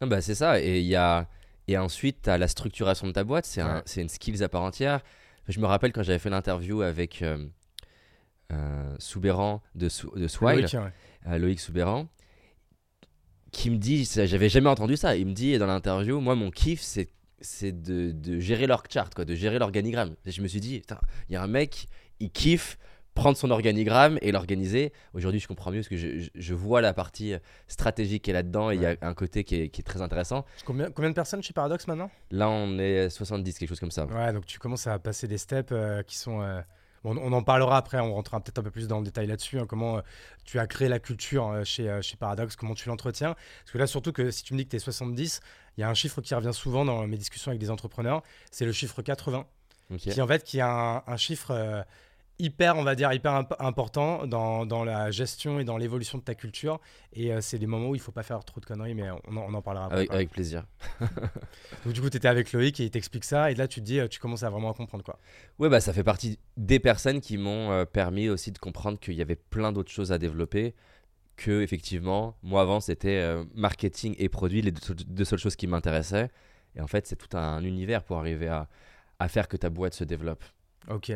Non, 0.00 0.08
bah, 0.08 0.22
c'est 0.22 0.34
ça. 0.34 0.60
Et 0.60 0.80
il 0.80 0.86
y 0.86 0.96
a. 0.96 1.28
Et 1.68 1.78
ensuite, 1.78 2.22
tu 2.22 2.30
as 2.30 2.36
la 2.38 2.48
structuration 2.48 3.06
de 3.06 3.12
ta 3.12 3.22
boîte, 3.22 3.46
c'est 3.46 3.60
un, 3.60 3.84
une 3.96 4.08
skills 4.08 4.42
à 4.42 4.48
part 4.48 4.62
entière. 4.62 5.02
Je 5.48 5.60
me 5.60 5.66
rappelle 5.66 5.92
quand 5.92 6.02
j'avais 6.02 6.18
fait 6.18 6.30
l'interview 6.30 6.82
avec 6.82 7.22
euh, 7.22 7.46
euh, 8.52 8.94
Soubéran 8.98 9.62
de, 9.74 9.88
de 10.16 10.28
Swile, 10.28 10.60
Loïc, 10.60 10.74
euh, 10.74 11.38
Loïc 11.38 11.60
Soubéran, 11.60 12.08
qui 13.50 13.70
me 13.70 13.76
dit, 13.76 14.04
j'avais 14.04 14.48
jamais 14.48 14.68
entendu 14.68 14.96
ça, 14.96 15.16
il 15.16 15.26
me 15.26 15.32
dit 15.32 15.58
dans 15.58 15.66
l'interview, 15.66 16.20
moi 16.20 16.34
mon 16.34 16.50
kiff 16.50 16.80
c'est 16.80 17.08
c'est 17.44 17.72
de, 17.72 18.12
de, 18.12 18.38
gérer 18.38 18.68
leur 18.68 18.84
chart, 18.88 19.12
quoi, 19.12 19.24
de 19.24 19.34
gérer 19.34 19.58
l'organigramme. 19.58 20.14
je 20.24 20.40
me 20.42 20.46
suis 20.46 20.60
dit, 20.60 20.80
il 21.28 21.32
y 21.32 21.36
a 21.36 21.42
un 21.42 21.48
mec, 21.48 21.88
il 22.20 22.30
kiffe 22.30 22.78
prendre 23.14 23.36
son 23.36 23.50
organigramme 23.50 24.18
et 24.22 24.32
l'organiser. 24.32 24.92
Aujourd'hui, 25.14 25.40
je 25.40 25.48
comprends 25.48 25.70
mieux 25.70 25.80
parce 25.80 25.88
que 25.88 25.96
je, 25.96 26.28
je, 26.34 26.54
vois 26.54 26.80
la 26.80 26.94
partie 26.94 27.34
stratégique 27.68 28.24
qui 28.24 28.30
est 28.30 28.34
là-dedans 28.34 28.70
et 28.70 28.76
il 28.76 28.82
y 28.82 28.86
a 28.86 28.96
un 29.02 29.14
côté 29.14 29.44
qui 29.44 29.56
est, 29.56 29.68
qui 29.68 29.80
est, 29.80 29.84
très 29.84 30.00
intéressant. 30.00 30.44
Combien, 30.64 30.90
combien 30.90 31.10
de 31.10 31.14
personnes 31.14 31.42
chez 31.42 31.52
Paradox 31.52 31.86
maintenant? 31.86 32.10
Là, 32.30 32.48
on 32.48 32.78
est 32.78 33.10
70, 33.10 33.58
quelque 33.58 33.68
chose 33.68 33.80
comme 33.80 33.90
ça. 33.90 34.06
Ouais, 34.06 34.32
donc 34.32 34.46
tu 34.46 34.58
commences 34.58 34.86
à 34.86 34.98
passer 34.98 35.28
des 35.28 35.38
steps 35.38 35.72
euh, 35.72 36.02
qui 36.02 36.16
sont. 36.16 36.42
Euh, 36.42 36.60
on 37.04 37.32
en 37.32 37.42
parlera 37.42 37.78
après, 37.78 37.98
on 37.98 38.14
rentrera 38.14 38.38
peut-être 38.38 38.60
un 38.60 38.62
peu 38.62 38.70
plus 38.70 38.86
dans 38.86 38.98
le 38.98 39.04
détail 39.04 39.26
là-dessus, 39.26 39.58
hein, 39.58 39.66
comment 39.68 39.96
euh, 39.96 40.02
tu 40.44 40.60
as 40.60 40.68
créé 40.68 40.88
la 40.88 41.00
culture 41.00 41.60
chez, 41.64 41.98
chez 42.00 42.16
Paradox, 42.16 42.54
comment 42.54 42.74
tu 42.74 42.88
l'entretiens. 42.88 43.34
Parce 43.34 43.72
que 43.72 43.78
là, 43.78 43.88
surtout 43.88 44.12
que 44.12 44.30
si 44.30 44.44
tu 44.44 44.54
me 44.54 44.58
dis 44.58 44.66
que 44.66 44.70
tu 44.70 44.76
es 44.76 44.78
70, 44.78 45.40
il 45.76 45.80
y 45.80 45.84
a 45.84 45.88
un 45.88 45.94
chiffre 45.94 46.20
qui 46.20 46.32
revient 46.32 46.54
souvent 46.54 46.84
dans 46.84 47.04
mes 47.08 47.16
discussions 47.16 47.50
avec 47.50 47.60
des 47.60 47.70
entrepreneurs, 47.70 48.22
c'est 48.52 48.64
le 48.64 48.70
chiffre 48.70 49.02
80. 49.02 49.46
Qui 49.98 50.22
en 50.22 50.26
fait 50.28 50.44
qui 50.44 50.58
est 50.58 50.62
un, 50.62 51.02
un 51.04 51.16
chiffre 51.16 51.84
hyper, 52.42 52.76
on 52.76 52.82
va 52.82 52.94
dire, 52.96 53.12
hyper 53.12 53.46
important 53.60 54.26
dans, 54.26 54.66
dans, 54.66 54.84
la 54.84 55.10
gestion 55.10 55.60
et 55.60 55.64
dans 55.64 55.76
l'évolution 55.78 56.18
de 56.18 56.24
ta 56.24 56.34
culture. 56.34 56.80
Et 57.12 57.32
euh, 57.32 57.40
c'est 57.40 57.58
des 57.58 57.68
moments 57.68 57.90
où 57.90 57.94
il 57.94 58.00
faut 58.00 58.12
pas 58.12 58.24
faire 58.24 58.44
trop 58.44 58.60
de 58.60 58.66
conneries, 58.66 58.94
mais 58.94 59.10
on, 59.10 59.36
on 59.36 59.54
en 59.54 59.62
parlera 59.62 59.86
après. 59.86 60.08
Avec, 60.10 60.30
plaisir. 60.30 60.66
Donc, 61.84 61.94
du 61.94 62.00
coup, 62.00 62.10
tu 62.10 62.16
étais 62.16 62.28
avec 62.28 62.52
Loïc 62.52 62.80
et 62.80 62.84
il 62.84 62.90
t'explique 62.90 63.24
ça. 63.24 63.50
Et 63.50 63.54
là, 63.54 63.68
tu 63.68 63.80
te 63.80 63.84
dis, 63.86 64.00
euh, 64.00 64.08
tu 64.08 64.18
commences 64.18 64.42
à 64.42 64.50
vraiment 64.50 64.72
comprendre 64.74 65.04
quoi. 65.04 65.18
Ouais, 65.60 65.68
bah, 65.68 65.80
ça 65.80 65.92
fait 65.92 66.02
partie 66.02 66.38
des 66.56 66.80
personnes 66.80 67.20
qui 67.20 67.38
m'ont 67.38 67.70
euh, 67.70 67.84
permis 67.84 68.28
aussi 68.28 68.50
de 68.50 68.58
comprendre 68.58 68.98
qu'il 68.98 69.14
y 69.14 69.22
avait 69.22 69.36
plein 69.36 69.72
d'autres 69.72 69.92
choses 69.92 70.10
à 70.10 70.18
développer. 70.18 70.74
Que, 71.36 71.62
effectivement, 71.62 72.36
moi 72.42 72.60
avant, 72.60 72.80
c'était 72.80 73.24
marketing 73.54 74.14
et 74.18 74.28
produit, 74.28 74.60
les 74.60 74.70
deux, 74.70 75.24
seules 75.24 75.38
choses 75.38 75.56
qui 75.56 75.66
m'intéressaient. 75.66 76.30
Et 76.76 76.80
en 76.80 76.86
fait, 76.86 77.06
c'est 77.06 77.16
tout 77.16 77.36
un 77.36 77.64
univers 77.64 78.04
pour 78.04 78.18
arriver 78.18 78.48
à, 78.48 78.68
à 79.18 79.28
faire 79.28 79.48
que 79.48 79.56
ta 79.56 79.70
boîte 79.70 79.94
se 79.94 80.04
développe. 80.04 80.44
Ok. 80.88 81.12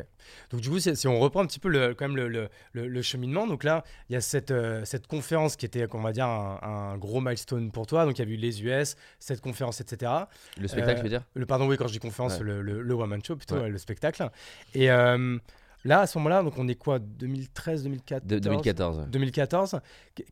Donc 0.51 0.61
du 0.61 0.71
coup, 0.71 0.79
si 0.79 1.09
on 1.09 1.19
reprend 1.19 1.41
un 1.41 1.47
petit 1.47 1.59
peu 1.59 1.69
le, 1.69 1.95
quand 1.95 2.09
même 2.09 2.17
le, 2.17 2.49
le, 2.73 3.03
cheminement, 3.03 3.47
donc 3.47 3.65
là, 3.65 3.85
il 4.09 4.15
y 4.15 4.17
a 4.17 4.21
cette, 4.21 4.51
euh, 4.51 4.85
cette 4.85 5.07
conférence 5.07 5.57
qui 5.57 5.67
était, 5.67 5.87
on 5.93 6.01
va 6.01 6.13
dire, 6.13 6.27
un, 6.27 6.97
gros 6.99 7.21
milestone 7.21 7.71
pour 7.71 7.87
toi. 7.87 8.05
Donc 8.05 8.19
il 8.19 8.25
y 8.25 8.29
a 8.29 8.33
eu 8.33 8.37
les 8.37 8.63
US, 8.63 8.97
cette 9.19 9.41
conférence, 9.41 9.81
etc. 9.81 10.13
Le 10.59 10.69
spectacle, 10.69 10.99
tu 10.99 11.03
veux 11.05 11.09
dire? 11.09 11.23
le, 11.35 11.47
Pardon, 11.47 11.67
oui, 11.67 11.77
quand 11.77 11.87
je 11.87 11.93
dis 11.93 11.99
conférence, 11.99 12.41
le, 12.41 12.63
le, 12.63 12.95
One 12.95 13.23
Show, 13.25 13.37
plutôt, 13.37 13.67
le 13.67 13.79
spectacle. 13.79 14.29
Et 14.75 14.91
euh, 14.91 15.39
là, 15.85 16.01
à 16.01 16.07
ce 16.07 16.19
moment-là, 16.19 16.43
donc 16.43 16.59
on 16.59 16.69
est 16.69 16.75
quoi? 16.75 16.99
2013, 16.99 17.85
2014 17.85 18.41
2014. 18.41 19.07
2014. 19.09 19.81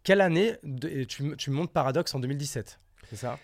Quelle 0.03 0.21
année 0.21 0.55
tu, 1.09 1.37
tu 1.37 1.51
montes 1.51 1.73
Paradox 1.73 2.15
en 2.15 2.21
2017 2.21 2.79
C'est 3.11 3.17
ça? 3.17 3.39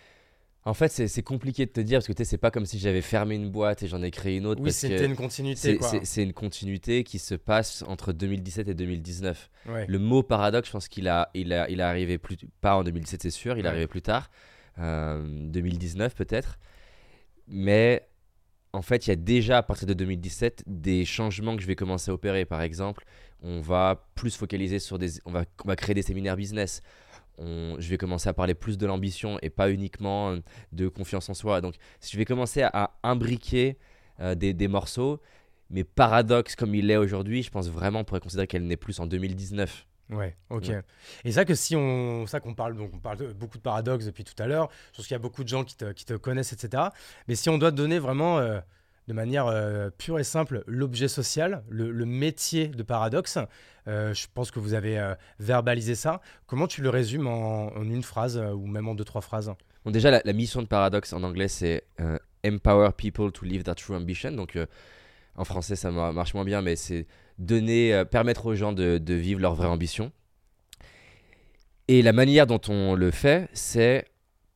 En 0.64 0.74
fait, 0.74 0.88
c'est 0.88 1.22
compliqué 1.22 1.64
de 1.64 1.70
te 1.70 1.80
dire 1.80 2.00
parce 2.00 2.06
que 2.06 2.24
c'est 2.24 2.36
pas 2.36 2.50
comme 2.50 2.66
si 2.66 2.78
j'avais 2.78 3.00
fermé 3.00 3.34
une 3.34 3.48
boîte 3.50 3.82
et 3.82 3.88
j'en 3.88 4.02
ai 4.02 4.10
créé 4.10 4.36
une 4.36 4.44
autre. 4.44 4.60
Oui, 4.62 4.72
c'était 4.72 5.06
une 5.06 5.16
continuité. 5.16 5.78
C'est 6.02 6.22
une 6.22 6.34
continuité 6.34 7.02
qui 7.02 7.18
se 7.18 7.34
passe 7.34 7.82
entre 7.86 8.12
2017 8.12 8.68
et 8.68 8.74
2019. 8.74 9.50
Le 9.86 9.98
mot 9.98 10.22
paradoxe, 10.22 10.68
je 10.68 10.72
pense 10.72 10.88
qu'il 10.88 11.08
a, 11.08 11.30
il 11.34 11.52
a, 11.54 11.68
il 11.70 11.80
a 11.80 11.88
arrivé 11.88 12.18
plus, 12.18 12.36
pas 12.60 12.76
en 12.76 12.84
2017, 12.84 13.22
c'est 13.22 13.30
sûr, 13.30 13.56
il 13.56 13.64
est 13.64 13.68
arrivé 13.68 13.86
plus 13.86 14.02
tard, 14.02 14.30
2019 14.76 16.12
euh, 16.12 16.14
peut-être. 16.14 16.58
Mais 17.48 18.06
en 18.72 18.82
fait, 18.82 19.06
il 19.06 19.10
y 19.10 19.12
a 19.12 19.16
déjà 19.16 19.58
à 19.58 19.62
partir 19.62 19.88
de 19.88 19.94
2017 19.94 20.64
des 20.66 21.04
changements 21.04 21.56
que 21.56 21.62
je 21.62 21.66
vais 21.66 21.74
commencer 21.74 22.10
à 22.10 22.14
opérer. 22.14 22.44
Par 22.44 22.60
exemple, 22.60 23.04
on 23.42 23.60
va 23.60 24.10
plus 24.14 24.36
focaliser 24.36 24.78
sur 24.78 24.98
des, 24.98 25.12
on 25.24 25.32
va, 25.32 25.44
on 25.64 25.68
va 25.68 25.76
créer 25.76 25.94
des 25.94 26.02
séminaires 26.02 26.36
business 26.36 26.82
je 27.40 27.88
vais 27.88 27.96
commencer 27.96 28.28
à 28.28 28.32
parler 28.32 28.54
plus 28.54 28.78
de 28.78 28.86
l'ambition 28.86 29.38
et 29.42 29.50
pas 29.50 29.70
uniquement 29.70 30.30
euh, 30.30 30.40
de 30.72 30.88
confiance 30.88 31.28
en 31.28 31.34
soi. 31.34 31.60
Donc, 31.60 31.74
je 32.00 32.16
vais 32.16 32.24
commencer 32.24 32.62
à 32.62 32.92
imbriquer 33.02 33.78
euh, 34.20 34.34
des, 34.34 34.68
morceaux, 34.68 35.20
mais 35.70 35.84
paradoxe 35.84 36.54
comme 36.54 36.74
il 36.74 36.90
est 36.90 36.96
aujourd'hui, 36.96 37.42
je 37.42 37.50
pense 37.50 37.68
vraiment 37.70 38.00
on 38.00 38.04
pourrait 38.04 38.20
considérer 38.20 38.46
qu'elle 38.46 38.66
n'est 38.66 38.76
plus 38.76 39.00
en 39.00 39.06
2019. 39.06 39.86
Ouais, 40.10 40.36
ok. 40.50 40.72
Et 41.24 41.32
ça 41.32 41.44
que 41.44 41.54
si 41.54 41.76
on, 41.76 42.26
ça 42.26 42.40
qu'on 42.40 42.54
parle, 42.54 42.76
donc 42.76 42.90
on 42.92 42.98
parle 42.98 43.32
beaucoup 43.32 43.56
de 43.56 43.62
paradoxes 43.62 44.04
depuis 44.04 44.24
tout 44.24 44.40
à 44.42 44.46
l'heure. 44.46 44.68
Je 44.90 44.96
pense 44.96 45.06
qu'il 45.06 45.14
y 45.14 45.16
a 45.16 45.20
beaucoup 45.20 45.44
de 45.44 45.48
gens 45.48 45.64
qui 45.64 45.76
te, 45.76 45.92
qui 45.92 46.04
te, 46.04 46.14
connaissent, 46.14 46.52
etc. 46.52 46.82
Mais 47.28 47.36
si 47.36 47.48
on 47.48 47.58
doit 47.58 47.70
donner 47.70 47.98
vraiment 47.98 48.38
euh, 48.38 48.60
de 49.10 49.14
manière 49.14 49.48
euh, 49.48 49.90
pure 49.90 50.20
et 50.20 50.24
simple 50.24 50.62
l'objet 50.68 51.08
social, 51.08 51.64
le, 51.68 52.04
métier 52.04 52.68
de 52.68 52.84
Paradoxe. 52.84 53.38
Euh, 53.88 54.14
je 54.14 54.28
pense 54.32 54.52
que 54.52 54.60
vous 54.60 54.72
avez 54.72 55.00
euh, 55.00 55.16
verbalisé 55.40 55.96
ça. 55.96 56.20
Comment 56.46 56.68
tu 56.68 56.80
le 56.80 56.90
résumes 56.90 57.26
en, 57.26 57.72
une 57.82 58.04
phrase 58.04 58.38
ou 58.38 58.68
même 58.68 58.86
en 58.86 58.94
deux, 58.94 59.02
trois 59.02 59.20
phrases? 59.20 59.52
Déjà, 59.84 60.22
la, 60.24 60.32
mission 60.32 60.62
de 60.62 60.68
Paradoxe 60.68 61.12
en 61.12 61.24
anglais, 61.24 61.48
c'est 61.48 61.82
Empower 62.46 62.90
people 62.96 63.32
to 63.32 63.44
live 63.44 63.64
their 63.64 63.74
true 63.74 63.96
ambition. 63.96 64.30
Donc, 64.30 64.56
en 65.34 65.44
français, 65.44 65.74
ça 65.74 65.90
marche 65.90 66.34
moins 66.34 66.44
bien, 66.44 66.62
mais 66.62 66.76
c'est 66.76 67.08
donner, 67.38 68.04
permettre 68.12 68.46
aux 68.46 68.54
gens 68.54 68.72
de, 68.72 68.98
de 68.98 69.14
vivre 69.14 69.40
leur 69.40 69.56
vraie 69.56 69.66
ambition. 69.66 70.12
Et 71.88 72.02
la 72.02 72.12
manière 72.12 72.46
dont 72.46 72.60
on 72.68 72.94
le 72.94 73.10
fait, 73.10 73.48
c'est 73.54 74.04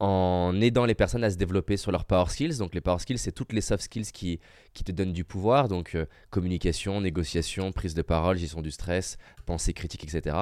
en 0.04 0.60
aidant 0.60 0.84
les 0.86 0.94
personnes 0.94 1.24
à 1.24 1.30
se 1.30 1.36
développer 1.36 1.76
sur 1.78 1.90
leurs 1.92 2.04
power 2.04 2.28
skills. 2.28 2.58
Donc 2.58 2.74
les 2.74 2.80
power 2.82 2.98
skills, 2.98 3.18
c'est 3.18 3.32
toutes 3.32 3.52
les 3.52 3.62
soft 3.62 3.82
skills 3.84 4.10
qui, 4.12 4.38
qui 4.74 4.84
te 4.84 4.92
donnent 4.92 5.12
du 5.14 5.24
pouvoir, 5.24 5.68
donc 5.68 5.94
euh, 5.94 6.06
communication, 6.30 7.00
négociation, 7.00 7.72
prise 7.72 7.94
de 7.94 8.02
parole, 8.02 8.36
gestion 8.36 8.62
du 8.62 8.70
stress, 8.70 9.16
pensée 9.46 9.72
critique, 9.72 10.04
etc. 10.04 10.36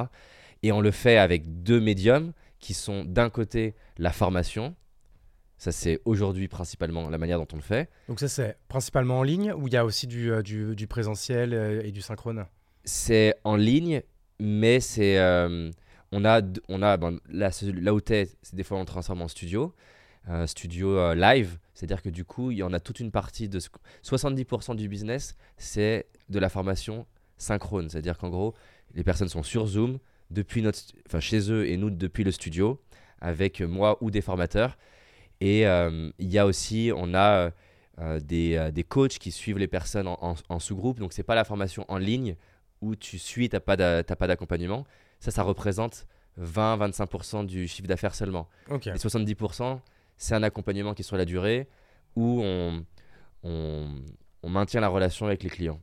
Et 0.62 0.72
on 0.72 0.80
le 0.80 0.90
fait 0.90 1.16
avec 1.18 1.62
deux 1.62 1.80
médiums 1.80 2.32
qui 2.58 2.74
sont 2.74 3.04
d'un 3.04 3.30
côté 3.30 3.74
la 3.98 4.12
formation, 4.12 4.74
Ça, 5.62 5.70
c'est 5.70 6.00
aujourd'hui 6.04 6.48
principalement 6.48 7.08
la 7.08 7.18
manière 7.18 7.38
dont 7.38 7.46
on 7.52 7.56
le 7.56 7.62
fait. 7.62 7.88
Donc 8.08 8.18
ça, 8.18 8.26
c'est 8.28 8.56
principalement 8.66 9.20
en 9.20 9.22
ligne 9.22 9.52
ou 9.52 9.68
il 9.68 9.74
y 9.74 9.76
a 9.76 9.84
aussi 9.84 10.08
du, 10.08 10.32
euh, 10.32 10.42
du, 10.42 10.74
du 10.74 10.86
présentiel 10.88 11.54
euh, 11.54 11.86
et 11.86 11.92
du 11.92 12.00
synchrone? 12.00 12.46
C'est 12.84 13.36
en 13.44 13.54
ligne, 13.54 14.02
mais 14.40 14.80
c'est... 14.80 15.18
euh, 15.18 15.70
on 16.12 16.24
a, 16.24 16.42
on 16.68 16.82
a 16.82 16.96
ben, 16.96 17.18
là, 17.28 17.50
là 17.62 17.94
où 17.94 18.00
tu 18.00 18.14
es, 18.14 18.28
c'est 18.42 18.54
des 18.54 18.62
fois 18.62 18.78
on 18.78 18.84
transforme 18.84 19.22
en 19.22 19.28
studio, 19.28 19.74
euh, 20.28 20.46
studio 20.46 20.96
euh, 20.96 21.14
live. 21.14 21.58
C'est-à-dire 21.74 22.02
que 22.02 22.10
du 22.10 22.24
coup, 22.24 22.50
il 22.50 22.58
y 22.58 22.62
en 22.62 22.72
a 22.72 22.78
toute 22.80 23.00
une 23.00 23.10
partie 23.10 23.48
de... 23.48 23.58
ce 23.58 23.68
qu- 23.68 23.80
70% 24.04 24.76
du 24.76 24.88
business, 24.88 25.36
c'est 25.56 26.06
de 26.28 26.38
la 26.38 26.48
formation 26.48 27.06
synchrone. 27.38 27.88
C'est-à-dire 27.88 28.18
qu'en 28.18 28.28
gros, 28.28 28.54
les 28.94 29.02
personnes 29.02 29.28
sont 29.28 29.42
sur 29.42 29.66
Zoom, 29.66 29.98
depuis 30.30 30.62
notre, 30.62 30.78
enfin, 31.06 31.18
chez 31.18 31.50
eux 31.50 31.66
et 31.66 31.76
nous 31.76 31.90
depuis 31.90 32.24
le 32.24 32.30
studio, 32.30 32.80
avec 33.20 33.60
moi 33.62 33.98
ou 34.00 34.10
des 34.10 34.20
formateurs. 34.20 34.78
Et 35.40 35.66
euh, 35.66 36.10
il 36.18 36.30
y 36.30 36.38
a 36.38 36.46
aussi, 36.46 36.92
on 36.94 37.14
a 37.14 37.50
des, 38.20 38.70
des 38.72 38.84
coachs 38.84 39.18
qui 39.18 39.30
suivent 39.30 39.58
les 39.58 39.66
personnes 39.68 40.08
en, 40.08 40.58
sous-groupe. 40.58 40.98
Donc, 40.98 41.12
c'est 41.12 41.22
pas 41.22 41.34
la 41.34 41.44
formation 41.44 41.84
en 41.88 41.98
ligne 41.98 42.36
où 42.80 42.96
tu 42.96 43.18
suis, 43.18 43.48
t'as 43.48 43.60
pas 43.60 43.76
d'accompagnement. 43.76 44.86
Ça, 45.22 45.30
ça 45.30 45.42
représente 45.44 46.06
20-25% 46.40 47.46
du 47.46 47.68
chiffre 47.68 47.86
d'affaires 47.86 48.14
seulement. 48.14 48.48
Ok. 48.68 48.86
Les 48.86 48.92
70%, 48.98 49.78
c'est 50.16 50.34
un 50.34 50.42
accompagnement 50.42 50.94
qui 50.94 51.02
est 51.02 51.04
sur 51.04 51.16
la 51.16 51.24
durée 51.24 51.68
où 52.16 52.40
on, 52.42 52.84
on, 53.44 53.88
on 54.42 54.48
maintient 54.50 54.80
la 54.80 54.88
relation 54.88 55.26
avec 55.26 55.44
les 55.44 55.50
clients. 55.50 55.80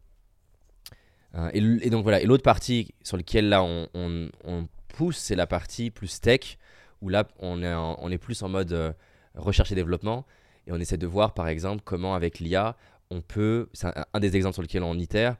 Euh, 1.35 1.49
et, 1.53 1.89
donc 1.89 2.03
voilà, 2.03 2.21
et 2.21 2.25
l'autre 2.25 2.43
partie 2.43 2.93
sur 3.03 3.15
laquelle 3.17 3.49
là 3.49 3.63
on, 3.63 3.87
on- 3.93 4.29
on 4.43 4.67
pousse, 4.89 5.17
c'est 5.17 5.35
la 5.35 5.45
partie 5.47 5.91
plus 5.91 6.19
tech, 6.19 6.57
où 7.01 7.09
là 7.09 7.27
on 7.39 7.61
est, 7.61 7.73
en- 7.73 7.97
on 8.01 8.11
est 8.11 8.17
plus 8.17 8.41
en 8.41 8.49
mode 8.49 8.73
euh, 8.73 8.91
recherche 9.35 9.71
et 9.71 9.75
développement, 9.75 10.25
et 10.67 10.71
on 10.71 10.77
essaie 10.77 10.97
de 10.97 11.05
voir 11.07 11.33
par 11.33 11.47
exemple 11.47 11.83
comment 11.85 12.15
avec 12.15 12.39
l'IA, 12.39 12.75
on 13.11 13.21
peut, 13.21 13.69
c'est 13.73 13.87
un, 13.87 14.05
un 14.13 14.19
des 14.19 14.35
exemples 14.35 14.55
sur 14.55 14.63
lesquels 14.63 14.83
on 14.83 14.95
itère, 14.97 15.37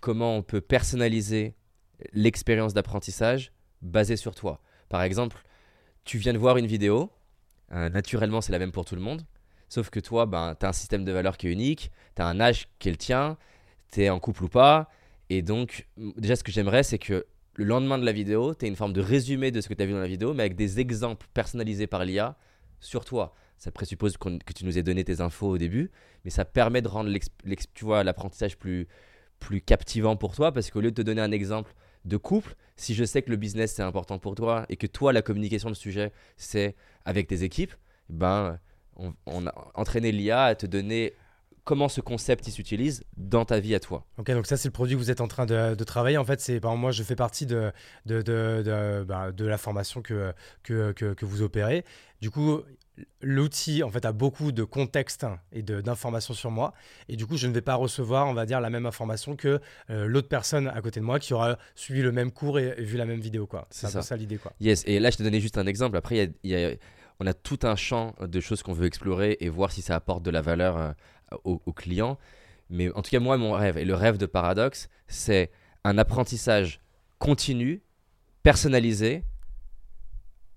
comment 0.00 0.36
on 0.36 0.42
peut 0.42 0.60
personnaliser 0.60 1.54
l'expérience 2.12 2.74
d'apprentissage 2.74 3.52
basée 3.82 4.16
sur 4.16 4.34
toi. 4.34 4.60
Par 4.88 5.02
exemple, 5.02 5.42
tu 6.04 6.18
viens 6.18 6.32
de 6.32 6.38
voir 6.38 6.56
une 6.56 6.66
vidéo, 6.66 7.10
euh, 7.72 7.88
naturellement 7.88 8.40
c'est 8.40 8.52
la 8.52 8.58
même 8.58 8.72
pour 8.72 8.84
tout 8.84 8.94
le 8.94 9.00
monde, 9.00 9.26
sauf 9.68 9.90
que 9.90 10.00
toi, 10.00 10.26
ben, 10.26 10.56
tu 10.58 10.66
as 10.66 10.70
un 10.70 10.72
système 10.72 11.04
de 11.04 11.12
valeurs 11.12 11.36
qui 11.36 11.48
est 11.48 11.52
unique, 11.52 11.90
tu 12.16 12.22
as 12.22 12.26
un 12.26 12.40
âge 12.40 12.68
qui 12.78 12.88
est 12.88 12.92
le 12.92 12.96
tien, 12.96 13.36
tu 13.92 14.02
es 14.02 14.10
en 14.10 14.18
couple 14.18 14.44
ou 14.44 14.48
pas, 14.48 14.88
et 15.30 15.42
donc 15.42 15.86
déjà 15.96 16.36
ce 16.36 16.44
que 16.44 16.52
j'aimerais 16.52 16.82
c'est 16.82 16.98
que 16.98 17.26
le 17.58 17.64
lendemain 17.64 17.98
de 17.98 18.04
la 18.04 18.12
vidéo, 18.12 18.54
tu 18.54 18.64
aies 18.64 18.68
une 18.68 18.76
forme 18.76 18.92
de 18.92 19.00
résumé 19.00 19.50
de 19.50 19.60
ce 19.60 19.68
que 19.68 19.74
tu 19.74 19.82
as 19.82 19.86
vu 19.86 19.92
dans 19.92 19.98
la 19.98 20.06
vidéo, 20.06 20.32
mais 20.32 20.44
avec 20.44 20.54
des 20.54 20.78
exemples 20.78 21.26
personnalisés 21.34 21.88
par 21.88 22.04
l'IA 22.04 22.36
sur 22.78 23.04
toi. 23.04 23.34
Ça 23.56 23.72
présuppose 23.72 24.16
que 24.16 24.52
tu 24.52 24.64
nous 24.64 24.78
aies 24.78 24.84
donné 24.84 25.02
tes 25.02 25.20
infos 25.20 25.48
au 25.48 25.58
début, 25.58 25.90
mais 26.24 26.30
ça 26.30 26.44
permet 26.44 26.82
de 26.82 26.88
rendre 26.88 27.10
l'apprentissage 28.04 28.56
plus, 28.56 28.86
plus 29.40 29.60
captivant 29.60 30.14
pour 30.14 30.36
toi, 30.36 30.52
parce 30.52 30.70
qu'au 30.70 30.80
lieu 30.80 30.92
de 30.92 30.94
te 30.94 31.02
donner 31.02 31.20
un 31.20 31.32
exemple 31.32 31.74
de 32.04 32.16
couple, 32.16 32.54
si 32.76 32.94
je 32.94 33.04
sais 33.04 33.22
que 33.22 33.30
le 33.30 33.36
business 33.36 33.74
c'est 33.74 33.82
important 33.82 34.18
pour 34.18 34.34
toi 34.34 34.64
et 34.68 34.76
que 34.76 34.86
toi 34.86 35.12
la 35.12 35.22
communication 35.22 35.68
de 35.68 35.74
sujet 35.74 36.12
c'est 36.36 36.74
avec 37.04 37.26
tes 37.26 37.42
équipes, 37.42 37.74
ben 38.08 38.58
on, 38.96 39.14
on 39.26 39.46
a 39.46 39.54
entraîné 39.74 40.12
l'IA 40.12 40.44
à 40.44 40.54
te 40.54 40.66
donner 40.66 41.14
comment 41.64 41.90
ce 41.90 42.00
concept 42.00 42.46
il 42.46 42.50
s'utilise 42.50 43.04
dans 43.18 43.44
ta 43.44 43.60
vie 43.60 43.74
à 43.74 43.80
toi. 43.80 44.06
Ok, 44.16 44.30
donc 44.30 44.46
ça 44.46 44.56
c'est 44.56 44.68
le 44.68 44.72
produit 44.72 44.94
que 44.94 45.00
vous 45.00 45.10
êtes 45.10 45.20
en 45.20 45.28
train 45.28 45.44
de, 45.44 45.74
de 45.74 45.84
travailler. 45.84 46.16
En 46.16 46.24
fait, 46.24 46.40
c'est 46.40 46.64
moi 46.64 46.92
je 46.92 47.02
fais 47.02 47.14
partie 47.14 47.44
de, 47.44 47.70
de, 48.06 48.22
de, 48.22 48.62
de, 48.64 49.04
bah, 49.04 49.32
de 49.32 49.44
la 49.44 49.58
formation 49.58 50.00
que, 50.00 50.32
que, 50.62 50.92
que, 50.92 51.12
que 51.12 51.26
vous 51.26 51.42
opérez. 51.42 51.84
Du 52.22 52.30
coup, 52.30 52.62
l'outil 53.20 53.82
en 53.82 53.90
fait 53.90 54.04
a 54.04 54.12
beaucoup 54.12 54.52
de 54.52 54.64
contexte 54.64 55.26
et 55.52 55.62
d'informations 55.62 56.34
sur 56.34 56.50
moi. 56.50 56.72
Et 57.08 57.16
du 57.16 57.26
coup, 57.26 57.36
je 57.36 57.46
ne 57.46 57.52
vais 57.52 57.60
pas 57.60 57.74
recevoir, 57.74 58.26
on 58.26 58.34
va 58.34 58.46
dire, 58.46 58.60
la 58.60 58.70
même 58.70 58.86
information 58.86 59.36
que 59.36 59.60
euh, 59.90 60.06
l'autre 60.06 60.28
personne 60.28 60.68
à 60.68 60.80
côté 60.80 61.00
de 61.00 61.04
moi 61.04 61.18
qui 61.18 61.34
aura 61.34 61.58
suivi 61.74 62.02
le 62.02 62.12
même 62.12 62.30
cours 62.30 62.58
et, 62.58 62.74
et 62.76 62.82
vu 62.84 62.96
la 62.96 63.06
même 63.06 63.20
vidéo. 63.20 63.46
quoi. 63.46 63.66
C'est 63.70 63.88
ça. 63.88 64.02
ça 64.02 64.16
l'idée. 64.16 64.36
quoi. 64.36 64.52
Yes, 64.60 64.82
et 64.86 65.00
là 65.00 65.10
je 65.10 65.16
te 65.16 65.22
donnais 65.22 65.40
juste 65.40 65.58
un 65.58 65.66
exemple. 65.66 65.96
Après, 65.96 66.16
il 66.16 66.18
y 66.18 66.22
a- 66.22 66.28
il 66.44 66.50
y 66.50 66.64
a- 66.72 66.76
on 67.20 67.26
a 67.26 67.34
tout 67.34 67.58
un 67.64 67.74
champ 67.74 68.14
de 68.20 68.40
choses 68.40 68.62
qu'on 68.62 68.72
veut 68.72 68.86
explorer 68.86 69.36
et 69.40 69.48
voir 69.48 69.72
si 69.72 69.82
ça 69.82 69.96
apporte 69.96 70.22
de 70.22 70.30
la 70.30 70.40
valeur 70.40 70.76
euh, 70.76 70.92
aux, 71.44 71.60
aux 71.66 71.72
clients. 71.72 72.16
Mais 72.70 72.90
en 72.92 73.02
tout 73.02 73.10
cas, 73.10 73.18
moi, 73.18 73.36
mon 73.38 73.52
rêve, 73.52 73.76
et 73.78 73.84
le 73.84 73.94
rêve 73.94 74.18
de 74.18 74.26
Paradox, 74.26 74.88
c'est 75.08 75.50
un 75.84 75.98
apprentissage 75.98 76.80
continu, 77.18 77.82
personnalisé, 78.42 79.24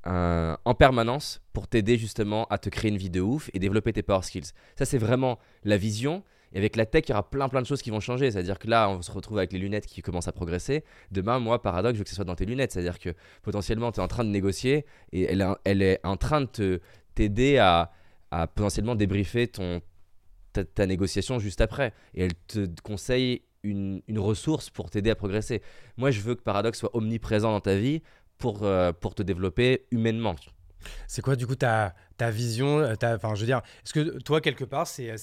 euh, 0.07 0.55
en 0.65 0.73
permanence 0.73 1.41
pour 1.53 1.67
t'aider 1.67 1.97
justement 1.97 2.45
à 2.45 2.57
te 2.57 2.69
créer 2.69 2.89
une 2.89 2.97
vie 2.97 3.09
de 3.11 3.21
ouf 3.21 3.49
et 3.53 3.59
développer 3.59 3.93
tes 3.93 4.01
power 4.01 4.23
skills. 4.23 4.51
Ça, 4.75 4.85
c'est 4.85 4.97
vraiment 4.97 5.37
la 5.63 5.77
vision. 5.77 6.23
Et 6.53 6.57
avec 6.57 6.75
la 6.75 6.85
tech, 6.85 7.03
il 7.07 7.11
y 7.11 7.13
aura 7.13 7.29
plein 7.29 7.47
plein 7.49 7.61
de 7.61 7.67
choses 7.67 7.81
qui 7.81 7.91
vont 7.91 7.99
changer. 7.99 8.31
C'est-à-dire 8.31 8.59
que 8.59 8.67
là, 8.67 8.89
on 8.89 9.01
se 9.01 9.11
retrouve 9.11 9.37
avec 9.37 9.53
les 9.53 9.59
lunettes 9.59 9.85
qui 9.85 10.01
commencent 10.01 10.27
à 10.27 10.31
progresser. 10.31 10.83
Demain, 11.11 11.39
moi, 11.39 11.61
Paradox, 11.61 11.93
je 11.93 11.99
veux 11.99 12.03
que 12.03 12.09
ce 12.09 12.15
soit 12.15 12.25
dans 12.25 12.35
tes 12.35 12.45
lunettes. 12.45 12.71
C'est-à-dire 12.71 12.99
que 12.99 13.13
potentiellement, 13.43 13.91
tu 13.91 13.99
es 13.99 14.03
en 14.03 14.07
train 14.07 14.23
de 14.23 14.29
négocier 14.29 14.85
et 15.13 15.23
elle, 15.23 15.47
elle 15.63 15.81
est 15.81 15.99
en 16.03 16.17
train 16.17 16.41
de 16.41 16.81
t'aider 17.15 17.57
à, 17.57 17.91
à 18.31 18.47
potentiellement 18.47 18.95
débriefer 18.95 19.47
ton, 19.47 19.81
ta, 20.51 20.65
ta 20.65 20.85
négociation 20.87 21.39
juste 21.39 21.61
après. 21.61 21.93
Et 22.15 22.23
elle 22.23 22.33
te 22.47 22.67
conseille 22.81 23.43
une, 23.63 24.01
une 24.07 24.19
ressource 24.19 24.69
pour 24.69 24.89
t'aider 24.89 25.09
à 25.09 25.15
progresser. 25.15 25.61
Moi, 25.97 26.11
je 26.11 26.21
veux 26.21 26.35
que 26.35 26.41
Paradox 26.41 26.77
soit 26.77 26.95
omniprésent 26.95 27.51
dans 27.51 27.61
ta 27.61 27.75
vie 27.75 28.01
pour, 28.41 28.63
euh, 28.63 28.91
pour 28.91 29.15
te 29.15 29.23
développer 29.23 29.85
humainement. 29.91 30.35
C'est 31.07 31.21
quoi 31.21 31.35
du 31.35 31.45
coup 31.45 31.55
ta, 31.55 31.93
ta 32.17 32.31
vision 32.31 32.79
euh, 32.79 32.95
Enfin, 33.03 33.35
je 33.35 33.41
veux 33.41 33.45
dire, 33.45 33.61
est-ce 33.85 33.93
que 33.93 34.19
toi, 34.19 34.41
quelque 34.41 34.65
part, 34.65 34.87
c'est 34.87 35.15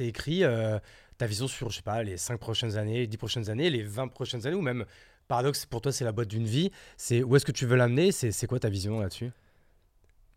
écrit 0.00 0.44
euh, 0.44 0.78
ta 1.16 1.26
vision 1.26 1.48
sur, 1.48 1.70
je 1.70 1.76
sais 1.76 1.82
pas, 1.82 2.02
les 2.02 2.16
5 2.18 2.38
prochaines 2.38 2.76
années, 2.76 2.98
les 2.98 3.06
10 3.06 3.16
prochaines 3.16 3.48
années, 3.48 3.70
les 3.70 3.84
20 3.84 4.08
prochaines 4.08 4.46
années, 4.46 4.56
ou 4.56 4.62
même, 4.62 4.84
paradoxe, 5.28 5.64
pour 5.64 5.80
toi, 5.80 5.92
c'est 5.92 6.04
la 6.04 6.12
boîte 6.12 6.28
d'une 6.28 6.44
vie. 6.44 6.72
C'est 6.96 7.22
Où 7.22 7.36
est-ce 7.36 7.46
que 7.46 7.52
tu 7.52 7.66
veux 7.66 7.76
l'amener 7.76 8.10
C'est 8.10 8.32
c'est 8.32 8.48
quoi 8.48 8.58
ta 8.58 8.68
vision 8.68 9.00
là-dessus? 9.00 9.30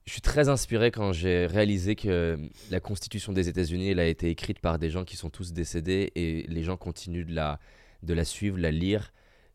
Je 0.06 0.14
suis 0.14 0.22
très 0.22 0.50
inspiré 0.50 0.92
quand 0.92 1.12
j'ai 1.12 1.46
réalisé 1.46 1.96
que 1.96 2.40
la 2.72 2.80
Constitution 2.80 3.32
des 3.32 3.48
États-Unis 3.48 3.92
elle 3.92 4.00
a 4.00 4.08
été 4.08 4.30
écrite 4.30 4.60
par 4.60 4.80
des 4.80 4.90
gens 4.90 5.04
qui 5.04 5.16
sont 5.16 5.30
tous 5.30 5.54
décédés 5.54 6.12
et 6.16 6.46
les 6.48 6.64
gens 6.64 6.78
continuent 6.78 7.26
de 7.26 7.36
la, 7.36 7.60
de 8.02 8.16
la 8.16 8.26
suivre, 8.26 8.58
la 8.58 8.72
lire. 8.72 9.14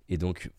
Et 0.08 0.16
donc, 0.16 0.50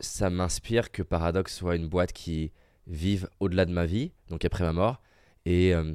ça 0.00 0.30
m'inspire 0.30 0.90
que 0.90 1.02
Paradox 1.02 1.54
soit 1.54 1.76
une 1.76 1.88
boîte 1.88 2.12
qui 2.12 2.52
vive 2.86 3.28
au-delà 3.40 3.64
de 3.64 3.72
ma 3.72 3.86
vie, 3.86 4.12
donc 4.28 4.44
après 4.44 4.64
ma 4.64 4.72
mort. 4.72 5.02
Et 5.44 5.74
euh, 5.74 5.94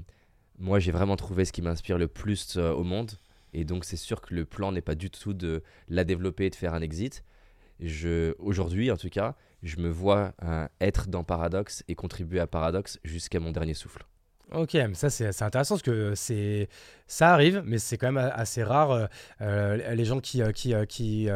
moi, 0.58 0.80
j'ai 0.80 0.92
vraiment 0.92 1.16
trouvé 1.16 1.46
ce 1.46 1.52
qui 1.52 1.62
m'inspire 1.62 1.98
le 1.98 2.08
plus 2.08 2.58
euh, 2.58 2.72
au 2.72 2.84
monde. 2.84 3.12
Et 3.54 3.66
donc, 3.66 3.86
c'est 3.86 3.98
sûr 3.98 4.22
que 4.22 4.34
le 4.34 4.46
plan 4.46 4.72
n'est 4.72 4.82
pas 4.82 4.96
du 4.96 5.10
tout 5.10 5.34
de 5.34 5.64
la 5.90 6.04
développer 6.04 6.46
et 6.46 6.50
de 6.50 6.56
faire 6.56 6.74
un 6.74 6.82
exit. 6.82 7.24
Je, 7.80 8.34
aujourd'hui, 8.40 8.92
en 8.92 8.98
tout 8.98 9.10
cas, 9.10 9.36
je 9.62 9.78
me 9.78 9.90
vois 9.90 10.34
euh, 10.44 10.68
être 10.82 11.08
dans 11.08 11.24
Paradox 11.24 11.84
et 11.88 11.96
contribuer 11.96 12.40
à 12.40 12.48
Paradox 12.48 13.00
jusqu'à 13.04 13.40
mon 13.40 13.52
dernier 13.52 13.74
souffle. 13.74 14.06
Ok, 14.52 14.74
mais 14.74 14.94
ça 14.94 15.10
c'est 15.10 15.42
intéressant 15.42 15.76
parce 15.76 15.84
que 15.84 16.14
c'est 16.16 16.68
ça 17.08 17.34
arrive, 17.34 17.64
mais 17.66 17.80
c'est 17.80 17.98
quand 17.98 18.12
même 18.12 18.32
assez 18.36 18.62
rare 18.62 19.08
les 19.40 20.06
gens 20.06 20.20
qui 20.20 20.44
qui 20.54 20.76
qui, 20.88 21.30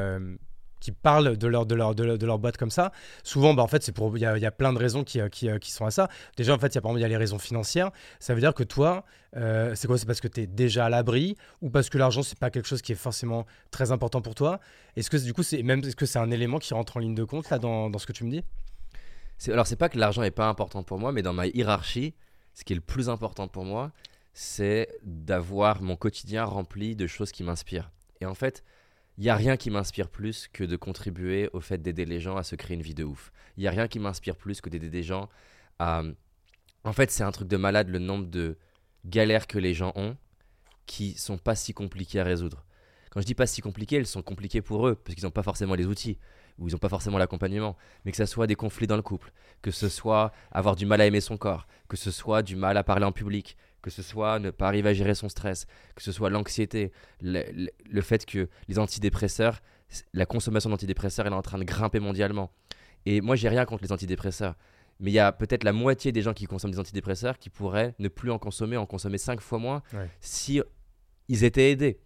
qui 0.80 0.92
parlent 0.92 1.38
de 1.38 1.48
leur 1.48 1.66
de 1.66 1.76
leur 1.76 1.96
de 1.96 2.26
leur, 2.26 2.40
boîte 2.40 2.58
comme 2.58 2.72
ça. 2.72 2.92
Souvent, 3.24 3.54
bah, 3.54 3.64
en 3.64 3.68
fait, 3.68 3.88
il 3.88 4.20
y 4.20 4.26
a, 4.26 4.52
plein 4.52 4.74
de 4.74 4.78
raisons 4.78 5.04
qui, 5.04 5.20
euh, 5.20 5.30
qui, 5.30 5.50
euh, 5.50 5.58
qui 5.58 5.72
sont 5.72 5.86
à 5.86 5.92
ça. 5.92 6.08
Déjà, 6.36 6.54
en 6.54 6.60
fait, 6.60 6.68
il 6.68 6.76
y 6.76 6.78
a 6.78 6.82
par 6.82 6.92
exemple 6.92 7.02
y 7.02 7.06
a 7.06 7.08
les 7.08 7.18
raisons 7.18 7.40
financières. 7.40 7.92
Ça 8.20 8.34
veut 8.34 8.40
dire 8.40 8.54
que 8.54 8.64
toi, 8.64 9.06
euh, 9.36 9.74
c'est 9.76 9.88
quoi? 9.88 9.98
C'est 9.98 10.06
parce 10.06 10.22
que 10.22 10.28
tu 10.28 10.42
es 10.42 10.48
déjà 10.48 10.86
à 10.86 10.90
l'abri 10.90 11.36
ou 11.62 11.70
parce 11.70 11.90
que 11.90 11.98
l'argent 11.98 12.24
c'est 12.24 12.40
pas 12.40 12.50
quelque 12.50 12.68
chose 12.68 12.82
qui 12.82 12.92
est 12.92 12.96
forcément 12.96 13.46
très 13.72 13.92
important 13.92 14.22
pour 14.22 14.36
toi? 14.36 14.60
Est-ce 14.96 15.10
que 15.10 15.18
du 15.18 15.34
coup 15.34 15.44
c'est 15.44 15.64
même 15.64 15.80
est-ce 15.84 15.96
que 15.96 16.06
c'est 16.06 16.20
un 16.20 16.32
élément 16.32 16.60
qui 16.60 16.74
rentre 16.74 16.98
en 16.98 17.00
ligne 17.00 17.16
de 17.16 17.24
compte 17.24 17.50
là 17.50 17.60
dans, 17.60 17.90
dans 17.90 18.00
ce 18.00 18.06
que 18.06 18.14
tu 18.14 18.24
me 18.24 18.32
dis? 18.32 18.44
Alors, 19.50 19.68
c'est 19.68 19.76
pas 19.76 19.90
que 19.90 19.98
l'argent 19.98 20.22
n'est 20.22 20.32
pas 20.32 20.48
important 20.48 20.84
pour 20.84 21.00
moi, 21.00 21.12
mais 21.12 21.22
dans 21.22 21.34
ma 21.34 21.48
hiérarchie, 21.48 22.16
ce 22.54 22.64
qui 22.64 22.74
est 22.74 22.76
le 22.76 22.82
plus 22.82 23.08
important 23.10 23.48
pour 23.48 23.66
moi, 23.66 23.92
c'est 24.34 24.90
d'avoir 25.04 25.82
mon 25.82 25.96
quotidien 25.96 26.44
rempli 26.44 26.96
de 26.96 27.08
choses 27.08 27.32
qui 27.32 27.44
m'inspirent. 27.44 27.92
Et 28.20 28.26
en 28.26 28.34
fait, 28.34 28.64
il 29.18 29.24
n'y 29.24 29.30
a 29.30 29.36
rien 29.36 29.58
qui 29.58 29.70
m'inspire 29.70 30.10
plus 30.10 30.48
que 30.48 30.64
de 30.64 30.76
contribuer 30.76 31.50
au 31.54 31.60
fait 31.60 31.82
d'aider 31.82 32.06
les 32.06 32.20
gens 32.20 32.38
à 32.38 32.44
se 32.44 32.56
créer 32.56 32.76
une 32.76 32.84
vie 32.84 32.94
de 32.94 33.04
ouf. 33.04 33.32
Il 33.58 33.62
n'y 33.62 33.68
a 33.68 33.72
rien 33.72 33.88
qui 33.88 34.00
m'inspire 34.00 34.36
plus 34.36 34.62
que 34.62 34.70
d'aider 34.70 34.90
des 34.90 35.04
gens 35.04 35.30
à... 35.80 36.04
En 36.84 36.94
fait, 36.94 37.10
c'est 37.12 37.24
un 37.24 37.32
truc 37.32 37.48
de 37.48 37.58
malade 37.58 37.90
le 37.90 38.00
nombre 38.00 38.28
de 38.28 38.58
galères 39.06 39.48
que 39.48 39.58
les 39.58 39.74
gens 39.74 39.92
ont 39.96 40.16
qui 40.86 41.14
sont 41.18 41.38
pas 41.38 41.56
si 41.56 41.74
compliquées 41.74 42.20
à 42.20 42.24
résoudre. 42.24 42.64
Quand 43.10 43.22
je 43.22 43.26
dis 43.26 43.36
pas 43.36 43.48
si 43.48 43.62
compliquées, 43.62 43.98
elles 43.98 44.06
sont 44.06 44.22
compliquées 44.22 44.62
pour 44.62 44.88
eux, 44.88 44.96
parce 44.96 45.16
qu'ils 45.16 45.26
n'ont 45.26 45.32
pas 45.32 45.44
forcément 45.44 45.76
les 45.76 45.86
outils, 45.86 46.18
ou 46.60 46.68
ils 46.68 46.72
n'ont 46.72 46.78
pas 46.78 46.90
forcément 46.90 47.18
l'accompagnement, 47.18 47.76
mais 48.06 48.12
que 48.12 48.18
ce 48.18 48.26
soit 48.26 48.48
des 48.48 48.56
conflits 48.56 48.88
dans 48.88 48.96
le 48.96 49.02
couple, 49.02 49.32
que 49.62 49.72
ce 49.72 49.90
soit 49.90 50.32
avoir 50.52 50.76
du 50.76 50.86
mal 50.86 51.02
à 51.02 51.06
aimer 51.06 51.22
son 51.22 51.38
corps, 51.38 51.68
que 51.88 51.98
ce 51.98 52.12
soit 52.12 52.42
du 52.42 52.56
mal 52.56 52.78
à 52.78 52.84
parler 52.84 53.06
en 53.06 53.12
public, 53.12 53.58
que 53.82 53.90
ce 53.90 54.02
soit 54.02 54.40
ne 54.40 54.50
pas 54.52 54.68
arriver 54.68 54.90
à 54.90 54.94
gérer 54.94 55.16
son 55.16 55.30
stress, 55.30 55.66
que 55.96 56.02
ce 56.02 56.12
soit 56.12 56.30
l'anxiété, 56.30 56.92
le, 57.22 57.44
le- 57.54 57.70
le 57.90 58.02
fait 58.02 58.26
que 58.26 58.50
les 58.68 58.80
antidépresseurs, 58.80 59.62
la 60.14 60.26
consommation 60.26 60.70
d'antidépresseurs, 60.70 61.26
elle 61.28 61.34
est 61.34 61.36
en 61.36 61.42
train 61.42 61.58
de 61.60 61.64
grimper 61.64 62.00
mondialement. 62.00 62.52
Et 63.06 63.22
moi, 63.22 63.36
j'ai 63.36 63.48
rien 63.50 63.66
contre 63.66 63.84
les 63.84 63.92
antidépresseurs, 63.92 64.56
Mais 65.00 65.12
il 65.12 65.14
y 65.14 65.20
a 65.20 65.32
peut-être 65.32 65.64
la 65.64 65.74
moitié 65.74 66.12
des 66.12 66.22
gens 66.24 66.34
qui 66.34 66.46
consomment 66.46 66.72
des 66.72 66.80
antidépresseurs 66.80 67.38
qui 67.38 67.50
pourraient 67.52 67.94
ne 68.00 68.08
plus 68.10 68.32
en 68.32 68.40
consommer, 68.40 68.78
en 68.78 68.86
consommer 68.88 69.18
5 69.20 69.40
fois 69.42 69.60
moins 69.60 69.84
Ouais. 69.94 70.10
si 70.20 70.60
ils 71.30 71.44
étaient 71.44 71.70
aidés. 71.72 72.00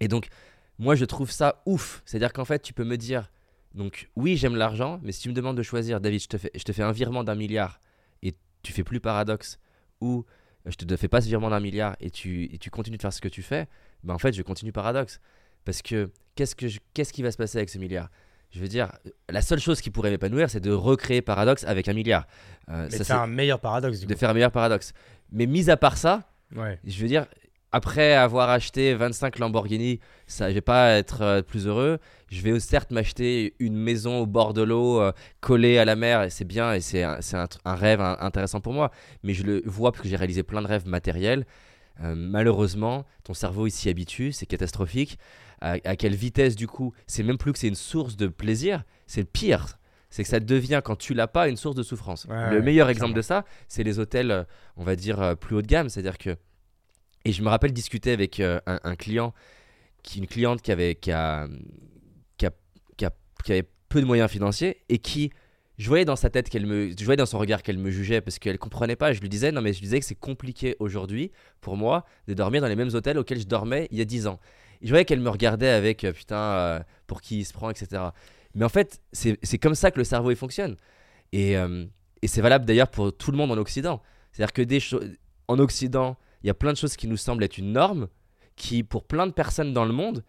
Et 0.00 0.06
donc, 0.08 0.28
moi, 0.78 0.94
je 0.94 1.04
trouve 1.04 1.30
ça 1.30 1.60
ouf. 1.66 2.02
C'est-à-dire 2.06 2.32
qu'en 2.32 2.44
fait, 2.44 2.60
tu 2.62 2.72
peux 2.72 2.84
me 2.84 2.96
dire, 2.96 3.30
donc 3.74 4.08
oui, 4.16 4.36
j'aime 4.36 4.54
l'argent, 4.56 5.00
mais 5.02 5.10
si 5.12 5.22
tu 5.22 5.28
me 5.28 5.34
demandes 5.34 5.56
de 5.56 5.62
choisir, 5.62 6.00
David, 6.00 6.20
je 6.22 6.28
te 6.28 6.38
fais, 6.38 6.50
je 6.54 6.62
te 6.62 6.72
fais 6.72 6.82
un 6.84 6.92
virement 6.92 7.24
d'un 7.24 7.34
milliard 7.34 7.80
et 8.22 8.34
tu 8.62 8.72
fais 8.72 8.84
plus 8.84 9.00
paradoxe, 9.00 9.58
ou 10.00 10.24
je 10.66 10.76
te 10.76 10.96
fais 10.96 11.08
pas 11.08 11.20
ce 11.20 11.26
virement 11.28 11.50
d'un 11.50 11.60
milliard 11.60 11.96
et 12.00 12.10
tu, 12.10 12.44
et 12.52 12.58
tu 12.58 12.70
continues 12.70 12.96
de 12.96 13.02
faire 13.02 13.12
ce 13.12 13.20
que 13.20 13.28
tu 13.28 13.42
fais, 13.42 13.66
ben 14.02 14.14
en 14.14 14.18
fait, 14.18 14.32
je 14.32 14.42
continue 14.42 14.72
paradoxe. 14.72 15.20
Parce 15.64 15.82
que 15.82 16.10
qu'est-ce, 16.34 16.54
que 16.56 16.66
qu'est-ce 16.92 17.12
qui 17.12 17.22
va 17.22 17.30
se 17.30 17.36
passer 17.36 17.58
avec 17.58 17.70
ce 17.70 17.78
milliard? 17.78 18.10
Je 18.50 18.60
veux 18.60 18.68
dire, 18.68 18.92
la 19.28 19.42
seule 19.42 19.58
chose 19.58 19.80
qui 19.80 19.90
pourrait 19.90 20.10
m'épanouir, 20.10 20.48
c'est 20.48 20.60
de 20.60 20.70
recréer 20.70 21.22
paradoxe 21.22 21.64
avec 21.64 21.88
un 21.88 21.92
milliard. 21.92 22.26
Euh, 22.68 22.84
Mais 22.84 22.90
ça, 22.90 22.98
c'est 22.98 23.04
c'est 23.04 23.12
un 23.12 23.26
meilleur 23.26 23.60
paradoxe 23.60 23.98
du 24.00 24.06
de 24.06 24.12
coup. 24.14 24.18
faire 24.20 24.30
un 24.30 24.34
meilleur 24.34 24.52
paradoxe. 24.52 24.92
Mais 25.32 25.46
mis 25.46 25.70
à 25.70 25.76
part 25.76 25.96
ça, 25.96 26.30
Ouais. 26.54 26.78
je 26.84 27.00
veux 27.00 27.08
dire, 27.08 27.26
après 27.74 28.14
avoir 28.14 28.50
acheté 28.50 28.94
25 28.94 29.38
Lamborghini, 29.40 29.98
ça, 30.28 30.48
je 30.48 30.54
vais 30.54 30.60
pas 30.60 30.90
être 30.92 31.22
euh, 31.22 31.42
plus 31.42 31.66
heureux. 31.66 31.98
Je 32.30 32.40
vais 32.40 32.58
certes 32.60 32.90
m'acheter 32.92 33.54
une 33.58 33.76
maison 33.76 34.20
au 34.20 34.26
bord 34.26 34.54
de 34.54 34.62
l'eau, 34.62 35.00
euh, 35.00 35.12
collée 35.40 35.78
à 35.78 35.84
la 35.84 35.96
mer, 35.96 36.22
et 36.22 36.30
c'est 36.30 36.44
bien, 36.44 36.72
et 36.72 36.80
c'est 36.80 37.02
un, 37.02 37.18
rêve 37.66 38.00
un- 38.00 38.16
intéressant 38.20 38.60
pour 38.60 38.72
moi. 38.72 38.90
Mais 39.24 39.34
je 39.34 39.42
le 39.42 39.62
vois 39.66 39.90
parce 39.92 40.02
que 40.02 40.08
j'ai 40.08 40.16
réalisé 40.16 40.42
plein 40.42 40.62
de 40.62 40.66
rêves 40.68 40.86
matériels. 40.86 41.46
Euh, 42.02 42.14
malheureusement, 42.16 43.04
ton 43.24 43.34
cerveau 43.34 43.66
il 43.66 43.70
s'y 43.72 43.88
habitue, 43.88 44.32
c'est 44.32 44.46
catastrophique. 44.46 45.18
À, 45.60 45.76
à 45.84 45.96
quelle 45.96 46.14
vitesse 46.14 46.56
du 46.56 46.66
coup 46.66 46.92
C'est 47.06 47.22
même 47.22 47.38
plus 47.38 47.52
que 47.52 47.58
c'est 47.58 47.68
une 47.68 47.74
source 47.74 48.16
de 48.16 48.26
plaisir, 48.28 48.84
c'est 49.06 49.20
le 49.22 49.26
pire. 49.26 49.78
C'est 50.10 50.22
que 50.22 50.28
ça 50.28 50.38
devient, 50.38 50.80
quand 50.84 50.96
tu 50.96 51.12
l'as 51.14 51.26
pas, 51.26 51.48
une 51.48 51.56
source 51.56 51.74
de 51.74 51.82
souffrance. 51.82 52.26
Ouais, 52.28 52.50
le 52.50 52.56
ouais, 52.56 52.62
meilleur 52.62 52.88
exemple 52.88 53.14
de 53.14 53.22
ça, 53.22 53.44
c'est 53.66 53.82
les 53.82 53.98
hôtels, 53.98 54.46
on 54.76 54.84
va 54.84 54.94
dire, 54.94 55.36
plus 55.36 55.56
haut 55.56 55.62
de 55.62 55.66
gamme. 55.66 55.88
C'est-à-dire 55.88 56.18
que. 56.18 56.36
Et 57.24 57.32
je 57.32 57.42
me 57.42 57.48
rappelle 57.48 57.72
discuter 57.72 58.12
avec 58.12 58.38
euh, 58.40 58.60
un, 58.66 58.96
client, 58.96 59.32
une 60.14 60.26
cliente 60.26 60.60
qui 60.60 60.70
avait, 60.72 60.94
peu 63.88 64.00
de 64.00 64.06
moyens 64.06 64.30
financiers 64.30 64.82
et 64.88 64.98
qui. 64.98 65.30
Je 65.76 65.88
voyais 65.88 66.04
dans 66.04 66.16
sa 66.16 66.30
tête 66.30 66.48
qu'elle 66.48 66.66
me. 66.66 66.90
Je 66.96 67.04
voyais 67.04 67.16
dans 67.16 67.26
son 67.26 67.38
regard 67.38 67.62
qu'elle 67.62 67.78
me 67.78 67.90
jugeait 67.90 68.20
parce 68.20 68.38
qu'elle 68.38 68.58
comprenait 68.58 68.94
pas. 68.94 69.12
Je 69.12 69.20
lui 69.20 69.28
disais, 69.28 69.50
non, 69.50 69.60
mais 69.60 69.72
je 69.72 69.78
lui 69.78 69.86
disais 69.86 69.98
que 69.98 70.06
c'est 70.06 70.14
compliqué 70.14 70.76
aujourd'hui 70.78 71.32
pour 71.60 71.76
moi 71.76 72.04
de 72.28 72.34
dormir 72.34 72.60
dans 72.60 72.68
les 72.68 72.76
mêmes 72.76 72.94
hôtels 72.94 73.18
auxquels 73.18 73.40
je 73.40 73.46
dormais 73.46 73.88
il 73.90 73.98
y 73.98 74.00
a 74.00 74.04
10 74.04 74.26
ans. 74.28 74.38
Je 74.82 74.88
voyais 74.90 75.04
qu'elle 75.04 75.20
me 75.20 75.30
regardait 75.30 75.70
avec 75.70 76.04
euh, 76.04 76.12
putain, 76.12 76.36
euh, 76.36 76.80
pour 77.06 77.22
qui 77.22 77.40
il 77.40 77.44
se 77.44 77.52
prend, 77.52 77.70
etc. 77.70 78.02
Mais 78.54 78.64
en 78.64 78.68
fait, 78.68 79.00
c'est 79.12 79.58
comme 79.58 79.74
ça 79.74 79.90
que 79.90 79.98
le 79.98 80.04
cerveau 80.04 80.30
il 80.30 80.36
fonctionne. 80.36 80.76
Et 81.32 81.56
c'est 82.24 82.40
valable 82.40 82.66
d'ailleurs 82.66 82.88
pour 82.88 83.16
tout 83.16 83.32
le 83.32 83.36
monde 83.36 83.50
en 83.50 83.58
Occident. 83.58 84.00
C'est-à-dire 84.30 84.52
que 84.52 84.62
des 84.62 84.78
choses 84.78 85.10
en 85.48 85.58
Occident, 85.58 86.16
il 86.44 86.46
y 86.46 86.50
a 86.50 86.54
plein 86.54 86.72
de 86.72 86.76
choses 86.76 86.94
qui 86.96 87.08
nous 87.08 87.16
semblent 87.16 87.42
être 87.42 87.58
une 87.58 87.72
norme, 87.72 88.06
qui 88.54 88.84
pour 88.84 89.04
plein 89.04 89.26
de 89.26 89.32
personnes 89.32 89.72
dans 89.72 89.84
le 89.84 89.92
monde 89.92 90.22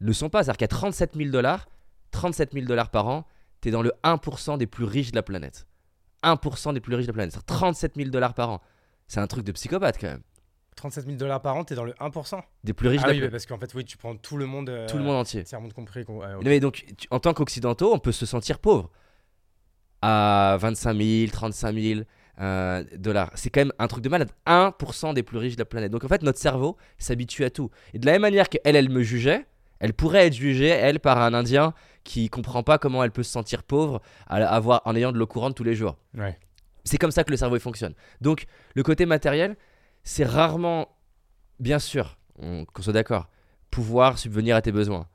ne 0.00 0.12
sont 0.12 0.28
pas. 0.28 0.42
C'est-à-dire 0.42 0.58
qu'à 0.58 0.68
37 0.68 1.14
000 1.16 1.30
dollars, 1.30 1.68
37 2.10 2.52
000 2.52 2.66
dollars 2.66 2.90
par 2.90 3.06
an, 3.08 3.24
tu 3.62 3.68
es 3.68 3.72
dans 3.72 3.80
le 3.82 3.92
1% 4.04 4.58
des 4.58 4.66
plus 4.66 4.84
riches 4.84 5.12
de 5.12 5.16
la 5.16 5.22
planète. 5.22 5.66
1% 6.24 6.74
des 6.74 6.80
plus 6.80 6.94
riches 6.96 7.06
de 7.06 7.12
la 7.12 7.14
planète. 7.14 7.32
C'est 7.34 7.46
37 7.46 7.94
000 7.96 8.10
dollars 8.10 8.34
par 8.34 8.50
an. 8.50 8.60
C'est 9.06 9.20
un 9.20 9.26
truc 9.26 9.44
de 9.44 9.52
psychopathe 9.52 9.96
quand 9.98 10.08
même. 10.08 10.22
37 10.76 11.04
000 11.04 11.16
dollars 11.16 11.40
par 11.42 11.56
an, 11.56 11.64
t'es 11.64 11.74
dans 11.74 11.84
le 11.84 11.92
1%. 11.94 12.40
Des 12.64 12.72
plus 12.72 12.88
riches 12.88 13.00
Ah 13.04 13.08
de 13.08 13.12
oui, 13.12 13.16
la 13.18 13.26
mais 13.26 13.28
planète. 13.28 13.32
parce 13.32 13.46
qu'en 13.46 13.58
fait, 13.58 13.72
oui, 13.74 13.84
tu 13.84 13.96
prends 13.96 14.16
tout 14.16 14.36
le 14.36 14.46
monde. 14.46 14.68
euh, 14.70 14.88
Tout 14.88 14.98
le 14.98 15.04
monde 15.04 15.16
entier. 15.16 15.44
Tiers 15.44 15.60
monde 15.60 15.72
compris. 15.72 16.00
ouais, 16.08 16.34
ok. 16.34 16.42
Mais 16.44 16.58
donc, 16.60 16.84
tu- 16.96 17.06
en 17.10 17.20
tant 17.20 17.32
qu'occidentaux, 17.34 17.92
on 17.94 17.98
peut 17.98 18.12
se 18.12 18.26
sentir 18.26 18.58
pauvre 18.58 18.90
à 20.02 20.56
25 20.60 20.94
000, 20.96 21.30
35 21.30 21.74
000 21.74 22.00
euh, 22.40 22.82
dollars. 22.96 23.30
C'est 23.34 23.50
quand 23.50 23.60
même 23.60 23.72
un 23.78 23.86
truc 23.86 24.02
de 24.02 24.08
malade. 24.08 24.30
1% 24.46 25.14
des 25.14 25.22
plus 25.22 25.38
riches 25.38 25.56
de 25.56 25.60
la 25.60 25.64
planète. 25.66 25.92
Donc 25.92 26.04
en 26.04 26.08
fait, 26.08 26.22
notre 26.22 26.38
cerveau 26.38 26.76
s'habitue 26.98 27.44
à 27.44 27.50
tout. 27.50 27.70
Et 27.94 27.98
de 27.98 28.06
la 28.06 28.12
même 28.12 28.22
manière 28.22 28.48
qu'elle, 28.48 28.76
elle 28.76 28.88
me 28.90 29.02
jugeait, 29.02 29.46
elle 29.78 29.92
pourrait 29.94 30.26
être 30.26 30.34
jugée, 30.34 30.68
elle, 30.68 31.00
par 31.00 31.18
un 31.18 31.32
Indien 31.34 31.72
qui 32.04 32.28
comprend 32.28 32.62
pas 32.62 32.78
comment 32.78 33.02
elle 33.04 33.10
peut 33.12 33.22
se 33.22 33.30
sentir 33.32 33.62
pauvre 33.62 34.00
à 34.26 34.36
avoir, 34.36 34.82
en 34.84 34.94
ayant 34.96 35.12
de 35.12 35.18
l'eau 35.18 35.26
courante 35.26 35.54
tous 35.54 35.64
les 35.64 35.74
jours. 35.74 35.96
Ouais. 36.16 36.38
C'est 36.84 36.98
comme 36.98 37.10
ça 37.10 37.24
que 37.24 37.30
le 37.30 37.36
cerveau 37.36 37.56
il 37.56 37.60
fonctionne. 37.60 37.94
Donc, 38.20 38.46
le 38.74 38.82
côté 38.82 39.04
matériel, 39.06 39.56
c'est 40.02 40.24
rarement, 40.24 40.88
bien 41.60 41.78
sûr, 41.78 42.18
on- 42.38 42.64
qu'on 42.64 42.82
soit 42.82 42.92
d'accord, 42.94 43.28
pouvoir 43.70 44.18
subvenir 44.18 44.56
à 44.56 44.62
tes 44.62 44.72
besoins. 44.72 45.06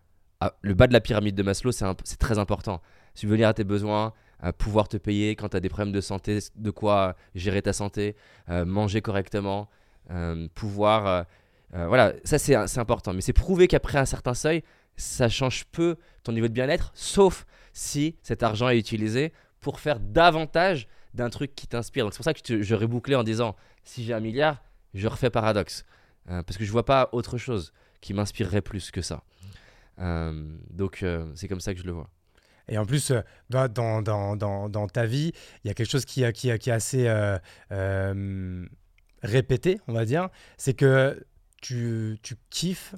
Ah, 0.42 0.54
le 0.62 0.74
bas 0.74 0.88
de 0.88 0.94
la 0.94 1.02
pyramide 1.02 1.36
de 1.36 1.44
Maslow, 1.44 1.72
c'est 1.72 2.18
très 2.20 2.38
important. 2.40 2.82
Subvenir 3.16 3.48
à 3.48 3.54
tes 3.54 3.64
besoins, 3.64 4.14
pouvoir 4.52 4.88
te 4.88 4.98
payer 4.98 5.36
quand 5.36 5.50
tu 5.50 5.58
as 5.58 5.60
des 5.60 5.70
problèmes 5.70 5.94
de 5.94 6.02
santé, 6.02 6.40
de 6.56 6.72
quoi 6.72 7.16
gérer 7.34 7.62
ta 7.62 7.74
santé, 7.74 8.16
euh, 8.50 8.66
manger 8.66 9.02
correctement, 9.02 9.70
euh, 10.12 10.48
pouvoir. 10.54 11.26
euh, 11.74 11.88
voilà, 11.88 12.14
ça 12.24 12.38
c'est 12.38 12.56
important. 12.78 13.14
Mais 13.14 13.22
c'est 13.22 13.34
prouvé 13.34 13.68
qu'après 13.68 13.98
un 13.98 14.06
certain 14.06 14.34
seuil, 14.34 14.64
ça 14.98 15.30
change 15.30 15.66
peu 15.66 15.98
ton 16.24 16.32
niveau 16.32 16.48
de 16.48 16.54
bien-être, 16.54 16.92
sauf 16.94 17.46
si 17.74 18.16
cet 18.22 18.44
argent 18.44 18.70
est 18.70 18.78
utilisé 18.78 19.34
pour 19.60 19.80
faire 19.80 20.00
davantage 20.00 20.88
d'un 21.14 21.30
truc 21.30 21.56
qui 21.56 21.68
t'inspire. 21.68 22.06
Donc 22.06 22.14
c'est 22.14 22.18
pour 22.18 22.26
ça 22.26 22.34
que 22.34 22.40
je, 22.46 22.62
je 22.62 22.76
rebouclais 22.76 23.16
en 23.16 23.24
disant 23.24 23.56
si 23.84 24.04
j'ai 24.04 24.14
un 24.14 24.20
milliard, 24.20 24.64
je 24.94 25.08
refais 25.08 25.30
paradoxe. 25.30 25.86
Parce 26.28 26.58
que 26.58 26.66
je 26.66 26.72
vois 26.72 26.86
pas 26.86 27.10
autre 27.12 27.38
chose 27.38 27.72
qui 28.02 28.16
m'inspirerait 28.16 28.62
plus 28.62 28.90
que 28.90 29.02
ça. 29.02 29.24
Donc 30.00 31.06
c'est 31.36 31.48
comme 31.48 31.60
ça 31.60 31.74
que 31.74 31.80
je 31.80 31.86
le 31.86 31.92
vois. 31.92 32.10
Et 32.68 32.78
en 32.78 32.86
plus, 32.86 33.12
euh, 33.12 33.22
dans, 33.50 34.88
ta 34.92 35.06
vie, 35.06 35.32
il 35.64 35.68
y 35.68 35.72
a 35.72 35.74
quelque 35.74 35.90
chose 35.90 36.06
qui, 36.06 36.24
est 36.24 36.68
assez 36.70 37.08
euh, 37.08 37.38
euh, 37.72 38.66
répété, 39.22 39.80
on 39.88 39.94
va 39.94 40.06
dire. 40.06 40.30
C'est 40.58 40.74
que 40.74 41.24
tu, 41.62 42.18
tu 42.22 42.36
kiffes 42.50 42.96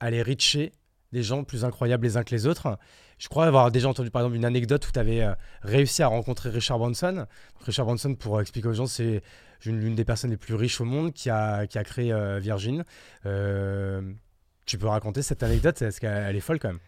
aller 0.00 0.22
richer 0.22 0.72
des 1.12 1.22
gens 1.22 1.44
plus 1.44 1.64
incroyables 1.64 2.04
les 2.04 2.16
uns 2.16 2.24
que 2.24 2.34
les 2.34 2.46
autres. 2.46 2.78
Je 3.18 3.28
crois 3.28 3.46
avoir 3.46 3.70
déjà 3.70 3.88
entendu 3.88 4.10
par 4.10 4.22
exemple 4.22 4.36
une 4.36 4.44
anecdote 4.44 4.86
où 4.86 4.92
tu 4.92 4.98
avais 4.98 5.26
réussi 5.62 6.02
à 6.02 6.08
rencontrer 6.08 6.50
Richard 6.50 6.78
Branson. 6.78 7.26
Richard 7.64 7.86
Branson, 7.86 8.14
pour 8.14 8.40
expliquer 8.40 8.68
aux 8.68 8.74
gens, 8.74 8.86
c'est 8.86 9.22
une- 9.64 9.80
l'une 9.80 9.94
des 9.94 10.04
personnes 10.04 10.30
les 10.30 10.36
plus 10.36 10.54
riches 10.54 10.80
au 10.80 10.84
monde 10.84 11.14
qui 11.14 11.30
a, 11.30 11.66
créé 11.66 12.12
Virgin. 12.40 12.84
Tu 13.22 14.78
peux 14.78 14.88
raconter 14.88 15.22
cette 15.22 15.42
anecdote? 15.42 15.80
Est-ce 15.80 16.00
qu'elle 16.00 16.36
est 16.36 16.40
folle 16.40 16.58
quand 16.58 16.68
même? 16.68 16.80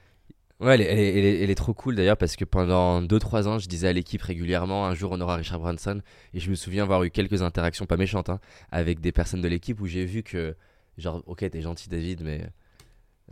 Ouais, 0.61 0.75
elle 0.81 1.51
est, 1.51 1.55
trop 1.55 1.73
cool 1.73 1.95
d'ailleurs 1.95 2.17
parce 2.17 2.35
que 2.35 2.45
pendant 2.45 3.01
2-3 3.01 3.47
ans, 3.47 3.59
je 3.61 3.69
disais 3.69 3.87
à 3.87 3.93
l'équipe 3.93 4.21
régulièrement 4.21 4.87
un 4.87 4.95
jour 4.95 5.13
on 5.13 5.21
aura 5.21 5.37
Richard 5.37 5.61
Branson 5.61 6.03
et 6.35 6.41
je 6.41 6.51
me 6.51 6.57
souviens 6.57 6.83
avoir 6.83 7.05
eu 7.05 7.11
quelques 7.11 7.43
interactions 7.43 7.87
pas 7.87 7.97
méchantes 7.97 8.29
hein, 8.29 8.41
avec 8.73 8.99
des 8.99 9.13
personnes 9.13 9.41
de 9.41 9.47
l'équipe 9.47 9.81
où 9.81 9.87
j'ai 9.87 10.05
vu 10.05 10.25
que, 10.25 10.57
genre, 10.97 11.23
ok, 11.27 11.49
t'es 11.49 11.61
gentil 11.61 11.89
David, 11.89 12.23
mais 12.25 12.45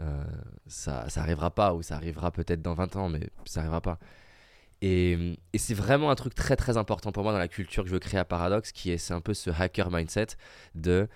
euh, 0.00 0.24
ça, 0.68 1.08
ça 1.08 1.22
arrivera 1.22 1.50
pas 1.50 1.74
ou 1.74 1.82
ça 1.82 1.96
arrivera 1.96 2.30
peut-être 2.30 2.62
dans 2.62 2.74
20 2.74 2.94
ans, 2.94 3.08
mais 3.08 3.28
ça 3.44 3.60
arrivera 3.60 3.80
pas. 3.80 3.98
Et, 4.82 5.36
et 5.52 5.58
c'est 5.58 5.74
vraiment 5.74 6.10
un 6.10 6.14
truc 6.14 6.34
très 6.34 6.54
très 6.54 6.76
important 6.76 7.10
pour 7.10 7.24
moi 7.24 7.32
dans 7.32 7.38
la 7.38 7.48
culture 7.48 7.82
que 7.82 7.88
je 7.88 7.94
veux 7.94 8.00
créer 8.00 8.20
à 8.20 8.24
Paradox 8.24 8.72
qui 8.72 8.90
est 8.90 8.98
c'est 8.98 9.14
un 9.14 9.20
peu 9.22 9.34
ce 9.34 9.50
hacker 9.50 9.90
mindset 9.90 10.28
de 10.74 11.08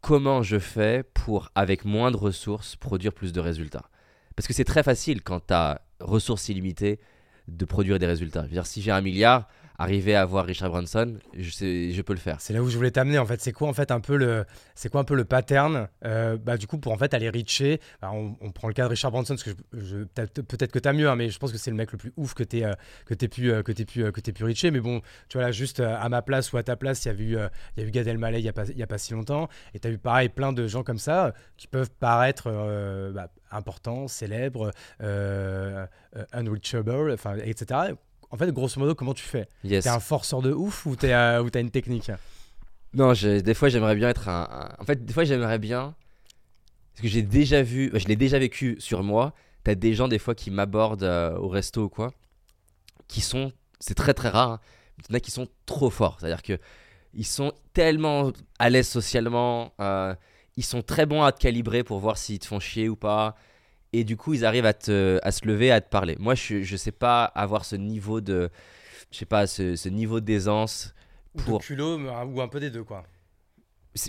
comment 0.00 0.42
je 0.42 0.58
fais 0.58 1.04
pour, 1.14 1.50
avec 1.54 1.84
moins 1.84 2.10
de 2.10 2.16
ressources, 2.16 2.76
produire 2.76 3.12
plus 3.12 3.32
de 3.32 3.40
résultats. 3.40 3.90
Parce 4.36 4.46
que 4.46 4.52
c'est 4.52 4.64
très 4.64 4.82
facile 4.82 5.22
quand 5.22 5.46
tu 5.46 5.54
as 5.54 5.80
ressources 6.00 6.48
illimitées 6.48 7.00
de 7.48 7.64
produire 7.64 7.98
des 7.98 8.06
résultats. 8.06 8.42
Je 8.42 8.48
veux 8.48 8.52
dire, 8.52 8.66
si 8.66 8.82
j'ai 8.82 8.90
un 8.90 9.00
milliard, 9.00 9.48
arriver 9.78 10.14
à 10.14 10.22
avoir 10.22 10.46
Richard 10.46 10.70
Branson, 10.70 11.18
je, 11.36 11.50
sais, 11.50 11.92
je 11.92 12.02
peux 12.02 12.12
le 12.12 12.18
faire. 12.18 12.40
C'est 12.40 12.52
là 12.52 12.62
où 12.62 12.68
je 12.68 12.76
voulais 12.76 12.90
t'amener 12.90 13.18
en 13.18 13.26
fait. 13.26 13.40
C'est 13.40 13.52
quoi 13.52 13.68
en 13.68 13.72
fait 13.72 13.90
un 13.90 14.00
peu 14.00 14.16
le, 14.16 14.44
c'est 14.74 14.90
quoi 14.90 15.00
un 15.00 15.04
peu 15.04 15.14
le 15.14 15.24
pattern 15.24 15.88
euh, 16.04 16.36
bah, 16.36 16.56
du 16.56 16.66
coup 16.66 16.78
pour 16.78 16.92
en 16.92 16.98
fait 16.98 17.14
aller 17.14 17.30
richer. 17.30 17.80
bah, 18.00 18.10
on, 18.12 18.50
prend 18.52 18.68
le 18.68 18.74
cas 18.74 18.84
de 18.84 18.88
Richard 18.88 19.10
Branson 19.10 19.34
parce 19.34 19.42
que 19.42 19.50
je, 19.74 20.04
peut-être, 20.04 20.72
que 20.72 20.78
t'as 20.78 20.92
mieux, 20.92 21.08
hein, 21.08 21.16
mais 21.16 21.28
je 21.28 21.38
pense 21.38 21.52
que 21.52 21.58
c'est 21.58 21.70
le 21.70 21.76
mec 21.76 21.92
le 21.92 21.98
plus 21.98 22.12
ouf 22.16 22.34
que 22.34 22.42
t'aies 22.42 22.64
euh, 22.64 22.74
que 23.04 23.14
t'aies 23.14 23.28
pu 23.28 23.50
euh, 23.50 23.62
que 23.62 23.72
t'aies 23.72 23.84
pu 23.84 24.02
euh, 24.02 24.12
que 24.12 24.20
t'aies 24.20 24.32
pu. 24.32 24.44
Mais 24.70 24.80
bon, 24.80 25.00
tu 25.28 25.38
vois 25.38 25.46
là 25.46 25.52
juste 25.52 25.80
euh, 25.80 25.96
à 25.98 26.08
ma 26.08 26.22
place 26.22 26.52
ou 26.52 26.56
à 26.56 26.62
ta 26.62 26.76
place, 26.76 27.04
il 27.04 27.08
y 27.08 27.10
a 27.10 27.14
eu 27.14 27.36
il 27.76 27.84
y 27.84 27.86
a 27.86 27.90
Gad 27.90 28.06
Elmaleh 28.06 28.38
il 28.38 28.44
y 28.44 28.48
a 28.48 28.52
pas 28.52 28.66
il 28.68 28.78
y 28.78 28.82
a 28.82 28.86
pas 28.86 28.98
si 28.98 29.12
longtemps 29.12 29.48
et 29.74 29.78
t'as 29.78 29.90
eu 29.90 29.98
pareil 29.98 30.28
plein 30.28 30.52
de 30.52 30.66
gens 30.66 30.82
comme 30.82 30.98
ça 30.98 31.32
qui 31.56 31.66
peuvent 31.66 31.90
paraître 31.90 32.50
bah, 33.12 33.28
importants, 33.50 34.08
célèbres, 34.08 34.72
unreachable, 36.32 37.12
enfin 37.12 37.36
etc. 37.36 37.94
En 38.30 38.36
fait, 38.36 38.50
grosso 38.52 38.78
modo, 38.80 38.94
comment 38.94 39.14
tu 39.14 39.24
fais? 39.24 39.48
Yes. 39.64 39.84
T'es 39.84 39.90
un 39.90 40.00
forceur 40.00 40.42
de 40.42 40.52
ouf 40.52 40.86
ou 40.86 40.96
t'es 40.96 41.12
euh, 41.12 41.48
t'as 41.48 41.60
une 41.60 41.70
technique? 41.70 42.10
Non, 42.94 43.12
des 43.12 43.54
fois 43.54 43.68
j'aimerais 43.68 43.94
bien 43.94 44.08
être 44.08 44.28
un, 44.28 44.48
un- 44.50 44.82
En 44.82 44.84
fait, 44.84 45.04
des 45.04 45.12
fois 45.12 45.24
j'aimerais 45.24 45.58
bien. 45.58 45.94
Parce 46.92 47.02
que 47.02 47.08
j'ai 47.08 47.22
déjà 47.22 47.62
vu, 47.62 47.90
bah, 47.90 47.98
je 47.98 48.06
l'ai 48.08 48.16
déjà 48.16 48.38
vécu 48.38 48.76
sur 48.78 49.02
moi. 49.02 49.34
T'as 49.64 49.74
des 49.74 49.94
gens 49.94 50.08
des 50.08 50.18
fois 50.18 50.34
qui 50.34 50.50
m'abordent 50.50 51.02
euh, 51.02 51.36
au 51.36 51.48
resto 51.48 51.84
ou 51.84 51.88
quoi, 51.88 52.12
qui 53.08 53.20
sont, 53.20 53.52
c'est 53.80 53.94
très 53.94 54.14
très 54.14 54.28
rare, 54.28 54.50
hein, 54.52 54.60
mais 54.98 55.04
il 55.08 55.12
y 55.12 55.14
en 55.14 55.16
a 55.16 55.20
qui 55.20 55.30
sont 55.30 55.48
trop 55.66 55.90
forts. 55.90 56.16
C'est-à-dire 56.20 56.42
que 56.42 56.58
ils 57.14 57.26
sont 57.26 57.52
tellement 57.74 58.32
à 58.58 58.70
l'aise 58.70 58.88
socialement, 58.88 59.72
euh, 59.80 60.14
ils 60.56 60.64
sont 60.64 60.82
très 60.82 61.04
bons 61.06 61.22
à 61.22 61.32
te 61.32 61.40
calibrer 61.40 61.82
pour 61.84 61.98
voir 61.98 62.16
s'ils 62.16 62.38
te 62.38 62.46
font 62.46 62.60
chier 62.60 62.88
ou 62.88 62.96
pas. 62.96 63.36
Et 63.98 64.04
du 64.04 64.16
coup, 64.16 64.34
ils 64.34 64.44
arrivent 64.44 64.66
à, 64.66 64.74
te, 64.74 65.18
à 65.22 65.30
se 65.32 65.46
lever, 65.46 65.70
à 65.72 65.80
te 65.80 65.88
parler. 65.88 66.16
Moi, 66.18 66.34
je, 66.34 66.62
je 66.62 66.76
sais 66.76 66.92
pas 66.92 67.24
avoir 67.24 67.64
ce 67.64 67.76
niveau 67.76 68.20
de, 68.20 68.50
je 69.10 69.16
sais 69.18 69.24
pas, 69.26 69.46
ce, 69.46 69.74
ce 69.76 69.88
niveau 69.88 70.20
d'aisance 70.20 70.94
Ou 71.34 71.40
pour. 71.42 71.58
de 71.60 71.64
culot, 71.64 71.98
ou 71.98 72.40
un 72.42 72.48
peu 72.48 72.60
des 72.60 72.70
deux, 72.70 72.84
quoi. 72.84 73.04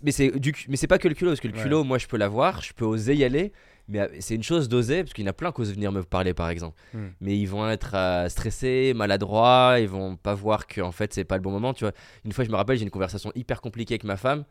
Mais 0.03 0.11
c'est 0.11 0.31
du, 0.37 0.53
mais 0.67 0.75
c'est 0.75 0.87
pas 0.87 0.97
que 0.97 1.07
le 1.07 1.13
culot, 1.13 1.31
parce 1.31 1.39
que 1.39 1.47
le 1.47 1.53
Ouais. 1.55 1.61
culot, 1.63 1.85
moi, 1.85 1.97
je 1.97 2.07
peux 2.07 2.17
l'avoir, 2.17 2.61
je 2.61 2.73
peux 2.73 2.83
oser 2.83 3.15
y 3.15 3.23
aller. 3.23 3.53
Mais 3.87 3.99
euh, 4.01 4.07
c'est 4.19 4.35
une 4.35 4.43
chose 4.43 4.67
d'oser, 4.67 5.03
parce 5.03 5.13
qu'il 5.13 5.23
y 5.23 5.27
en 5.27 5.31
a 5.31 5.33
plein 5.33 5.53
qui 5.53 5.61
osent 5.61 5.71
venir 5.73 5.93
me 5.93 6.03
parler, 6.03 6.33
par 6.33 6.49
exemple. 6.49 6.75
Hmm. 6.93 7.07
Mais 7.21 7.37
ils 7.37 7.45
vont 7.45 7.69
être 7.69 7.95
euh, 7.95 8.27
stressés, 8.27 8.91
maladroits, 8.93 9.77
ils 9.79 9.87
vont 9.87 10.17
pas 10.17 10.33
voir 10.33 10.67
que 10.67 10.81
en 10.81 10.91
fait 10.91 11.13
c'est 11.13 11.23
pas 11.23 11.35
le 11.37 11.41
bon 11.41 11.51
moment. 11.51 11.73
Tu 11.73 11.85
vois, 11.85 11.93
une 12.25 12.33
fois, 12.33 12.43
je 12.43 12.49
me 12.49 12.57
rappelle, 12.57 12.77
j'ai 12.77 12.83
une 12.83 12.89
conversation 12.91 13.31
hyper 13.35 13.61
compliquée 13.61 13.93
avec 13.93 14.03
ma 14.03 14.17
femme, 14.17 14.43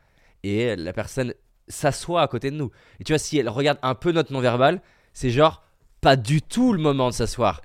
et 0.43 0.75
la 0.77 0.95
personne 0.95 1.35
s'assoit 1.69 2.23
à 2.23 2.29
côté 2.29 2.51
de 2.51 2.57
nous. 2.57 2.71
Et 3.01 3.05
tu 3.05 3.13
vois, 3.13 3.19
si 3.19 3.37
elle 3.37 3.51
regarde 3.51 3.79
un 3.83 3.95
peu 3.95 4.13
notre 4.13 4.33
non-verbal, 4.33 4.81
c'est 5.17 5.31
genre 5.31 5.63
pas 6.03 6.15
du 6.17 6.43
tout 6.43 6.75
le 6.75 6.79
moment 6.79 7.09
de 7.09 7.15
s'asseoir. 7.15 7.63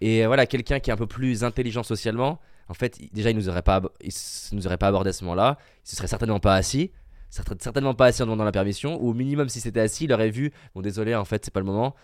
Et 0.00 0.24
voilà, 0.24 0.46
quelqu'un 0.46 0.80
qui 0.80 0.88
est 0.88 0.92
un 0.92 0.96
peu 0.96 1.06
plus 1.06 1.44
intelligent 1.44 1.82
socialement, 1.82 2.40
en 2.68 2.74
fait, 2.74 2.98
déjà, 3.12 3.28
il 3.30 3.36
nous 3.36 3.50
aurait 3.50 3.60
pas, 3.62 3.82
il 4.00 4.10
nous 4.52 4.66
aurait 4.66 4.78
pas 4.78 4.88
abordé 4.88 5.10
à 5.10 5.12
ce 5.12 5.22
moment-là. 5.24 5.58
Il 5.84 5.90
se 5.90 5.96
serait 5.96 6.08
certainement 6.08 6.40
pas 6.40 6.54
assis. 6.54 6.90
Certain- 7.28 7.56
Certainement 7.60 7.92
pas 7.94 8.06
assis 8.06 8.22
en 8.22 8.24
demandant 8.24 8.44
la 8.44 8.52
permission. 8.52 8.98
Ou 9.02 9.10
au 9.10 9.12
minimum, 9.14 9.50
si 9.50 9.60
c'était 9.60 9.80
assis, 9.80 10.04
il 10.04 10.12
aurait 10.14 10.30
vu. 10.30 10.50
Bon, 10.74 10.80
désolé, 10.80 11.14
en 11.14 11.26
fait, 11.26 11.44
c'est 11.44 11.52
pas 11.52 11.60
le 11.60 11.66
moment. 11.66 11.94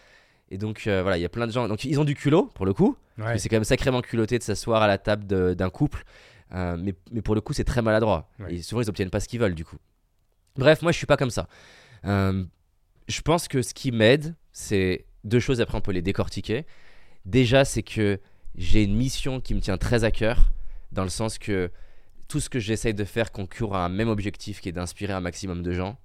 Et 0.50 0.58
donc, 0.58 0.86
euh, 0.86 1.00
voilà, 1.00 1.16
il 1.16 1.22
y 1.22 1.24
a 1.24 1.30
plein 1.30 1.46
de 1.46 1.52
gens. 1.52 1.66
Donc, 1.66 1.84
ils 1.84 1.98
ont 1.98 2.04
du 2.04 2.14
culot, 2.14 2.50
pour 2.54 2.66
le 2.66 2.74
coup. 2.74 2.94
Ouais. 3.16 3.38
C'est 3.38 3.48
quand 3.48 3.56
même 3.56 3.64
sacrément 3.64 4.02
culotté 4.02 4.38
de 4.38 4.42
s'asseoir 4.42 4.82
à 4.82 4.86
la 4.86 4.98
table 4.98 5.54
d'un 5.56 5.70
couple. 5.70 6.04
Euh, 6.52 6.76
mais, 6.78 6.94
mais 7.10 7.22
pour 7.22 7.34
le 7.34 7.40
coup, 7.40 7.54
c'est 7.54 7.64
très 7.64 7.80
maladroit. 7.80 8.28
Ouais. 8.38 8.56
Et 8.56 8.62
souvent, 8.62 8.82
ils 8.82 8.88
obtiennent 8.90 9.10
pas 9.10 9.20
ce 9.20 9.28
qu'ils 9.28 9.40
veulent, 9.40 9.54
du 9.54 9.64
coup. 9.64 9.76
Bref, 10.56 10.82
moi, 10.82 10.92
je 10.92 10.98
suis 10.98 11.06
pas 11.06 11.16
comme 11.16 11.30
ça. 11.30 11.46
Euh, 12.04 12.44
je 13.10 13.22
pense 13.22 13.48
que 13.48 13.62
ce 13.62 13.74
qui 13.74 13.92
m'aide, 13.92 14.34
c'est 14.52 15.06
deux 15.24 15.40
choses. 15.40 15.60
Après, 15.60 15.76
on 15.76 15.80
peut 15.80 15.92
les 15.92 16.02
décortiquer. 16.02 16.66
Déjà, 17.24 17.64
c'est 17.64 17.82
que 17.82 18.20
j'ai 18.54 18.82
une 18.82 18.94
mission 18.94 19.40
qui 19.40 19.54
me 19.54 19.60
tient 19.60 19.78
très 19.78 20.04
à 20.04 20.10
cœur, 20.10 20.52
dans 20.92 21.04
le 21.04 21.10
sens 21.10 21.38
que 21.38 21.70
tout 22.28 22.40
ce 22.40 22.48
que 22.48 22.58
j'essaye 22.58 22.94
de 22.94 23.04
faire 23.04 23.32
concourt 23.32 23.76
à 23.76 23.84
un 23.84 23.88
même 23.88 24.08
objectif 24.08 24.60
qui 24.60 24.68
est 24.68 24.72
d'inspirer 24.72 25.12
un 25.12 25.20
maximum 25.20 25.62
de 25.62 25.72
gens 25.72 25.98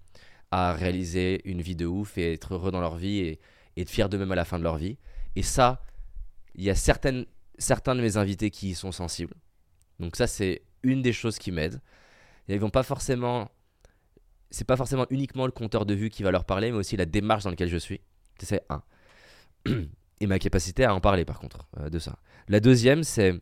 à 0.52 0.74
réaliser 0.74 1.42
une 1.46 1.62
vie 1.62 1.76
de 1.76 1.86
ouf 1.86 2.18
et 2.18 2.34
être 2.34 2.54
heureux 2.54 2.72
dans 2.72 2.82
leur 2.82 2.96
vie 2.96 3.20
et, 3.20 3.40
être 3.78 3.90
fiers 3.90 4.08
d'eux-mêmes 4.08 4.32
à 4.32 4.36
la 4.36 4.46
fin 4.46 4.58
de 4.58 4.64
leur 4.64 4.78
vie. 4.78 4.98
Et 5.36 5.44
ça, 5.44 5.84
il 6.56 6.64
y 6.64 6.70
a 6.70 6.76
certaines, 6.76 7.26
certains 7.58 7.94
de 7.94 8.00
mes 8.00 8.16
invités 8.16 8.50
qui 8.50 8.70
y 8.70 8.74
sont 8.74 8.94
sensibles. 8.94 9.34
Donc 10.00 10.16
ça, 10.16 10.28
c'est 10.28 10.62
une 10.82 11.02
des 11.02 11.12
choses 11.12 11.38
qui 11.38 11.52
m'aide. 11.52 11.82
Ils 12.48 12.60
vont 12.60 12.70
pas 12.70 12.84
forcément... 12.84 13.52
C'est 14.50 14.66
pas 14.66 14.78
forcément 14.78 15.06
uniquement 15.10 15.46
le 15.46 15.52
compteur 15.52 15.86
de 15.86 15.94
vues 15.94 16.10
qui 16.10 16.24
va 16.24 16.32
leur 16.32 16.46
parler, 16.46 16.72
mais 16.72 16.78
aussi 16.78 16.98
la 16.98 17.06
démarche 17.06 17.44
dans 17.44 17.50
laquelle 17.50 17.70
je 17.70 17.78
suis. 17.78 18.02
C'est 18.40 18.64
un. 18.70 18.84
Et 20.22 20.28
ma 20.28 20.40
capacité 20.40 20.86
à 20.86 20.94
en 20.96 21.02
parler, 21.02 21.26
par 21.26 21.40
contre, 21.40 21.68
euh, 21.80 21.90
de 21.90 22.00
ça. 22.00 22.20
La 22.48 22.60
deuxième, 22.60 23.04
c'est... 23.04 23.34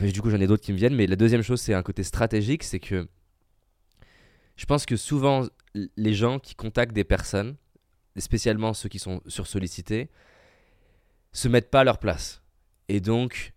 du 0.00 0.20
coup, 0.20 0.30
j'en 0.30 0.40
ai 0.40 0.46
d'autres 0.46 0.62
qui 0.62 0.72
me 0.72 0.76
viennent, 0.76 0.94
mais 0.94 1.06
la 1.06 1.16
deuxième 1.16 1.42
chose, 1.42 1.60
c'est 1.60 1.72
un 1.72 1.82
côté 1.82 2.02
stratégique, 2.02 2.64
c'est 2.64 2.80
que 2.80 3.08
je 4.56 4.66
pense 4.66 4.86
que 4.86 4.96
souvent, 4.96 5.46
les 5.74 6.14
gens 6.14 6.38
qui 6.38 6.54
contactent 6.54 6.92
des 6.92 7.04
personnes, 7.04 7.56
spécialement 8.16 8.74
ceux 8.74 8.88
qui 8.88 8.98
sont 8.98 9.20
sursollicités, 9.26 10.10
se 11.32 11.48
mettent 11.48 11.70
pas 11.70 11.80
à 11.80 11.84
leur 11.84 11.98
place. 11.98 12.42
Et 12.88 13.00
donc, 13.00 13.54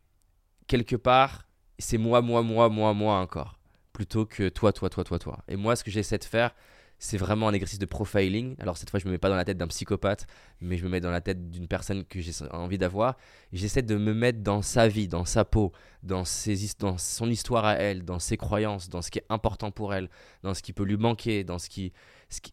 quelque 0.66 0.96
part, 0.96 1.48
c'est 1.78 1.98
moi, 1.98 2.22
moi, 2.22 2.42
moi, 2.42 2.70
moi, 2.70 2.94
moi 2.94 3.20
encore, 3.20 3.57
plutôt 3.98 4.28
que 4.28 4.48
toi, 4.50 4.72
toi, 4.72 4.92
toi, 4.92 5.04
toi, 5.04 5.18
toi. 5.18 5.44
Et 5.48 5.56
moi, 5.56 5.76
ce 5.76 5.84
que 5.84 5.90
j'essaie 5.90 6.20
de 6.20 6.24
faire, 6.24 6.54
c'est 7.00 7.18
vraiment 7.18 7.48
un 7.48 7.54
exercice 7.54 7.80
de 7.80 7.88
profiling. 7.88 8.56
Alors 8.60 8.78
cette 8.78 8.92
fois, 8.92 9.00
je 9.00 9.08
me 9.08 9.12
mets 9.12 9.18
pas 9.18 9.28
dans 9.28 9.36
la 9.36 9.44
tête 9.44 9.58
d'un 9.58 9.66
psychopathe, 9.66 10.28
mais 10.62 10.78
je 10.78 10.84
me 10.84 10.90
mets 10.90 11.00
dans 11.00 11.10
la 11.10 11.20
tête 11.20 11.50
d'une 11.50 11.68
personne 11.68 12.06
que 12.06 12.22
j'ai 12.22 12.32
envie 12.52 12.78
d'avoir. 12.78 13.18
J'essaie 13.54 13.82
de 13.82 13.96
me 13.96 14.14
mettre 14.14 14.44
dans 14.44 14.62
sa 14.62 14.88
vie, 14.88 15.08
dans 15.08 15.26
sa 15.26 15.46
peau, 15.46 15.72
dans, 16.04 16.26
ses, 16.26 16.58
dans 16.78 17.00
son 17.00 17.28
histoire 17.32 17.66
à 17.66 17.74
elle, 17.74 18.06
dans 18.06 18.20
ses 18.20 18.38
croyances, 18.38 18.88
dans 18.88 19.02
ce 19.02 19.10
qui 19.10 19.18
est 19.18 19.26
important 19.30 19.72
pour 19.72 19.96
elle, 19.96 20.12
dans 20.44 20.54
ce 20.54 20.62
qui 20.62 20.74
peut 20.74 20.84
lui 20.84 20.98
manquer, 20.98 21.44
dans 21.44 21.58
ce 21.58 21.68
qui... 21.68 21.92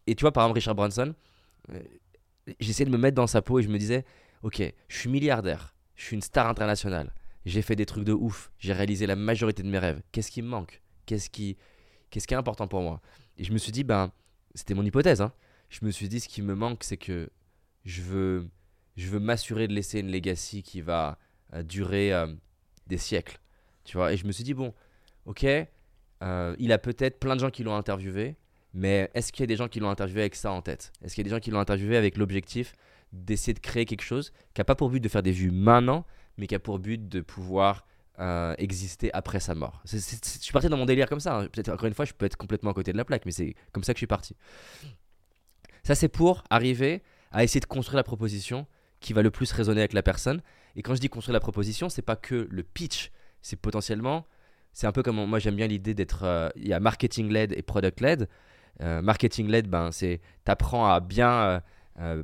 Et 0.07 0.15
tu 0.15 0.21
vois, 0.21 0.31
par 0.31 0.45
exemple, 0.45 0.57
Richard 0.57 0.73
Branson, 0.73 1.13
euh, 1.69 1.79
j'essayais 2.59 2.89
de 2.89 2.91
me 2.91 2.97
mettre 2.97 3.15
dans 3.15 3.27
sa 3.27 3.43
peau 3.43 3.59
et 3.59 3.61
je 3.61 3.69
me 3.69 3.77
disais, 3.77 4.03
ok, 4.41 4.63
je 4.87 4.97
suis 4.97 5.11
milliardaire, 5.11 5.75
je 5.93 6.05
suis 6.05 6.15
une 6.15 6.23
star 6.23 6.47
internationale, 6.47 7.13
j'ai 7.45 7.61
fait 7.61 7.75
des 7.75 7.85
trucs 7.85 8.03
de 8.03 8.13
ouf, 8.13 8.51
j'ai 8.57 8.73
réalisé 8.73 9.05
la 9.05 9.15
majorité 9.15 9.61
de 9.61 9.69
mes 9.69 9.77
rêves. 9.77 10.01
Qu'est-ce 10.11 10.31
qui 10.31 10.41
me 10.41 10.47
manque? 10.47 10.81
Qu'est-ce 11.05 11.29
qui, 11.29 11.57
qu'est-ce 12.09 12.27
qui 12.27 12.33
est 12.33 12.37
important 12.37 12.67
pour 12.67 12.81
moi 12.81 13.01
Et 13.37 13.43
je 13.43 13.51
me 13.51 13.57
suis 13.57 13.71
dit, 13.71 13.83
ben, 13.83 14.11
c'était 14.53 14.73
mon 14.73 14.83
hypothèse. 14.83 15.21
hein. 15.21 15.33
Je 15.69 15.83
me 15.85 15.91
suis 15.91 16.07
dit, 16.09 16.19
ce 16.19 16.27
qui 16.27 16.41
me 16.41 16.55
manque, 16.55 16.83
c'est 16.83 16.97
que 16.97 17.29
je 17.83 18.01
veux, 18.01 18.47
je 18.97 19.07
veux 19.09 19.19
m'assurer 19.19 19.67
de 19.67 19.73
laisser 19.73 19.99
une 19.99 20.11
legacy 20.11 20.63
qui 20.63 20.81
va 20.81 21.17
euh, 21.53 21.63
durer 21.63 22.13
euh, 22.13 22.27
des 22.87 22.97
siècles. 22.97 23.39
Tu 23.83 23.97
vois 23.97 24.13
Et 24.13 24.17
je 24.17 24.25
me 24.25 24.31
suis 24.31 24.43
dit, 24.43 24.53
bon, 24.53 24.73
ok, 25.25 25.45
euh, 26.23 26.55
il 26.59 26.71
a 26.71 26.77
peut-être 26.77 27.19
plein 27.19 27.35
de 27.35 27.41
gens 27.41 27.51
qui 27.51 27.63
l'ont 27.63 27.75
interviewé, 27.75 28.35
mais 28.73 29.09
est-ce 29.13 29.31
qu'il 29.31 29.43
y 29.43 29.45
a 29.45 29.47
des 29.47 29.55
gens 29.55 29.67
qui 29.67 29.79
l'ont 29.79 29.89
interviewé 29.89 30.21
avec 30.21 30.35
ça 30.35 30.51
en 30.51 30.61
tête? 30.61 30.91
Est-ce 31.03 31.15
qu'il 31.15 31.23
y 31.23 31.27
a 31.27 31.29
des 31.29 31.35
gens 31.35 31.39
qui 31.39 31.51
l'ont 31.51 31.59
interviewé 31.59 31.97
avec 31.97 32.17
l'objectif 32.17 32.73
d'essayer 33.13 33.53
de 33.53 33.59
créer 33.59 33.85
quelque 33.85 34.01
chose 34.03 34.31
qui 34.53 34.59
n'a 34.59 34.65
pas 34.65 34.75
pour 34.75 34.89
but 34.89 34.99
de 34.99 35.07
faire 35.07 35.23
des 35.23 35.31
vues 35.31 35.51
maintenant, 35.51 36.05
mais 36.37 36.47
qui 36.47 36.55
a 36.55 36.59
pour 36.59 36.79
but 36.79 37.07
de 37.07 37.21
pouvoir 37.21 37.85
euh, 38.19 38.55
exister 38.57 39.11
après 39.13 39.39
sa 39.39 39.55
mort. 39.55 39.81
C'est- 39.85 39.99
je 40.37 40.41
suis 40.43 40.53
parti 40.53 40.69
dans 40.69 40.77
mon 40.77 40.85
délire 40.85 41.09
comme 41.09 41.19
ça. 41.19 41.37
hein. 41.37 41.47
Peut-être 41.47 41.69
encore 41.69 41.87
une 41.87 41.93
fois, 41.93 42.05
je 42.05 42.13
peux 42.13 42.25
être 42.25 42.37
complètement 42.37 42.71
à 42.71 42.73
côté 42.73 42.91
de 42.91 42.97
la 42.97 43.05
plaque, 43.05 43.25
mais 43.25 43.31
c'est 43.31 43.55
comme 43.71 43.83
ça 43.83 43.93
que 43.93 43.97
je 43.97 44.01
suis 44.01 44.07
parti. 44.07 44.35
Ça, 45.83 45.95
c'est 45.95 46.07
pour 46.07 46.43
arriver 46.49 47.03
à 47.31 47.43
essayer 47.43 47.59
de 47.59 47.65
construire 47.65 47.97
la 47.97 48.03
proposition 48.03 48.65
qui 48.99 49.13
va 49.13 49.21
le 49.21 49.31
plus 49.31 49.51
résonner 49.51 49.81
avec 49.81 49.93
la 49.93 50.01
personne. 50.03 50.41
Et 50.75 50.81
quand 50.81 50.95
je 50.95 50.99
dis 51.01 51.09
construire 51.09 51.33
la 51.33 51.39
proposition, 51.39 51.89
c'est 51.89 52.01
pas 52.01 52.15
que 52.15 52.47
le 52.49 52.63
pitch, 52.63 53.11
c'est 53.41 53.55
potentiellement, 53.57 54.25
c'est 54.73 54.87
un 54.87 54.91
peu 54.91 55.03
comme 55.03 55.23
moi 55.25 55.39
j'aime 55.39 55.55
bien 55.55 55.67
l'idée 55.67 55.93
d'être, 55.93 56.23
euh, 56.23 56.49
il 56.55 56.67
y 56.67 56.73
a 56.73 56.79
marketing 56.79 57.29
led 57.29 57.53
et 57.55 57.61
product 57.61 58.01
led. 58.01 58.27
Euh, 58.81 59.01
marketing 59.01 59.47
led, 59.47 59.67
ben 59.67 59.91
c'est, 59.91 60.21
t'apprends 60.43 60.87
à 60.87 60.99
bien 60.99 61.61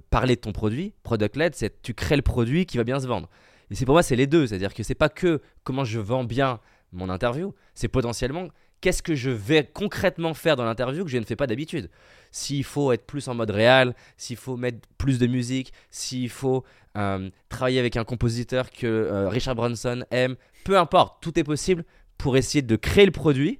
parler 0.09 0.35
de 0.35 0.41
ton 0.41 0.51
produit. 0.51 0.93
Product 1.03 1.35
led, 1.37 1.55
c'est 1.55 1.81
tu 1.81 1.93
crées 1.93 2.17
le 2.17 2.21
produit 2.21 2.65
qui 2.65 2.75
va 2.77 2.83
bien 2.83 2.99
se 2.99 3.07
vendre. 3.07 3.29
Et 3.71 3.75
c'est 3.75 3.85
pour 3.85 3.95
moi, 3.95 4.03
c'est 4.03 4.15
les 4.15 4.27
deux. 4.27 4.47
C'est-à-dire 4.47 4.73
que 4.73 4.83
c'est 4.83 4.95
pas 4.95 5.09
que 5.09 5.41
comment 5.63 5.85
je 5.85 5.99
vends 5.99 6.23
bien 6.23 6.59
mon 6.91 7.09
interview, 7.09 7.55
c'est 7.73 7.87
potentiellement 7.87 8.49
qu'est-ce 8.81 9.01
que 9.01 9.15
je 9.15 9.29
vais 9.29 9.63
concrètement 9.63 10.33
faire 10.33 10.55
dans 10.55 10.65
l'interview 10.65 11.05
que 11.05 11.09
je 11.09 11.17
ne 11.17 11.23
fais 11.23 11.37
pas 11.37 11.47
d'habitude. 11.47 11.89
S'il 12.31 12.65
faut 12.65 12.91
être 12.91 13.05
plus 13.05 13.27
en 13.27 13.35
mode 13.35 13.51
réel, 13.51 13.95
s'il 14.17 14.35
faut 14.35 14.57
mettre 14.57 14.79
plus 14.97 15.19
de 15.19 15.27
musique, 15.27 15.71
s'il 15.89 16.29
faut 16.29 16.65
euh, 16.97 17.29
travailler 17.47 17.79
avec 17.79 17.95
un 17.95 18.03
compositeur 18.03 18.69
que 18.71 18.87
euh, 18.87 19.29
Richard 19.29 19.55
Branson 19.55 20.03
aime, 20.11 20.35
peu 20.65 20.77
importe, 20.77 21.23
tout 21.23 21.39
est 21.39 21.43
possible 21.43 21.85
pour 22.17 22.35
essayer 22.35 22.61
de 22.61 22.75
créer 22.75 23.05
le 23.05 23.11
produit 23.11 23.59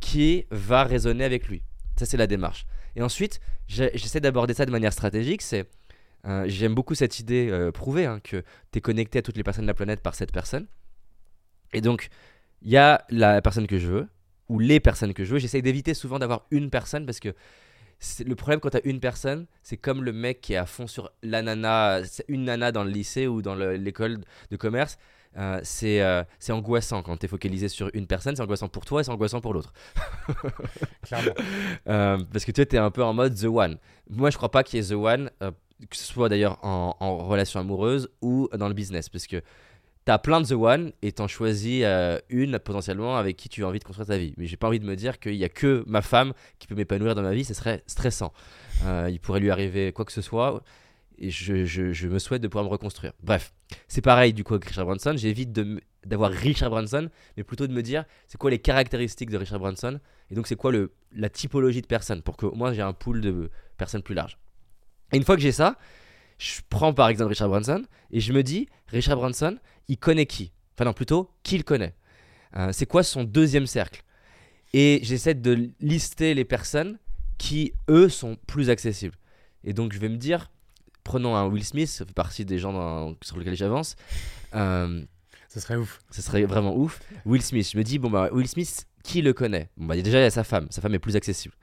qui 0.00 0.46
va 0.50 0.82
résonner 0.82 1.24
avec 1.24 1.46
lui. 1.46 1.62
Ça, 1.96 2.06
c'est 2.06 2.16
la 2.16 2.26
démarche. 2.26 2.66
Et 2.96 3.02
ensuite, 3.02 3.40
j'essaie 3.68 4.20
d'aborder 4.20 4.54
ça 4.54 4.66
de 4.66 4.70
manière 4.70 4.92
stratégique. 4.92 5.42
C'est 5.42 5.68
euh, 6.26 6.44
J'aime 6.46 6.74
beaucoup 6.74 6.94
cette 6.94 7.18
idée 7.20 7.48
euh, 7.50 7.72
prouvée 7.72 8.06
hein, 8.06 8.20
que 8.22 8.42
tu 8.72 8.78
es 8.78 8.80
connecté 8.80 9.18
à 9.18 9.22
toutes 9.22 9.36
les 9.36 9.42
personnes 9.44 9.64
de 9.64 9.70
la 9.70 9.74
planète 9.74 10.00
par 10.00 10.14
cette 10.14 10.32
personne. 10.32 10.66
Et 11.72 11.80
donc, 11.80 12.08
il 12.62 12.70
y 12.70 12.76
a 12.76 13.04
la 13.10 13.40
personne 13.42 13.66
que 13.66 13.78
je 13.78 13.86
veux, 13.88 14.08
ou 14.48 14.58
les 14.58 14.80
personnes 14.80 15.14
que 15.14 15.24
je 15.24 15.32
veux. 15.32 15.38
J'essaie 15.38 15.62
d'éviter 15.62 15.94
souvent 15.94 16.18
d'avoir 16.18 16.46
une 16.50 16.70
personne 16.70 17.06
parce 17.06 17.20
que 17.20 17.34
le 18.24 18.34
problème 18.34 18.60
quand 18.60 18.70
tu 18.70 18.78
as 18.78 18.84
une 18.86 18.98
personne, 19.00 19.46
c'est 19.62 19.76
comme 19.76 20.02
le 20.02 20.12
mec 20.12 20.40
qui 20.40 20.54
est 20.54 20.56
à 20.56 20.66
fond 20.66 20.86
sur 20.86 21.10
la 21.22 21.42
nana, 21.42 22.00
une 22.28 22.44
nana 22.44 22.72
dans 22.72 22.82
le 22.84 22.90
lycée 22.90 23.26
ou 23.26 23.42
dans 23.42 23.54
le- 23.54 23.76
l'école 23.76 24.20
de 24.50 24.56
commerce. 24.56 24.98
Euh, 25.36 25.60
c'est 25.62 26.02
euh, 26.02 26.24
angoissant 26.48 27.02
quand 27.04 27.16
tu 27.18 27.26
es 27.26 27.28
focalisé 27.28 27.68
sur 27.68 27.88
une 27.94 28.08
personne, 28.08 28.34
c'est 28.34 28.42
angoissant 28.42 28.68
pour 28.68 28.84
toi 28.84 29.00
et 29.00 29.04
c'est 29.04 29.12
angoissant 29.12 29.40
pour 29.40 29.54
l'autre. 29.54 29.72
Clairement. 31.02 31.34
Euh, 31.88 32.18
parce 32.32 32.44
que 32.44 32.52
tu 32.52 32.62
es 32.62 32.76
un 32.78 32.90
peu 32.90 33.04
en 33.04 33.12
mode 33.14 33.34
The 33.38 33.44
One. 33.44 33.78
Moi, 34.08 34.30
je 34.30 34.36
crois 34.36 34.50
pas 34.50 34.64
qu'il 34.64 34.80
y 34.80 34.82
ait 34.84 34.88
The 34.88 34.98
One, 34.98 35.30
que 35.88 35.96
ce 35.96 36.04
soit 36.04 36.28
d'ailleurs 36.28 36.58
en, 36.62 36.94
relation 37.26 37.60
amoureuse 37.60 38.08
ou 38.20 38.48
dans 38.56 38.68
le 38.68 38.74
business. 38.74 39.08
Parce 39.08 39.26
que 39.26 39.36
tu 40.06 40.12
as 40.12 40.18
plein 40.18 40.40
de 40.40 40.46
The 40.46 40.52
One 40.52 40.92
et 41.02 41.12
tu 41.12 41.22
en 41.22 41.28
choisis 41.28 41.82
euh, 41.84 42.18
une 42.28 42.58
potentiellement 42.58 43.16
avec 43.16 43.36
qui 43.36 43.48
tu 43.48 43.64
as 43.64 43.68
envie 43.68 43.78
de 43.78 43.84
construire 43.84 44.08
ta 44.08 44.18
vie. 44.18 44.34
Mais 44.36 44.46
j'ai 44.46 44.56
pas 44.56 44.66
envie 44.68 44.80
de 44.80 44.86
me 44.86 44.96
dire 44.96 45.18
qu'il 45.18 45.34
y 45.36 45.44
a 45.44 45.48
que 45.48 45.84
ma 45.86 46.02
femme 46.02 46.32
qui 46.58 46.66
peut 46.66 46.74
m'épanouir 46.74 47.14
dans 47.14 47.22
ma 47.22 47.32
vie, 47.32 47.44
ce 47.44 47.54
serait 47.54 47.82
stressant. 47.86 48.32
Euh, 48.84 49.08
il 49.10 49.20
pourrait 49.20 49.40
lui 49.40 49.50
arriver 49.50 49.92
quoi 49.92 50.04
que 50.04 50.12
ce 50.12 50.22
soit. 50.22 50.62
Et 51.22 51.30
je, 51.30 51.66
je- 51.66 52.08
me 52.08 52.18
souhaite 52.18 52.40
de 52.40 52.48
pouvoir 52.48 52.64
me 52.64 52.70
reconstruire. 52.70 53.12
Bref, 53.22 53.52
c'est 53.88 54.00
pareil 54.00 54.32
du 54.32 54.42
coup 54.42 54.54
avec 54.54 54.64
Richard 54.64 54.86
Branson. 54.86 55.12
J'évite 55.16 55.52
d'avoir 56.06 56.30
Richard 56.30 56.70
Branson, 56.70 57.10
mais 57.36 57.44
plutôt 57.44 57.66
de 57.66 57.74
me 57.74 57.82
dire 57.82 58.04
c'est 58.26 58.38
quoi 58.38 58.50
les 58.50 58.58
caractéristiques 58.58 59.28
de 59.28 59.36
Richard 59.36 59.58
Branson 59.58 60.00
et 60.30 60.34
donc 60.34 60.46
c'est 60.46 60.56
quoi 60.56 60.72
le, 60.72 60.92
la 61.14 61.28
typologie 61.28 61.82
de 61.82 61.86
personnes 61.86 62.22
pour 62.22 62.38
que 62.38 62.46
moi 62.46 62.72
j'ai 62.72 62.80
un 62.80 62.94
pool 62.94 63.20
de 63.20 63.50
personnes 63.76 64.02
plus 64.02 64.14
large. 64.14 64.38
Et 65.12 65.16
une 65.16 65.24
fois 65.24 65.36
que 65.36 65.42
j'ai 65.42 65.52
ça, 65.52 65.76
je 66.38 66.60
prends 66.68 66.94
par 66.94 67.08
exemple 67.08 67.30
Richard 67.30 67.48
Branson 67.48 67.84
et 68.10 68.20
je 68.20 68.32
me 68.32 68.42
dis 68.42 68.68
Richard 68.88 69.16
Branson, 69.16 69.58
il 69.88 69.98
connaît 69.98 70.26
qui? 70.26 70.52
Enfin 70.74 70.84
non, 70.84 70.92
plutôt 70.92 71.30
qui 71.42 71.56
il 71.56 71.64
connaît? 71.64 71.94
Euh, 72.56 72.70
c'est 72.72 72.86
quoi 72.86 73.02
son 73.02 73.24
deuxième 73.24 73.66
cercle? 73.66 74.02
Et 74.72 75.00
j'essaie 75.02 75.34
de 75.34 75.70
lister 75.80 76.34
les 76.34 76.44
personnes 76.44 76.98
qui 77.38 77.72
eux 77.88 78.08
sont 78.08 78.36
plus 78.46 78.70
accessibles. 78.70 79.16
Et 79.64 79.72
donc 79.72 79.92
je 79.92 79.98
vais 79.98 80.08
me 80.08 80.16
dire, 80.16 80.50
prenons 81.04 81.36
un 81.36 81.46
Will 81.46 81.64
Smith, 81.64 81.88
ça 81.88 82.04
fait 82.04 82.12
partie 82.14 82.44
des 82.44 82.58
gens 82.58 82.72
dans- 82.72 83.14
sur 83.22 83.38
lesquels 83.38 83.56
j'avance. 83.56 83.96
Euh, 84.54 85.04
Ce 85.48 85.60
serait 85.60 85.76
ouf. 85.76 85.98
Ce 86.10 86.22
serait 86.22 86.44
vraiment 86.44 86.76
ouf. 86.76 87.00
Will 87.26 87.42
Smith, 87.42 87.68
je 87.72 87.76
me 87.76 87.82
dis, 87.82 87.98
bon, 87.98 88.10
bah, 88.10 88.28
Will 88.32 88.46
Smith, 88.46 88.86
qui 89.02 89.20
le 89.20 89.32
connaît? 89.32 89.68
Bon, 89.76 89.86
bah, 89.86 89.96
déjà, 90.00 90.18
il 90.20 90.22
y 90.22 90.26
a 90.26 90.30
sa 90.30 90.44
femme. 90.44 90.68
Sa 90.70 90.80
femme 90.80 90.94
est 90.94 91.00
plus 91.00 91.16
accessible. 91.16 91.54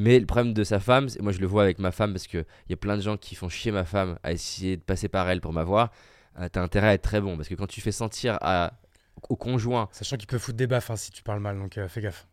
Mais 0.00 0.20
le 0.20 0.26
problème 0.26 0.54
de 0.54 0.62
sa 0.62 0.78
femme, 0.78 1.08
moi 1.20 1.32
je 1.32 1.40
le 1.40 1.46
vois 1.48 1.64
avec 1.64 1.80
ma 1.80 1.90
femme 1.90 2.12
parce 2.12 2.28
qu'il 2.28 2.44
y 2.68 2.72
a 2.72 2.76
plein 2.76 2.96
de 2.96 3.02
gens 3.02 3.16
qui 3.16 3.34
font 3.34 3.48
chier 3.48 3.72
ma 3.72 3.84
femme 3.84 4.16
à 4.22 4.30
essayer 4.30 4.76
de 4.76 4.82
passer 4.82 5.08
par 5.08 5.28
elle 5.28 5.40
pour 5.40 5.52
m'avoir. 5.52 5.90
Euh, 6.38 6.48
T'as 6.48 6.62
intérêt 6.62 6.86
à 6.88 6.92
être 6.94 7.02
très 7.02 7.20
bon 7.20 7.36
parce 7.36 7.48
que 7.48 7.56
quand 7.56 7.66
tu 7.66 7.80
fais 7.80 7.90
sentir 7.90 8.38
à, 8.40 8.74
au 9.28 9.34
conjoint. 9.34 9.88
Sachant 9.90 10.16
qu'il 10.16 10.28
peut 10.28 10.38
foutre 10.38 10.56
des 10.56 10.68
baffes 10.68 10.90
hein, 10.92 10.96
si 10.96 11.10
tu 11.10 11.24
parles 11.24 11.40
mal, 11.40 11.58
donc 11.58 11.76
euh, 11.78 11.88
fais 11.88 12.00
gaffe. 12.00 12.28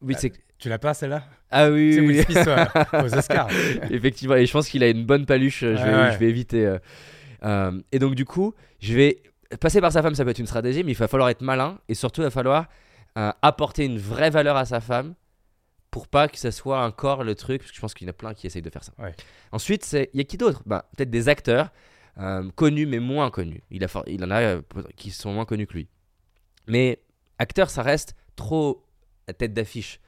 Oui, 0.00 0.16
c'est. 0.18 0.32
Tu 0.58 0.68
l'as 0.68 0.78
pas 0.80 0.92
celle-là? 0.94 1.24
Ah 1.50 1.70
oui, 1.70 1.92
C'est 1.94 2.00
oui. 2.00 2.06
Will 2.06 2.24
oui. 2.28 2.34
Smith 2.34 2.46
ouais, 2.46 3.00
aux 3.04 3.14
Oscars. 3.16 3.48
Effectivement, 3.90 4.34
et 4.34 4.46
je 4.46 4.52
pense 4.52 4.68
qu'il 4.68 4.82
a 4.82 4.88
une 4.88 5.04
bonne 5.06 5.24
paluche. 5.26 5.60
Je 5.60 5.66
vais, 5.66 5.76
Ouais, 5.82 5.94
ouais. 5.94 6.12
je 6.12 6.18
vais 6.18 6.28
éviter. 6.28 6.66
euh. 6.66 6.78
Euh, 7.44 7.80
et 7.92 7.98
donc, 8.00 8.14
du 8.16 8.24
coup, 8.24 8.54
je 8.80 8.94
vais 8.94 9.22
passer 9.60 9.80
par 9.80 9.92
sa 9.92 10.02
femme. 10.02 10.14
Ça 10.16 10.24
peut 10.24 10.30
être 10.30 10.38
une 10.40 10.46
stratégie, 10.46 10.82
mais 10.82 10.92
il 10.92 10.96
va 10.96 11.06
falloir 11.08 11.28
être 11.28 11.42
malin 11.42 11.78
et 11.88 11.94
surtout, 11.94 12.20
il 12.22 12.24
va 12.24 12.30
falloir 12.30 12.66
euh, 13.18 13.30
apporter 13.42 13.84
une 13.84 13.98
vraie 13.98 14.30
valeur 14.30 14.56
à 14.56 14.64
sa 14.64 14.80
femme 14.80 15.14
pour 15.92 16.08
pas 16.08 16.26
que 16.26 16.38
ça 16.38 16.50
soit 16.50 16.84
encore 16.84 17.22
le 17.22 17.36
truc. 17.36 17.60
Parce 17.60 17.70
que 17.70 17.76
je 17.76 17.80
pense 17.80 17.94
qu'il 17.94 18.06
y 18.06 18.10
en 18.10 18.10
a 18.10 18.14
plein 18.14 18.34
qui 18.34 18.48
essayent 18.48 18.62
de 18.62 18.70
faire 18.70 18.82
ça. 18.82 18.92
Ouais. 18.98 19.14
Ensuite, 19.52 19.84
c'est 19.84 20.10
il 20.12 20.18
y 20.18 20.20
a 20.20 20.24
qui 20.24 20.36
d'autre? 20.38 20.62
Bah, 20.66 20.88
Peut-être 20.96 21.10
des 21.10 21.28
acteurs 21.28 21.70
euh, 22.18 22.50
connus 22.56 22.86
mais 22.86 22.98
moins 22.98 23.30
connus. 23.30 23.62
Il, 23.70 23.84
a 23.84 23.88
for- 23.88 24.02
il 24.08 24.24
en 24.24 24.30
a 24.32 24.40
euh, 24.40 24.62
qui 24.96 25.10
sont 25.12 25.32
moins 25.32 25.44
connus 25.44 25.66
que 25.68 25.74
lui. 25.74 25.88
Mais 26.66 27.00
acteur, 27.38 27.70
ça 27.70 27.82
reste 27.82 28.16
trop 28.36 28.84
à 29.28 29.32
tête 29.32 29.52
d'affiche. 29.54 30.00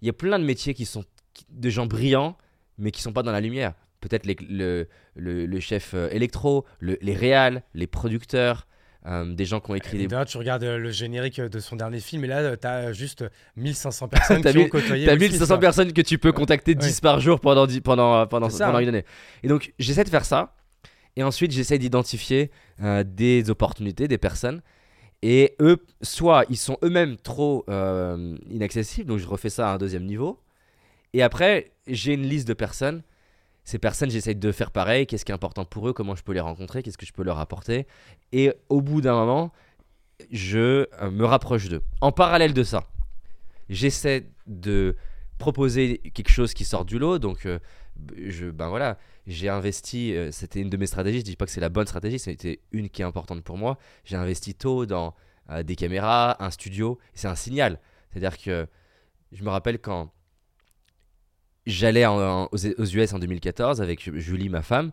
Il 0.00 0.06
y 0.06 0.10
a 0.10 0.12
plein 0.12 0.38
de 0.38 0.44
métiers 0.44 0.74
qui 0.74 0.84
sont 0.86 1.04
de 1.50 1.70
gens 1.70 1.86
brillants, 1.86 2.36
mais 2.78 2.90
qui 2.90 3.02
sont 3.02 3.12
pas 3.12 3.22
dans 3.22 3.32
la 3.32 3.40
lumière. 3.40 3.74
Peut-être 4.00 4.26
le, 4.26 4.88
le, 5.14 5.46
le 5.46 5.60
chef 5.60 5.94
euh, 5.94 6.08
électro, 6.10 6.64
le- 6.80 6.98
les 7.02 7.14
réals, 7.14 7.62
les 7.74 7.86
producteurs, 7.86 8.66
euh, 9.06 9.34
des 9.34 9.44
gens 9.44 9.60
qui 9.60 9.70
ont 9.70 9.74
écrit 9.74 9.98
des. 10.06 10.24
Tu 10.26 10.38
regardes 10.38 10.62
euh, 10.64 10.78
le 10.78 10.90
générique 10.90 11.40
de 11.40 11.58
son 11.58 11.76
dernier 11.76 12.00
film 12.00 12.24
et 12.24 12.28
là, 12.28 12.56
tu 12.56 12.66
as 12.66 12.92
juste 12.92 13.24
1500 13.56 14.08
personnes 14.08 14.42
T'as 14.42 14.52
qui 14.52 14.58
mis- 14.58 14.64
ont 14.64 14.68
côtoyé. 14.68 15.06
T'as 15.06 15.12
Will 15.12 15.20
Smith, 15.22 15.32
1500 15.32 15.46
quoi. 15.54 15.60
personnes 15.60 15.92
que 15.92 16.02
tu 16.02 16.18
peux 16.18 16.32
contacter 16.32 16.74
10 16.74 17.00
par 17.00 17.20
jour 17.20 17.40
pendant, 17.40 17.66
pendant, 17.82 18.26
pendant, 18.26 18.48
C'est 18.50 18.58
ça, 18.58 18.66
pendant 18.66 18.78
hein. 18.78 18.82
une 18.82 18.88
année. 18.88 19.04
Et 19.42 19.48
donc, 19.48 19.72
j'essaie 19.78 20.04
de 20.04 20.08
faire 20.10 20.24
ça. 20.24 20.54
Et 21.16 21.22
ensuite, 21.22 21.52
j'essaie 21.52 21.78
d'identifier 21.78 22.50
euh, 22.82 23.04
des 23.06 23.50
opportunités, 23.50 24.08
des 24.08 24.18
personnes. 24.18 24.62
Et 25.20 25.54
eux, 25.60 25.76
soit 26.00 26.44
ils 26.48 26.56
sont 26.56 26.78
eux-mêmes 26.82 27.16
trop 27.16 27.64
euh, 27.68 28.36
inaccessibles, 28.50 29.08
donc 29.08 29.18
je 29.18 29.26
refais 29.26 29.50
ça 29.50 29.70
à 29.70 29.74
un 29.74 29.78
deuxième 29.78 30.04
niveau. 30.04 30.40
Et 31.12 31.22
après, 31.22 31.72
j'ai 31.86 32.14
une 32.14 32.22
liste 32.26 32.48
de 32.48 32.54
personnes. 32.54 33.02
Ces 33.64 33.78
personnes, 33.78 34.10
j'essaie 34.10 34.34
de 34.34 34.52
faire 34.52 34.70
pareil. 34.70 35.06
Qu'est-ce 35.06 35.24
qui 35.24 35.32
est 35.32 35.34
important 35.34 35.64
pour 35.64 35.88
eux? 35.88 35.92
Comment 35.92 36.16
je 36.16 36.22
peux 36.22 36.32
les 36.32 36.40
rencontrer? 36.40 36.82
Qu'est-ce 36.82 36.98
que 36.98 37.06
je 37.06 37.12
peux 37.12 37.22
leur 37.22 37.38
apporter? 37.38 37.86
Et 38.32 38.52
au 38.68 38.80
bout 38.80 39.00
d'un 39.00 39.14
moment, 39.14 39.52
je 40.30 40.86
euh, 41.00 41.10
me 41.10 41.24
rapproche 41.24 41.68
d'eux. 41.68 41.82
En 42.00 42.12
parallèle 42.12 42.54
de 42.54 42.62
ça, 42.64 42.88
j'essaie 43.68 44.26
de 44.46 44.96
proposer 45.38 45.98
quelque 45.98 46.30
chose 46.30 46.54
qui 46.54 46.64
sort 46.64 46.84
du 46.84 46.98
lot. 46.98 47.18
Donc, 47.18 47.46
euh, 47.46 47.58
je, 48.16 48.50
ben 48.50 48.68
voilà, 48.68 48.98
j'ai 49.26 49.48
investi. 49.48 50.14
euh, 50.14 50.30
c'était 50.32 50.60
une 50.60 50.70
de 50.70 50.76
mes 50.76 50.86
stratégies. 50.86 51.20
Je 51.20 51.24
dis 51.24 51.36
pas 51.36 51.44
que 51.44 51.52
c'est 51.52 51.60
la 51.60 51.68
bonne 51.68 51.86
stratégie. 51.86 52.18
C'était 52.18 52.60
une 52.72 52.88
qui 52.88 53.02
est 53.02 53.04
importante 53.04 53.42
pour 53.42 53.58
moi. 53.58 53.78
J'ai 54.04 54.16
investi 54.16 54.54
tôt 54.54 54.86
dans 54.86 55.14
des 55.64 55.76
caméras, 55.76 56.42
un 56.42 56.50
studio. 56.50 56.98
C'est 57.14 57.28
un 57.28 57.34
signal. 57.34 57.78
C'est-à-dire 58.10 58.38
que 58.38 58.66
je 59.32 59.42
me 59.42 59.50
rappelle 59.50 59.80
quand 59.80 60.10
j'allais 61.66 62.06
aux, 62.06 62.48
aux 62.52 62.86
US 62.86 63.12
en 63.12 63.18
2014 63.18 63.80
avec 63.80 64.14
Julie, 64.18 64.48
ma 64.48 64.62
femme, 64.62 64.92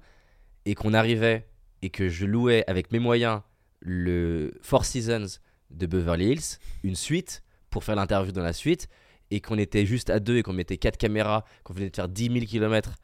et 0.65 0.75
qu'on 0.75 0.93
arrivait 0.93 1.47
et 1.81 1.89
que 1.89 2.09
je 2.09 2.25
louais 2.25 2.63
avec 2.67 2.91
mes 2.91 2.99
moyens 2.99 3.41
le 3.81 4.53
Four 4.61 4.85
Seasons 4.85 5.39
de 5.69 5.85
Beverly 5.85 6.31
Hills, 6.33 6.57
une 6.83 6.95
suite, 6.95 7.43
pour 7.69 7.83
faire 7.83 7.95
l'interview 7.95 8.31
dans 8.31 8.43
la 8.43 8.53
suite, 8.53 8.87
et 9.31 9.39
qu'on 9.41 9.57
était 9.57 9.85
juste 9.85 10.09
à 10.09 10.19
deux 10.19 10.37
et 10.37 10.43
qu'on 10.43 10.53
mettait 10.53 10.77
quatre 10.77 10.97
caméras, 10.97 11.45
qu'on 11.63 11.73
venait 11.73 11.89
de 11.89 11.95
faire 11.95 12.09
10 12.09 12.25
000 12.33 12.45
km. 12.45 12.95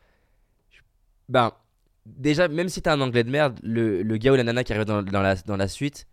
Ben, 1.30 1.52
déjà, 2.06 2.48
même 2.48 2.70
si 2.70 2.82
t'as 2.82 2.94
un 2.94 3.02
anglais 3.02 3.24
de 3.24 3.30
merde, 3.30 3.60
le, 3.64 4.04
le 4.04 4.18
gars 4.18 4.32
ou 4.34 4.36
la 4.36 4.44
nana 4.44 4.64
qui 4.64 4.74
arrive 4.74 4.86
dans, 4.86 5.02
dans 5.04 5.22
la, 5.22 5.36
dans 5.36 5.58
la 5.58 5.68
suite, 5.68 6.08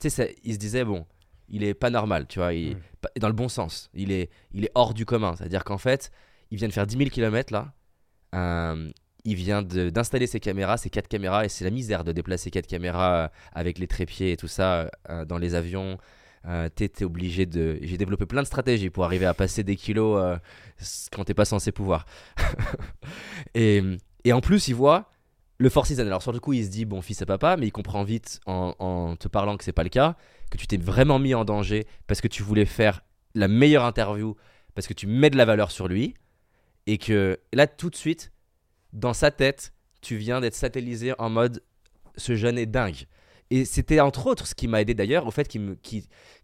tu 0.00 0.10
sais, 0.10 0.36
il 0.44 0.54
se 0.54 0.58
disait, 0.58 0.84
bon, 0.84 1.06
il 1.48 1.62
est 1.64 1.74
pas 1.74 1.90
normal, 1.90 2.26
tu 2.28 2.38
vois, 2.38 2.52
il, 2.54 2.76
Mm. 2.76 2.80
pas- 3.00 3.10
dans 3.20 3.28
le 3.28 3.34
bon 3.34 3.48
sens. 3.48 3.90
Il 3.94 4.10
est, 4.12 4.30
il 4.52 4.64
est 4.64 4.70
hors 4.74 4.92
du 4.94 5.04
commun. 5.06 5.34
C'est-à-dire 5.36 5.64
qu'en 5.64 5.78
fait, 5.78 6.10
il 6.50 6.58
vient 6.58 6.68
de 6.68 6.72
faire 6.72 6.86
10 6.86 6.96
000 6.96 7.10
km 7.10 7.52
là. 7.52 7.72
Euh, 8.34 8.90
il 9.24 9.34
vient 9.34 9.62
d'installer 9.62 10.26
ses 10.26 10.40
caméras, 10.40 10.78
ses 10.78 10.90
quatre 10.90 11.08
caméras, 11.08 11.44
et 11.44 11.48
c'est 11.48 11.64
la 11.64 11.70
misère 11.70 12.04
de 12.04 12.12
déplacer 12.12 12.50
quatre 12.50 12.66
caméras 12.66 13.24
euh, 13.24 13.28
avec 13.52 13.78
les 13.78 13.86
trépieds 13.86 14.32
et 14.32 14.36
tout 14.36 14.48
ça 14.48 14.90
euh, 15.10 15.24
dans 15.24 15.38
les 15.38 15.54
avions. 15.54 15.98
Euh, 16.46 16.68
t'es 16.68 17.04
obligé 17.04 17.46
de. 17.46 17.78
J'ai 17.82 17.98
développé 17.98 18.24
plein 18.24 18.42
de 18.42 18.46
stratégies 18.46 18.90
pour 18.90 19.04
arriver 19.04 19.26
à 19.26 19.34
passer 19.34 19.64
des 19.64 19.76
kilos 19.76 20.22
euh, 20.22 20.36
quand 21.12 21.24
t'es 21.24 21.34
pas 21.34 21.44
censé 21.44 21.72
pouvoir. 21.72 22.06
et, 23.54 23.82
et 24.24 24.32
en 24.32 24.40
plus, 24.40 24.68
il 24.68 24.74
voit 24.74 25.10
le 25.58 25.68
Four 25.68 25.86
Seasons. 25.86 26.06
Alors, 26.06 26.22
sur 26.22 26.32
le 26.32 26.40
coup, 26.40 26.52
il 26.52 26.64
se 26.64 26.70
dit 26.70 26.84
bon, 26.84 27.02
fils 27.02 27.20
à 27.22 27.26
papa, 27.26 27.56
mais 27.56 27.66
il 27.66 27.72
comprend 27.72 28.04
vite 28.04 28.40
en, 28.46 28.74
en 28.78 29.16
te 29.16 29.28
parlant 29.28 29.56
que 29.56 29.64
c'est 29.64 29.72
pas 29.72 29.82
le 29.82 29.88
cas, 29.88 30.16
que 30.50 30.56
tu 30.56 30.66
t'es 30.66 30.76
vraiment 30.76 31.18
mis 31.18 31.34
en 31.34 31.44
danger 31.44 31.86
parce 32.06 32.20
que 32.20 32.28
tu 32.28 32.42
voulais 32.42 32.64
faire 32.64 33.02
la 33.34 33.48
meilleure 33.48 33.84
interview, 33.84 34.36
parce 34.74 34.86
que 34.86 34.94
tu 34.94 35.06
mets 35.06 35.30
de 35.30 35.36
la 35.36 35.44
valeur 35.44 35.70
sur 35.70 35.88
lui, 35.88 36.14
et 36.88 36.96
que 36.96 37.38
là, 37.52 37.66
tout 37.66 37.90
de 37.90 37.96
suite, 37.96 38.32
dans 38.94 39.12
sa 39.12 39.30
tête, 39.30 39.74
tu 40.00 40.16
viens 40.16 40.40
d'être 40.40 40.54
satellisé 40.54 41.12
en 41.18 41.28
mode 41.28 41.62
ce 42.16 42.34
jeune 42.34 42.56
est 42.56 42.64
dingue. 42.66 43.04
Et 43.50 43.66
c'était 43.66 44.00
entre 44.00 44.26
autres 44.26 44.46
ce 44.46 44.54
qui 44.54 44.68
m'a 44.68 44.80
aidé 44.80 44.94
d'ailleurs 44.94 45.26
au 45.26 45.30
fait 45.30 45.48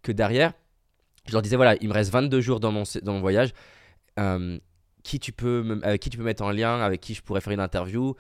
que 0.03 0.13
derrière, 0.13 0.53
je 1.27 1.33
leur 1.33 1.41
disais 1.41 1.57
voilà, 1.57 1.77
il 1.81 1.89
me 1.89 1.95
reste 1.95 2.11
22 2.11 2.43
jours 2.43 2.61
dans 2.61 2.73
mon, 2.73 3.21
voyage. 3.21 3.55
euh, 4.19 4.59
qui, 5.03 5.19
tu 5.19 5.33
peux 5.33 5.81
qui 5.99 6.11
tu 6.11 6.19
peux 6.19 6.25
mettre 6.25 6.43
en 6.43 6.51
lien, 6.51 6.79
avec 6.81 7.01
qui 7.01 7.15
je 7.15 7.23
pourrais 7.23 7.41
faire 7.41 7.55
une 7.55 7.61
interview. 7.61 8.15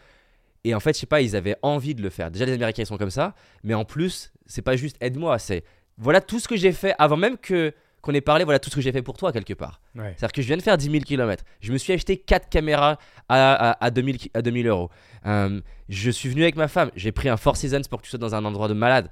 Et 0.64 0.74
en 0.74 0.80
fait, 0.80 0.94
je 0.94 1.01
sais 1.01 1.06
pas, 1.06 1.20
ils 1.20 1.36
avaient 1.36 1.56
envie 1.60 1.94
de 1.94 2.01
le 2.01 2.09
faire. 2.09 2.30
Déjà, 2.30 2.46
les 2.46 2.55
Américains 2.55 2.84
ils 2.84 2.86
sont 2.86 2.96
comme 2.96 3.10
ça, 3.10 3.34
mais 3.64 3.74
en 3.74 3.84
plus, 3.84 4.32
c'est 4.46 4.62
pas 4.62 4.76
juste 4.76 4.96
aide-moi, 5.02 5.38
c'est 5.38 5.62
voilà 5.98 6.22
tout 6.22 6.40
ce 6.40 6.48
que 6.48 6.56
j'ai 6.56 6.72
fait 6.72 6.94
avant 6.98 7.18
même 7.18 7.36
que 7.36 7.74
qu'on 8.05 8.12
ait 8.14 8.20
parlé, 8.20 8.44
voilà 8.44 8.59
tout 8.59 8.70
ce 8.70 8.76
que 8.76 8.81
j'ai 8.81 8.93
fait 8.93 9.02
pour 9.02 9.16
toi 9.16 9.32
quelque 9.32 9.55
part. 9.55 9.81
Ouais. 9.94 10.14
C'est-à-dire 10.16 10.32
que 10.32 10.43
je 10.43 10.47
viens 10.47 10.56
de 10.56 10.62
faire 10.62 10.76
10 10.76 10.90
000 10.90 11.05
km. 11.05 11.43
Je 11.60 11.72
me 11.72 11.78
suis 11.78 11.93
acheté 11.93 12.16
4 12.16 12.48
caméras 12.48 12.98
à, 13.28 13.70
à, 13.70 13.85
à 13.85 13.90
2000, 13.90 14.16
ki- 14.18 14.31
à 14.35 14.43
2000 14.43 14.66
euros. 14.68 14.90
Euh, 15.26 15.60
je 15.89 16.10
suis 16.10 16.28
venu 16.28 16.43
avec 16.43 16.56
ma 16.56 16.68
femme. 16.68 16.90
J'ai 16.94 17.10
pris 17.12 17.28
un 17.28 17.36
Four 17.36 17.56
Seasons 17.56 17.82
pour 17.90 17.98
que 18.01 18.05
tu 18.05 18.10
sois 18.10 18.18
dans 18.18 18.35
un 18.35 18.44
endroit 18.44 18.68
de 18.68 18.74
malade. 18.74 19.09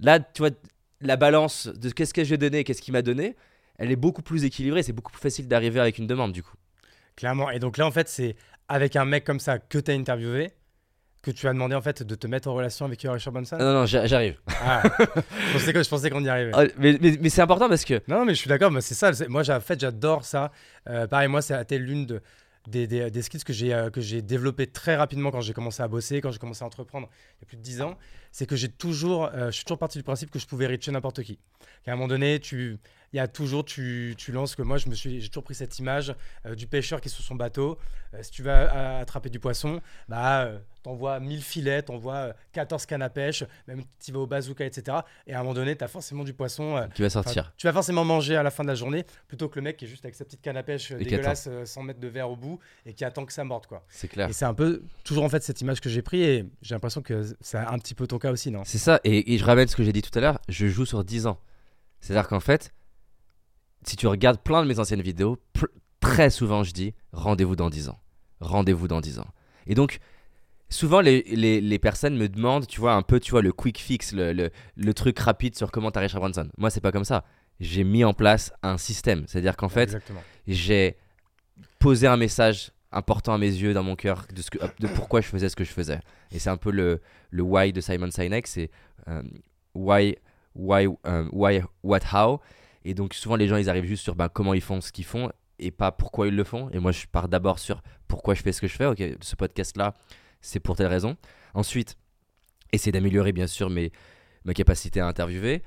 Là, 0.00 0.18
tu 0.20 0.40
vois, 0.42 0.50
la 1.00 1.16
balance 1.16 1.68
de 1.68 1.90
qu'est-ce 1.90 2.14
que 2.14 2.24
j'ai 2.24 2.36
donné 2.38 2.58
et 2.60 2.64
qu'est-ce 2.64 2.82
qu'il 2.82 2.92
m'a 2.92 3.02
donné, 3.02 3.36
elle 3.78 3.90
est 3.90 3.96
beaucoup 3.96 4.22
plus 4.22 4.44
équilibrée. 4.44 4.82
C'est 4.82 4.92
beaucoup 4.92 5.12
plus 5.12 5.20
facile 5.20 5.46
d'arriver 5.48 5.78
avec 5.80 5.98
une 5.98 6.06
demande 6.06 6.32
du 6.32 6.42
coup. 6.42 6.54
Clairement. 7.16 7.50
Et 7.50 7.58
donc 7.58 7.76
là, 7.78 7.86
en 7.86 7.90
fait, 7.90 8.08
c'est 8.08 8.36
avec 8.68 8.96
un 8.96 9.04
mec 9.04 9.24
comme 9.24 9.40
ça 9.40 9.58
que 9.58 9.78
tu 9.78 9.90
as 9.90 9.94
interviewé 9.94 10.50
que 11.26 11.32
tu 11.32 11.48
as 11.48 11.52
demandé 11.52 11.74
en 11.74 11.82
fait 11.82 12.04
de 12.04 12.14
te 12.14 12.26
mettre 12.28 12.48
en 12.48 12.54
relation 12.54 12.84
avec 12.86 13.02
Richard 13.02 13.32
Branson. 13.32 13.56
Ah, 13.58 13.64
non, 13.64 13.72
non, 13.72 13.86
j'a- 13.86 14.06
j'arrive. 14.06 14.38
Ah, 14.48 14.82
je 15.56 15.88
pensais 15.88 16.08
qu'on 16.10 16.24
y 16.24 16.28
arrivait. 16.28 16.52
Ah, 16.54 16.64
mais 16.78 16.96
mais, 17.00 17.18
mais 17.20 17.28
c'est 17.28 17.42
important 17.42 17.68
parce 17.68 17.84
que. 17.84 18.00
Non, 18.06 18.24
mais 18.24 18.34
je 18.34 18.38
suis 18.38 18.48
d'accord, 18.48 18.70
c'est 18.80 18.94
ça. 18.94 19.10
Moi, 19.28 19.42
en 19.50 19.60
fait, 19.60 19.80
j'adore 19.80 20.24
ça. 20.24 20.52
Euh, 20.88 21.06
pareil, 21.08 21.28
moi, 21.28 21.42
c'était 21.42 21.78
l'une 21.78 22.06
de, 22.06 22.20
des, 22.68 22.86
des, 22.86 23.10
des 23.10 23.22
skills 23.22 23.42
que 23.44 23.52
j'ai 23.52 23.74
euh, 23.74 23.90
j'ai 23.96 24.22
développé 24.22 24.66
très 24.68 24.94
rapidement 24.96 25.30
quand 25.32 25.40
j'ai 25.40 25.52
commencé 25.52 25.82
à 25.82 25.88
bosser, 25.88 26.20
quand 26.20 26.30
j'ai 26.30 26.38
commencé 26.38 26.62
à 26.62 26.66
entreprendre 26.66 27.08
il 27.38 27.42
y 27.42 27.44
a 27.44 27.46
plus 27.46 27.56
de 27.56 27.62
10 27.62 27.82
ans. 27.82 27.96
C'est 28.30 28.46
que 28.46 28.54
j'ai 28.56 28.68
toujours, 28.68 29.30
euh, 29.34 29.46
je 29.46 29.56
suis 29.56 29.64
toujours 29.64 29.78
parti 29.78 29.98
du 29.98 30.04
principe 30.04 30.30
que 30.30 30.38
je 30.38 30.46
pouvais 30.46 30.66
reacher 30.66 30.92
n'importe 30.92 31.22
qui. 31.22 31.38
Qu'à 31.84 31.92
un 31.92 31.96
moment 31.96 32.08
donné, 32.08 32.38
tu, 32.38 32.78
il 33.16 33.18
y 33.18 33.22
a 33.22 33.28
toujours, 33.28 33.64
tu, 33.64 34.14
tu 34.18 34.30
lances 34.30 34.54
que 34.54 34.60
moi, 34.62 34.76
je 34.76 34.90
me 34.90 34.94
suis, 34.94 35.22
j'ai 35.22 35.28
toujours 35.28 35.44
pris 35.44 35.54
cette 35.54 35.78
image 35.78 36.14
euh, 36.44 36.54
du 36.54 36.66
pêcheur 36.66 37.00
qui 37.00 37.08
est 37.08 37.10
sur 37.10 37.24
son 37.24 37.34
bateau. 37.34 37.78
Euh, 38.12 38.18
si 38.22 38.30
tu 38.30 38.42
vas 38.42 38.74
euh, 38.74 39.00
attraper 39.00 39.30
du 39.30 39.40
poisson, 39.40 39.80
bah, 40.06 40.42
euh, 40.42 40.58
t'envoies 40.82 41.18
1000 41.18 41.40
filets, 41.42 41.80
t'envoies 41.80 42.14
euh, 42.14 42.32
14 42.52 42.84
cannes 42.84 43.00
à 43.00 43.08
pêche, 43.08 43.42
même 43.68 43.84
tu 44.04 44.12
vas 44.12 44.18
au 44.18 44.26
bazooka, 44.26 44.66
etc. 44.66 44.98
Et 45.26 45.32
à 45.32 45.38
un 45.38 45.42
moment 45.42 45.54
donné, 45.54 45.74
tu 45.76 45.82
as 45.82 45.88
forcément 45.88 46.24
du 46.24 46.34
poisson. 46.34 46.76
euh, 46.76 46.86
Tu 46.94 47.00
vas 47.00 47.08
sortir. 47.08 47.54
tu 47.56 47.66
vas 47.66 47.72
forcément 47.72 48.04
manger 48.04 48.36
à 48.36 48.42
la 48.42 48.50
fin 48.50 48.64
de 48.64 48.68
la 48.68 48.74
journée 48.74 49.06
plutôt 49.28 49.48
que 49.48 49.56
le 49.58 49.62
mec 49.62 49.78
qui 49.78 49.86
est 49.86 49.88
juste 49.88 50.04
avec 50.04 50.14
sa 50.14 50.26
petite 50.26 50.42
canne 50.42 50.58
à 50.58 50.62
pêche 50.62 50.92
euh, 50.92 50.98
Et 50.98 51.04
dégueulasse, 51.04 51.46
euh, 51.50 51.64
100 51.64 51.82
mètres 51.84 52.00
de 52.00 52.08
verre 52.08 52.28
au 52.30 52.36
bout 52.36 52.58
et 52.84 52.92
qui 52.92 53.04
attend 53.06 53.24
que 53.24 53.32
ça 53.32 53.44
morde 53.44 53.64
quoi. 53.66 53.82
C'est 53.88 54.08
clair. 54.08 54.28
Et 54.28 54.34
c'est 54.34 54.44
un 54.44 54.52
peu 54.54 54.82
toujours 55.04 55.24
en 55.24 55.30
fait 55.30 55.42
cette 55.42 55.62
image 55.62 55.80
que 55.80 55.88
j'ai 55.88 56.02
pris 56.02 56.22
et 56.22 56.44
j'ai 56.60 56.74
l'impression 56.74 57.00
que 57.00 57.24
c'est 57.40 57.56
un 57.56 57.78
petit 57.78 57.94
peu 57.94 58.06
ton 58.06 58.18
cas 58.18 58.30
aussi, 58.30 58.50
non? 58.50 58.60
C'est 58.66 58.76
ça, 58.78 59.00
et, 59.04 59.32
et 59.34 59.38
je 59.38 59.44
ramène 59.46 59.68
ce 59.68 59.74
que 59.76 59.82
j'ai 59.84 59.92
dit 59.94 60.02
tout 60.02 60.16
à 60.18 60.20
l'heure, 60.20 60.38
je 60.50 60.66
joue 60.66 60.84
sur 60.84 61.02
10 61.02 61.26
ans. 61.28 61.40
C'est-à-dire 62.00 62.28
qu'en 62.28 62.40
fait, 62.40 62.72
si 63.84 63.96
tu 63.96 64.06
regardes 64.06 64.40
plein 64.40 64.62
de 64.62 64.68
mes 64.68 64.78
anciennes 64.78 65.02
vidéos, 65.02 65.38
très 66.00 66.30
souvent 66.30 66.62
je 66.62 66.72
dis 66.72 66.94
rendez-vous 67.12 67.56
dans 67.56 67.70
10 67.70 67.88
ans. 67.88 67.98
Rendez-vous 68.40 68.88
dans 68.88 69.00
10 69.00 69.18
ans. 69.20 69.26
Et 69.66 69.74
donc, 69.74 69.98
souvent 70.68 71.00
les, 71.00 71.22
les, 71.22 71.60
les 71.60 71.78
personnes 71.78 72.16
me 72.16 72.28
demandent, 72.28 72.66
tu 72.66 72.80
vois, 72.80 72.94
un 72.94 73.02
peu, 73.02 73.20
tu 73.20 73.30
vois, 73.30 73.42
le 73.42 73.52
quick 73.52 73.78
fix, 73.78 74.12
le, 74.12 74.32
le, 74.32 74.50
le 74.76 74.94
truc 74.94 75.18
rapide 75.18 75.56
sur 75.56 75.70
comment 75.70 75.90
t'arrives 75.90 76.14
à 76.14 76.18
Branson. 76.18 76.48
Moi, 76.58 76.70
c'est 76.70 76.80
pas 76.80 76.92
comme 76.92 77.04
ça. 77.04 77.24
J'ai 77.60 77.84
mis 77.84 78.04
en 78.04 78.12
place 78.12 78.52
un 78.62 78.76
système. 78.76 79.24
C'est-à-dire 79.26 79.56
qu'en 79.56 79.68
fait, 79.70 79.96
j'ai 80.46 80.96
posé 81.78 82.06
un 82.06 82.16
message 82.16 82.72
important 82.92 83.34
à 83.34 83.38
mes 83.38 83.46
yeux, 83.50 83.72
dans 83.72 83.82
mon 83.82 83.96
cœur, 83.96 84.26
de, 84.34 84.42
ce 84.42 84.50
que, 84.50 84.58
de 84.58 84.86
pourquoi 84.88 85.20
je 85.20 85.28
faisais 85.28 85.48
ce 85.48 85.56
que 85.56 85.64
je 85.64 85.72
faisais. 85.72 86.00
Et 86.30 86.38
c'est 86.38 86.50
un 86.50 86.56
peu 86.56 86.70
le, 86.70 87.00
le 87.30 87.42
why 87.42 87.72
de 87.72 87.80
Simon 87.80 88.10
Sinek, 88.10 88.46
c'est 88.46 88.70
euh, 89.08 89.22
why, 89.74 90.16
why, 90.54 90.86
euh, 91.06 91.28
why, 91.32 91.62
what, 91.82 92.00
how. 92.12 92.40
Et 92.86 92.94
donc 92.94 93.14
souvent 93.14 93.34
les 93.34 93.48
gens 93.48 93.56
ils 93.56 93.68
arrivent 93.68 93.84
juste 93.84 94.04
sur 94.04 94.14
ben, 94.14 94.28
comment 94.28 94.54
ils 94.54 94.60
font 94.60 94.80
ce 94.80 94.92
qu'ils 94.92 95.04
font 95.04 95.30
et 95.58 95.72
pas 95.72 95.90
pourquoi 95.90 96.28
ils 96.28 96.36
le 96.36 96.44
font. 96.44 96.70
Et 96.70 96.78
moi 96.78 96.92
je 96.92 97.06
pars 97.06 97.28
d'abord 97.28 97.58
sur 97.58 97.82
pourquoi 98.06 98.34
je 98.34 98.42
fais 98.42 98.52
ce 98.52 98.60
que 98.60 98.68
je 98.68 98.76
fais. 98.76 98.86
Ok, 98.86 99.02
ce 99.20 99.34
podcast 99.34 99.76
là 99.76 99.92
c'est 100.40 100.60
pour 100.60 100.76
telle 100.76 100.86
raison. 100.86 101.16
Ensuite, 101.54 101.96
essayer 102.72 102.92
d'améliorer 102.92 103.32
bien 103.32 103.48
sûr 103.48 103.70
mes, 103.70 103.90
ma 104.44 104.54
capacité 104.54 105.00
à 105.00 105.06
interviewer. 105.08 105.64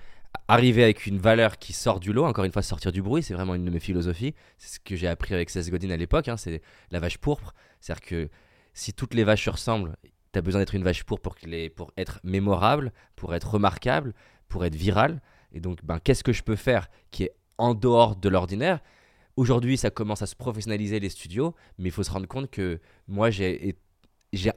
Arriver 0.48 0.82
avec 0.82 1.08
une 1.08 1.18
valeur 1.18 1.58
qui 1.58 1.74
sort 1.74 2.00
du 2.00 2.14
lot, 2.14 2.24
encore 2.24 2.46
une 2.46 2.54
fois 2.54 2.62
sortir 2.62 2.94
du 2.94 3.02
bruit, 3.02 3.22
c'est 3.22 3.34
vraiment 3.34 3.56
une 3.56 3.66
de 3.66 3.72
mes 3.72 3.80
philosophies. 3.80 4.34
C'est 4.58 4.76
ce 4.76 4.80
que 4.80 4.96
j'ai 4.96 5.08
appris 5.08 5.34
avec 5.34 5.50
Seth 5.50 5.70
Godin 5.70 5.90
à 5.90 5.98
l'époque, 5.98 6.30
hein, 6.30 6.38
c'est 6.38 6.62
la 6.92 7.00
vache 7.00 7.18
pourpre. 7.18 7.54
C'est-à-dire 7.82 8.02
que 8.02 8.30
si 8.74 8.94
toutes 8.94 9.14
les 9.14 9.26
vaches 9.26 9.44
se 9.44 9.50
ressemblent, 9.50 9.98
tu 10.32 10.40
as 10.40 10.42
besoin 10.42 10.62
d'être 10.62 10.76
une 10.76 10.84
vache 10.84 11.04
pourpre 11.04 11.32
pour, 11.32 11.36
pour 11.76 11.92
être 11.98 12.20
mémorable, 12.24 12.94
pour 13.16 13.36
être 13.36 13.56
remarquable, 13.56 14.14
pour 14.48 14.64
être 14.64 14.76
viral. 14.76 15.20
Et 15.54 15.60
donc, 15.60 15.84
ben, 15.84 16.00
qu'est-ce 16.00 16.24
que 16.24 16.34
je 16.34 16.44
peux 16.44 16.56
faire 16.56 16.88
qui 17.12 17.24
est 17.24 17.34
en 17.58 17.74
dehors 17.74 18.16
de 18.16 18.30
l'ordinaire? 18.30 18.80
Aujourd'hui, 19.36 19.78
ça 19.78 19.90
commence 19.90 20.22
à 20.22 20.28
se 20.28 20.36
professionnaliser 20.36 21.00
les 21.00 21.10
studios, 21.10 21.56
mais 21.78 21.90
il 21.90 21.92
faut 21.92 22.04
se 22.04 22.12
rendre 22.12 22.28
compte 22.28 22.50
que 22.50 22.80
moi, 23.08 23.30
j'ai 23.30 23.76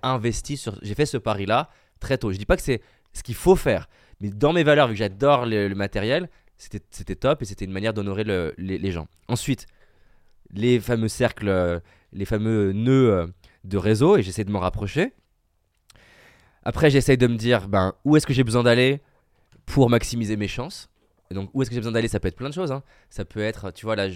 investi 0.03 0.57
sur. 0.57 0.79
J'ai 0.83 0.95
fait 0.95 1.07
ce 1.07 1.17
pari-là 1.17 1.71
très 2.01 2.19
tôt. 2.19 2.33
Je 2.33 2.39
dis 2.39 2.47
pas 2.47 2.57
que 2.57 2.63
c'est 2.63 2.83
ce 3.13 3.23
qu'il 3.23 3.35
faut 3.35 3.57
faire, 3.57 3.89
mais 4.21 4.31
dans 4.31 4.53
mes 4.53 4.65
valeurs, 4.65 4.89
vu 4.89 4.95
que 4.95 4.99
j'adore 4.99 5.47
le, 5.47 5.73
matériel, 5.75 6.29
c'était 6.59 7.15
top 7.15 7.43
et 7.43 7.45
c'était 7.45 7.65
une 7.65 7.73
manière 7.73 7.95
d'honorer 7.95 8.25
les, 8.25 8.79
les, 8.79 8.91
gens. 8.91 9.07
Ensuite, 9.29 9.67
les 10.53 10.81
fameux 10.81 11.09
cercles, 11.09 11.49
euh, 11.49 11.81
les 12.13 12.25
fameux 12.25 12.73
nœuds 12.73 13.11
euh, 13.11 13.27
de 13.65 13.77
réseau, 13.77 14.17
et 14.17 14.23
j'essaie 14.23 14.45
de 14.45 14.51
m'en 14.51 14.61
rapprocher. 14.61 15.13
Après, 16.65 16.91
j'essaie 16.91 17.17
de 17.17 17.27
me 17.27 17.37
dire 17.37 17.69
ben, 17.69 17.95
où 18.05 18.17
est-ce 18.17 18.27
que 18.27 18.33
j'ai 18.33 18.45
besoin 18.45 18.63
d'aller? 18.63 19.01
Pour 19.73 19.89
maximiser 19.89 20.37
mes 20.37 20.49
chances. 20.49 20.91
Donc, 21.31 21.49
où 21.55 21.63
est-ce 21.63 21.71
que 21.71 21.75
j'ai 21.75 21.81
besoin 21.81 21.93
d'aller? 21.93 22.09
Ça 22.09 22.21
peut 22.21 22.29
être 22.29 22.37
plein 22.37 22.51
de 22.51 22.55
choses. 22.55 22.71
Hein. 22.71 22.83
Ça 23.09 23.25
peut 23.25 23.41
être, 23.41 23.71
tu 23.71 23.87
vois, 23.87 23.97
là, 23.97 24.09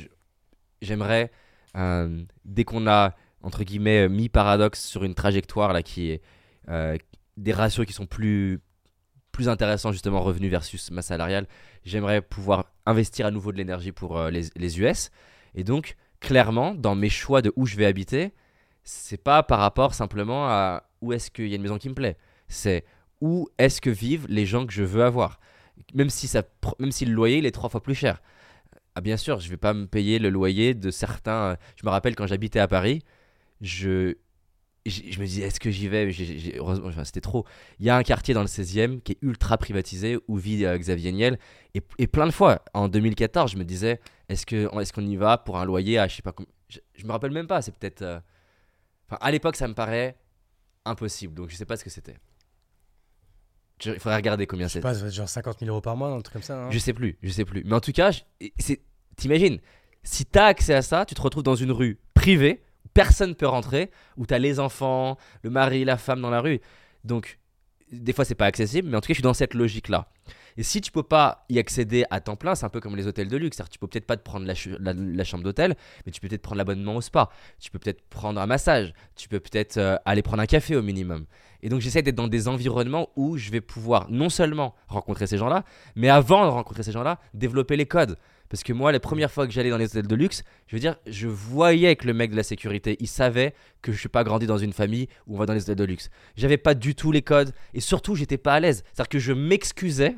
j'aimerais, 0.83 1.31
euh, 1.77 2.25
dès 2.45 2.65
qu'on 2.65 2.87
a, 2.87 3.15
entre 3.43 3.65
guillemets, 3.65 4.07
mis 4.11 4.29
paradoxe 4.29 4.85
sur 4.85 5.03
une 5.03 5.15
trajectoire 5.15 5.73
là, 5.73 5.83
qui 5.83 6.11
est 6.11 6.21
euh, 6.69 6.99
des 7.39 7.55
ratios 7.55 7.87
qui 7.87 7.95
sont 7.95 8.05
plus, 8.05 8.61
plus 9.33 9.49
intéressants, 9.49 9.93
justement, 9.93 10.21
revenus 10.21 10.51
versus 10.51 10.91
masse 10.91 11.07
salariale, 11.07 11.47
j'aimerais 11.87 12.21
pouvoir 12.21 12.67
investir 12.85 13.25
à 13.25 13.31
nouveau 13.31 13.51
de 13.51 13.57
l'énergie 13.57 13.93
pour 13.93 14.19
euh, 14.19 14.31
les, 14.31 14.51
les 14.57 14.79
US. 14.79 15.11
Et 15.55 15.65
donc, 15.65 15.97
clairement, 16.21 16.75
dans 16.75 16.95
mes 16.95 17.09
choix 17.09 17.41
de 17.41 17.51
où 17.57 17.65
je 17.65 17.77
vais 17.77 17.87
habiter, 17.87 18.35
c'est 18.85 19.23
pas 19.23 19.43
par 19.43 19.61
rapport 19.61 19.95
simplement 19.95 20.51
à 20.51 20.83
où 21.01 21.15
est-ce 21.15 21.31
qu'il 21.31 21.49
y 21.49 21.53
a 21.53 21.57
une 21.57 21.63
maison 21.63 21.79
qui 21.79 21.89
me 21.89 21.95
plaît. 21.95 22.19
C'est 22.47 22.85
où 23.21 23.49
est-ce 23.59 23.81
que 23.81 23.91
vivent 23.91 24.27
les 24.29 24.47
gens 24.47 24.67
que 24.67 24.73
je 24.73 24.83
veux 24.83 25.05
avoir? 25.05 25.41
Même 25.95 26.11
si, 26.11 26.29
ça, 26.29 26.43
même 26.79 26.93
si 26.93 27.05
le 27.05 27.13
loyer 27.13 27.39
il 27.39 27.47
est 27.47 27.53
trois 27.53 27.69
fois 27.69 27.83
plus 27.83 27.95
cher. 27.95 28.23
Ah, 28.95 29.01
bien 29.01 29.17
sûr, 29.17 29.41
je 29.41 29.51
vais 29.51 29.57
pas 29.59 29.75
me 29.75 29.87
payer 29.87 30.19
le 30.19 30.31
loyer 30.31 30.75
de 30.75 30.91
certains. 30.91 31.57
Je 31.77 31.85
me 31.85 31.91
rappelle 31.91 32.15
quand 32.17 32.27
j'habitais 32.27 32.61
à 32.61 32.69
Paris, 32.69 33.03
je, 33.61 34.15
je, 34.87 35.21
me 35.21 35.27
disais, 35.27 35.43
est-ce 35.43 35.61
que 35.61 35.71
j'y 35.71 35.89
vais? 35.89 36.11
Heureusement, 36.57 36.91
c'était 37.05 37.21
trop. 37.21 37.45
Il 37.79 37.87
y 37.87 37.91
a 37.91 37.97
un 37.97 38.03
quartier 38.03 38.35
dans 38.35 38.41
le 38.41 38.47
16e 38.47 39.01
qui 39.01 39.13
est 39.13 39.19
ultra 39.23 39.59
privatisé 39.59 40.19
où 40.29 40.37
vit 40.37 40.65
euh, 40.65 40.79
Xavier 40.79 41.13
Niel. 41.13 41.39
Et, 41.75 41.83
et, 41.99 42.07
plein 42.07 42.27
de 42.27 42.31
fois, 42.31 42.63
en 42.73 42.89
2014, 42.89 43.53
je 43.53 43.57
me 43.57 43.65
disais, 43.65 44.01
est-ce 44.29 44.47
qu'on 44.47 44.81
est 44.81 45.11
y 45.11 45.17
va 45.17 45.39
pour 45.39 45.59
un 45.59 45.65
loyer 45.65 45.99
à 45.99 46.09
je 46.09 46.17
sais 46.17 46.23
pas. 46.23 46.35
Je, 46.69 47.07
me 47.07 47.13
rappelle 47.13 47.31
même 47.33 47.47
pas, 47.47 47.63
c'est 47.63 47.75
peut-être. 47.75 48.03
Euh, 48.03 48.19
à 49.11 49.31
l'époque, 49.31 49.57
ça 49.57 49.69
me 49.69 49.75
paraît 49.75 50.17
impossible. 50.85 51.35
Donc, 51.35 51.51
je 51.51 51.57
sais 51.57 51.67
pas 51.67 51.77
ce 51.77 51.85
que 51.85 51.91
c'était. 51.91 52.17
Il 53.85 53.99
faudrait 53.99 54.17
regarder 54.17 54.47
combien 54.47 54.69
c'est. 54.69 54.81
Pas, 54.81 54.95
genre 55.11 55.29
50 55.29 55.59
000 55.61 55.71
euros 55.71 55.81
par 55.81 55.97
mois, 55.97 56.09
un 56.09 56.21
truc 56.21 56.33
comme 56.33 56.43
ça. 56.43 56.65
Hein. 56.65 56.71
je 56.71 56.79
sais 56.79 56.93
plus, 56.93 57.19
je 57.23 57.31
sais 57.31 57.45
plus. 57.45 57.63
Mais 57.65 57.75
en 57.75 57.81
tout 57.81 57.93
cas, 57.93 58.11
t'imagines, 59.17 59.59
si 60.03 60.25
t'as 60.25 60.47
accès 60.47 60.75
à 60.75 60.83
ça, 60.83 61.05
tu 61.05 61.15
te 61.15 61.21
retrouves 61.21 61.43
dans 61.43 61.57
une 61.57 61.73
rue 61.73 61.99
privée 62.15 62.63
où 62.85 62.89
personne 62.95 63.35
peut 63.35 63.47
rentrer, 63.47 63.91
où 64.17 64.25
t'as 64.25 64.39
les 64.39 64.61
enfants, 64.61 65.19
le 65.43 65.51
mari, 65.51 65.85
la 65.85 65.99
femme 65.99 66.23
dans 66.23 66.31
la 66.31 66.41
rue. 66.41 66.61
Donc, 67.05 67.39
des 67.93 68.13
fois, 68.13 68.25
c'est 68.25 68.35
pas 68.35 68.47
accessible, 68.47 68.89
mais 68.89 68.97
en 68.97 69.01
tout 69.01 69.09
cas, 69.09 69.13
je 69.13 69.19
suis 69.19 69.23
dans 69.23 69.35
cette 69.35 69.55
logique-là. 69.55 70.09
Et 70.57 70.63
si 70.63 70.81
tu 70.81 70.91
peux 70.91 71.03
pas 71.03 71.45
y 71.49 71.59
accéder 71.59 72.05
à 72.11 72.21
temps 72.21 72.37
plein, 72.37 72.55
c'est 72.55 72.65
un 72.65 72.69
peu 72.69 72.81
comme 72.81 72.97
les 72.97 73.07
hôtels 73.07 73.29
de 73.29 73.37
luxe. 73.37 73.61
Tu 73.71 73.79
peux 73.79 73.87
peut-être 73.87 74.07
pas 74.07 74.17
te 74.17 74.23
prendre 74.23 74.47
la, 74.47 75.25
chambre 75.25 75.45
d'hôtel, 75.45 75.77
mais 76.05 76.13
tu 76.13 76.21
peux 76.21 76.29
peut-être 76.29 76.43
prendre 76.43 76.59
l'abonnement 76.59 76.97
au 76.97 77.01
spa. 77.01 77.29
Tu 77.61 77.71
peux 77.71 77.79
peut-être 77.79 78.03
prendre 78.09 78.41
un 78.41 78.47
massage. 78.47 78.93
Tu 79.15 79.29
peux 79.29 79.41
peut-être 79.41 79.77
euh, 79.77 79.97
aller 80.05 80.23
prendre 80.23 80.43
un 80.43 80.47
café 80.47 80.77
au 80.77 80.83
minimum. 80.83 81.27
Et 81.63 81.69
donc 81.69 81.81
j'essaie 81.81 82.03
d'être 82.03 82.15
dans 82.15 82.29
des 82.29 82.49
environnements 82.49 83.09
où 83.17 83.37
je 83.37 83.51
vais 83.51 83.61
pouvoir 83.61 84.07
non 84.11 84.29
seulement 84.29 84.75
rencontrer 84.89 85.27
ces 85.27 85.39
gens-là, 85.39 85.65
mais 85.95 86.09
avant 86.09 86.45
de 86.45 86.51
rencontrer 86.51 86.83
ces 86.83 86.93
gens-là, 86.93 87.19
développer 87.35 87.77
les 87.77 87.87
codes. 87.87 88.17
Parce 88.49 88.63
que 88.63 88.73
moi, 88.73 88.93
les 88.93 88.99
premières 88.99 89.31
fois 89.31 89.47
que 89.47 89.53
j'allais 89.53 89.71
dans 89.71 89.79
les 89.79 89.87
hôtels 89.87 90.07
de 90.07 90.15
luxe, 90.15 90.43
je 90.67 90.77
veux 90.77 90.81
dire, 90.81 90.97
je 91.07 91.29
voyais 91.29 91.97
que 91.97 92.07
le 92.07 92.15
mec 92.15 92.31
de 92.31 92.37
la 92.37 92.43
sécurité, 92.43 92.97
il 93.01 93.09
savait 93.09 93.55
que 93.83 93.93
je 93.93 93.99
suis 93.99 94.09
pas 94.09 94.25
grandi 94.25 94.47
dans 94.47 94.59
une 94.59 94.73
famille 94.73 95.09
où 95.27 95.35
on 95.35 95.39
va 95.39 95.47
dans 95.47 95.55
les 95.55 95.63
hôtels 95.63 95.77
de 95.77 95.85
luxe. 95.85 96.11
J'avais 96.37 96.59
pas 96.59 96.75
du 96.75 96.95
tout 96.95 97.13
les 97.13 97.23
codes 97.23 97.53
et 97.75 97.81
surtout, 97.81 98.15
j'étais 98.15 98.39
pas 98.39 98.55
à 98.55 98.61
l'aise. 98.61 98.85
C'est-à-dire 98.93 99.09
que 99.09 99.19
je 99.19 99.33
m'excusais 99.33 100.15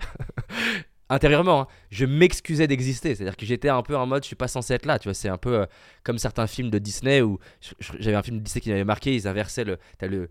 intérieurement, 1.08 1.62
hein, 1.62 1.66
je 1.90 2.04
m'excusais 2.04 2.66
d'exister. 2.66 3.14
C'est-à-dire 3.14 3.36
que 3.36 3.46
j'étais 3.46 3.68
un 3.68 3.82
peu 3.82 3.96
en 3.96 4.06
mode, 4.06 4.22
je 4.22 4.28
suis 4.28 4.36
pas 4.36 4.48
censé 4.48 4.74
être 4.74 4.86
là. 4.86 4.98
Tu 4.98 5.08
vois, 5.08 5.14
c'est 5.14 5.28
un 5.28 5.38
peu 5.38 5.60
euh, 5.60 5.66
comme 6.02 6.18
certains 6.18 6.46
films 6.46 6.70
de 6.70 6.78
Disney 6.78 7.22
où 7.22 7.38
j'avais 7.98 8.16
un 8.16 8.22
film 8.22 8.38
de 8.38 8.42
Disney 8.42 8.60
qui 8.60 8.70
m'avait 8.70 8.84
marqué. 8.84 9.14
Ils 9.14 9.26
inversaient 9.26 9.64
le, 9.64 9.78
t'as 9.98 10.08
le, 10.08 10.28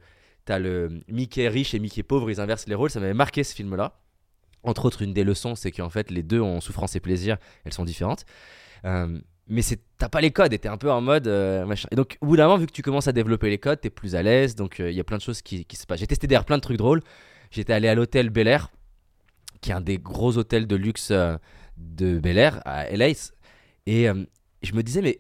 le 0.48 1.02
Mickey 1.08 1.48
riche 1.48 1.74
et 1.74 1.80
Mickey 1.80 2.04
pauvre, 2.04 2.30
ils 2.30 2.40
inversent 2.40 2.68
les 2.68 2.76
rôles. 2.76 2.90
Ça 2.90 3.00
m'avait 3.00 3.14
marqué 3.14 3.44
ce 3.44 3.56
film-là. 3.56 4.00
Entre 4.64 4.86
autres, 4.86 5.02
une 5.02 5.14
des 5.14 5.24
leçons, 5.24 5.56
c'est 5.56 5.72
qu'en 5.72 5.90
fait, 5.90 6.12
les 6.12 6.24
deux 6.24 6.42
ont 6.42 6.62
souffrance 6.62 6.96
et 6.96 7.00
plaisir, 7.00 7.38
elles 7.64 7.74
sont 7.74 7.86
différentes. 7.86 8.26
Euh, 8.86 9.20
mais 9.48 9.62
c'est 9.62 9.80
t'as 9.98 10.10
pas 10.10 10.20
les 10.20 10.32
codes 10.32 10.52
et 10.52 10.60
t'es 10.60 10.68
un 10.68 10.78
peu 10.78 10.92
en 10.92 11.02
mode 11.02 11.28
euh, 11.28 11.66
machin. 11.66 11.88
Et 11.92 11.96
donc, 11.96 12.18
au 12.22 12.28
bout 12.28 12.38
d'un 12.38 12.46
moment, 12.46 12.58
vu 12.58 12.68
que 12.68 12.72
tu 12.72 12.82
commences 12.82 13.08
à 13.08 13.14
développer 13.14 13.50
les 13.50 13.58
codes, 13.58 13.80
t'es 13.80 13.90
plus 13.90 14.16
à 14.16 14.22
l'aise. 14.22 14.56
Donc, 14.56 14.78
il 14.80 14.92
y 14.92 15.00
a 15.00 15.04
plein 15.04 15.18
de 15.18 15.22
choses 15.22 15.42
qui, 15.42 15.66
se 15.72 15.86
passent. 15.86 16.00
J'ai 16.00 16.08
testé 16.08 16.28
d'ailleurs 16.28 16.46
plein 16.46 16.58
de 16.58 16.62
trucs 16.62 16.78
drôles. 16.78 17.02
J'étais 17.50 17.74
allé 17.74 17.88
à 17.88 17.96
l'hôtel 17.96 18.30
Bel 18.30 18.48
Air 18.48 18.70
qui 19.62 19.72
est 19.72 19.74
un 19.74 19.82
des 19.82 19.98
gros 19.98 20.38
hôtels 20.38 20.68
de 20.68 20.76
luxe 20.76 21.10
euh, 21.12 21.38
de 21.78 22.20
Bel 22.20 22.38
Air 22.38 22.62
à 22.66 22.90
LA. 22.90 23.10
Et 23.86 24.10
euh, 24.10 24.24
je 24.64 24.74
me 24.74 24.84
disais, 24.84 25.02
mais 25.02 25.20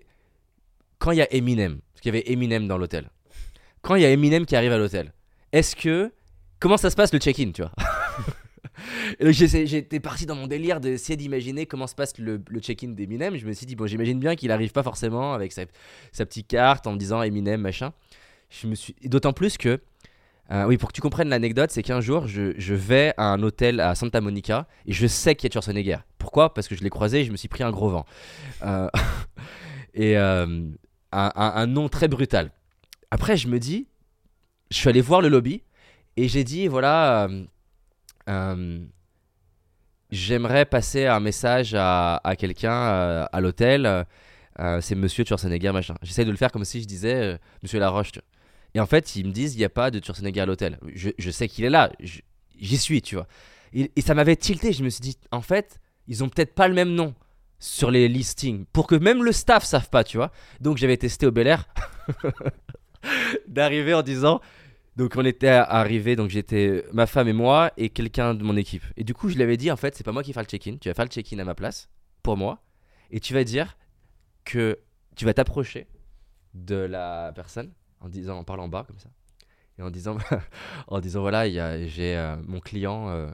quand 0.99 1.11
il 1.11 1.17
y 1.17 1.21
a 1.21 1.33
Eminem, 1.33 1.79
parce 1.93 2.01
qu'il 2.01 2.13
y 2.13 2.17
avait 2.17 2.31
Eminem 2.31 2.67
dans 2.67 2.77
l'hôtel, 2.77 3.09
quand 3.81 3.95
il 3.95 4.01
y 4.01 4.05
a 4.05 4.11
Eminem 4.11 4.45
qui 4.45 4.55
arrive 4.55 4.71
à 4.71 4.77
l'hôtel, 4.77 5.13
est-ce 5.51 5.75
que. 5.75 6.11
Comment 6.59 6.77
ça 6.77 6.89
se 6.89 6.95
passe 6.95 7.13
le 7.13 7.19
check-in, 7.19 7.51
tu 7.51 7.61
vois? 7.61 7.71
J'étais 9.19 9.99
parti 9.99 10.25
dans 10.25 10.35
mon 10.35 10.47
délire 10.47 10.79
d'essayer 10.79 11.17
d'imaginer 11.17 11.65
comment 11.65 11.87
se 11.87 11.95
passe 11.95 12.17
le, 12.17 12.41
check-in 12.59 12.89
d'Eminem. 12.89 13.37
Je 13.37 13.45
me 13.45 13.53
suis 13.53 13.65
dit, 13.65 13.75
bon, 13.75 13.87
j'imagine 13.87 14.19
bien 14.19 14.35
qu'il 14.35 14.51
arrive 14.51 14.71
pas 14.71 14.83
forcément 14.83 15.33
avec 15.33 15.51
sa, 15.51 15.63
sa 16.11 16.25
petite 16.25 16.47
carte 16.47 16.87
en 16.87 16.93
me 16.93 16.97
disant 16.97 17.21
Eminem, 17.21 17.61
machin. 17.61 17.93
Je 18.49 18.67
me 18.67 18.75
suis... 18.75 18.95
D'autant 19.03 19.33
plus 19.33 19.57
que 19.57 19.79
euh, 20.51 20.65
oui, 20.65 20.77
pour 20.77 20.89
que 20.89 20.93
tu 20.93 21.01
comprennes 21.01 21.29
l'anecdote, 21.29 21.71
c'est 21.71 21.83
qu'un 21.83 21.99
jour, 21.99 22.27
je, 22.27 22.73
vais 22.73 23.13
à 23.17 23.25
un 23.25 23.43
hôtel 23.43 23.79
à 23.79 23.95
Santa 23.95 24.21
Monica 24.21 24.67
et 24.85 24.93
je 24.93 25.07
sais 25.07 25.35
qu'il 25.35 25.49
y 25.49 25.51
a 25.51 25.51
Schwarzenegger. 25.51 25.97
Pourquoi? 26.17 26.53
Parce 26.53 26.67
que 26.67 26.75
je 26.75 26.83
l'ai 26.83 26.89
croisé 26.89 27.21
et 27.21 27.25
je 27.25 27.31
me 27.31 27.37
suis 27.37 27.49
pris 27.49 27.63
un 27.63 27.71
gros 27.71 27.89
vent. 27.89 28.05
Euh, 28.63 28.89
et 29.93 30.17
euh, 30.17 30.69
un, 31.11 31.67
nom 31.67 31.89
très 31.89 32.07
brutal. 32.07 32.51
Après, 33.11 33.35
je 33.35 33.47
me 33.47 33.59
dis, 33.59 33.87
je 34.71 34.77
suis 34.77 34.89
allé 34.89 35.01
voir 35.01 35.21
le 35.21 35.27
lobby 35.27 35.63
et 36.15 36.27
j'ai 36.27 36.43
dit, 36.43 36.67
voilà, 36.67 37.27
j'aimerais 40.11 40.65
passer 40.65 41.05
un 41.05 41.19
message 41.19 41.75
à, 41.77 42.35
quelqu'un 42.37 43.27
à 43.31 43.41
l'hôtel. 43.41 44.05
c'est 44.81 44.95
Monsieur 44.95 45.25
Schwarzenegger, 45.25 45.71
machin. 45.71 45.95
J'essaie 46.01 46.25
de 46.25 46.31
le 46.31 46.37
faire 46.37 46.51
comme 46.51 46.65
si 46.65 46.81
je 46.81 46.87
disais 46.87 47.39
Monsieur 47.63 47.79
Laroche. 47.79 48.11
Et 48.73 48.79
en 48.79 48.85
fait, 48.85 49.15
ils 49.15 49.25
me 49.25 49.31
disent, 49.31 49.55
il 49.55 49.59
n'y 49.59 49.65
a 49.65 49.69
pas 49.69 49.91
de 49.91 50.03
Schwarzenegger 50.03 50.41
à 50.41 50.45
l'hôtel. 50.45 50.77
Je, 50.93 51.31
sais 51.31 51.47
qu'il 51.47 51.65
est 51.65 51.69
là, 51.69 51.91
j'y 51.99 52.77
suis, 52.77 53.01
tu 53.01 53.15
vois. 53.15 53.27
Et, 53.73 53.91
ça 54.01 54.13
m'avait 54.13 54.35
tilté, 54.35 54.73
je 54.73 54.83
me 54.83 54.89
suis 54.89 55.01
dit, 55.01 55.17
en 55.31 55.41
fait, 55.41 55.79
ils 56.07 56.23
ont 56.23 56.29
peut-être 56.29 56.53
pas 56.53 56.67
le 56.67 56.73
même 56.73 56.93
nom 56.93 57.13
sur 57.59 57.89
les 57.89 58.07
listings, 58.07 58.65
pour 58.71 58.85
que 58.85 58.95
même 58.95 59.23
le 59.23 59.31
staff 59.31 59.63
sache 59.63 59.89
pas, 59.89 60.03
tu 60.03 60.17
vois. 60.17 60.31
Donc 60.61 60.77
j'avais 60.77 60.97
testé 60.97 61.25
au 61.25 61.31
Bel 61.31 61.47
Air 61.47 61.67
d'arriver 63.47 63.95
en 63.95 64.03
disant, 64.03 64.41
donc 64.97 65.13
on 65.15 65.23
était 65.23 65.47
arrivé, 65.47 66.15
donc 66.15 66.31
j'étais 66.31 66.83
ma 66.91 67.05
femme 67.05 67.27
et 67.27 67.33
moi 67.33 67.71
et 67.77 67.89
quelqu'un 67.89 68.33
de 68.33 68.43
mon 68.43 68.57
équipe. 68.57 68.83
Et 68.97 69.03
du 69.03 69.13
coup, 69.13 69.29
je 69.29 69.35
lui 69.35 69.43
avais 69.43 69.55
dit, 69.55 69.69
en 69.69 69.77
fait, 69.77 69.95
c'est 69.95 70.03
pas 70.03 70.11
moi 70.11 70.23
qui 70.23 70.33
fais 70.33 70.39
le 70.39 70.47
check-in, 70.47 70.77
tu 70.77 70.89
vas 70.89 70.95
faire 70.95 71.05
le 71.05 71.11
check-in 71.11 71.37
à 71.37 71.43
ma 71.43 71.53
place, 71.53 71.87
pour 72.23 72.35
moi, 72.35 72.63
et 73.11 73.19
tu 73.19 73.35
vas 73.35 73.43
dire 73.43 73.77
que 74.43 74.79
tu 75.15 75.25
vas 75.25 75.35
t'approcher 75.35 75.87
de 76.55 76.75
la 76.75 77.31
personne 77.35 77.71
en 77.99 78.09
disant, 78.09 78.39
en 78.39 78.43
parlant 78.43 78.67
bas 78.67 78.85
comme 78.87 78.97
ça, 78.97 79.09
et 79.77 79.83
en 79.83 79.91
disant, 79.91 80.17
en 80.87 80.99
disant 80.99 81.21
voilà, 81.21 81.47
j'ai 81.47 82.17
euh, 82.17 82.35
mon 82.47 82.59
client, 82.59 83.09
euh, 83.09 83.29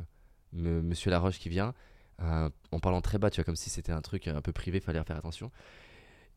Monsieur 0.52 1.12
Laroche 1.12 1.40
qui 1.40 1.48
vient, 1.48 1.74
euh, 2.22 2.50
en 2.74 2.80
parlant 2.80 3.00
très 3.00 3.20
bas, 3.20 3.30
tu 3.30 3.38
vois, 3.38 3.46
comme 3.46 3.56
si 3.56 3.70
c'était 3.70 3.94
un 3.94 4.02
truc 4.02 4.28
un 4.28 4.42
peu 4.42 4.52
privé, 4.52 4.82
fallait 4.82 5.02
faire 5.06 5.18
attention. 5.18 5.50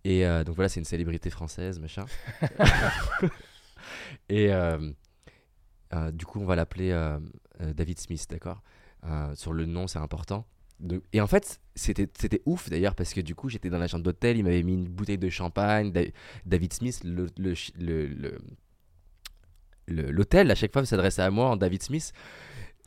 Et 0.05 0.23
donc 0.45 0.55
voilà, 0.55 0.69
c'est 0.69 0.79
une 0.79 0.87
célébrité 0.87 1.31
française, 1.31 1.81
machin. 1.81 2.05
et 4.29 4.53
du 6.13 6.27
coup, 6.27 6.41
on 6.41 6.47
va 6.47 6.57
l'appeler 6.57 6.91
David 7.61 7.99
Smith, 7.99 8.27
d'accord? 8.31 8.63
Euh, 9.05 9.35
sur 9.35 9.53
le 9.53 9.67
nom, 9.67 9.87
c'est 9.87 9.99
important. 9.99 10.47
De- 10.81 11.03
Et 11.13 11.21
en 11.21 11.27
fait, 11.27 11.61
c'était 11.75 12.43
ouf 12.45 12.69
d'ailleurs 12.69 12.95
parce 12.95 13.15
que 13.15 13.21
du 13.21 13.35
coup, 13.35 13.49
j'étais 13.49 13.71
dans 13.71 13.79
la 13.79 13.89
chambre 13.89 14.05
d'hôtel, 14.05 14.37
il 14.37 14.45
m'avait 14.45 14.63
mis 14.63 14.75
une 14.75 14.89
bouteille 14.89 15.19
de 15.19 15.31
champagne. 15.31 15.93
Da- 15.93 16.03
David 16.45 16.73
Smith, 16.73 17.01
le- 17.05 17.29
l'hôtel, 19.89 20.51
à 20.51 20.55
chaque 20.55 20.73
fois, 20.73 20.85
s'adressait 20.85 21.23
à 21.23 21.31
moi 21.31 21.51
en 21.51 21.57
David 21.57 21.83
Smith. 21.83 22.13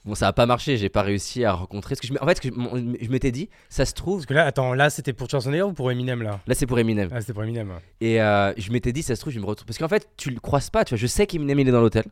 Bon, 0.05 0.15
ça 0.15 0.27
a 0.27 0.34
pas 0.34 0.45
marché, 0.45 0.77
j'ai 0.77 0.89
pas 0.89 1.01
réussi 1.01 1.43
à 1.43 1.53
rencontrer. 1.53 1.95
Parce 1.95 2.01
que 2.01 2.07
je, 2.07 2.13
en 2.21 2.26
fait, 2.26 2.39
je, 2.43 3.09
m'étais 3.09 3.31
dit, 3.31 3.49
ça 3.69 3.85
se 3.85 3.93
trouve. 3.93 4.19
Parce 4.19 4.26
que 4.27 4.34
là, 4.34 4.45
attends, 4.45 4.73
là, 4.73 4.89
c'était 4.89 5.13
pour 5.13 5.30
Schwarzenegger 5.30 5.63
ou 5.63 5.73
pour 5.73 5.91
Eminem, 5.91 6.21
là? 6.21 6.39
Là, 6.47 6.55
c'est 6.55 6.65
pour 6.65 6.80
Eminem. 6.80 7.09
Ah, 7.11 7.19
c'était 7.21 7.34
pour 7.34 7.43
Eminem. 7.43 7.73
Et 7.99 8.21
euh, 8.21 8.53
je 8.57 8.71
m'étais 8.71 8.93
dit, 8.93 9.03
ça 9.03 9.15
se 9.15 9.21
trouve, 9.21 9.34
je 9.34 9.39
me 9.39 9.45
retrouve. 9.45 9.65
Parce 9.65 9.77
qu'en 9.77 9.89
fait, 9.89 10.09
tu 10.15 10.31
le 10.31 10.39
croises 10.39 10.69
pas, 10.69 10.85
tu 10.85 10.93
vois. 10.93 10.97
Je 10.99 11.07
sais 11.07 11.27
qu'Eminem, 11.27 11.59
il 11.59 11.67
est 11.67 11.71
dans 11.71 11.81
l'hôtel. 11.81 12.05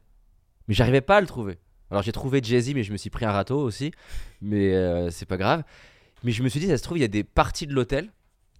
Mais 0.67 0.73
j'arrivais 0.73 1.01
pas 1.01 1.17
à 1.17 1.21
le 1.21 1.27
trouver. 1.27 1.57
Alors, 1.89 2.03
j'ai 2.03 2.11
trouvé 2.11 2.41
Jay-Z, 2.43 2.73
mais 2.73 2.83
je 2.83 2.91
me 2.91 2.97
suis 2.97 3.09
pris 3.09 3.25
un 3.25 3.31
râteau 3.31 3.59
aussi. 3.61 3.91
Mais 4.41 4.73
euh, 4.73 5.09
c'est 5.09 5.25
pas 5.25 5.37
grave. 5.37 5.63
Mais 6.23 6.31
je 6.31 6.43
me 6.43 6.49
suis 6.49 6.59
dit, 6.59 6.67
ça 6.67 6.77
se 6.77 6.83
trouve, 6.83 6.97
il 6.97 7.01
y 7.01 7.05
a 7.05 7.07
des 7.09 7.23
parties 7.23 7.67
de 7.67 7.73
l'hôtel, 7.73 8.05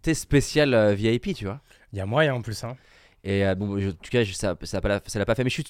tu 0.02 0.10
sais, 0.10 0.14
spéciales 0.14 0.74
euh, 0.74 0.94
VIP, 0.94 1.34
tu 1.36 1.46
vois. 1.46 1.60
Il 1.92 1.98
y 1.98 2.02
a 2.02 2.06
moyen 2.06 2.34
en 2.36 2.42
plus, 2.42 2.64
hein. 2.64 2.78
Et 3.24 3.46
euh, 3.46 3.56
bon, 3.56 3.78
en 3.78 3.92
tout 3.92 4.10
cas, 4.12 4.24
je- 4.24 4.34
ça 4.34 4.56
ça 4.64 4.80
l'a 4.82 5.00
pas, 5.26 5.36
fait. 5.36 5.44
Mais 5.44 5.50
je 5.50 5.56
suis 5.56 5.66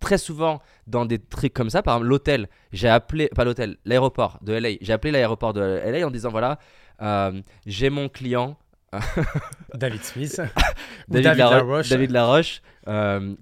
très 0.00 0.16
souvent 0.16 0.62
dans 0.86 1.04
des 1.04 1.18
trucs 1.18 1.52
comme 1.52 1.68
ça. 1.70 1.82
Par 1.82 1.96
exemple, 1.96 2.08
l'hôtel, 2.08 2.48
j'ai 2.72 2.88
appelé, 2.88 3.28
pas 3.28 3.44
l'hôtel, 3.44 3.76
l'aéroport 3.84 4.38
de 4.42 4.52
LA. 4.54 4.70
J'ai 4.80 4.92
appelé 4.92 5.10
l'aéroport 5.12 5.52
de 5.52 5.60
LA 5.84 6.06
en 6.06 6.10
disant 6.10 6.30
voilà, 6.30 6.58
euh, 7.02 7.42
j'ai 7.66 7.90
mon 7.90 8.08
client. 8.08 8.56
David 9.74 10.02
Smith. 10.04 10.36
David, 11.08 11.24
David 11.24 11.38
Laro- 11.38 11.50
Laroche. 11.56 11.88
David 11.88 12.10
Laroche, 12.12 12.62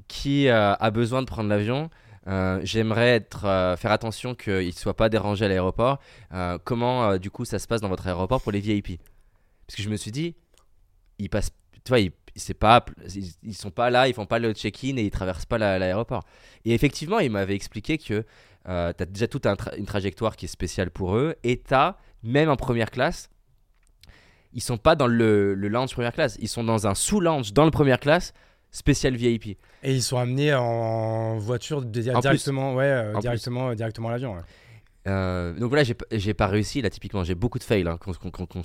qui 0.09 0.49
a 0.49 0.91
besoin 0.91 1.21
de 1.21 1.27
prendre 1.27 1.49
l'avion. 1.49 1.91
Euh, 2.29 2.61
J'aimerais 2.63 3.27
euh, 3.45 3.77
faire 3.77 3.91
attention 3.91 4.35
qu'il 4.35 4.67
ne 4.67 4.71
soit 4.73 4.97
pas 4.97 5.09
dérangé 5.09 5.45
à 5.45 5.49
l'aéroport. 5.49 5.99
Euh, 6.33 6.59
comment, 6.63 7.17
du 7.19 7.31
coup, 7.31 7.45
ça 7.45 7.59
se 7.59 7.67
passe 7.67 7.81
dans 7.81 7.89
votre 7.89 8.07
aéroport 8.07 8.41
pour 8.43 8.53
les 8.53 8.61
VIP 8.61 9.01
Parce 9.67 9.77
que 9.77 9.83
je 9.83 9.89
me 9.91 9.97
suis 9.97 10.11
dit, 10.13 10.35
ils 11.19 11.29
passent, 11.29 11.51
tu 11.85 11.89
vois, 11.89 12.01
ils, 12.01 12.13
pas, 12.59 12.85
ils, 13.15 13.33
ils 13.43 13.55
sont 13.55 13.71
pas 13.71 13.91
là, 13.91 14.09
ils 14.09 14.15
font 14.15 14.27
pas 14.27 14.39
le 14.39 14.53
check-in 14.53 14.97
et 14.97 15.03
ils 15.03 15.11
traversent 15.11 15.47
pas 15.47 15.59
la- 15.59 15.79
l'aéroport. 15.79 16.25
Et 16.65 16.75
effectivement, 16.75 17.19
il 17.19 17.31
m'avait 17.31 17.55
expliqué 17.57 17.99
que 17.99 18.25
tu 18.65 18.71
as 18.71 18.93
déjà 19.07 19.27
toute 19.27 19.47
un 19.47 19.57
une 19.77 19.87
trajectoire 19.87 20.37
qui 20.37 20.45
est 20.45 20.49
spéciale 20.49 20.91
pour 20.91 21.17
eux 21.17 21.35
et 21.43 21.61
tu 21.61 21.75
as, 21.75 21.97
même 22.23 22.49
en 22.49 22.57
première 22.57 22.91
classe, 22.93 23.29
ils 24.53 24.61
sont 24.63 24.77
pas 24.77 24.95
dans 24.95 25.07
le, 25.07 25.55
le 25.55 25.69
lounge 25.69 25.93
première 25.93 26.13
classe, 26.13 26.37
ils 26.41 26.49
sont 26.49 26.63
dans 26.63 26.87
un 26.87 26.95
sous-lounge 26.95 27.53
dans 27.53 27.65
le 27.65 27.71
première 27.71 27.99
classe 27.99 28.33
spécial 28.73 29.15
VIP. 29.15 29.59
Et 29.83 29.95
ils 29.95 30.03
sont 30.03 30.17
amenés 30.17 30.55
en 30.55 31.39
voiture 31.39 31.79
En 31.79 31.81
directement, 31.83 32.75
ouais, 32.75 32.85
euh, 32.85 33.19
directement, 33.21 33.69
euh, 33.69 33.75
directement 33.75 34.09
à 34.09 34.13
l'avion. 34.13 34.35
ouais. 34.35 34.43
Euh, 35.09 35.53
donc 35.55 35.71
voilà, 35.71 35.83
j'ai 36.13 36.35
pas 36.35 36.47
réussi 36.47 36.81
là 36.81 36.89
typiquement, 36.89 37.25
j'ai 37.25 37.35
beaucoup 37.35 37.59
de 37.59 37.65
fails, 37.65 37.87
hein, 37.89 37.99
qu'on 37.99 38.13
se 38.13 38.19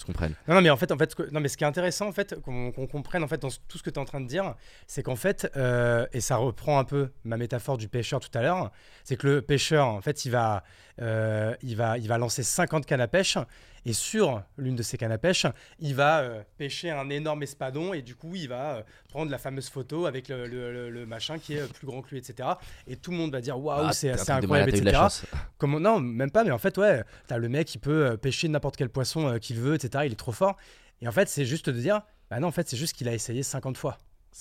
comprenne. 0.05 0.35
Non, 0.47 0.55
non, 0.55 0.61
mais 0.61 0.69
en 0.69 0.77
fait, 0.77 0.91
en 0.91 0.97
fait, 0.97 1.17
non, 1.31 1.39
mais 1.39 1.47
ce 1.47 1.57
qui 1.57 1.63
est 1.63 1.67
intéressant, 1.67 2.07
en 2.07 2.11
fait, 2.11 2.39
qu'on 2.41 2.71
comprenne 2.71 3.23
en 3.23 3.27
fait 3.27 3.41
dans 3.41 3.49
tout 3.67 3.77
ce 3.77 3.83
que 3.83 3.89
tu 3.89 3.95
es 3.95 3.99
en 3.99 4.05
train 4.05 4.21
de 4.21 4.27
dire, 4.27 4.53
c'est 4.85 5.01
qu'en 5.01 5.15
fait, 5.15 5.51
euh, 5.57 6.05
et 6.13 6.21
ça 6.21 6.35
reprend 6.37 6.77
un 6.77 6.83
peu 6.83 7.09
ma 7.23 7.37
métaphore 7.37 7.77
du 7.77 7.87
pêcheur 7.87 8.19
tout 8.19 8.35
à 8.37 8.41
l'heure, 8.41 8.71
c'est 9.03 9.15
que 9.15 9.27
le 9.27 9.41
pêcheur, 9.41 9.87
en 9.87 10.01
fait, 10.01 10.25
il 10.25 10.31
va, 10.31 10.63
euh, 11.01 11.55
il 11.61 11.75
va, 11.75 11.97
il 11.97 12.07
va 12.07 12.17
lancer 12.17 12.43
50 12.43 12.85
cannes 12.85 13.01
à 13.01 13.07
pêche, 13.07 13.37
et 13.85 13.93
sur 13.93 14.43
l'une 14.57 14.75
de 14.75 14.83
ces 14.83 14.97
cannes 14.97 15.11
à 15.11 15.17
pêche, 15.17 15.45
il 15.79 15.95
va 15.95 16.19
euh, 16.19 16.41
pêcher 16.57 16.89
un 16.91 17.09
énorme 17.09 17.43
espadon, 17.43 17.93
et 17.93 18.01
du 18.01 18.15
coup, 18.15 18.35
il 18.35 18.49
va 18.49 18.77
euh, 18.77 18.81
prendre 19.09 19.31
la 19.31 19.37
fameuse 19.37 19.69
photo 19.69 20.05
avec 20.05 20.27
le, 20.29 20.45
le- 20.47 20.73
le- 20.73 20.89
le 20.89 21.05
machin 21.05 21.39
qui 21.39 21.53
est 21.53 21.71
plus 21.73 21.87
grand 21.87 22.01
que 22.01 22.09
lui, 22.09 22.17
etc. 22.17 22.49
Et 22.87 22.95
tout 22.97 23.11
le 23.11 23.17
monde 23.17 23.31
va 23.31 23.39
dire 23.41 23.57
waouh, 23.59 23.87
Ah, 23.89 23.93
c'est 23.93 24.11
incroyable, 24.29 24.71
etc. 24.75 24.83
Comment 25.57 25.79
non, 25.79 25.99
même 25.99 26.31
pas, 26.31 26.43
mais 26.43 26.51
en 26.51 26.57
fait, 26.57 26.77
ouais, 26.77 27.03
t'as 27.27 27.37
le 27.37 27.47
mec 27.49 27.67
qui 27.67 27.77
peut 27.77 28.17
pêcher 28.17 28.47
n'importe 28.49 28.75
quel 28.75 28.89
poisson 28.89 29.37
qu'il 29.39 29.57
veut, 29.57 29.75
etc. 29.75 30.03
Il 30.07 30.11
est 30.11 30.15
trop 30.15 30.31
fort. 30.33 30.57
Et 31.01 31.07
en 31.07 31.11
fait, 31.11 31.29
c'est 31.29 31.45
juste 31.45 31.69
de 31.69 31.79
dire, 31.79 32.01
bah 32.29 32.39
non, 32.39 32.47
en 32.47 32.51
fait, 32.51 32.67
c'est 32.67 32.77
juste 32.77 32.95
qu'il 32.95 33.07
a 33.07 33.13
essayé 33.13 33.43
50 33.43 33.77
fois. 33.77 33.97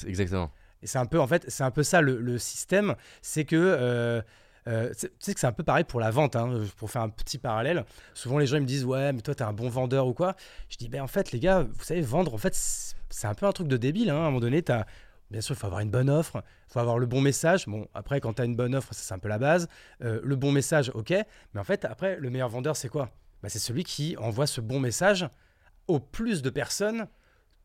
Exactement. 0.06 0.50
Et 0.82 0.86
c'est 0.86 0.98
un 0.98 1.06
peu, 1.06 1.20
en 1.20 1.26
fait, 1.26 1.44
c'est 1.48 1.62
un 1.62 1.70
peu 1.70 1.82
ça 1.82 2.00
le 2.00 2.38
système, 2.38 2.96
c'est 3.22 3.44
que, 3.44 4.22
euh, 4.68 4.92
tu 4.98 5.08
sais 5.18 5.34
que 5.34 5.40
c'est 5.40 5.46
un 5.46 5.52
peu 5.52 5.62
pareil 5.62 5.84
pour 5.84 6.00
la 6.00 6.10
vente, 6.10 6.36
hein, 6.36 6.64
pour 6.76 6.90
faire 6.90 7.02
un 7.02 7.08
petit 7.08 7.38
parallèle. 7.38 7.84
Souvent, 8.14 8.38
les 8.38 8.46
gens 8.46 8.56
ils 8.56 8.62
me 8.62 8.66
disent, 8.66 8.84
ouais, 8.84 9.12
mais 9.12 9.20
toi, 9.20 9.34
t'es 9.34 9.44
un 9.44 9.52
bon 9.52 9.68
vendeur 9.68 10.06
ou 10.06 10.14
quoi. 10.14 10.34
Je 10.68 10.76
dis, 10.76 10.88
ben 10.88 11.02
en 11.02 11.06
fait, 11.06 11.32
les 11.32 11.40
gars, 11.40 11.62
vous 11.62 11.84
savez, 11.84 12.00
vendre, 12.00 12.34
en 12.34 12.38
fait, 12.38 12.54
c'est 13.08 13.26
un 13.26 13.34
peu 13.34 13.46
un 13.46 13.52
truc 13.52 13.68
de 13.68 13.76
débile. 13.76 14.10
hein. 14.10 14.16
À 14.16 14.18
un 14.18 14.24
moment 14.24 14.40
donné, 14.40 14.62
t'as 14.62 14.84
Bien 15.30 15.40
sûr, 15.40 15.56
il 15.56 15.58
faut 15.58 15.66
avoir 15.66 15.80
une 15.80 15.90
bonne 15.90 16.08
offre, 16.08 16.42
il 16.68 16.72
faut 16.72 16.78
avoir 16.78 16.98
le 16.98 17.06
bon 17.06 17.20
message. 17.20 17.66
Bon, 17.66 17.88
après, 17.94 18.20
quand 18.20 18.34
tu 18.34 18.42
as 18.42 18.44
une 18.44 18.54
bonne 18.54 18.76
offre, 18.76 18.90
c'est 18.92 19.12
un 19.12 19.18
peu 19.18 19.28
la 19.28 19.38
base. 19.38 19.68
Euh, 20.04 20.20
le 20.22 20.36
bon 20.36 20.52
message, 20.52 20.92
ok. 20.94 21.10
Mais 21.52 21.60
en 21.60 21.64
fait, 21.64 21.84
après, 21.84 22.16
le 22.16 22.30
meilleur 22.30 22.48
vendeur, 22.48 22.76
c'est 22.76 22.88
quoi? 22.88 23.10
Bah, 23.42 23.48
C'est 23.48 23.58
celui 23.58 23.82
qui 23.82 24.16
envoie 24.18 24.46
ce 24.46 24.60
bon 24.60 24.78
message 24.78 25.28
au 25.88 25.98
plus 25.98 26.42
de 26.42 26.50
personnes 26.50 27.08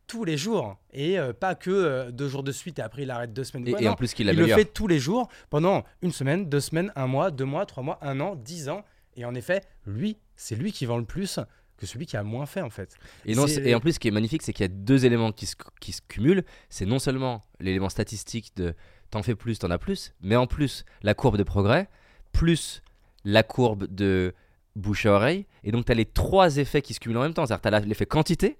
tous 0.07 0.25
les 0.25 0.37
jours. 0.37 0.77
Et 0.93 1.17
euh, 1.17 1.33
pas 1.33 1.55
que 1.55 1.69
euh, 1.69 2.11
deux 2.11 2.27
jours 2.27 2.43
de 2.43 2.51
suite 2.51 2.79
et 2.79 2.81
après 2.81 3.03
il 3.03 3.11
arrête 3.11 3.33
deux 3.33 3.43
semaines. 3.43 3.67
Et, 3.67 3.73
Ouais, 3.73 3.83
et 3.83 3.87
en 3.87 3.95
plus 3.95 4.13
qu'il 4.13 4.27
il 4.27 4.35
le 4.35 4.47
fait 4.47 4.65
tous 4.65 4.87
les 4.87 4.99
jours 4.99 5.29
pendant 5.49 5.83
une 6.01 6.11
semaine, 6.11 6.49
deux 6.49 6.59
semaines, 6.59 6.91
un 6.95 7.07
mois, 7.07 7.31
deux 7.31 7.45
mois, 7.45 7.65
trois 7.65 7.83
mois, 7.83 7.97
un 8.01 8.19
an, 8.19 8.35
dix 8.35 8.69
ans. 8.69 8.83
Et 9.15 9.25
en 9.25 9.35
effet, 9.35 9.61
lui, 9.85 10.17
c'est 10.35 10.55
lui 10.55 10.71
qui 10.71 10.85
vend 10.85 10.97
le 10.97 11.05
plus 11.05 11.39
que 11.77 11.85
celui 11.85 12.05
qui 12.05 12.15
a 12.15 12.23
moins 12.23 12.45
fait 12.45 12.61
en 12.61 12.69
fait. 12.69 12.95
Non, 13.25 13.47
et 13.47 13.73
en 13.73 13.79
plus, 13.79 13.93
ce 13.93 13.99
qui 13.99 14.07
est 14.07 14.11
magnifique, 14.11 14.43
c'est 14.43 14.53
qu'il 14.53 14.63
y 14.63 14.69
a 14.69 14.73
deux 14.73 15.05
éléments 15.05 15.31
qui 15.31 15.47
se, 15.47 15.55
qui 15.79 15.91
se 15.91 16.01
cumulent. 16.07 16.43
C'est 16.69 16.85
non 16.85 16.99
seulement 16.99 17.41
l'élément 17.59 17.89
statistique 17.89 18.51
de 18.55 18.75
t'en 19.09 19.23
fais 19.23 19.35
plus, 19.35 19.59
t'en 19.59 19.71
as 19.71 19.79
plus, 19.79 20.13
mais 20.21 20.35
en 20.35 20.47
plus 20.47 20.85
la 21.01 21.13
courbe 21.13 21.37
de 21.37 21.43
progrès, 21.43 21.89
plus 22.31 22.81
la 23.25 23.43
courbe 23.43 23.87
de 23.87 24.33
bouche 24.75 25.05
à 25.05 25.13
oreille. 25.13 25.47
Et 25.63 25.71
donc, 25.71 25.85
tu 25.85 25.91
as 25.91 25.95
les 25.95 26.05
trois 26.05 26.57
effets 26.57 26.81
qui 26.81 26.93
se 26.93 26.99
cumulent 26.99 27.17
en 27.17 27.23
même 27.23 27.33
temps. 27.33 27.45
C'est-à-dire, 27.45 27.61
tu 27.61 27.75
as 27.75 27.79
l'effet 27.87 28.05
quantité, 28.05 28.57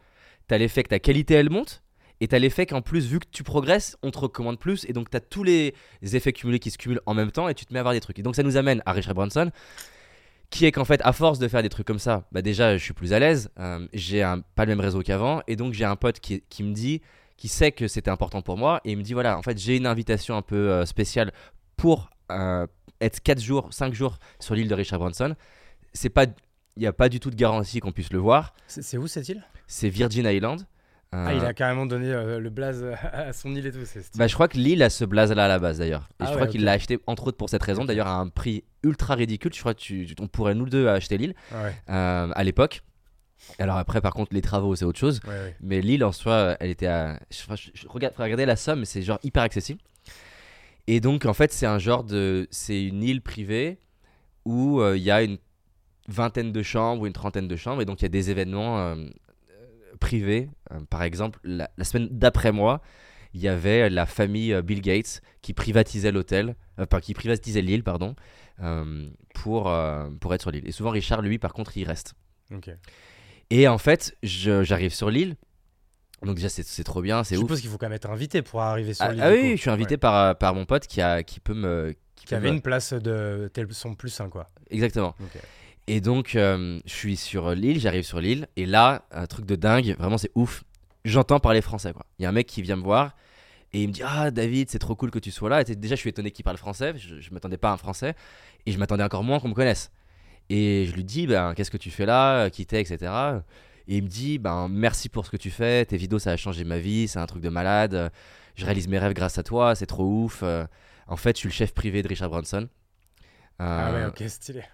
tu 0.48 0.54
as 0.54 0.58
l'effet 0.58 0.84
que 0.84 0.90
ta 0.90 1.00
qualité, 1.00 1.36
elle 1.36 1.50
monte. 1.50 1.84
Et 2.20 2.28
tu 2.28 2.36
as 2.36 2.40
l'effet 2.40 2.68
qu'en 2.68 2.82
plus, 2.82 3.08
vu 3.08 3.20
que 3.20 3.26
tu 3.32 3.42
progresses, 3.44 3.98
on 4.04 4.12
te 4.12 4.20
recommande 4.20 4.60
plus. 4.60 4.86
Et 4.88 4.94
donc, 4.94 5.10
tu 5.10 5.18
as 5.18 5.20
tous 5.20 5.44
les 5.44 5.74
effets 6.04 6.34
cumulés 6.34 6.60
qui 6.60 6.70
se 6.70 6.78
cumulent 6.78 7.02
en 7.08 7.16
même 7.16 7.32
temps 7.32 7.50
et 7.50 7.56
tu 7.56 7.66
te 7.66 7.74
mets 7.74 7.80
à 7.80 7.82
avoir 7.82 7.96
des 7.96 8.00
trucs. 8.00 8.20
Et 8.20 8.22
donc, 8.22 8.36
ça 8.36 8.44
nous 8.44 8.58
amène 8.58 8.84
à 8.86 8.92
Richard 8.92 9.16
Branson, 9.16 9.50
qui 10.52 10.66
est 10.66 10.72
qu'en 10.72 10.86
fait, 10.86 11.02
à 11.04 11.14
force 11.14 11.40
de 11.40 11.48
faire 11.48 11.64
des 11.64 11.70
trucs 11.70 11.88
comme 11.88 11.98
ça, 11.98 12.28
bah 12.32 12.44
déjà, 12.44 12.78
je 12.78 12.84
suis 12.84 12.94
plus 12.94 13.14
à 13.14 13.20
l'aise. 13.20 13.50
euh, 13.60 13.88
j'ai 13.94 14.22
pas 14.56 14.66
le 14.66 14.70
même 14.70 14.82
réseau 14.82 15.02
qu'avant. 15.02 15.42
Et 15.48 15.56
donc, 15.56 15.74
j'ai 15.74 15.86
un 15.86 15.96
pote 15.96 16.20
qui, 16.20 16.44
qui 16.48 16.62
me 16.64 16.74
dit, 16.74 17.02
qui 17.38 17.48
sait 17.48 17.72
que 17.72 17.88
c'était 17.88 18.12
important 18.12 18.44
pour 18.44 18.56
moi. 18.56 18.82
Et 18.86 18.92
il 18.92 18.98
me 18.98 19.02
dit 19.02 19.14
voilà, 19.14 19.36
en 19.36 19.42
fait, 19.42 19.58
j'ai 19.58 19.76
une 19.76 19.88
invitation 19.88 20.38
un 20.38 20.44
peu 20.44 20.70
euh, 20.70 20.86
spéciale 20.86 21.32
pour 21.76 22.12
euh, 22.32 22.68
être 23.02 23.20
4 23.24 23.42
jours, 23.42 23.70
5 23.72 23.96
jours 23.96 24.20
sur 24.40 24.54
l'île 24.54 24.68
de 24.68 24.76
Richard 24.76 25.00
Branson. 25.00 25.36
C'est 25.94 26.10
pas. 26.10 26.28
Il 26.77 26.81
n'y 26.81 26.88
a 26.88 26.93
pas 26.93 27.10
du 27.10 27.19
tout 27.19 27.30
de 27.31 27.35
garantie 27.35 27.80
qu'on 27.80 27.91
puisse 27.91 28.11
le 28.14 28.19
voir. 28.19 28.53
C'est 28.68 28.98
où 28.98 29.07
cette 29.07 29.27
île? 29.30 29.43
C'est 29.68 29.89
Virgin 29.89 30.26
Island. 30.26 30.61
Euh, 31.14 31.26
Ah, 31.27 31.34
il 31.34 31.43
a 31.43 31.53
carrément 31.53 31.85
donné 31.85 32.10
euh, 32.10 32.39
le 32.39 32.49
blaze 32.49 32.85
à 33.11 33.34
son 33.34 33.53
île 33.53 33.65
et 33.68 33.72
tout. 33.73 33.80
bah, 34.15 34.27
je 34.27 34.34
crois 34.34 34.48
que 34.48 34.57
l'île 34.57 34.81
a 34.81 34.89
ce 34.89 35.03
blaze 35.03 35.34
là 35.34 35.43
à 35.45 35.48
la 35.49 35.60
base 35.60 35.80
d'ailleurs. 35.80 36.07
Et 36.11 36.14
Ah 36.19 36.26
je 36.26 36.30
ouais, 36.30 36.35
crois 36.38 36.48
qu'il 36.48 36.64
l'a 36.64 36.72
acheté 36.72 36.99
entre 37.06 37.27
autres 37.27 37.38
pour 37.38 37.49
cette 37.49 37.64
raison, 37.64 37.84
d'ailleurs 37.84 38.07
à 38.07 38.15
un 38.15 38.30
prix 38.30 38.64
ultra 38.84 39.15
ridicule. 39.15 39.53
Je 39.53 39.60
crois 39.60 39.73
que 39.73 39.81
tu, 39.81 40.06
tu- 40.06 40.15
on 40.22 40.27
pourrait 40.30 40.56
nous 40.56 40.69
deux 40.69 40.88
acheter 40.88 41.18
l'île 41.18 41.34
Ouais, 41.52 41.76
euh, 41.89 42.31
à 42.34 42.43
l'époque. 42.45 42.81
Alors 43.60 43.76
après, 43.77 43.99
par 43.99 44.14
contre, 44.14 44.34
les 44.34 44.41
travaux 44.41 44.73
c'est 44.77 44.85
autre 44.85 44.99
chose. 44.99 45.19
ouais. 45.27 45.57
Mais 45.60 45.81
l'île 45.81 46.06
en 46.06 46.14
soi, 46.14 46.56
elle 46.61 46.69
était 46.69 46.88
à. 46.88 47.19
Je, 47.30 47.39
enfin, 47.43 47.56
je- 47.57 47.72
je 47.73 47.88
regarde, 47.89 48.14
regarder 48.15 48.45
la 48.45 48.56
somme, 48.56 48.85
c'est 48.85 49.02
genre 49.02 49.19
hyper 49.23 49.43
accessible. 49.43 49.81
Et 50.88 50.99
donc, 51.02 51.26
en 51.26 51.34
fait, 51.34 51.52
c'est 51.52 51.65
un 51.65 51.77
genre 51.80 52.06
de. 52.06 52.48
C'est 52.52 52.81
une 52.85 53.03
île 53.03 53.22
privée 53.22 53.80
où 54.45 54.80
euh, 54.80 54.95
il 54.95 55.03
y 55.03 55.11
a 55.11 55.22
une 55.23 55.38
vingtaine 56.12 56.52
de 56.52 56.62
chambres 56.64 57.02
ou 57.04 57.08
une 57.08 57.14
trentaine 57.14 57.48
de 57.48 57.56
chambres. 57.56 57.82
Et 57.82 57.86
donc, 57.86 58.02
il 58.02 58.04
y 58.04 58.06
a 58.06 58.10
des 58.10 58.30
événements 58.30 58.80
euh, 58.80 58.96
euh, 58.96 59.96
privés. 60.00 60.50
Euh, 60.72 60.80
par 60.90 61.04
exemple, 61.04 61.40
la, 61.44 61.70
la 61.78 61.84
semaine 61.84 62.08
d'après 62.12 62.52
moi, 62.52 62.82
il 63.34 63.42
y 63.42 63.48
avait 63.48 63.90
la 63.90 64.06
famille 64.06 64.62
Bill 64.62 64.82
Gates 64.82 65.22
qui 65.42 65.54
privatisait 65.54 66.12
l'hôtel, 66.12 66.56
enfin, 66.78 67.00
qui 67.00 67.14
privatisait 67.14 67.62
l'île, 67.62 67.84
pardon, 67.84 68.16
pour, 69.34 69.74
pour 70.20 70.34
être 70.34 70.42
sur 70.42 70.52
l'île. 70.52 70.68
Et 70.68 70.72
souvent, 70.72 70.90
Richard, 70.90 71.22
lui, 71.22 71.40
par 71.40 71.54
contre, 71.54 71.78
il 71.78 71.86
reste. 71.86 72.14
Et 73.50 73.68
en 73.68 73.78
fait, 73.78 74.18
je- 74.24 74.64
j'arrive 74.64 74.94
sur 74.94 75.10
l'île. 75.10 75.36
Donc 76.24 76.36
déjà, 76.36 76.50
c'est 76.50 76.64
c'est 76.64 76.84
trop 76.84 77.02
bien, 77.02 77.24
c'est 77.24 77.36
Je 77.36 77.40
ouf. 77.40 77.46
suppose 77.46 77.62
qu'il 77.62 77.70
faut 77.70 77.78
quand 77.78 77.88
même 77.88 77.96
être 77.96 78.10
invité 78.10 78.42
pour 78.44 78.62
arriver 78.62 78.94
sur 78.94 79.06
Ah, 79.06 79.12
l'île. 79.12 79.22
ah 79.24 79.32
oui, 79.32 79.42
coup. 79.42 79.56
je 79.58 79.62
suis 79.62 79.70
invité 79.72 79.94
Ouais. 79.96 79.98
par, 79.98 80.38
par 80.38 80.54
mon 80.54 80.66
pote 80.66 80.86
qui, 80.86 81.02
a, 81.02 81.24
qui 81.24 81.40
peut 81.40 81.56
me... 81.56 81.96
Qui, 82.16 82.26
Qui 82.26 82.28
peut 82.28 82.36
avait 82.36 82.50
me- 82.50 82.56
une 82.56 82.62
place 82.62 82.94
de 82.94 83.50
tel 83.52 83.68
son 83.74 83.96
plus 83.96 84.20
1, 84.22 84.30
quoi. 84.30 84.46
Exactement. 84.70 85.16
Et 85.88 85.99
donc, 86.02 86.36
euh, 86.36 86.80
je 86.86 86.94
suis 86.94 87.18
sur 87.18 87.52
l'île, 87.52 87.80
j'arrive 87.80 88.03
sur 88.03 88.22
l'île, 88.22 88.48
et 88.56 88.66
là, 88.66 89.03
un 89.12 89.26
truc 89.28 89.45
de 89.45 89.56
dingue, 89.56 89.95
vraiment, 89.98 90.18
c'est 90.18 90.32
ouf. 90.36 90.64
J'entends 91.06 91.40
parler 91.40 91.62
français, 91.62 91.91
quoi. 91.94 92.06
Il 92.20 92.24
y 92.24 92.26
a 92.26 92.30
un 92.30 92.34
mec 92.34 92.48
qui 92.48 92.62
vient 92.62 92.76
me 92.76 92.84
voir, 92.84 93.16
et 93.74 93.82
il 93.84 93.88
me 93.88 93.94
dit 93.94 94.02
Ah, 94.06 94.32
David, 94.32 94.70
c'est 94.70 94.80
trop 94.80 94.95
cool 94.95 95.12
que 95.12 95.20
tu 95.20 95.32
sois 95.32 95.49
là. 95.49 95.62
Et 95.62 95.76
déjà, 95.76 95.95
je 95.95 95.99
suis 95.99 96.10
étonné 96.10 96.32
qu'il 96.32 96.44
parle 96.45 96.58
français, 96.58 96.94
je, 96.98 97.20
je 97.20 97.34
m'attendais 97.34 97.58
pas 97.58 97.70
à 97.70 97.74
un 97.74 97.78
français, 97.78 98.16
et 98.66 98.72
je 98.72 98.78
m'attendais 98.78 99.03
encore 99.03 99.24
moins 99.24 99.40
qu'on 99.40 99.49
me 99.49 99.53
connaisse. 99.53 99.91
Et 100.49 100.86
je 100.88 100.94
lui 100.94 101.03
dis 101.03 101.28
ben, 101.28 101.53
Qu'est-ce 101.56 101.72
que 101.72 101.78
tu 101.78 101.90
fais 101.91 102.06
là 102.06 102.49
Qui 102.49 102.66
t'es, 102.66 102.80
etc. 102.82 103.12
Et 103.88 103.98
il 103.98 104.03
me 104.03 104.08
dit 104.08 104.38
ben, 104.38 104.68
Merci 104.70 105.10
pour 105.10 105.26
ce 105.26 105.32
que 105.32 105.38
tu 105.38 105.49
fais, 105.49 105.86
tes 105.86 105.98
vidéos, 105.98 106.20
ça 106.20 106.32
a 106.32 106.38
changé 106.38 106.64
ma 106.64 106.78
vie, 106.78 107.08
c'est 107.08 107.20
un 107.20 107.26
truc 107.26 107.41
de 107.41 107.49
malade. 107.49 108.12
Je 108.56 108.66
réalise 108.66 108.88
mes 108.88 108.99
rêves 108.99 109.14
grâce 109.14 109.38
à 109.38 109.44
toi, 109.44 109.74
c'est 109.76 109.86
trop 109.88 110.06
ouf. 110.06 110.41
Euh, 110.44 110.66
En 111.08 111.16
fait, 111.18 111.36
je 111.36 111.40
suis 111.40 111.49
le 111.49 111.53
chef 111.53 111.74
privé 111.74 112.03
de 112.03 112.08
Richard 112.08 112.30
Branson. 112.30 112.68
Ah 113.60 113.91
ouais, 113.91 113.99
Euh, 114.02 114.10
ok, 114.10 114.24
stylé. 114.28 114.64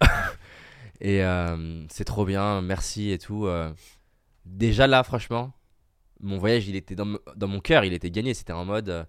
Et 1.00 1.22
euh, 1.24 1.84
c'est 1.88 2.04
trop 2.04 2.24
bien, 2.24 2.60
merci 2.62 3.10
et 3.10 3.18
tout. 3.18 3.46
euh. 3.46 3.72
Déjà 4.44 4.86
là, 4.86 5.02
franchement, 5.04 5.52
mon 6.20 6.38
voyage, 6.38 6.68
il 6.68 6.76
était 6.76 6.94
dans, 6.96 7.06
mon 7.06 7.60
cœur, 7.60 7.84
il 7.84 7.92
était 7.92 8.10
gagné. 8.10 8.34
C'était 8.34 8.52
en 8.52 8.64
mode. 8.64 8.88
euh, 8.88 9.04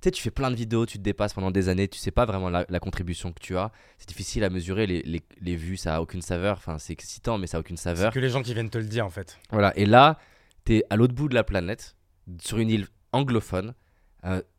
tu 0.00 0.06
sais, 0.08 0.10
tu 0.10 0.22
fais 0.22 0.30
plein 0.32 0.50
de 0.50 0.56
vidéos, 0.56 0.84
tu 0.84 0.98
te 0.98 1.02
dépasses 1.02 1.32
pendant 1.32 1.52
des 1.52 1.68
années, 1.68 1.86
tu 1.86 1.98
sais 1.98 2.10
pas 2.10 2.24
vraiment 2.26 2.50
la, 2.50 2.64
la 2.68 2.80
contribution 2.80 3.32
que 3.32 3.38
tu 3.40 3.56
as. 3.56 3.70
C'est 3.98 4.08
difficile 4.08 4.42
à 4.42 4.50
mesurer, 4.50 4.86
les, 4.86 5.00
les, 5.02 5.22
les 5.40 5.56
vues, 5.56 5.76
ça 5.76 5.96
a 5.96 6.00
aucune 6.00 6.22
saveur. 6.22 6.56
Enfin, 6.56 6.78
c'est 6.78 6.92
excitant, 6.92 7.38
mais 7.38 7.46
ça 7.46 7.56
a 7.56 7.60
aucune 7.60 7.76
C'est 7.76 7.84
saveur. 7.84 8.12
que 8.12 8.18
les 8.18 8.28
gens 8.28 8.42
qui 8.42 8.52
viennent 8.52 8.70
te 8.70 8.78
le 8.78 8.84
dire 8.86 9.06
en 9.06 9.10
fait. 9.10 9.38
Voilà, 9.52 9.72
et 9.76 9.86
là, 9.86 10.18
t'es 10.64 10.82
à 10.90 10.96
l'autre 10.96 11.14
bout 11.14 11.28
de 11.28 11.34
la 11.34 11.44
planète, 11.44 11.94
sur 12.40 12.58
une 12.58 12.70
île 12.70 12.86
anglophone, 13.12 13.74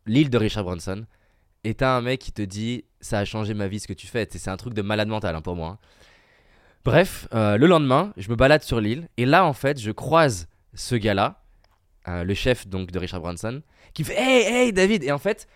l'île 0.05 0.29
de 0.29 0.37
Richard 0.37 0.63
Branson, 0.63 1.05
et 1.65 1.73
t'as 1.75 1.95
un 1.97 2.01
mec 2.01 2.19
qui 2.21 2.31
te 2.31 2.41
dit 2.41 2.85
ça 3.01 3.19
a 3.19 3.25
changé 3.25 3.53
ma 3.53 3.67
vie 3.67 3.79
ce 3.81 3.87
que 3.87 3.93
tu 3.93 4.07
fais. 4.07 4.27
C'est 4.31 4.49
un 4.49 4.57
truc 4.57 4.73
de 4.73 4.81
malade 4.81 5.07
mental 5.09 5.35
hein, 5.35 5.41
pour 5.41 5.55
moi. 5.57 5.69
hein. 5.69 5.77
Bref, 6.85 7.27
euh, 7.33 7.57
le 7.57 7.67
lendemain, 7.67 8.11
je 8.17 8.29
me 8.29 8.35
balade 8.35 8.61
sur 8.63 8.81
l'île, 8.81 9.07
et 9.17 9.25
là, 9.25 9.45
en 9.45 9.53
fait, 9.53 9.79
je 9.79 9.91
croise 9.91 10.47
ce 10.73 10.95
gars-là, 10.95 11.41
euh, 12.07 12.23
le 12.23 12.33
chef 12.33 12.67
donc 12.67 12.91
de 12.91 12.99
Richard 12.99 13.21
Branson, 13.21 13.61
qui 13.93 14.03
fait 14.03 14.15
Hey, 14.19 14.43
hey, 14.65 14.73
David 14.73 15.03
Et 15.03 15.11
en 15.11 15.17
fait, 15.17 15.47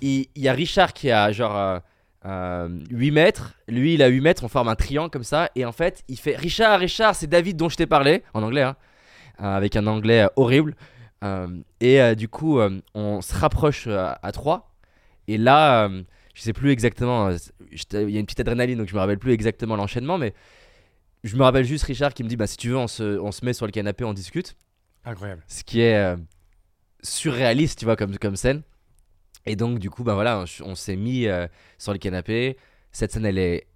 il 0.00 0.26
y, 0.36 0.48
a 0.48 0.52
Richard 0.52 0.92
qui 0.92 1.10
a 1.10 1.32
genre. 1.32 1.56
euh, 1.56 1.78
euh, 2.26 2.68
8 2.90 3.12
mètres, 3.12 3.54
lui 3.66 3.94
il 3.94 4.02
a 4.02 4.08
8 4.08 4.20
mètres, 4.20 4.44
on 4.44 4.48
forme 4.48 4.68
un 4.68 4.74
triangle 4.74 5.08
comme 5.08 5.24
ça, 5.24 5.48
et 5.56 5.64
en 5.64 5.72
fait 5.72 6.02
il 6.06 6.18
fait 6.18 6.36
Richard, 6.36 6.78
Richard, 6.78 7.14
c'est 7.14 7.26
David 7.26 7.56
dont 7.56 7.70
je 7.70 7.76
t'ai 7.76 7.86
parlé, 7.86 8.22
en 8.34 8.42
anglais, 8.42 8.60
hein, 8.60 8.76
euh, 9.40 9.56
avec 9.56 9.74
un 9.74 9.86
anglais 9.86 10.24
euh, 10.24 10.28
horrible. 10.36 10.76
Euh, 11.24 11.48
et 11.80 11.98
euh, 12.02 12.14
du 12.14 12.28
coup, 12.28 12.58
euh, 12.58 12.78
on 12.94 13.22
se 13.22 13.34
rapproche 13.34 13.86
euh, 13.86 14.12
à 14.22 14.32
3, 14.32 14.70
et 15.28 15.38
là, 15.38 15.86
euh, 15.88 16.02
je 16.40 16.44
sais 16.46 16.54
plus 16.54 16.70
exactement, 16.70 17.28
euh, 17.28 17.36
il 17.92 18.10
y 18.10 18.16
a 18.16 18.20
une 18.20 18.24
petite 18.24 18.40
adrénaline 18.40 18.78
donc 18.78 18.88
je 18.88 18.94
me 18.94 18.98
rappelle 18.98 19.18
plus 19.18 19.32
exactement 19.32 19.76
l'enchaînement, 19.76 20.16
mais 20.16 20.32
je 21.22 21.36
me 21.36 21.42
rappelle 21.42 21.66
juste 21.66 21.84
Richard 21.84 22.14
qui 22.14 22.24
me 22.24 22.30
dit 22.30 22.36
Bah 22.36 22.46
si 22.46 22.56
tu 22.56 22.70
veux, 22.70 22.78
on 22.78 22.88
se, 22.88 23.18
on 23.18 23.30
se 23.30 23.44
met 23.44 23.52
sur 23.52 23.66
le 23.66 23.72
canapé, 23.72 24.04
on 24.04 24.14
discute 24.14 24.56
Incroyable. 25.04 25.42
ce 25.48 25.62
qui 25.64 25.82
est 25.82 25.96
euh, 25.96 26.16
surréaliste, 27.02 27.78
tu 27.78 27.84
vois, 27.84 27.96
comme, 27.96 28.16
comme 28.16 28.36
scène. 28.36 28.62
Et 29.44 29.54
donc, 29.54 29.78
du 29.78 29.90
coup, 29.90 30.02
bah 30.02 30.14
voilà, 30.14 30.42
on, 30.62 30.70
on 30.70 30.74
s'est 30.74 30.96
mis 30.96 31.26
euh, 31.26 31.46
sur 31.76 31.92
le 31.92 31.98
canapé. 31.98 32.56
Cette 32.90 33.12
scène, 33.12 33.26
elle 33.26 33.38
est, 33.38 33.66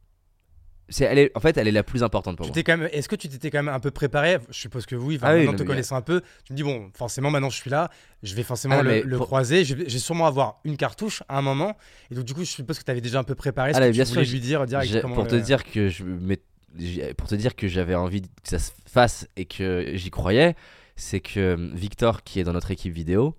c'est, 0.88 1.04
elle 1.04 1.18
est. 1.18 1.30
En 1.34 1.40
fait, 1.40 1.56
elle 1.56 1.66
est 1.68 1.72
la 1.72 1.82
plus 1.82 2.02
importante 2.02 2.36
pour 2.36 2.44
Tu 2.46 2.50
moi. 2.50 2.54
t'es 2.54 2.62
quand 2.62 2.76
même, 2.76 2.88
est-ce 2.92 3.08
que 3.08 3.16
tu 3.16 3.28
t'étais 3.28 3.50
quand 3.50 3.62
même 3.62 3.74
un 3.74 3.80
peu 3.80 3.90
préparé? 3.90 4.38
Je 4.50 4.58
suppose 4.58 4.84
que 4.86 4.94
oui. 4.96 5.16
Enfin, 5.16 5.28
Ah 5.28 5.34
maintenant 5.36 5.52
non, 5.52 5.56
te 5.58 5.62
mais- 5.62 5.68
connaissant 5.68 5.96
un 5.96 6.02
peu, 6.02 6.20
tu 6.44 6.52
me 6.52 6.56
dis 6.56 6.62
bon, 6.62 6.90
forcément 6.94 7.30
maintenant 7.30 7.50
je 7.50 7.56
suis 7.56 7.70
là, 7.70 7.90
je 8.22 8.34
vais 8.34 8.42
forcément 8.42 8.76
Ah, 8.78 8.82
le, 8.82 8.90
mais 8.90 9.02
le 9.02 9.16
pour- 9.16 9.26
croiser. 9.26 9.64
Je 9.64 9.74
vais, 9.74 9.84
je 9.88 9.92
vais 9.94 9.98
sûrement 9.98 10.26
avoir 10.26 10.60
une 10.64 10.76
cartouche 10.76 11.22
à 11.28 11.38
un 11.38 11.42
moment. 11.42 11.76
Et 12.10 12.14
donc 12.14 12.24
du 12.24 12.34
coup, 12.34 12.40
je 12.44 12.50
suppose 12.50 12.78
que 12.78 12.84
tu 12.84 12.90
avais 12.90 13.00
déjà 13.00 13.18
un 13.18 13.24
peu 13.24 13.34
préparé 13.34 13.72
ce 13.72 13.76
Ah, 13.78 13.80
que 13.80 13.84
mais 13.86 13.90
tu 13.92 13.96
bien 13.96 14.04
sûr, 14.04 14.20
lui 14.20 14.40
dire 14.40 14.66
direct. 14.66 14.90
J'ai- 14.92 15.00
comment 15.00 15.14
pour 15.14 15.26
te 15.26 15.36
dire 15.36 15.64
que 15.64 15.88
je 15.88 16.04
m'ai- 16.04 16.42
j'ai- 16.78 17.14
pour 17.14 17.28
te 17.28 17.34
dire 17.34 17.56
que 17.56 17.66
j'avais 17.68 17.94
envie 17.94 18.22
que 18.22 18.28
ça 18.44 18.58
se 18.58 18.72
fasse 18.86 19.26
et 19.36 19.46
que 19.46 19.92
j'y 19.94 20.10
croyais, 20.10 20.54
c'est 20.96 21.20
que 21.20 21.40
euh, 21.40 21.70
Victor, 21.72 22.22
qui 22.24 22.40
est 22.40 22.44
dans 22.44 22.52
notre 22.52 22.70
équipe 22.70 22.92
vidéo, 22.92 23.36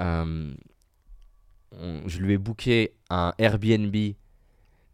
euh, 0.00 0.52
on- 1.72 2.02
je 2.06 2.18
lui 2.18 2.34
ai 2.34 2.38
booké 2.38 2.94
un 3.10 3.32
Airbnb 3.38 3.94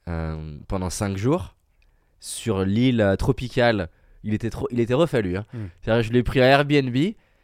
euh, 0.09 0.59
pendant 0.69 0.91
5 0.91 1.17
jours 1.17 1.57
sur 2.21 2.65
l'île 2.65 3.01
euh, 3.01 3.17
tropicale. 3.17 3.89
Il 4.23 4.35
était, 4.35 4.51
trop, 4.51 4.69
il 4.71 4.79
était 4.81 4.93
hein. 4.95 5.45
C'est-à-dire, 5.83 6.03
je 6.03 6.11
lui 6.11 6.19
ai 6.19 6.23
pris 6.23 6.41
un 6.41 6.45
Airbnb 6.45 6.95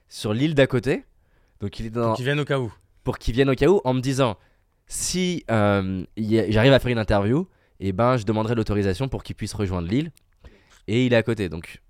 sur 0.08 0.34
l'île 0.34 0.54
d'à 0.54 0.66
côté. 0.66 1.04
Donc 1.60 1.80
il 1.80 1.86
est 1.86 1.90
dans, 1.90 2.14
Qui 2.14 2.22
viennent 2.22 2.38
au 2.40 2.44
cas 2.44 2.58
où. 2.58 2.70
pour 3.02 3.18
qu'il 3.18 3.34
vienne 3.34 3.48
au 3.48 3.54
cas 3.54 3.66
où 3.68 3.80
en 3.84 3.94
me 3.94 4.00
disant 4.00 4.36
si 4.86 5.42
euh, 5.50 6.04
j'arrive 6.16 6.72
à 6.74 6.78
faire 6.78 6.92
une 6.92 6.98
interview, 6.98 7.48
et 7.80 7.92
ben 7.92 8.16
je 8.18 8.24
demanderai 8.24 8.54
l'autorisation 8.54 9.08
pour 9.08 9.22
qu'il 9.22 9.34
puisse 9.34 9.54
rejoindre 9.54 9.88
l'île. 9.88 10.12
Et 10.86 11.06
il 11.06 11.12
est 11.14 11.16
à 11.16 11.22
côté. 11.22 11.48
Donc 11.48 11.80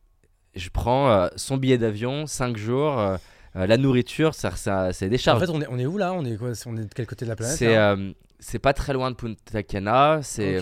je 0.54 0.68
prends 0.70 1.10
euh, 1.10 1.28
son 1.36 1.56
billet 1.56 1.78
d'avion, 1.78 2.26
5 2.26 2.56
jours, 2.56 2.98
euh, 2.98 3.16
la 3.54 3.76
nourriture, 3.76 4.34
ça, 4.34 4.52
ça- 4.52 4.92
c'est 4.92 5.08
des 5.08 5.16
En 5.16 5.18
charges. 5.18 5.40
fait, 5.46 5.50
on 5.50 5.60
est, 5.60 5.66
on 5.68 5.78
est 5.78 5.86
où 5.86 5.98
là? 5.98 6.14
On 6.14 6.24
est 6.24 6.36
quoi? 6.36 6.52
On 6.66 6.76
est 6.76 6.84
de 6.84 6.94
quel 6.94 7.06
côté 7.06 7.24
de 7.24 7.30
la 7.30 7.36
planète 7.36 7.56
c'est 8.38 8.58
pas 8.58 8.72
très 8.74 8.92
loin 8.92 9.10
de 9.10 9.16
Punta 9.16 9.62
Cana. 9.62 10.20
C'est 10.22 10.60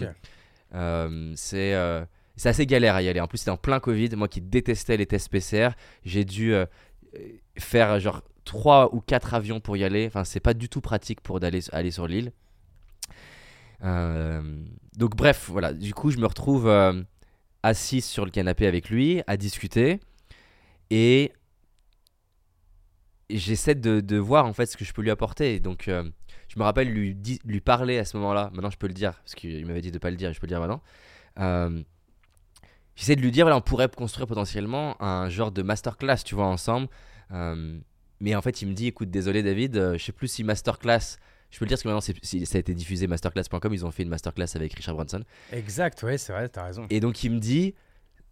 c'est 2.36 2.48
assez 2.48 2.66
galère 2.66 2.94
à 2.94 3.02
y 3.02 3.08
aller. 3.08 3.20
En 3.20 3.26
plus, 3.26 3.38
c'était 3.38 3.50
en 3.50 3.56
plein 3.56 3.80
Covid. 3.80 4.10
Moi 4.16 4.28
qui 4.28 4.40
détestais 4.40 4.96
les 4.96 5.06
tests 5.06 5.28
PCR, 5.28 5.70
j'ai 6.04 6.24
dû 6.24 6.54
euh, 6.54 6.66
faire 7.58 8.00
genre 8.00 8.22
3 8.44 8.94
ou 8.94 9.00
4 9.00 9.34
avions 9.34 9.60
pour 9.60 9.76
y 9.76 9.84
aller. 9.84 10.06
Enfin, 10.06 10.24
c'est 10.24 10.40
pas 10.40 10.54
du 10.54 10.68
tout 10.68 10.80
pratique 10.80 11.20
pour 11.20 11.40
d'aller 11.40 11.60
aller 11.72 11.90
sur 11.90 12.06
l'île. 12.06 12.32
Euh, 13.82 14.42
donc, 14.96 15.16
bref, 15.16 15.48
voilà. 15.50 15.72
Du 15.72 15.94
coup, 15.94 16.10
je 16.10 16.18
me 16.18 16.26
retrouve 16.26 16.68
euh, 16.68 17.02
assis 17.62 18.00
sur 18.00 18.24
le 18.24 18.30
canapé 18.30 18.66
avec 18.66 18.90
lui 18.90 19.22
à 19.26 19.36
discuter. 19.36 20.00
Et 20.90 21.32
j'essaie 23.30 23.74
de, 23.74 24.00
de 24.00 24.16
voir 24.16 24.46
en 24.46 24.52
fait 24.52 24.66
ce 24.66 24.76
que 24.76 24.84
je 24.84 24.92
peux 24.92 25.02
lui 25.02 25.10
apporter. 25.10 25.60
Donc, 25.60 25.88
euh, 25.88 26.08
je 26.48 26.58
me 26.58 26.64
rappelle 26.64 26.88
lui, 26.88 27.16
lui 27.44 27.60
parler 27.60 27.98
à 27.98 28.04
ce 28.04 28.16
moment-là. 28.18 28.50
Maintenant, 28.52 28.70
je 28.70 28.78
peux 28.78 28.86
le 28.86 28.94
dire 28.94 29.14
parce 29.14 29.34
qu'il 29.34 29.66
m'avait 29.66 29.80
dit 29.80 29.90
de 29.90 29.98
pas 29.98 30.10
le 30.10 30.16
dire. 30.16 30.32
Je 30.32 30.40
peux 30.40 30.46
le 30.46 30.52
dire 30.52 30.60
maintenant. 30.60 30.82
J'essaie 32.96 33.16
de 33.16 33.20
lui 33.20 33.30
dire, 33.30 33.44
voilà, 33.44 33.56
on 33.56 33.60
pourrait 33.60 33.88
construire 33.88 34.26
potentiellement 34.26 35.00
un 35.02 35.28
genre 35.28 35.50
de 35.50 35.62
masterclass, 35.62 36.18
tu 36.24 36.34
vois, 36.34 36.46
ensemble. 36.46 36.88
Euh, 37.32 37.78
mais 38.20 38.34
en 38.36 38.42
fait, 38.42 38.62
il 38.62 38.68
me 38.68 38.72
dit, 38.74 38.86
écoute, 38.88 39.10
désolé 39.10 39.42
David, 39.42 39.76
euh, 39.76 39.98
je 39.98 40.04
sais 40.04 40.12
plus 40.12 40.28
si 40.28 40.44
masterclass. 40.44 41.16
Je 41.50 41.58
peux 41.58 41.64
le 41.64 41.68
dire 41.68 41.76
parce 41.76 41.82
que 41.82 41.88
maintenant, 41.88 42.16
si- 42.22 42.46
ça 42.46 42.56
a 42.56 42.60
été 42.60 42.74
diffusé 42.74 43.06
masterclass.com. 43.06 43.72
Ils 43.74 43.84
ont 43.86 43.90
fait 43.90 44.02
une 44.02 44.08
masterclass 44.08 44.46
avec 44.54 44.72
Richard 44.74 44.94
Branson. 44.94 45.22
Exact, 45.52 46.02
ouais, 46.02 46.18
c'est 46.18 46.32
vrai, 46.32 46.48
t'as 46.48 46.64
raison. 46.64 46.86
Et 46.90 47.00
donc, 47.00 47.22
il 47.24 47.30
me 47.32 47.38
dit, 47.38 47.74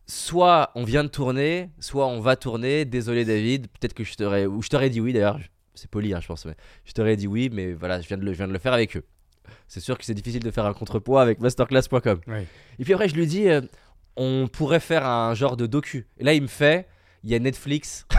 soit 0.07 0.71
on 0.75 0.85
vient 0.85 1.05
de 1.05 1.09
tourner, 1.09 1.71
soit 1.79 2.07
on 2.07 2.21
va 2.21 2.37
tourner. 2.37 2.85
Désolé 2.85 3.25
David, 3.25 3.69
peut-être 3.69 3.95
que 3.95 4.05
je 4.05 4.15
t'aurais, 4.15 4.47
ou 4.47 4.63
je 4.63 4.69
t'aurais 4.69 4.91
dit 4.91 5.01
oui 5.01 5.13
d'ailleurs. 5.13 5.39
C'est 5.75 5.91
poli, 5.91 6.13
hein, 6.13 6.21
je 6.21 6.27
pense, 6.27 6.45
mais 6.45 6.55
je 6.85 6.93
t'aurais 6.93 7.17
dit 7.17 7.27
oui, 7.27 7.49
mais 7.53 7.73
voilà, 7.73 8.01
je 8.01 8.07
viens 8.09 8.19
de 8.19 8.25
le, 8.25 8.33
je 8.33 8.37
viens 8.39 8.49
de 8.49 8.53
le 8.53 8.59
faire 8.59 8.73
avec 8.75 8.97
eux. 8.97 9.05
C'est 9.69 9.81
sûr 9.81 9.97
que 9.97 10.05
c'est 10.05 10.15
difficile 10.15 10.43
de 10.43 10.51
faire 10.51 10.67
un 10.67 10.75
contrepoids 10.75 11.23
avec 11.23 11.41
masterclass.com. 11.41 12.21
Et 12.79 12.85
puis 12.85 12.93
après, 12.93 13.09
je 13.09 13.15
lui 13.15 13.27
dis, 13.27 13.49
euh, 13.49 13.61
on 14.17 14.49
pourrait 14.49 14.81
faire 14.81 15.07
un 15.07 15.35
genre 15.35 15.57
de 15.57 15.67
docu. 15.67 16.07
Et 16.19 16.25
là, 16.25 16.35
il 16.35 16.43
me 16.43 16.49
fait, 16.49 16.89
il 17.25 17.31
y 17.31 17.35
a 17.35 17.39
Netflix. 17.39 18.07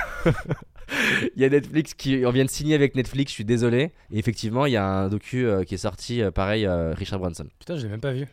Il 1.35 1.41
y 1.41 1.45
a 1.45 1.49
Netflix 1.49 1.93
qui, 1.93 2.23
on 2.25 2.31
vient 2.31 2.45
de 2.45 2.49
signer 2.49 2.75
avec 2.75 2.95
Netflix, 2.95 3.31
je 3.31 3.35
suis 3.35 3.45
désolé. 3.45 3.91
Et 4.11 4.19
effectivement, 4.19 4.65
il 4.65 4.73
y 4.73 4.77
a 4.77 4.85
un 4.85 5.09
docu 5.09 5.45
euh, 5.45 5.63
qui 5.63 5.75
est 5.75 5.77
sorti, 5.79 6.21
euh, 6.21 6.31
pareil, 6.31 6.65
euh, 6.65 6.93
Richard 6.93 7.19
Branson. 7.19 7.47
Putain, 7.59 7.77
je 7.77 7.83
l'ai 7.83 7.89
même 7.89 8.01
pas 8.01 8.13
vu. 8.13 8.27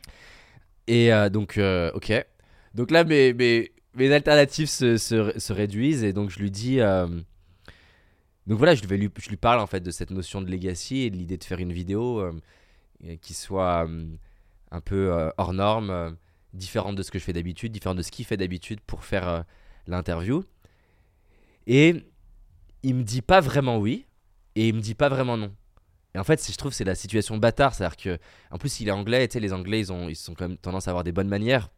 Et 0.87 1.12
euh, 1.12 1.28
donc, 1.28 1.59
ok. 1.95 2.27
Donc 2.74 2.91
là, 2.91 3.05
mes, 3.05 3.32
mes, 3.32 3.73
mes 3.95 4.12
alternatives 4.12 4.69
se, 4.69 4.97
se, 4.97 5.39
se 5.39 5.53
réduisent 5.53 6.05
et 6.05 6.12
donc 6.12 6.31
je 6.31 6.39
lui 6.39 6.51
dis. 6.51 6.78
Donc 8.47 8.59
voilà, 8.59 8.74
je, 8.74 8.85
vais 8.85 8.97
lui, 8.97 9.11
je 9.16 9.28
lui 9.28 9.37
parle 9.37 9.61
en 9.61 9.66
fait 9.66 9.81
de 9.81 9.91
cette 9.91 10.11
notion 10.11 10.41
de 10.41 10.51
legacy 10.51 11.03
et 11.03 11.11
de 11.11 11.16
l'idée 11.16 11.37
de 11.37 11.45
faire 11.45 11.59
une 11.59 11.73
vidéo 11.73 12.24
qui 13.20 13.35
soit 13.35 13.87
un 14.70 14.81
peu 14.81 15.31
hors 15.37 15.53
norme, 15.53 16.16
différente 16.52 16.97
de 16.97 17.02
ce 17.02 17.10
que 17.10 17.18
je 17.18 17.24
fais 17.24 17.32
d'habitude, 17.32 17.72
différente 17.72 17.98
de 17.98 18.02
ce 18.02 18.10
qu'il 18.10 18.24
fait 18.24 18.36
d'habitude 18.36 18.81
pour 18.81 19.05
faire 19.05 19.28
euh, 19.28 19.40
l'interview. 19.86 20.44
Et 21.66 22.05
il 22.82 22.94
me 22.94 23.02
dit 23.02 23.22
pas 23.22 23.40
vraiment 23.40 23.78
oui 23.78 24.06
et 24.56 24.68
il 24.68 24.74
me 24.74 24.81
dit 24.81 24.94
pas 24.94 25.09
vraiment 25.09 25.36
non. 25.36 25.55
Et 26.14 26.18
en 26.18 26.24
fait, 26.24 26.44
je 26.51 26.56
trouve 26.56 26.72
c'est 26.72 26.85
la 26.85 26.94
situation 26.97 27.36
bâtard, 27.36 27.74
c'est-à-dire 27.74 27.97
que 27.97 28.18
en 28.51 28.59
plus, 28.59 28.81
il 28.81 28.89
est 28.89 28.93
anglais, 28.93 29.24
et 29.24 29.28
tu 29.28 29.35
sais, 29.35 29.40
les 29.40 29.52
anglais, 29.52 29.78
ils 29.78 29.93
ont, 29.93 30.09
ils 30.09 30.31
ont 30.31 30.35
quand 30.35 30.48
même 30.48 30.59
tendance 30.59 30.89
à 30.89 30.90
avoir 30.90 31.05
des 31.05 31.12
bonnes 31.12 31.28
manières. 31.28 31.70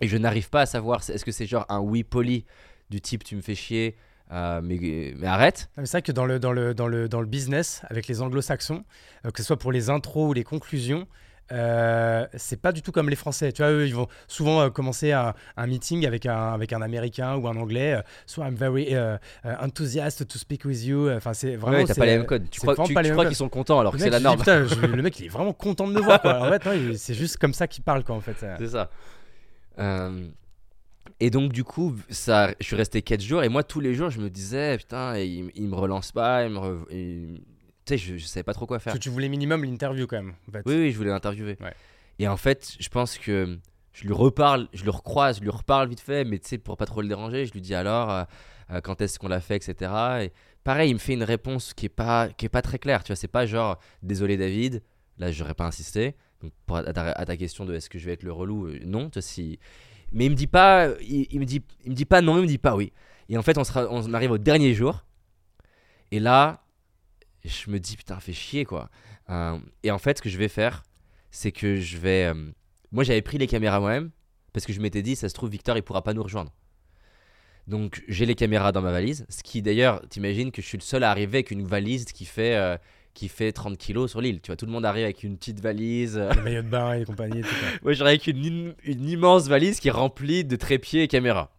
Et 0.00 0.08
je 0.08 0.16
n'arrive 0.16 0.50
pas 0.50 0.60
à 0.60 0.66
savoir, 0.66 1.00
est-ce 1.08 1.24
que 1.24 1.32
c'est 1.32 1.46
genre 1.46 1.66
un 1.68 1.80
oui 1.80 2.04
poli 2.04 2.44
du 2.90 3.00
type 3.00 3.24
tu 3.24 3.34
me 3.34 3.40
fais 3.40 3.54
chier, 3.54 3.96
euh, 4.32 4.60
mais, 4.62 5.14
arrête 5.24 5.70
C'est 5.76 5.90
vrai 5.90 6.02
que 6.02 6.12
dans 6.12 6.26
le, 6.26 6.38
dans, 6.38 6.52
le, 6.52 6.74
dans, 6.74 6.86
le, 6.86 7.08
dans 7.08 7.20
le 7.20 7.26
business, 7.26 7.82
avec 7.88 8.06
les 8.06 8.22
anglo-saxons, 8.22 8.84
euh, 9.24 9.30
que 9.30 9.38
ce 9.38 9.44
soit 9.44 9.58
pour 9.58 9.72
les 9.72 9.90
intros 9.90 10.28
ou 10.28 10.32
les 10.32 10.44
conclusions, 10.44 11.06
euh, 11.52 12.26
c'est 12.34 12.60
pas 12.60 12.72
du 12.72 12.82
tout 12.82 12.92
comme 12.92 13.08
les 13.08 13.16
Français. 13.16 13.52
Tu 13.52 13.62
vois, 13.62 13.70
eux, 13.72 13.86
ils 13.86 13.94
vont 13.94 14.08
souvent 14.28 14.60
euh, 14.62 14.68
commencer 14.70 15.12
un, 15.12 15.34
un 15.56 15.66
meeting 15.66 16.06
avec 16.06 16.26
un, 16.26 16.52
avec 16.52 16.72
un 16.72 16.82
Américain 16.82 17.36
ou 17.36 17.46
un 17.48 17.56
Anglais. 17.56 17.94
euh, 17.94 18.02
soit 18.26 18.46
I'm 18.46 18.54
very 18.54 18.94
euh, 18.94 19.16
enthusiastic 19.60 20.28
to 20.28 20.38
speak 20.38 20.64
with 20.64 20.84
you. 20.84 21.10
Enfin, 21.10 21.34
c'est 21.34 21.56
vraiment. 21.56 21.78
Ouais, 21.78 21.84
t'as 21.84 21.94
pas 21.94 22.06
les 22.06 22.16
mêmes 22.18 22.26
codes. 22.26 22.48
Tu 22.50 22.60
crois, 22.60 22.74
tu, 22.74 22.92
crois 23.12 23.26
qu'ils 23.26 23.36
sont 23.36 23.48
contents 23.48 23.80
alors 23.80 23.92
Le 23.92 23.98
que 23.98 24.04
c'est 24.04 24.10
la 24.10 24.20
norme? 24.20 24.38
putain, 24.38 24.64
je- 24.66 24.74
le 24.80 25.02
mec, 25.02 25.16
il 25.20 25.26
est 25.26 25.28
vraiment 25.28 25.52
content 25.52 25.86
de 25.86 25.92
me 25.92 26.00
voir. 26.00 26.20
Quoi. 26.20 26.40
En 26.40 26.50
fait, 26.50 26.96
c'est 26.96 27.14
juste 27.14 27.36
comme 27.36 27.52
ça 27.54 27.66
qu'il 27.68 27.84
parle, 27.84 28.02
quoi, 28.04 28.14
en 28.16 28.20
fait. 28.20 28.36
C'est 28.58 28.68
ça. 28.68 28.90
Et 31.20 31.30
donc, 31.30 31.52
du 31.52 31.64
coup, 31.64 31.94
ça, 32.10 32.50
je 32.60 32.66
suis 32.66 32.76
resté 32.76 33.00
4 33.00 33.22
jours 33.22 33.42
et 33.42 33.48
moi, 33.48 33.62
tous 33.62 33.80
les 33.80 33.94
jours, 33.94 34.10
je 34.10 34.20
me 34.20 34.28
disais, 34.28 34.76
putain, 34.76 35.16
il, 35.18 35.50
il 35.54 35.68
me 35.68 35.74
relance 35.74 36.12
pas, 36.12 36.44
il 36.44 36.50
me. 36.50 36.58
re- 36.58 36.84
il- 36.90 37.40
sais, 37.86 37.98
je, 37.98 38.16
je 38.16 38.26
savais 38.26 38.44
pas 38.44 38.54
trop 38.54 38.66
quoi 38.66 38.78
faire. 38.78 38.92
Parce 38.92 38.98
que 38.98 39.02
tu 39.02 39.10
voulais 39.10 39.28
minimum 39.28 39.64
l'interview, 39.64 40.06
quand 40.06 40.16
même. 40.16 40.34
En 40.48 40.52
fait. 40.52 40.62
Oui, 40.66 40.74
oui, 40.74 40.92
je 40.92 40.96
voulais 40.96 41.10
l'interviewer. 41.10 41.56
Ouais. 41.60 41.74
Et 42.18 42.28
en 42.28 42.36
fait, 42.36 42.76
je 42.78 42.88
pense 42.88 43.18
que 43.18 43.58
je 43.92 44.04
lui 44.04 44.12
reparle, 44.12 44.68
je 44.72 44.84
le 44.84 44.90
recroise, 44.90 45.38
je 45.38 45.42
lui 45.42 45.50
reparle 45.50 45.88
vite 45.88 46.00
fait, 46.00 46.24
mais 46.24 46.38
tu 46.38 46.48
sais, 46.48 46.58
pour 46.58 46.76
pas 46.76 46.86
trop 46.86 47.00
le 47.00 47.08
déranger, 47.08 47.46
je 47.46 47.52
lui 47.52 47.60
dis 47.60 47.74
alors 47.74 48.10
euh, 48.10 48.24
euh, 48.70 48.80
quand 48.80 49.00
est-ce 49.00 49.18
qu'on 49.18 49.28
l'a 49.28 49.40
fait, 49.40 49.56
etc. 49.56 49.90
Et 50.22 50.32
pareil, 50.64 50.90
il 50.90 50.94
me 50.94 50.98
fait 50.98 51.14
une 51.14 51.22
réponse 51.22 51.72
qui 51.72 51.86
est 51.86 51.90
pas, 51.90 52.28
qui 52.28 52.46
est 52.46 52.50
pas 52.50 52.62
très 52.62 52.78
claire. 52.78 53.04
Tu 53.04 53.12
vois, 53.12 53.16
c'est 53.16 53.28
pas 53.28 53.46
genre 53.46 53.78
désolé 54.02 54.36
David. 54.36 54.82
Là, 55.18 55.32
j'aurais 55.32 55.54
pas 55.54 55.64
insisté. 55.64 56.14
Donc, 56.42 56.52
pour, 56.66 56.76
à, 56.76 56.92
ta, 56.92 57.12
à 57.12 57.24
ta 57.24 57.36
question 57.38 57.64
de 57.64 57.74
est-ce 57.74 57.88
que 57.88 57.98
je 57.98 58.04
vais 58.04 58.12
être 58.12 58.22
le 58.22 58.32
relou, 58.32 58.66
euh, 58.66 58.78
non. 58.84 59.08
Tu 59.08 59.14
vois, 59.14 59.22
si 59.22 59.58
Mais 60.12 60.26
il 60.26 60.30
me 60.30 60.36
dit 60.36 60.46
pas, 60.46 60.88
il, 61.00 61.26
il 61.30 61.40
me 61.40 61.46
dit, 61.46 61.62
il 61.84 61.90
me 61.90 61.96
dit 61.96 62.04
pas 62.04 62.20
non, 62.20 62.36
il 62.36 62.42
me 62.42 62.46
dit 62.46 62.58
pas 62.58 62.76
oui. 62.76 62.92
Et 63.30 63.38
en 63.38 63.42
fait, 63.42 63.56
on, 63.56 63.64
sera, 63.64 63.86
on 63.90 64.12
arrive 64.12 64.32
au 64.32 64.38
dernier 64.38 64.74
jour. 64.74 65.04
Et 66.10 66.20
là, 66.20 66.65
je 67.48 67.70
me 67.70 67.78
dis 67.80 67.96
putain, 67.96 68.18
fait 68.20 68.32
chier 68.32 68.64
quoi. 68.64 68.90
Euh, 69.30 69.58
et 69.82 69.90
en 69.90 69.98
fait, 69.98 70.18
ce 70.18 70.22
que 70.22 70.28
je 70.28 70.38
vais 70.38 70.48
faire, 70.48 70.82
c'est 71.30 71.52
que 71.52 71.76
je 71.76 71.98
vais. 71.98 72.32
euh, 72.32 72.50
moi, 72.92 73.04
j'avais 73.04 73.22
pris 73.22 73.38
les 73.38 73.46
caméras 73.46 73.80
moi-même 73.80 74.10
parce 74.52 74.64
que 74.66 74.72
je 74.72 74.80
m'étais 74.80 75.02
dit, 75.02 75.16
ça 75.16 75.28
se 75.28 75.34
trouve, 75.34 75.50
Victor, 75.50 75.76
il 75.76 75.82
pourra 75.82 76.02
pas 76.02 76.14
nous 76.14 76.22
rejoindre. 76.22 76.52
Donc, 77.66 78.04
j'ai 78.08 78.26
les 78.26 78.34
caméras 78.36 78.70
dans 78.72 78.80
ma 78.80 78.92
valise. 78.92 79.26
Ce 79.28 79.42
qui, 79.42 79.60
d'ailleurs, 79.60 80.00
t'imagines 80.08 80.52
que 80.52 80.62
je 80.62 80.66
suis 80.66 80.78
le 80.78 80.82
seul 80.82 81.02
à 81.02 81.10
arriver 81.10 81.38
avec 81.38 81.50
une 81.50 81.64
valise 81.66 82.04
qui 82.06 82.24
fait, 82.24 82.54
euh, 82.54 82.76
qui 83.12 83.28
fait 83.28 83.50
30 83.52 83.76
kilos 83.76 84.10
sur 84.12 84.20
l'île. 84.20 84.40
Tu 84.40 84.46
vois, 84.48 84.56
tout 84.56 84.66
le 84.66 84.72
monde 84.72 84.84
arrive 84.86 85.04
avec 85.04 85.24
une 85.24 85.36
petite 85.36 85.60
valise. 85.60 86.16
euh, 86.16 86.32
Les 86.34 86.42
maillots 86.42 86.62
de 86.62 86.68
bain 86.68 86.92
et 86.94 87.04
compagnie. 87.04 87.42
Moi, 87.82 87.92
j'arrive 87.92 88.20
avec 88.22 88.26
une, 88.28 88.74
une 88.84 89.08
immense 89.08 89.48
valise 89.48 89.80
qui 89.80 89.88
est 89.88 89.92
remplie 89.92 90.44
de 90.44 90.54
trépieds 90.56 91.02
et 91.02 91.08
caméras. 91.08 91.50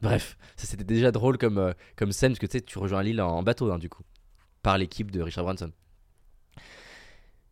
Bref, 0.00 0.38
ça 0.56 0.66
c'était 0.66 0.84
déjà 0.84 1.10
drôle 1.10 1.38
comme, 1.38 1.74
comme 1.96 2.12
scène, 2.12 2.32
parce 2.32 2.38
que 2.38 2.46
tu 2.46 2.58
sais, 2.58 2.60
tu 2.64 2.78
rejoins 2.78 3.02
l'île 3.02 3.20
en, 3.20 3.30
en 3.38 3.42
bateau, 3.42 3.70
hein, 3.70 3.78
du 3.78 3.88
coup, 3.88 4.02
par 4.62 4.78
l'équipe 4.78 5.10
de 5.10 5.20
Richard 5.22 5.44
Branson. 5.44 5.72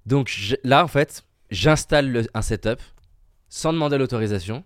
Donc 0.07 0.33
là, 0.63 0.85
en 0.85 0.89
fait, 0.89 1.25
j'installe 1.51 2.11
le- 2.11 2.27
un 2.35 2.43
setup 2.43 2.81
sans 3.49 3.73
demander 3.73 3.99
l'autorisation 3.99 4.65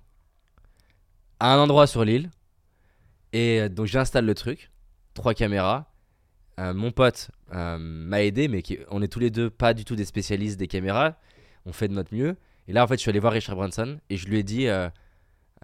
à 1.39 1.55
un 1.55 1.59
endroit 1.59 1.87
sur 1.87 2.05
l'île. 2.05 2.31
Et 3.33 3.61
euh, 3.61 3.69
donc 3.69 3.87
j'installe 3.87 4.27
le 4.27 4.35
truc, 4.35 4.71
trois 5.15 5.35
caméras. 5.35 5.93
Euh, 6.59 6.75
mon 6.75 6.91
pote 6.91 7.31
euh, 7.55 7.79
m'a 7.79 8.23
aidé, 8.23 8.49
mais 8.49 8.63
on 8.91 9.01
est 9.03 9.09
tous 9.09 9.21
les 9.21 9.31
deux 9.31 9.49
pas 9.49 9.73
du 9.73 9.85
tout 9.85 9.97
des 9.97 10.05
spécialistes 10.05 10.59
des 10.59 10.69
caméras. 10.69 11.17
On 11.65 11.73
fait 11.73 11.89
de 11.89 11.95
notre 11.95 12.15
mieux. 12.15 12.37
Et 12.69 12.73
là, 12.73 12.85
en 12.85 12.87
fait, 12.87 12.95
je 12.97 13.01
suis 13.01 13.09
allé 13.11 13.19
voir 13.21 13.33
Richard 13.33 13.57
Branson 13.57 13.99
et 14.11 14.17
je 14.17 14.27
lui 14.29 14.39
ai 14.39 14.43
dit, 14.43 14.67
euh, 14.69 14.89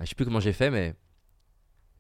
je 0.01 0.07
sais 0.07 0.15
plus 0.15 0.25
comment 0.25 0.41
j'ai 0.41 0.53
fait, 0.53 0.71
mais 0.71 0.95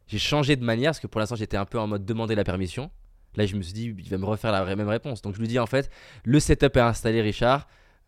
j'ai 0.06 0.18
changé 0.18 0.56
de 0.56 0.64
manière 0.64 0.90
parce 0.90 1.00
que 1.00 1.06
pour 1.06 1.20
l'instant, 1.20 1.36
j'étais 1.36 1.56
un 1.56 1.64
peu 1.66 1.78
en 1.78 1.86
mode 1.86 2.04
demander 2.06 2.34
la 2.34 2.44
permission. 2.44 2.90
Là, 3.34 3.44
je 3.44 3.56
me 3.56 3.62
suis 3.62 3.72
dit, 3.72 3.94
il 3.98 4.08
va 4.08 4.18
me 4.18 4.24
refaire 4.24 4.52
la 4.52 4.64
même 4.76 4.88
réponse. 4.88 5.20
Donc, 5.20 5.34
je 5.34 5.40
lui 5.40 5.48
dis, 5.48 5.58
en 5.58 5.66
fait, 5.66 5.90
le 6.24 6.40
setup 6.40 6.76
est 6.76 6.80
installé, 6.80 7.20
Richard. 7.20 7.66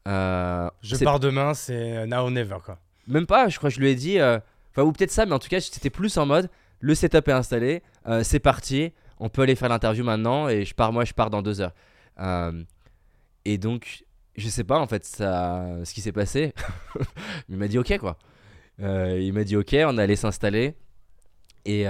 Euh, 0.08 0.70
Je 0.80 0.96
pars 1.04 1.20
demain, 1.20 1.54
c'est 1.54 2.06
now 2.06 2.18
or 2.18 2.30
never 2.30 2.56
quoi. 2.64 2.78
Même 3.06 3.26
pas, 3.26 3.48
je 3.48 3.58
crois 3.58 3.68
que 3.70 3.76
je 3.76 3.80
lui 3.80 3.90
ai 3.90 3.94
dit, 3.94 4.18
euh, 4.18 4.38
enfin, 4.70 4.82
ou 4.82 4.92
peut-être 4.92 5.10
ça, 5.10 5.26
mais 5.26 5.32
en 5.32 5.38
tout 5.38 5.48
cas, 5.48 5.60
c'était 5.60 5.90
plus 5.90 6.16
en 6.16 6.26
mode, 6.26 6.50
le 6.80 6.94
setup 6.94 7.28
est 7.28 7.32
installé, 7.32 7.82
euh, 8.06 8.22
c'est 8.22 8.38
parti, 8.38 8.92
on 9.18 9.28
peut 9.28 9.42
aller 9.42 9.54
faire 9.54 9.68
l'interview 9.68 10.04
maintenant 10.04 10.48
et 10.48 10.64
je 10.64 10.74
pars, 10.74 10.92
moi, 10.92 11.04
je 11.04 11.12
pars 11.12 11.30
dans 11.30 11.42
deux 11.42 11.60
heures. 11.60 11.74
Et 13.44 13.58
donc, 13.58 14.04
je 14.36 14.48
sais 14.48 14.64
pas 14.64 14.78
en 14.78 14.86
fait 14.86 15.04
ça, 15.04 15.66
ce 15.84 15.92
qui 15.92 16.00
s'est 16.00 16.12
passé. 16.12 16.52
il 17.48 17.56
m'a 17.56 17.66
dit 17.68 17.78
ok 17.78 17.98
quoi. 17.98 18.18
Il 18.78 19.32
m'a 19.32 19.44
dit 19.44 19.56
ok, 19.56 19.74
on 19.86 19.96
allait 19.98 20.16
s'installer 20.16 20.74
et 21.64 21.86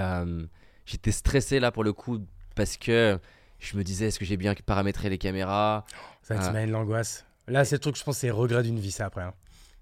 j'étais 0.87 1.11
stressé 1.11 1.59
là 1.61 1.73
pour 1.73 1.85
le 1.85 1.93
coup 1.93 2.21
parce 2.59 2.76
que 2.76 3.18
je 3.59 3.76
me 3.78 3.82
disais 3.85 4.09
est-ce 4.09 4.18
que 4.18 4.26
j'ai 4.26 4.36
bien 4.36 4.55
paramétré 4.66 5.09
les 5.09 5.16
caméras? 5.16 5.86
Ça 6.22 6.35
Ah. 6.39 6.47
t'imagine 6.47 6.70
l'angoisse. 6.72 7.24
Là, 7.47 7.64
c'est 7.64 7.76
le 7.76 7.80
truc, 7.80 7.97
je 7.97 8.05
pense, 8.05 8.18
c'est 8.18 8.30
regret 8.30 8.62
d'une 8.62 8.78
vie, 8.78 8.90
ça 8.90 9.06
après. 9.06 9.22
hein. 9.22 9.32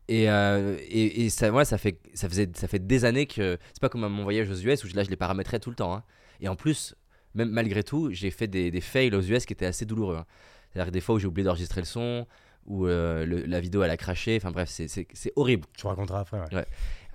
Et, 0.08 0.30
euh, 0.30 0.76
et, 0.88 1.24
et 1.24 1.30
ça, 1.30 1.50
moi, 1.50 1.64
ça 1.64 1.78
fait, 1.78 1.98
ça, 2.14 2.28
faisait, 2.28 2.48
ça 2.54 2.68
fait 2.68 2.78
des 2.78 3.04
années 3.04 3.26
que. 3.26 3.58
C'est 3.72 3.80
pas 3.80 3.88
comme 3.88 4.06
mon 4.06 4.22
voyage 4.22 4.48
aux 4.48 4.54
US 4.54 4.84
où 4.84 4.88
là, 4.94 5.02
je 5.02 5.10
les 5.10 5.16
paramétrais 5.16 5.58
tout 5.58 5.70
le 5.70 5.74
temps. 5.76 5.92
hein. 5.96 6.04
Et 6.40 6.48
en 6.48 6.54
plus, 6.54 6.94
même 7.34 7.50
malgré 7.50 7.82
tout, 7.82 8.10
j'ai 8.12 8.30
fait 8.30 8.46
des, 8.46 8.70
des 8.70 8.80
fails 8.80 9.12
aux 9.14 9.20
US 9.22 9.44
qui 9.46 9.52
étaient 9.52 9.66
assez 9.66 9.84
douloureux. 9.84 10.18
hein. 10.18 10.26
C'est-à-dire 10.72 10.92
des 10.92 11.00
fois 11.00 11.16
où 11.16 11.18
j'ai 11.18 11.26
oublié 11.26 11.44
d'enregistrer 11.44 11.80
le 11.80 11.86
son, 11.86 12.26
où 12.66 12.86
euh, 12.86 13.26
le- 13.26 13.46
la 13.46 13.58
vidéo 13.60 13.82
elle 13.82 13.90
a 13.90 13.96
craché. 13.96 14.36
Enfin 14.36 14.52
bref, 14.52 14.68
c'est- 14.70 15.32
horrible. 15.34 15.66
Tu 15.76 15.86
raconteras 15.88 16.20
après. 16.20 16.38
ouais. 16.54 16.66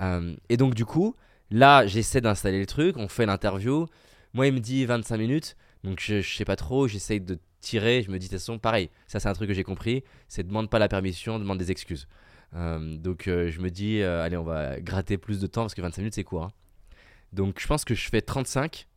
Euh, 0.01 0.35
et 0.49 0.57
donc, 0.57 0.73
du 0.75 0.83
coup, 0.83 1.15
là, 1.49 1.87
j'essaie 1.87 2.19
d'installer 2.19 2.59
le 2.59 2.65
truc, 2.65 2.97
on 2.97 3.07
fait 3.07 3.25
l'interview. 3.25 3.87
Moi, 4.33 4.47
il 4.47 4.53
me 4.53 4.59
dit 4.59 4.85
25 4.85 5.17
minutes, 5.17 5.55
donc 5.83 5.99
je, 5.99 6.21
je 6.21 6.35
sais 6.35 6.45
pas 6.45 6.55
trop, 6.55 6.87
j'essaye 6.87 7.19
de 7.21 7.37
tirer. 7.59 8.01
Je 8.03 8.11
me 8.11 8.17
dis, 8.19 8.27
de 8.27 8.31
toute 8.31 8.39
façon, 8.39 8.59
pareil, 8.59 8.89
ça, 9.07 9.19
c'est 9.19 9.27
un 9.29 9.33
truc 9.33 9.47
que 9.49 9.53
j'ai 9.53 9.63
compris 9.63 10.03
c'est 10.27 10.43
demande 10.47 10.69
pas 10.69 10.79
la 10.79 10.87
permission, 10.87 11.39
demande 11.39 11.57
des 11.57 11.71
excuses. 11.71 12.07
Euh, 12.55 12.97
donc, 12.97 13.27
euh, 13.27 13.49
je 13.51 13.59
me 13.61 13.69
dis, 13.69 14.01
euh, 14.01 14.23
allez, 14.23 14.37
on 14.37 14.43
va 14.43 14.79
gratter 14.79 15.17
plus 15.17 15.39
de 15.39 15.47
temps 15.47 15.61
parce 15.63 15.73
que 15.75 15.81
25 15.81 16.01
minutes, 16.01 16.15
c'est 16.15 16.23
court. 16.23 16.43
hein. 16.43 16.51
Donc, 17.33 17.59
je 17.59 17.67
pense 17.67 17.85
que 17.85 17.95
je 17.95 18.09
fais 18.09 18.21
35. 18.21 18.87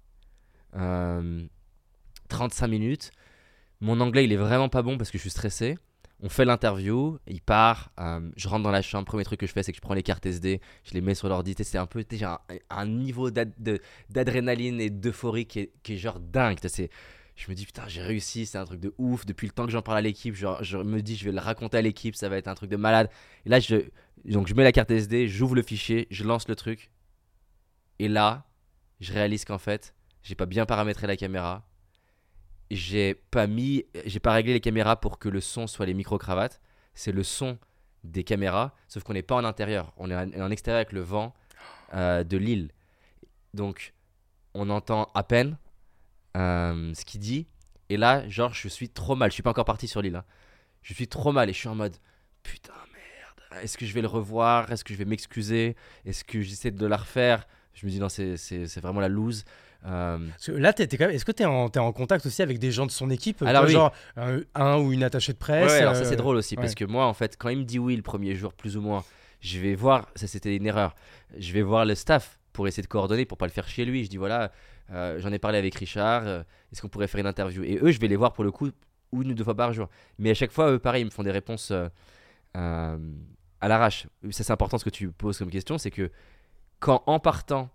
euh, 0.76 1.44
35 2.28 2.68
minutes. 2.68 3.12
Mon 3.80 4.00
anglais, 4.00 4.24
il 4.24 4.32
est 4.32 4.36
vraiment 4.36 4.68
pas 4.68 4.82
bon 4.82 4.96
parce 4.98 5.10
que 5.10 5.18
je 5.18 5.22
suis 5.22 5.30
stressé. 5.30 5.78
On 6.26 6.30
fait 6.30 6.46
l'interview, 6.46 7.18
il 7.26 7.42
part, 7.42 7.90
euh, 8.00 8.30
je 8.34 8.48
rentre 8.48 8.62
dans 8.62 8.70
la 8.70 8.80
chambre, 8.80 9.04
premier 9.04 9.24
truc 9.24 9.40
que 9.40 9.46
je 9.46 9.52
fais 9.52 9.62
c'est 9.62 9.72
que 9.72 9.76
je 9.76 9.82
prends 9.82 9.92
les 9.92 10.02
cartes 10.02 10.24
SD, 10.24 10.62
je 10.82 10.94
les 10.94 11.02
mets 11.02 11.14
sur 11.14 11.28
l'ordi, 11.28 11.54
c'est 11.58 11.76
un 11.76 11.84
peu 11.84 12.02
déjà 12.02 12.40
un, 12.70 12.86
niveau 12.86 13.30
d'adrénaline 13.30 14.80
et 14.80 14.88
d'euphorie 14.88 15.44
qui 15.44 15.58
est, 15.60 15.96
genre 15.98 16.18
dingue. 16.18 16.56
Je 17.36 17.50
me 17.50 17.54
dis 17.54 17.66
putain 17.66 17.86
j'ai 17.88 18.00
réussi, 18.00 18.46
c'est 18.46 18.56
un 18.56 18.64
truc 18.64 18.80
de 18.80 18.94
ouf, 18.96 19.26
depuis 19.26 19.46
le 19.46 19.52
temps 19.52 19.66
que 19.66 19.72
j'en 19.72 19.82
parle 19.82 19.98
à 19.98 20.00
l'équipe, 20.00 20.34
genre, 20.34 20.64
je 20.64 20.78
me 20.78 21.02
dis 21.02 21.14
je 21.14 21.26
vais 21.26 21.32
le 21.32 21.40
raconter 21.40 21.76
à 21.76 21.82
l'équipe, 21.82 22.16
ça 22.16 22.30
va 22.30 22.38
être 22.38 22.48
un 22.48 22.54
truc 22.54 22.70
de 22.70 22.76
malade. 22.76 23.10
Et 23.44 23.50
là 23.50 23.60
je, 23.60 23.76
donc 24.24 24.46
je 24.46 24.54
mets 24.54 24.64
la 24.64 24.72
carte 24.72 24.90
SD, 24.90 25.28
j'ouvre 25.28 25.54
le 25.54 25.62
fichier, 25.62 26.08
je 26.10 26.24
lance 26.24 26.48
le 26.48 26.56
truc, 26.56 26.90
et 27.98 28.08
là 28.08 28.46
je 28.98 29.12
réalise 29.12 29.44
qu'en 29.44 29.58
fait 29.58 29.94
j'ai 30.22 30.36
pas 30.36 30.46
bien 30.46 30.64
paramétré 30.64 31.06
la 31.06 31.18
caméra, 31.18 31.68
j'ai 32.74 33.14
pas 33.14 33.46
mis, 33.46 33.84
j'ai 34.06 34.20
pas 34.20 34.32
réglé 34.32 34.52
les 34.52 34.60
caméras 34.60 35.00
pour 35.00 35.18
que 35.18 35.28
le 35.28 35.40
son 35.40 35.66
soit 35.66 35.86
les 35.86 35.94
micro-cravates. 35.94 36.60
C'est 36.94 37.12
le 37.12 37.22
son 37.22 37.58
des 38.04 38.24
caméras, 38.24 38.74
sauf 38.88 39.02
qu'on 39.02 39.14
n'est 39.14 39.22
pas 39.22 39.34
en 39.34 39.44
intérieur. 39.44 39.92
On 39.96 40.10
est 40.10 40.40
en, 40.40 40.50
extérieur 40.50 40.78
avec 40.78 40.92
le 40.92 41.00
vent 41.00 41.34
euh, 41.94 42.22
de 42.22 42.36
l'île. 42.36 42.70
Donc, 43.54 43.94
on 44.54 44.70
entend 44.70 45.10
à 45.14 45.22
peine 45.22 45.56
euh, 46.36 46.92
ce 46.94 47.04
qu'il 47.04 47.20
dit. 47.20 47.46
Et 47.88 47.96
là, 47.96 48.28
genre, 48.28 48.52
je 48.54 48.68
suis 48.68 48.88
trop 48.88 49.16
mal. 49.16 49.30
Je 49.30 49.34
suis 49.34 49.42
pas 49.42 49.50
encore 49.50 49.64
parti 49.64 49.88
sur 49.88 50.02
l'île. 50.02 50.16
hein. 50.16 50.24
Je 50.82 50.94
suis 50.94 51.08
trop 51.08 51.32
mal 51.32 51.48
et 51.48 51.52
je 51.52 51.58
suis 51.58 51.68
en 51.68 51.74
mode 51.74 51.96
putain 52.42 52.72
merde. 52.92 53.62
Est-ce 53.62 53.78
que 53.78 53.86
je 53.86 53.94
vais 53.94 54.02
le 54.02 54.08
revoir? 54.08 54.70
Est-ce 54.70 54.84
que 54.84 54.92
je 54.92 54.98
vais 54.98 55.04
m'excuser? 55.06 55.76
Est-ce 56.04 56.24
que 56.24 56.40
j'essaie 56.42 56.70
de 56.70 56.86
la 56.86 56.98
refaire? 56.98 57.46
Je 57.72 57.86
me 57.86 57.90
dis 57.90 57.98
non, 57.98 58.08
c'est 58.08 58.80
vraiment 58.80 59.00
la 59.00 59.08
loose. 59.08 59.44
Euh, 59.86 60.18
Parce 60.30 60.46
que 60.46 60.52
là, 60.52 60.72
t'es- 60.72 60.86
t'es 60.86 60.96
quand 60.96 61.06
même- 61.06 61.14
est-ce 61.14 61.24
que 61.26 61.32
tu 61.32 61.42
es, 61.42 61.46
en 61.46 61.66
en 61.66 61.92
contact 61.92 62.24
aussi 62.24 62.40
avec 62.40 62.58
des 62.58 62.70
gens 62.72 62.86
de 62.86 62.90
son 62.90 63.10
équipe 63.10 63.42
Alors 63.42 63.62
Toi, 63.62 63.66
oui. 63.66 63.72
Genre 63.74 63.92
un, 64.16 64.40
un 64.54 64.78
ou 64.78 64.92
une 64.92 65.02
attachée 65.04 65.32
de 65.32 65.36
Ouais, 65.36 65.40
presse 65.40 65.72
ouais, 65.72 65.78
alors 65.80 65.94
ça 65.94 66.02
euh, 66.02 66.04
c'est 66.08 66.16
drôle 66.16 66.36
aussi 66.36 66.56
parce 66.56 66.70
ouais. 66.70 66.74
que 66.74 66.84
moi 66.86 67.04
en 67.06 67.12
fait 67.12 67.36
quand 67.36 67.50
il 67.50 67.58
me 67.58 67.64
dit 67.64 67.78
oui 67.78 67.94
le 67.94 68.00
premier 68.02 68.34
jour 68.34 68.54
plus 68.54 68.76
ou 68.78 68.80
moins, 68.80 69.04
je 69.40 69.58
vais 69.58 69.74
voir, 69.74 70.08
ça 70.16 70.26
c'était 70.26 70.56
une 70.56 70.64
erreur, 70.66 70.94
je 71.36 71.52
vais 71.52 71.60
voir 71.60 71.84
le 71.84 71.94
staff 71.94 72.38
pour 72.54 72.66
essayer 72.66 72.82
de 72.82 72.88
coordonner 72.88 73.26
pour 73.26 73.36
pas 73.36 73.44
le 73.46 73.52
faire 73.52 73.68
chez 73.68 73.84
lui. 73.84 74.04
Je 74.04 74.08
dis 74.08 74.16
voilà, 74.16 74.52
euh, 74.90 75.18
j'en 75.20 75.30
ai 75.32 75.38
parlé 75.38 75.58
avec 75.58 75.74
Richard, 75.74 76.22
euh, 76.26 76.42
est-ce 76.72 76.80
qu'on 76.80 76.88
pourrait 76.88 77.06
faire 77.08 77.20
une 77.20 77.26
interview? 77.26 77.62
Et 77.62 77.78
eux 77.82 77.90
je 77.90 78.00
vais 78.00 78.08
les 78.08 78.16
voir 78.16 78.32
pour 78.32 78.44
le 78.44 78.50
coup 78.52 78.70
une 79.12 79.30
ou 79.32 79.34
deux 79.34 79.44
fois 79.44 79.54
par 79.54 79.74
jour. 79.74 79.90
Mais 80.18 80.30
à 80.30 80.34
chaque 80.34 80.50
fois 80.52 80.70
eux 80.72 80.78
pareil 80.78 81.02
ils 81.02 81.06
me 81.06 81.10
font 81.10 81.22
des 81.24 81.30
réponses 81.30 81.70
euh, 81.72 81.88
euh, 82.56 82.96
à 83.60 83.68
l'arrache. 83.68 84.06
Ça 84.30 84.44
c'est 84.44 84.52
important 84.52 84.78
ce 84.78 84.84
que 84.84 84.90
tu 84.90 85.10
poses 85.10 85.38
comme 85.38 85.50
question, 85.50 85.76
c'est 85.76 85.90
que 85.90 86.10
quand 86.80 87.02
en 87.06 87.18
partant, 87.18 87.68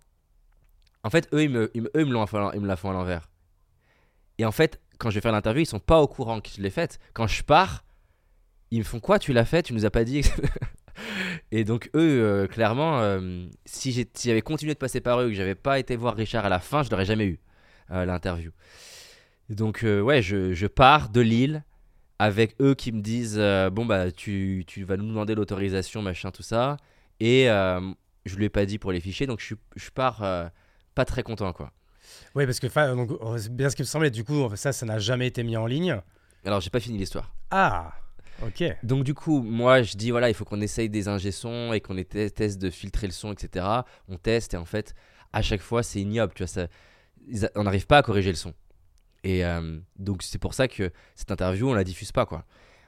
en 1.02 1.10
fait 1.10 1.28
eux 1.32 1.42
ils 1.42 1.50
me, 1.50 1.70
ils 1.74 1.82
eux, 1.82 1.90
ils 1.96 2.06
me 2.06 2.66
la 2.66 2.76
font 2.76 2.90
à 2.90 2.92
l'envers. 2.92 3.30
Et 4.38 4.44
en 4.44 4.52
fait, 4.52 4.80
quand 4.98 5.10
je 5.10 5.16
vais 5.16 5.20
faire 5.20 5.32
l'interview, 5.32 5.62
ils 5.62 5.66
sont 5.66 5.80
pas 5.80 6.00
au 6.00 6.06
courant 6.06 6.40
que 6.40 6.48
je 6.54 6.62
l'ai 6.62 6.70
faite. 6.70 6.98
Quand 7.12 7.26
je 7.26 7.42
pars, 7.42 7.84
ils 8.70 8.78
me 8.78 8.84
font 8.84 9.00
quoi 9.00 9.18
Tu 9.18 9.32
l'as 9.32 9.44
fait 9.44 9.62
Tu 9.62 9.74
nous 9.74 9.84
as 9.84 9.90
pas 9.90 10.04
dit 10.04 10.22
Et 11.52 11.64
donc 11.64 11.90
eux, 11.94 12.22
euh, 12.22 12.46
clairement, 12.46 13.00
euh, 13.00 13.46
si 13.66 14.06
j'avais 14.24 14.42
continué 14.42 14.72
de 14.72 14.78
passer 14.78 15.00
par 15.00 15.20
eux, 15.20 15.28
que 15.28 15.34
j'avais 15.34 15.54
pas 15.54 15.78
été 15.78 15.94
voir 15.96 16.16
Richard 16.16 16.46
à 16.46 16.48
la 16.48 16.58
fin, 16.58 16.82
je 16.82 16.90
l'aurais 16.90 17.04
jamais 17.04 17.26
eu 17.26 17.40
euh, 17.92 18.04
l'interview. 18.04 18.52
Donc 19.48 19.82
euh, 19.82 20.00
ouais, 20.00 20.22
je, 20.22 20.66
pars 20.68 21.08
de 21.08 21.20
Lille 21.20 21.64
avec 22.20 22.54
eux 22.60 22.76
qui 22.76 22.92
me 22.92 23.00
disent 23.00 23.38
euh, 23.38 23.68
bon 23.68 23.84
bah 23.84 24.12
tu, 24.12 24.62
tu 24.68 24.84
vas 24.84 24.96
nous 24.96 25.08
demander 25.08 25.34
l'autorisation 25.34 26.00
machin 26.00 26.30
tout 26.30 26.44
ça 26.44 26.76
et 27.18 27.46
je 27.46 28.36
lui 28.36 28.44
ai 28.44 28.48
pas 28.48 28.64
dit 28.64 28.78
pour 28.78 28.92
les 28.92 29.00
fichiers 29.00 29.26
donc 29.26 29.40
je, 29.40 29.90
pars 29.90 30.22
pas 30.94 31.04
très 31.04 31.22
content 31.22 31.52
quoi. 31.52 31.72
Oui, 32.34 32.46
parce 32.46 32.60
que 32.60 32.94
donc, 32.94 33.10
bien 33.50 33.70
ce 33.70 33.76
qui 33.76 33.82
me 33.82 33.86
semblait. 33.86 34.10
Du 34.10 34.24
coup, 34.24 34.48
ça, 34.56 34.72
ça 34.72 34.86
n'a 34.86 34.98
jamais 34.98 35.26
été 35.26 35.42
mis 35.42 35.56
en 35.56 35.66
ligne. 35.66 36.00
Alors 36.44 36.60
j'ai 36.60 36.70
pas 36.70 36.80
fini 36.80 36.98
l'histoire. 36.98 37.32
Ah, 37.50 37.92
ok. 38.42 38.64
Donc 38.82 39.04
du 39.04 39.14
coup, 39.14 39.42
moi 39.42 39.82
je 39.82 39.96
dis 39.96 40.10
voilà, 40.10 40.28
il 40.28 40.34
faut 40.34 40.44
qu'on 40.44 40.60
essaye 40.60 40.88
des 40.88 41.08
ingé 41.08 41.32
sons 41.32 41.72
et 41.72 41.80
qu'on 41.80 42.02
teste 42.02 42.58
de 42.60 42.70
filtrer 42.70 43.06
le 43.06 43.12
son, 43.12 43.32
etc. 43.32 43.66
On 44.08 44.16
teste 44.16 44.54
et 44.54 44.56
en 44.56 44.64
fait, 44.64 44.94
à 45.32 45.42
chaque 45.42 45.60
fois, 45.60 45.82
c'est 45.82 46.00
ignoble, 46.00 46.32
tu 46.34 46.42
vois, 46.42 46.48
ça, 46.48 46.68
on 47.54 47.64
n'arrive 47.64 47.86
pas 47.86 47.98
à 47.98 48.02
corriger 48.02 48.30
le 48.30 48.36
son. 48.36 48.54
Et 49.22 49.44
euh, 49.44 49.78
donc 49.98 50.22
c'est 50.22 50.38
pour 50.38 50.54
ça 50.54 50.66
que 50.66 50.90
cette 51.14 51.30
interview, 51.30 51.68
on 51.68 51.74
la 51.74 51.84
diffuse 51.84 52.12
pas 52.12 52.24
quoi. 52.24 52.44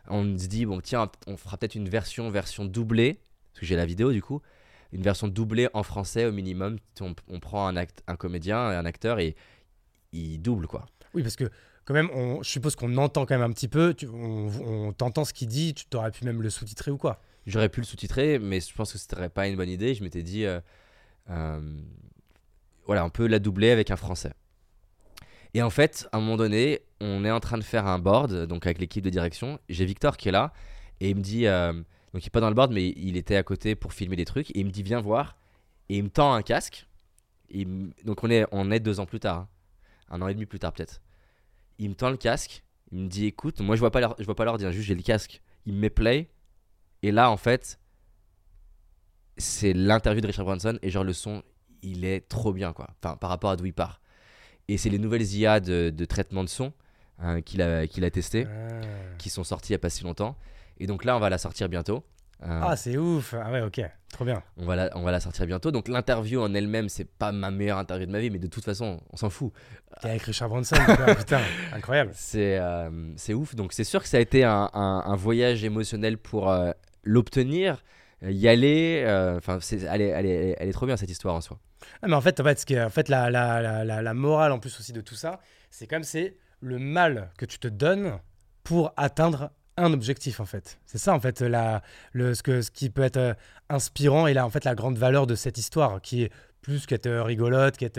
On 0.08 0.38
se 0.38 0.46
dit 0.46 0.64
bon 0.64 0.80
tiens, 0.80 1.10
on 1.26 1.36
fera 1.36 1.58
peut-être 1.58 1.74
une 1.74 1.88
version 1.88 2.30
version 2.30 2.64
doublée 2.64 3.20
parce 3.52 3.60
que 3.60 3.66
j'ai 3.66 3.76
la 3.76 3.86
vidéo 3.86 4.12
du 4.12 4.22
coup, 4.22 4.40
une 4.93 5.02
version 5.02 5.28
doublée 5.28 5.69
en 5.74 5.82
français 5.82 6.27
au 6.27 6.32
minimum. 6.32 6.78
On, 7.01 7.14
on 7.28 7.40
prend 7.40 7.66
un, 7.66 7.77
act- 7.77 8.02
un 8.06 8.16
comédien, 8.16 8.59
un 8.59 8.85
acteur 8.85 9.19
et 9.19 9.35
il 10.12 10.39
double 10.39 10.66
quoi. 10.66 10.86
Oui, 11.14 11.23
parce 11.23 11.36
que 11.36 11.51
quand 11.85 11.94
même, 11.94 12.10
on, 12.14 12.43
je 12.43 12.51
suppose 12.51 12.77
qu'on 12.77 12.97
entend 12.97 13.27
quand 13.27 13.35
même 13.39 13.51
un 13.51 13.52
petit 13.52 13.69
peu. 13.69 13.94
Tu, 13.94 14.06
on 14.06 14.48
on 14.64 14.93
t'entend 14.93 15.24
ce 15.24 15.32
qu'il 15.32 15.48
dit. 15.48 15.74
Tu 15.74 15.86
t'aurais 15.86 16.10
pu 16.10 16.24
même 16.24 16.43
le 16.43 16.51
sous-titrer 16.51 16.90
ou 16.90 16.98
quoi? 16.98 17.20
J'aurais 17.47 17.69
pu 17.69 17.81
le 17.81 17.86
sous-titrer, 17.86 18.39
mais 18.39 18.60
je 18.60 18.73
pense 18.74 18.93
que 18.93 18.98
ce 18.98 19.06
serait 19.09 19.28
pas 19.28 19.48
une 19.48 19.56
bonne 19.56 19.69
idée. 19.70 19.94
Je 19.94 20.02
m'étais 20.02 20.23
dit, 20.23 20.44
euh, 20.44 20.60
Euh, 21.31 21.60
voilà, 22.85 23.05
on 23.05 23.10
peut 23.10 23.28
la 23.28 23.39
doubler 23.39 23.70
avec 23.70 23.93
un 23.93 23.97
français. 23.97 24.32
Et 25.55 25.62
en 25.62 25.70
fait, 25.70 26.09
à 26.10 26.16
un 26.16 26.20
moment 26.20 26.36
donné, 26.36 26.81
on 27.01 27.24
est 27.24 27.31
en 27.31 27.39
train 27.39 27.59
de 27.59 27.62
faire 27.62 27.86
un 27.86 28.01
board, 28.01 28.47
donc 28.47 28.66
avec 28.66 28.78
l'équipe 28.78 29.05
de 29.05 29.10
direction. 29.10 29.60
J'ai 29.69 29.85
Victor 29.85 30.16
qui 30.16 30.28
est 30.31 30.32
là, 30.32 30.52
et 30.98 31.10
il 31.10 31.16
me 31.16 31.20
dit, 31.20 31.47
euh, 31.47 31.81
donc 32.12 32.22
il 32.22 32.26
est 32.26 32.30
pas 32.30 32.40
dans 32.40 32.48
le 32.48 32.55
board, 32.55 32.72
mais 32.72 32.89
il 32.97 33.16
était 33.16 33.36
à 33.36 33.43
côté 33.43 33.74
pour 33.74 33.93
filmer 33.93 34.16
des 34.16 34.24
trucs, 34.24 34.51
et 34.51 34.60
il 34.60 34.66
me 34.66 34.70
dit, 34.70 34.82
viens 34.82 35.01
voir, 35.01 35.36
et 35.89 35.97
il 35.98 36.05
me 36.05 36.10
tend 36.10 36.32
un 36.32 36.43
casque. 36.43 36.86
Me- 37.55 37.90
donc 38.05 38.22
on 38.24 38.30
est, 38.30 38.47
on 38.52 38.70
est 38.70 38.80
deux 38.80 39.01
ans 39.01 39.06
plus 39.06 39.20
tard, 39.20 39.39
hein. 39.39 39.48
un 40.10 40.22
an 40.22 40.28
et 40.28 40.34
demi 40.34 40.47
plus 40.47 40.59
tard 40.59 40.72
peut-être. 40.72 41.01
Il 41.78 41.90
me 41.90 41.94
tend 41.94 42.10
le 42.10 42.16
casque, 42.16 42.62
il 42.90 42.98
me 43.01 43.09
dit, 43.09 43.26
écoute, 43.26 43.60
moi 43.60 43.76
je 43.76 43.80
vois 43.80 43.90
pas 43.90 44.14
je 44.18 44.24
vois 44.24 44.34
pas 44.34 44.44
l'ordi, 44.44 44.64
hein, 44.66 44.70
juste 44.70 44.86
j'ai 44.89 44.94
le 44.94 45.02
casque. 45.02 45.40
Il 45.66 45.74
me 45.74 45.78
met 45.80 45.90
play, 45.90 46.28
et 47.02 47.12
là 47.12 47.30
en 47.30 47.36
fait, 47.36 47.78
c'est 49.36 49.72
l'interview 49.72 50.20
de 50.20 50.26
Richard 50.26 50.44
Branson, 50.44 50.78
et 50.82 50.90
genre 50.90 51.05
le 51.05 51.12
son, 51.12 51.43
il 51.82 52.05
est 52.05 52.28
trop 52.28 52.52
bien 52.52 52.72
quoi, 52.72 52.89
enfin 53.02 53.16
par 53.16 53.30
rapport 53.30 53.51
à 53.51 53.56
d'où 53.56 53.66
il 53.66 53.72
part. 53.74 54.01
Et 54.68 54.76
c'est 54.78 54.90
les 54.90 54.98
nouvelles 54.98 55.22
IA 55.34 55.60
de, 55.60 55.90
de 55.90 56.05
traitement 56.05 56.44
de 56.44 56.48
son 56.48 56.72
hein, 57.18 57.40
qu'il 57.43 57.60
a, 57.62 57.86
qu'il 57.86 58.05
a 58.05 58.10
testé, 58.10 58.47
Ah. 58.47 58.80
qui 59.18 59.30
sont 59.30 59.44
sorties 59.44 59.70
il 59.70 59.74
y 59.74 59.76
a 59.76 59.78
pas 59.80 59.90
si 59.90 60.05
longtemps. 60.05 60.36
Et 60.78 60.86
donc 60.86 61.05
là, 61.05 61.16
on 61.16 61.20
va 61.20 61.31
la 61.31 61.39
sortir 61.39 61.69
bientôt. 61.69 62.05
Euh, 62.44 62.61
Ah, 62.62 62.77
c'est 62.77 62.97
ouf. 62.97 63.35
Ah 63.40 63.51
ouais, 63.53 63.61
ok. 63.61 63.81
Trop 64.12 64.24
bien. 64.24 64.43
on, 64.59 64.66
va 64.66 64.77
la, 64.77 64.90
on 64.97 65.03
va 65.03 65.11
la 65.12 65.20
sortir 65.20 65.47
bientôt. 65.47 65.70
Donc 65.70 65.89
l'interview 65.89 66.40
en 66.43 66.53
elle-même, 66.55 66.89
c'est 66.89 67.05
pas 67.07 67.32
ma 67.32 67.51
meilleure 67.51 67.78
interview 67.78 68.05
de 68.07 68.11
ma 68.12 68.19
vie, 68.20 68.31
mais 68.31 68.39
de 68.40 68.47
toute 68.49 68.65
façon, 68.65 69.01
on 69.11 69.16
s'en 69.16 69.31
fout. 69.31 69.53
T'es 70.01 70.09
avec 70.11 70.23
Richard 70.23 70.49
Branson, 70.49 70.77
quoi, 70.97 71.15
putain, 71.15 71.40
incroyable. 71.73 72.11
C'est 72.15 72.59
euh, 72.59 72.90
c'est 73.16 73.32
ouf. 73.32 73.55
Donc 73.55 73.73
c'est 73.73 73.85
sûr 73.85 74.03
que 74.03 74.09
ça 74.09 74.16
a 74.16 74.20
été 74.20 74.44
un, 74.44 74.69
un- 74.74 75.03
un 75.07 75.16
voyage 75.16 75.62
émotionnel 75.65 76.19
pour 76.19 76.51
euh, 76.51 76.73
l'obtenir, 77.05 77.82
y 78.23 78.49
aller. 78.49 79.03
euh, 79.07 79.36
Enfin, 79.39 79.59
elle, 79.70 80.01
est, 80.03 80.09
elle, 80.09 80.27
elle 80.59 80.69
est 80.69 80.73
trop 80.73 80.86
bien 80.86 80.97
cette 80.97 81.11
histoire 81.11 81.35
en 81.35 81.40
soi. 81.40 81.59
Ah, 82.03 82.09
mais 82.09 82.15
en 82.15 82.20
fait, 82.20 82.39
en 82.40 82.44
fait, 82.44 82.59
ce 82.59 82.66
qui 82.66 82.74
est- 82.74 82.82
en 82.82 82.90
fait 82.90 83.09
la, 83.09 83.31
la, 83.31 83.62
la, 83.62 83.85
la, 83.85 84.03
la 84.03 84.15
morale 84.15 84.53
en 84.53 84.59
plus 84.59 84.78
aussi 84.78 84.93
de 84.93 85.01
tout 85.01 85.15
ça, 85.16 85.40
c'est 85.70 85.86
comme 85.86 86.03
c'est 86.05 86.36
le 86.61 86.78
mal 86.78 87.31
que 87.39 87.44
tu 87.47 87.59
te 87.59 87.69
donnes 87.69 88.19
pour 88.62 88.93
atteindre 88.97 89.51
un 89.77 89.93
objectif 89.93 90.40
en 90.40 90.44
fait. 90.44 90.78
C'est 90.85 90.99
ça 90.99 91.15
en 91.15 91.20
fait 91.20 91.40
la, 91.40 91.82
le, 92.12 92.35
ce, 92.35 92.43
que, 92.43 92.62
ce 92.62 92.70
qui 92.70 92.90
peut 92.90 93.03
être 93.03 93.16
euh, 93.16 93.35
inspirant 93.69 94.27
et 94.27 94.35
là 94.35 94.44
en 94.47 94.51
fait 94.51 94.65
la 94.65 94.74
grande 94.74 94.99
valeur 94.99 95.27
de 95.27 95.35
cette 95.35 95.59
histoire 95.59 96.01
qui 96.01 96.23
est 96.24 96.32
plus 96.61 96.86
qu'être 96.86 97.07
euh, 97.07 97.23
rigolote, 97.23 97.77
qu'être 97.77 97.99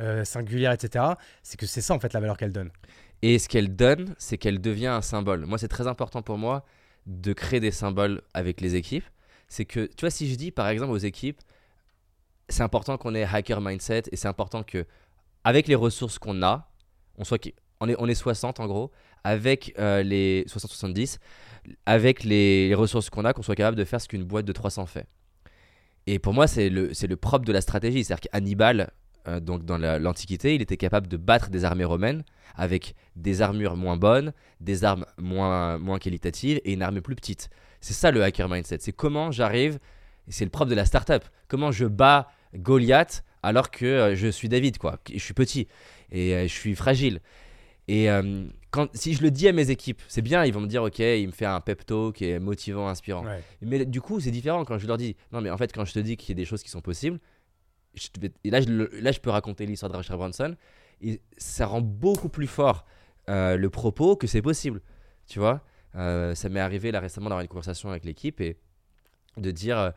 euh, 0.00 0.24
singulière, 0.24 0.72
etc. 0.72 1.04
C'est 1.42 1.58
que 1.58 1.66
c'est 1.66 1.80
ça 1.80 1.94
en 1.94 1.98
fait 1.98 2.12
la 2.12 2.20
valeur 2.20 2.36
qu'elle 2.36 2.52
donne. 2.52 2.70
Et 3.22 3.38
ce 3.38 3.48
qu'elle 3.48 3.74
donne, 3.74 4.14
c'est 4.18 4.36
qu'elle 4.36 4.60
devient 4.60 4.88
un 4.88 5.00
symbole. 5.00 5.46
Moi, 5.46 5.56
c'est 5.56 5.68
très 5.68 5.86
important 5.86 6.22
pour 6.22 6.38
moi 6.38 6.64
de 7.06 7.32
créer 7.32 7.60
des 7.60 7.70
symboles 7.70 8.20
avec 8.34 8.60
les 8.60 8.74
équipes. 8.74 9.04
C'est 9.48 9.64
que, 9.64 9.86
tu 9.86 10.00
vois, 10.00 10.10
si 10.10 10.28
je 10.28 10.34
dis 10.34 10.50
par 10.50 10.68
exemple 10.68 10.92
aux 10.92 10.98
équipes, 10.98 11.40
c'est 12.48 12.62
important 12.62 12.98
qu'on 12.98 13.14
ait 13.14 13.24
hacker 13.24 13.60
mindset 13.60 14.02
et 14.10 14.16
c'est 14.16 14.28
important 14.28 14.62
que, 14.62 14.86
avec 15.44 15.68
les 15.68 15.74
ressources 15.74 16.18
qu'on 16.18 16.42
a, 16.42 16.68
on, 17.16 17.24
soit, 17.24 17.38
on, 17.80 17.88
est, 17.88 17.96
on 17.98 18.08
est 18.08 18.14
60 18.14 18.60
en 18.60 18.66
gros, 18.66 18.90
avec 19.24 19.74
euh, 19.78 20.02
les 20.02 20.44
60-70, 20.48 21.18
avec 21.86 22.24
les, 22.24 22.74
ressources 22.74 23.10
qu'on 23.10 23.24
a, 23.24 23.32
qu'on 23.32 23.42
soit 23.42 23.54
capable 23.54 23.76
de 23.76 23.84
faire 23.84 24.00
ce 24.00 24.08
qu'une 24.08 24.24
boîte 24.24 24.44
de 24.44 24.52
300 24.52 24.86
fait. 24.86 25.06
Et 26.06 26.18
pour 26.18 26.34
moi, 26.34 26.46
c'est 26.46 26.68
le, 26.68 26.90
le 27.08 27.16
propre 27.16 27.44
de 27.44 27.52
la 27.52 27.60
stratégie. 27.60 28.02
C'est-à-dire 28.02 28.28
qu'Hannibal, 28.32 28.90
euh, 29.28 29.38
donc 29.38 29.64
dans 29.64 29.78
la- 29.78 29.98
l'Antiquité, 29.98 30.54
il 30.54 30.62
était 30.62 30.76
capable 30.76 31.06
de 31.06 31.16
battre 31.16 31.50
des 31.50 31.64
armées 31.64 31.84
romaines 31.84 32.24
avec 32.56 32.94
des 33.16 33.40
armures 33.40 33.76
moins 33.76 33.96
bonnes, 33.96 34.32
des 34.60 34.84
armes 34.84 35.06
moins, 35.18 35.78
moins 35.78 35.98
qualitatives 35.98 36.60
et 36.64 36.72
une 36.72 36.82
armée 36.82 37.00
plus 37.00 37.14
petite. 37.14 37.48
C'est 37.80 37.94
ça 37.94 38.10
le 38.10 38.22
hacker 38.22 38.48
mindset. 38.48 38.78
C'est 38.80 38.92
comment 38.92 39.30
j'arrive, 39.30 39.78
c'est 40.28 40.44
le 40.44 40.50
propre 40.50 40.70
de 40.70 40.74
la 40.74 40.84
startup, 40.84 41.22
comment 41.48 41.70
je 41.70 41.86
bats 41.86 42.28
Goliath 42.54 43.24
alors 43.44 43.70
que 43.70 43.84
euh, 43.86 44.14
je 44.14 44.28
suis 44.28 44.48
David, 44.48 44.78
quoi. 44.78 45.00
Je 45.12 45.18
suis 45.18 45.34
petit 45.34 45.66
et 46.12 46.46
je 46.46 46.52
suis 46.52 46.74
fragile. 46.74 47.20
Et 47.88 48.08
quand, 48.72 48.88
si 48.96 49.14
je 49.14 49.22
le 49.22 49.30
dis 49.30 49.46
à 49.46 49.52
mes 49.52 49.70
équipes, 49.70 50.02
c'est 50.08 50.22
bien, 50.22 50.44
ils 50.44 50.52
vont 50.52 50.60
me 50.60 50.66
dire, 50.66 50.82
ok, 50.82 50.98
il 50.98 51.26
me 51.28 51.32
fait 51.32 51.44
un 51.46 51.60
pep 51.60 51.86
talk 51.86 52.16
qui 52.16 52.24
est 52.28 52.40
motivant, 52.40 52.88
inspirant. 52.88 53.24
Ouais. 53.24 53.40
Mais 53.60 53.84
du 53.86 54.00
coup, 54.00 54.18
c'est 54.18 54.30
différent 54.32 54.64
quand 54.64 54.78
je 54.78 54.86
leur 54.88 54.96
dis, 54.96 55.14
non, 55.30 55.40
mais 55.40 55.50
en 55.50 55.56
fait, 55.56 55.72
quand 55.72 55.84
je 55.84 55.92
te 55.92 55.98
dis 56.00 56.16
qu'il 56.16 56.30
y 56.30 56.32
a 56.32 56.40
des 56.42 56.44
choses 56.46 56.62
qui 56.64 56.70
sont 56.70 56.80
possibles, 56.80 57.20
je 57.94 58.08
te 58.08 58.18
vais- 58.18 58.32
et 58.42 58.50
là, 58.50 58.60
je, 58.60 58.68
là, 59.00 59.12
je 59.12 59.20
peux 59.20 59.30
raconter 59.30 59.66
l'histoire 59.66 59.92
de 59.92 59.96
Richard 59.98 60.16
Branson, 60.16 60.56
et 61.02 61.20
ça 61.36 61.66
rend 61.66 61.80
beaucoup 61.82 62.28
plus 62.30 62.46
fort 62.46 62.84
euh, 63.28 63.56
le 63.56 63.70
propos 63.70 64.16
que 64.16 64.26
c'est 64.26 64.42
possible. 64.42 64.80
Tu 65.26 65.38
vois 65.38 65.60
Euh, 65.94 66.34
Ça 66.34 66.48
m'est 66.48 66.60
arrivé 66.60 66.90
là 66.90 67.00
récemment 67.00 67.28
d'avoir 67.28 67.42
une 67.42 67.48
conversation 67.48 67.90
avec 67.90 68.04
l'équipe 68.04 68.40
et 68.40 68.56
de 69.36 69.50
dire, 69.50 69.92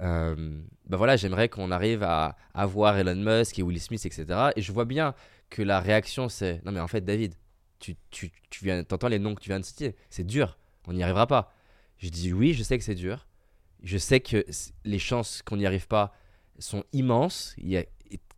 euh, 0.00 0.60
bah 0.88 0.96
voilà, 0.96 1.16
j'aimerais 1.16 1.48
qu'on 1.48 1.70
arrive 1.72 2.02
à 2.04 2.36
avoir 2.54 2.96
Elon 2.96 3.16
Musk 3.16 3.58
et 3.58 3.62
Will 3.62 3.80
Smith, 3.80 4.04
etc. 4.06 4.50
Et 4.56 4.62
je 4.62 4.70
vois 4.72 4.84
bien 4.84 5.14
que 5.50 5.62
la 5.62 5.80
réaction, 5.80 6.28
c'est, 6.28 6.64
non, 6.64 6.70
mais 6.72 6.80
en 6.80 6.86
fait, 6.88 7.04
David, 7.04 7.34
tu, 7.80 7.96
tu, 8.10 8.30
tu 8.50 8.64
viens, 8.64 8.80
entends 8.80 9.08
les 9.08 9.18
noms 9.18 9.34
que 9.34 9.40
tu 9.40 9.48
viens 9.48 9.58
de 9.58 9.64
citer, 9.64 9.96
c'est 10.10 10.24
dur, 10.24 10.58
on 10.86 10.92
n'y 10.92 11.02
arrivera 11.02 11.26
pas. 11.26 11.52
Je 11.98 12.08
dis 12.08 12.32
oui, 12.32 12.54
je 12.54 12.62
sais 12.62 12.78
que 12.78 12.84
c'est 12.84 12.94
dur. 12.94 13.26
Je 13.82 13.98
sais 13.98 14.20
que 14.20 14.44
les 14.84 14.98
chances 14.98 15.42
qu'on 15.42 15.56
n'y 15.56 15.66
arrive 15.66 15.86
pas 15.86 16.14
sont 16.58 16.84
immenses. 16.92 17.54
Il 17.58 17.68
y 17.68 17.76
a 17.76 17.84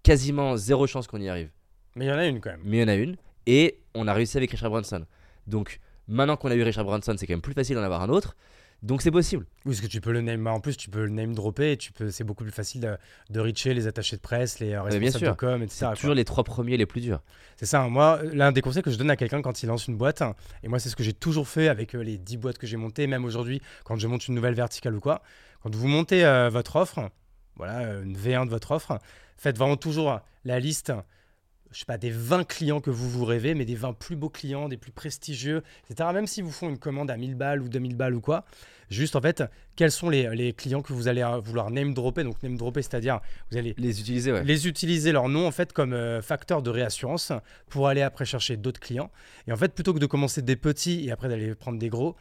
quasiment 0.02 0.56
zéro 0.56 0.86
chance 0.86 1.06
qu'on 1.06 1.20
y 1.20 1.28
arrive. 1.28 1.51
Mais 1.94 2.06
il 2.06 2.09
y 2.09 2.12
en 2.12 2.19
a 2.19 2.27
une 2.27 2.40
quand 2.40 2.51
même. 2.51 2.62
Mais 2.64 2.78
il 2.78 2.81
y 2.81 2.85
en 2.85 2.89
a 2.89 2.94
une. 2.94 3.16
Et 3.47 3.81
on 3.94 4.06
a 4.09 4.14
réussi 4.14 4.36
avec 4.36 4.51
Richard 4.51 4.70
Branson. 4.70 5.05
Donc 5.47 5.81
maintenant 6.09 6.36
qu'on 6.36 6.51
a 6.51 6.55
eu 6.55 6.62
Richard 6.62 6.85
Branson, 6.85 7.14
c'est 7.16 7.27
quand 7.27 7.35
même 7.35 7.43
plus 7.43 7.55
facile 7.55 7.77
d'en 7.77 7.82
avoir 7.82 8.02
un 8.02 8.09
autre. 8.09 8.36
Donc 8.82 9.00
c'est 9.00 9.12
possible. 9.12 9.46
Oui, 9.64 9.72
parce 9.72 9.80
que 9.80 9.86
tu 9.86 10.00
peux 10.00 10.10
le 10.10 10.22
name. 10.22 10.44
En 10.48 10.59
plus, 10.59 10.76
tu 10.76 10.90
peux 10.90 11.04
le 11.04 11.10
name 11.10 11.34
dropper 11.34 11.72
et 11.72 11.76
tu 11.76 11.92
peux. 11.92 12.10
C'est 12.10 12.24
beaucoup 12.24 12.42
plus 12.42 12.52
facile 12.52 12.80
de, 12.80 12.96
de 13.30 13.40
reacher 13.40 13.74
les 13.74 13.86
attachés 13.86 14.16
de 14.16 14.20
presse, 14.20 14.59
les 14.59 14.74
euh, 14.74 14.82
bien 14.82 14.98
responsables 14.98 15.24
sûr. 15.24 15.32
de 15.32 15.36
com, 15.36 15.62
etc. 15.62 15.86
C'est 15.90 16.00
toujours 16.00 16.14
les 16.16 16.24
trois 16.24 16.42
premiers 16.42 16.76
les 16.76 16.86
plus 16.86 17.00
durs. 17.00 17.20
C'est 17.56 17.66
ça. 17.66 17.88
Moi, 17.88 18.20
l'un 18.32 18.50
des 18.50 18.60
conseils 18.60 18.82
que 18.82 18.90
je 18.90 18.96
donne 18.96 19.10
à 19.10 19.16
quelqu'un 19.16 19.40
quand 19.40 19.62
il 19.62 19.66
lance 19.66 19.86
une 19.86 19.96
boîte, 19.96 20.22
et 20.64 20.68
moi, 20.68 20.80
c'est 20.80 20.88
ce 20.88 20.96
que 20.96 21.04
j'ai 21.04 21.12
toujours 21.12 21.46
fait 21.46 21.68
avec 21.68 21.94
euh, 21.94 22.02
les 22.02 22.18
10 22.18 22.38
boîtes 22.38 22.59
que 22.59 22.66
j'ai 22.66 22.76
montées, 22.76 23.06
même 23.06 23.24
aujourd'hui, 23.24 23.62
quand 23.84 23.96
je 23.96 24.09
monte 24.09 24.26
une 24.26 24.34
nouvelle 24.34 24.54
verticale 24.54 24.96
ou 24.96 25.00
quoi. 25.00 25.22
Quand 25.62 25.72
vous 25.72 25.86
montez 25.86 26.24
euh, 26.24 26.48
votre 26.50 26.74
offre, 26.74 27.09
voilà, 27.54 28.00
une 28.00 28.16
V1 28.16 28.46
de 28.46 28.50
votre 28.50 28.72
offre, 28.72 28.98
faites 29.36 29.56
vraiment 29.59 29.76
toujours 29.76 30.20
la 30.44 30.59
liste. 30.59 30.92
Je 31.72 31.80
sais 31.80 31.84
pas, 31.86 31.98
des 31.98 32.10
20 32.10 32.44
clients 32.44 32.80
que 32.80 32.90
vous 32.90 33.08
vous 33.08 33.24
rêvez, 33.24 33.54
mais 33.54 33.64
des 33.64 33.74
20 33.74 33.94
plus 33.94 34.16
beaux 34.16 34.28
clients, 34.28 34.68
des 34.68 34.76
plus 34.76 34.92
prestigieux, 34.92 35.62
etc. 35.88 36.10
Même 36.12 36.26
si 36.26 36.42
vous 36.42 36.50
font 36.50 36.68
une 36.68 36.78
commande 36.78 37.10
à 37.10 37.16
1000 37.16 37.34
balles 37.34 37.62
ou 37.62 37.68
2000 37.68 37.96
balles 37.96 38.14
ou 38.14 38.20
quoi, 38.20 38.44
juste 38.90 39.16
en 39.16 39.20
fait, 39.20 39.42
quels 39.74 39.90
sont 39.90 40.10
les, 40.10 40.34
les 40.34 40.52
clients 40.52 40.82
que 40.82 40.92
vous 40.92 41.08
allez 41.08 41.26
vouloir 41.42 41.70
name 41.70 41.94
dropper? 41.94 42.24
Donc, 42.24 42.42
name 42.42 42.56
dropper, 42.56 42.82
c'est-à-dire, 42.82 43.20
vous 43.50 43.56
allez 43.56 43.74
Les 43.78 44.00
utiliser, 44.00 44.32
ouais. 44.32 44.44
les 44.44 44.68
utiliser 44.68 45.12
leur 45.12 45.28
nom 45.28 45.46
en 45.46 45.50
fait 45.50 45.72
comme 45.72 45.94
euh, 45.94 46.20
facteur 46.20 46.62
de 46.62 46.70
réassurance 46.70 47.32
pour 47.68 47.88
aller 47.88 48.02
après 48.02 48.24
chercher 48.24 48.56
d'autres 48.56 48.80
clients. 48.80 49.10
Et 49.46 49.52
en 49.52 49.56
fait, 49.56 49.74
plutôt 49.74 49.94
que 49.94 49.98
de 49.98 50.06
commencer 50.06 50.42
des 50.42 50.56
petits 50.56 51.06
et 51.06 51.10
après 51.10 51.28
d'aller 51.28 51.54
prendre 51.54 51.78
des 51.78 51.88
gros, 51.88 52.16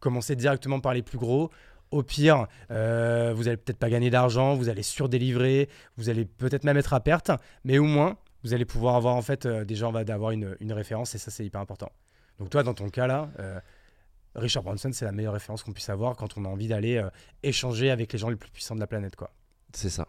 commencez 0.00 0.36
directement 0.36 0.80
par 0.80 0.94
les 0.94 1.02
plus 1.02 1.18
gros. 1.18 1.50
Au 1.90 2.02
pire, 2.02 2.48
euh, 2.70 3.32
vous 3.34 3.48
allez 3.48 3.56
peut-être 3.56 3.78
pas 3.78 3.88
gagner 3.88 4.10
d'argent, 4.10 4.54
vous 4.54 4.68
allez 4.68 4.82
surdélivrer, 4.82 5.70
vous 5.96 6.10
allez 6.10 6.26
peut-être 6.26 6.64
même 6.64 6.76
être 6.76 6.92
à 6.92 7.00
perte, 7.00 7.30
mais 7.64 7.78
au 7.78 7.84
moins, 7.84 8.18
vous 8.44 8.54
allez 8.54 8.64
pouvoir 8.64 8.96
avoir 8.96 9.16
en 9.16 9.22
fait 9.22 9.46
euh, 9.46 9.64
déjà 9.64 9.88
on 9.88 9.92
va 9.92 10.00
avoir 10.00 10.30
une, 10.30 10.56
une 10.60 10.72
référence 10.72 11.14
et 11.14 11.18
ça 11.18 11.30
c'est 11.30 11.44
hyper 11.44 11.60
important. 11.60 11.90
Donc 12.38 12.50
toi, 12.50 12.62
dans 12.62 12.74
ton 12.74 12.88
cas 12.88 13.06
là, 13.06 13.30
euh, 13.40 13.58
Richard 14.34 14.62
Branson, 14.62 14.90
c'est 14.92 15.04
la 15.04 15.12
meilleure 15.12 15.32
référence 15.32 15.62
qu'on 15.62 15.72
puisse 15.72 15.88
avoir 15.88 16.16
quand 16.16 16.38
on 16.38 16.44
a 16.44 16.48
envie 16.48 16.68
d'aller 16.68 16.96
euh, 16.96 17.10
échanger 17.42 17.90
avec 17.90 18.12
les 18.12 18.18
gens 18.18 18.28
les 18.28 18.36
plus 18.36 18.50
puissants 18.50 18.74
de 18.74 18.80
la 18.80 18.86
planète, 18.86 19.16
quoi. 19.16 19.30
C'est 19.72 19.90
ça. 19.90 20.06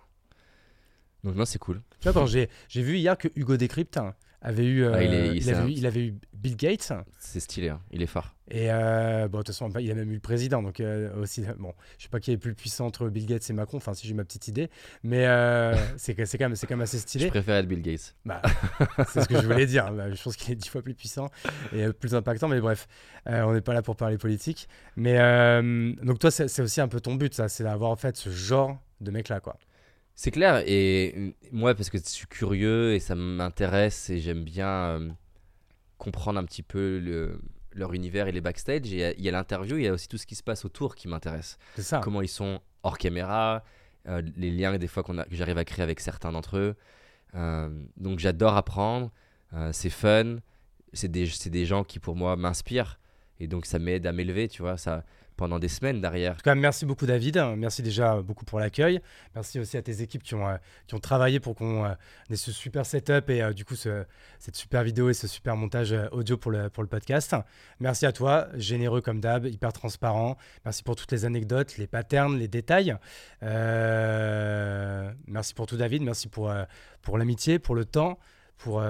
Donc 1.23 1.35
non, 1.35 1.45
c'est 1.45 1.60
cool. 1.60 1.81
Tu 1.99 2.03
vois, 2.03 2.14
quand 2.14 2.27
j'ai 2.27 2.49
j'ai 2.69 2.81
vu 2.81 2.97
hier 2.97 3.18
que 3.18 3.27
Hugo 3.35 3.57
Décrypte 3.57 3.99
avait 4.41 4.65
eu, 4.65 4.83
euh, 4.83 4.93
Ah, 4.95 5.03
il 5.03 5.13
est- 5.13 5.27
il- 5.27 5.35
il, 5.37 5.43
c'est 5.43 5.51
avait 5.53 5.59
un- 5.61 5.67
eu, 5.67 5.71
il 5.71 5.85
avait 5.85 6.05
eu 6.07 6.15
Bill 6.33 6.55
Gates 6.55 6.93
C'est 7.19 7.39
stylé, 7.41 7.69
hein. 7.69 7.81
il 7.91 8.01
est 8.01 8.05
fort. 8.07 8.33
et 8.49 8.71
euh, 8.71 9.27
bon 9.27 9.39
de 9.39 9.43
toute 9.43 9.53
façon 9.53 9.69
il 9.77 9.91
a 9.91 9.93
même 9.93 10.09
eu 10.09 10.13
le 10.15 10.19
président 10.21 10.63
donc 10.63 10.79
euh, 10.79 11.13
aussi 11.21 11.43
bon 11.59 11.73
je 11.97 12.03
sais 12.03 12.09
pas 12.09 12.19
qui 12.21 12.31
est 12.31 12.37
plus 12.37 12.55
puissant 12.55 12.85
entre 12.87 13.09
Bill 13.09 13.25
Gates 13.25 13.47
et 13.49 13.53
Macron 13.53 13.77
enfin 13.77 13.93
si 13.93 14.07
j'ai 14.07 14.13
ma 14.13 14.23
petite 14.23 14.47
idée 14.47 14.69
mais 15.03 15.25
euh, 15.27 15.75
c'est 15.97 16.25
c'est 16.25 16.37
quand 16.37 16.45
même 16.45 16.55
c'est 16.55 16.65
quand 16.65 16.75
même 16.75 16.81
assez 16.83 16.97
Je 16.97 17.01
stylé 17.01 17.27
préfère 17.27 17.57
être 17.57 17.67
Bill 17.67 17.81
Gates. 17.81 18.15
bah, 18.25 18.41
c'est 19.09 19.21
ce 19.23 19.27
que 19.27 19.35
je 19.41 19.45
voulais 19.45 19.65
dire 19.65 19.91
Bah, 19.91 20.09
je 20.11 20.23
pense 20.23 20.35
qu'il 20.37 20.53
est 20.53 20.55
dix 20.55 20.69
fois 20.69 20.81
plus 20.81 20.93
puissant 20.95 21.29
et 21.73 21.83
euh, 21.83 21.91
plus 21.93 22.15
impactant 22.15 22.47
mais 22.47 22.61
bref 22.61 22.87
euh, 23.27 23.41
on 23.43 23.53
n'est 23.53 23.61
pas 23.61 23.73
là 23.73 23.81
pour 23.81 23.97
parler 23.97 24.17
politique 24.17 24.69
mais 24.95 25.17
euh, 25.19 25.93
donc 26.01 26.19
toi 26.19 26.31
c'est 26.31 26.47
c'est 26.47 26.61
aussi 26.61 26.79
un 26.79 26.87
peu 26.87 27.01
ton 27.01 27.15
but 27.15 27.33
ça 27.33 27.49
c'est 27.49 27.65
d'avoir 27.65 27.91
en 27.91 27.97
fait 27.97 28.15
ce 28.15 28.29
genre 28.29 28.79
de 29.01 29.11
mec 29.11 29.27
là 29.27 29.41
quoi 29.41 29.57
C'est 30.21 30.31
clair, 30.31 30.63
et 30.67 31.33
moi, 31.53 31.73
parce 31.73 31.89
que 31.89 31.97
je 31.97 32.03
suis 32.03 32.27
curieux 32.27 32.93
et 32.93 32.99
ça 32.99 33.15
m'intéresse 33.15 34.09
et 34.09 34.19
j'aime 34.19 34.43
bien 34.43 34.67
euh, 34.67 35.09
comprendre 35.97 36.37
un 36.37 36.43
petit 36.43 36.61
peu 36.61 36.99
le- 36.99 37.39
leur 37.71 37.93
univers 37.93 38.27
et 38.27 38.33
les 38.33 38.41
backstage, 38.41 38.81
il 38.83 38.97
y 38.97 39.29
a- 39.29 39.31
l'interview, 39.31 39.77
il 39.77 39.83
y 39.83 39.87
a 39.87 39.93
aussi 39.93 40.09
tout 40.09 40.17
ce 40.17 40.25
qui 40.27 40.35
se 40.35 40.43
passe 40.43 40.65
autour 40.65 40.95
qui 40.95 41.07
m'intéresse. 41.07 41.57
c'est 41.77 41.83
ça 41.83 42.01
Comment 42.03 42.21
ils 42.21 42.27
sont 42.27 42.59
hors 42.83 42.97
caméra, 42.97 43.63
euh, 44.09 44.21
les 44.35 44.51
liens 44.51 44.77
des 44.77 44.87
fois 44.87 45.03
qu'on 45.03 45.19
a- 45.19 45.23
que 45.23 45.37
j'arrive 45.37 45.57
à 45.57 45.63
créer 45.63 45.83
avec 45.83 46.01
certains 46.01 46.33
d'entre 46.33 46.57
eux. 46.57 46.75
Euh, 47.35 47.69
donc 47.95 48.19
j'adore 48.19 48.57
apprendre, 48.57 49.11
c'est 49.71 49.89
fun, 49.89 50.39
c'est 50.91 51.09
des, 51.09 51.27
c'est 51.27 51.49
des 51.49 51.65
gens 51.65 51.85
qui 51.85 51.99
pour 51.99 52.17
moi 52.17 52.35
m'inspirent. 52.35 52.99
Et 53.39 53.47
donc 53.47 53.65
ça 53.65 53.79
m'aide 53.79 54.05
à 54.05 54.11
m'élever, 54.11 54.49
tu 54.49 54.63
vois, 54.63 54.75
ça 54.75 55.05
pendant 55.39 55.57
des 55.57 55.69
semaines 55.69 56.01
derrière. 56.01 56.33
En 56.33 56.35
tout 56.35 56.41
cas, 56.41 56.53
merci 56.53 56.85
beaucoup 56.85 57.05
David, 57.05 57.41
merci 57.55 57.81
déjà 57.81 58.21
beaucoup 58.21 58.43
pour 58.43 58.59
l'accueil, 58.59 58.99
merci 59.35 59.57
aussi 59.57 59.77
à 59.77 59.81
tes 59.81 60.01
équipes 60.01 60.21
qui 60.21 60.35
ont, 60.35 60.45
euh, 60.45 60.57
qui 60.85 60.95
ont 60.95 60.99
travaillé 60.99 61.39
pour 61.39 61.55
qu'on 61.55 61.85
euh, 61.85 61.93
ait 62.29 62.35
ce 62.35 62.51
super 62.51 62.85
setup 62.85 63.29
et 63.29 63.41
euh, 63.41 63.53
du 63.53 63.63
coup 63.63 63.75
ce, 63.75 64.03
cette 64.37 64.57
super 64.57 64.83
vidéo 64.83 65.09
et 65.09 65.13
ce 65.13 65.27
super 65.27 65.55
montage 65.55 65.95
audio 66.11 66.35
pour 66.35 66.51
le, 66.51 66.69
pour 66.69 66.83
le 66.83 66.89
podcast. 66.89 67.37
Merci 67.79 68.05
à 68.05 68.11
toi, 68.11 68.49
généreux 68.55 68.99
comme 68.99 69.21
d'hab, 69.21 69.45
hyper 69.45 69.71
transparent, 69.71 70.35
merci 70.65 70.83
pour 70.83 70.97
toutes 70.97 71.13
les 71.13 71.23
anecdotes, 71.23 71.77
les 71.77 71.87
patterns, 71.87 72.37
les 72.37 72.49
détails. 72.49 72.97
merci 75.25 75.53
pour 75.53 75.67
tout 75.67 75.77
David, 75.77 76.01
merci 76.01 76.27
pour, 76.27 76.51
pour 77.01 77.17
l'amitié, 77.17 77.59
pour 77.59 77.75
le 77.75 77.85
temps. 77.85 78.19
Pour, 78.57 78.83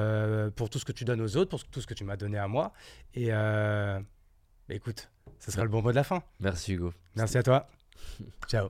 pour 0.55 0.71
tout 0.71 0.79
ce 0.79 0.85
que 0.85 0.91
tu 0.91 1.05
donnes 1.05 1.21
aux 1.21 1.37
autres, 1.37 1.51
pour 1.51 1.63
tout 1.63 1.79
ce 1.79 1.85
que 1.85 1.93
tu 1.93 2.03
m'as 2.03 2.17
donné 2.17 2.39
à 2.39 2.47
moi. 2.47 2.73
Et 3.13 3.29
bah, 3.29 4.01
écoute, 4.69 5.09
ce 5.39 5.51
sera 5.51 5.63
le 5.63 5.69
bon 5.69 5.81
mot 5.81 5.91
de 5.91 5.95
la 5.95 6.03
fin. 6.03 6.21
Merci 6.39 6.73
Hugo. 6.73 6.93
Merci 7.15 7.37
à 7.37 7.43
toi. 7.43 7.67
Ciao. 8.47 8.69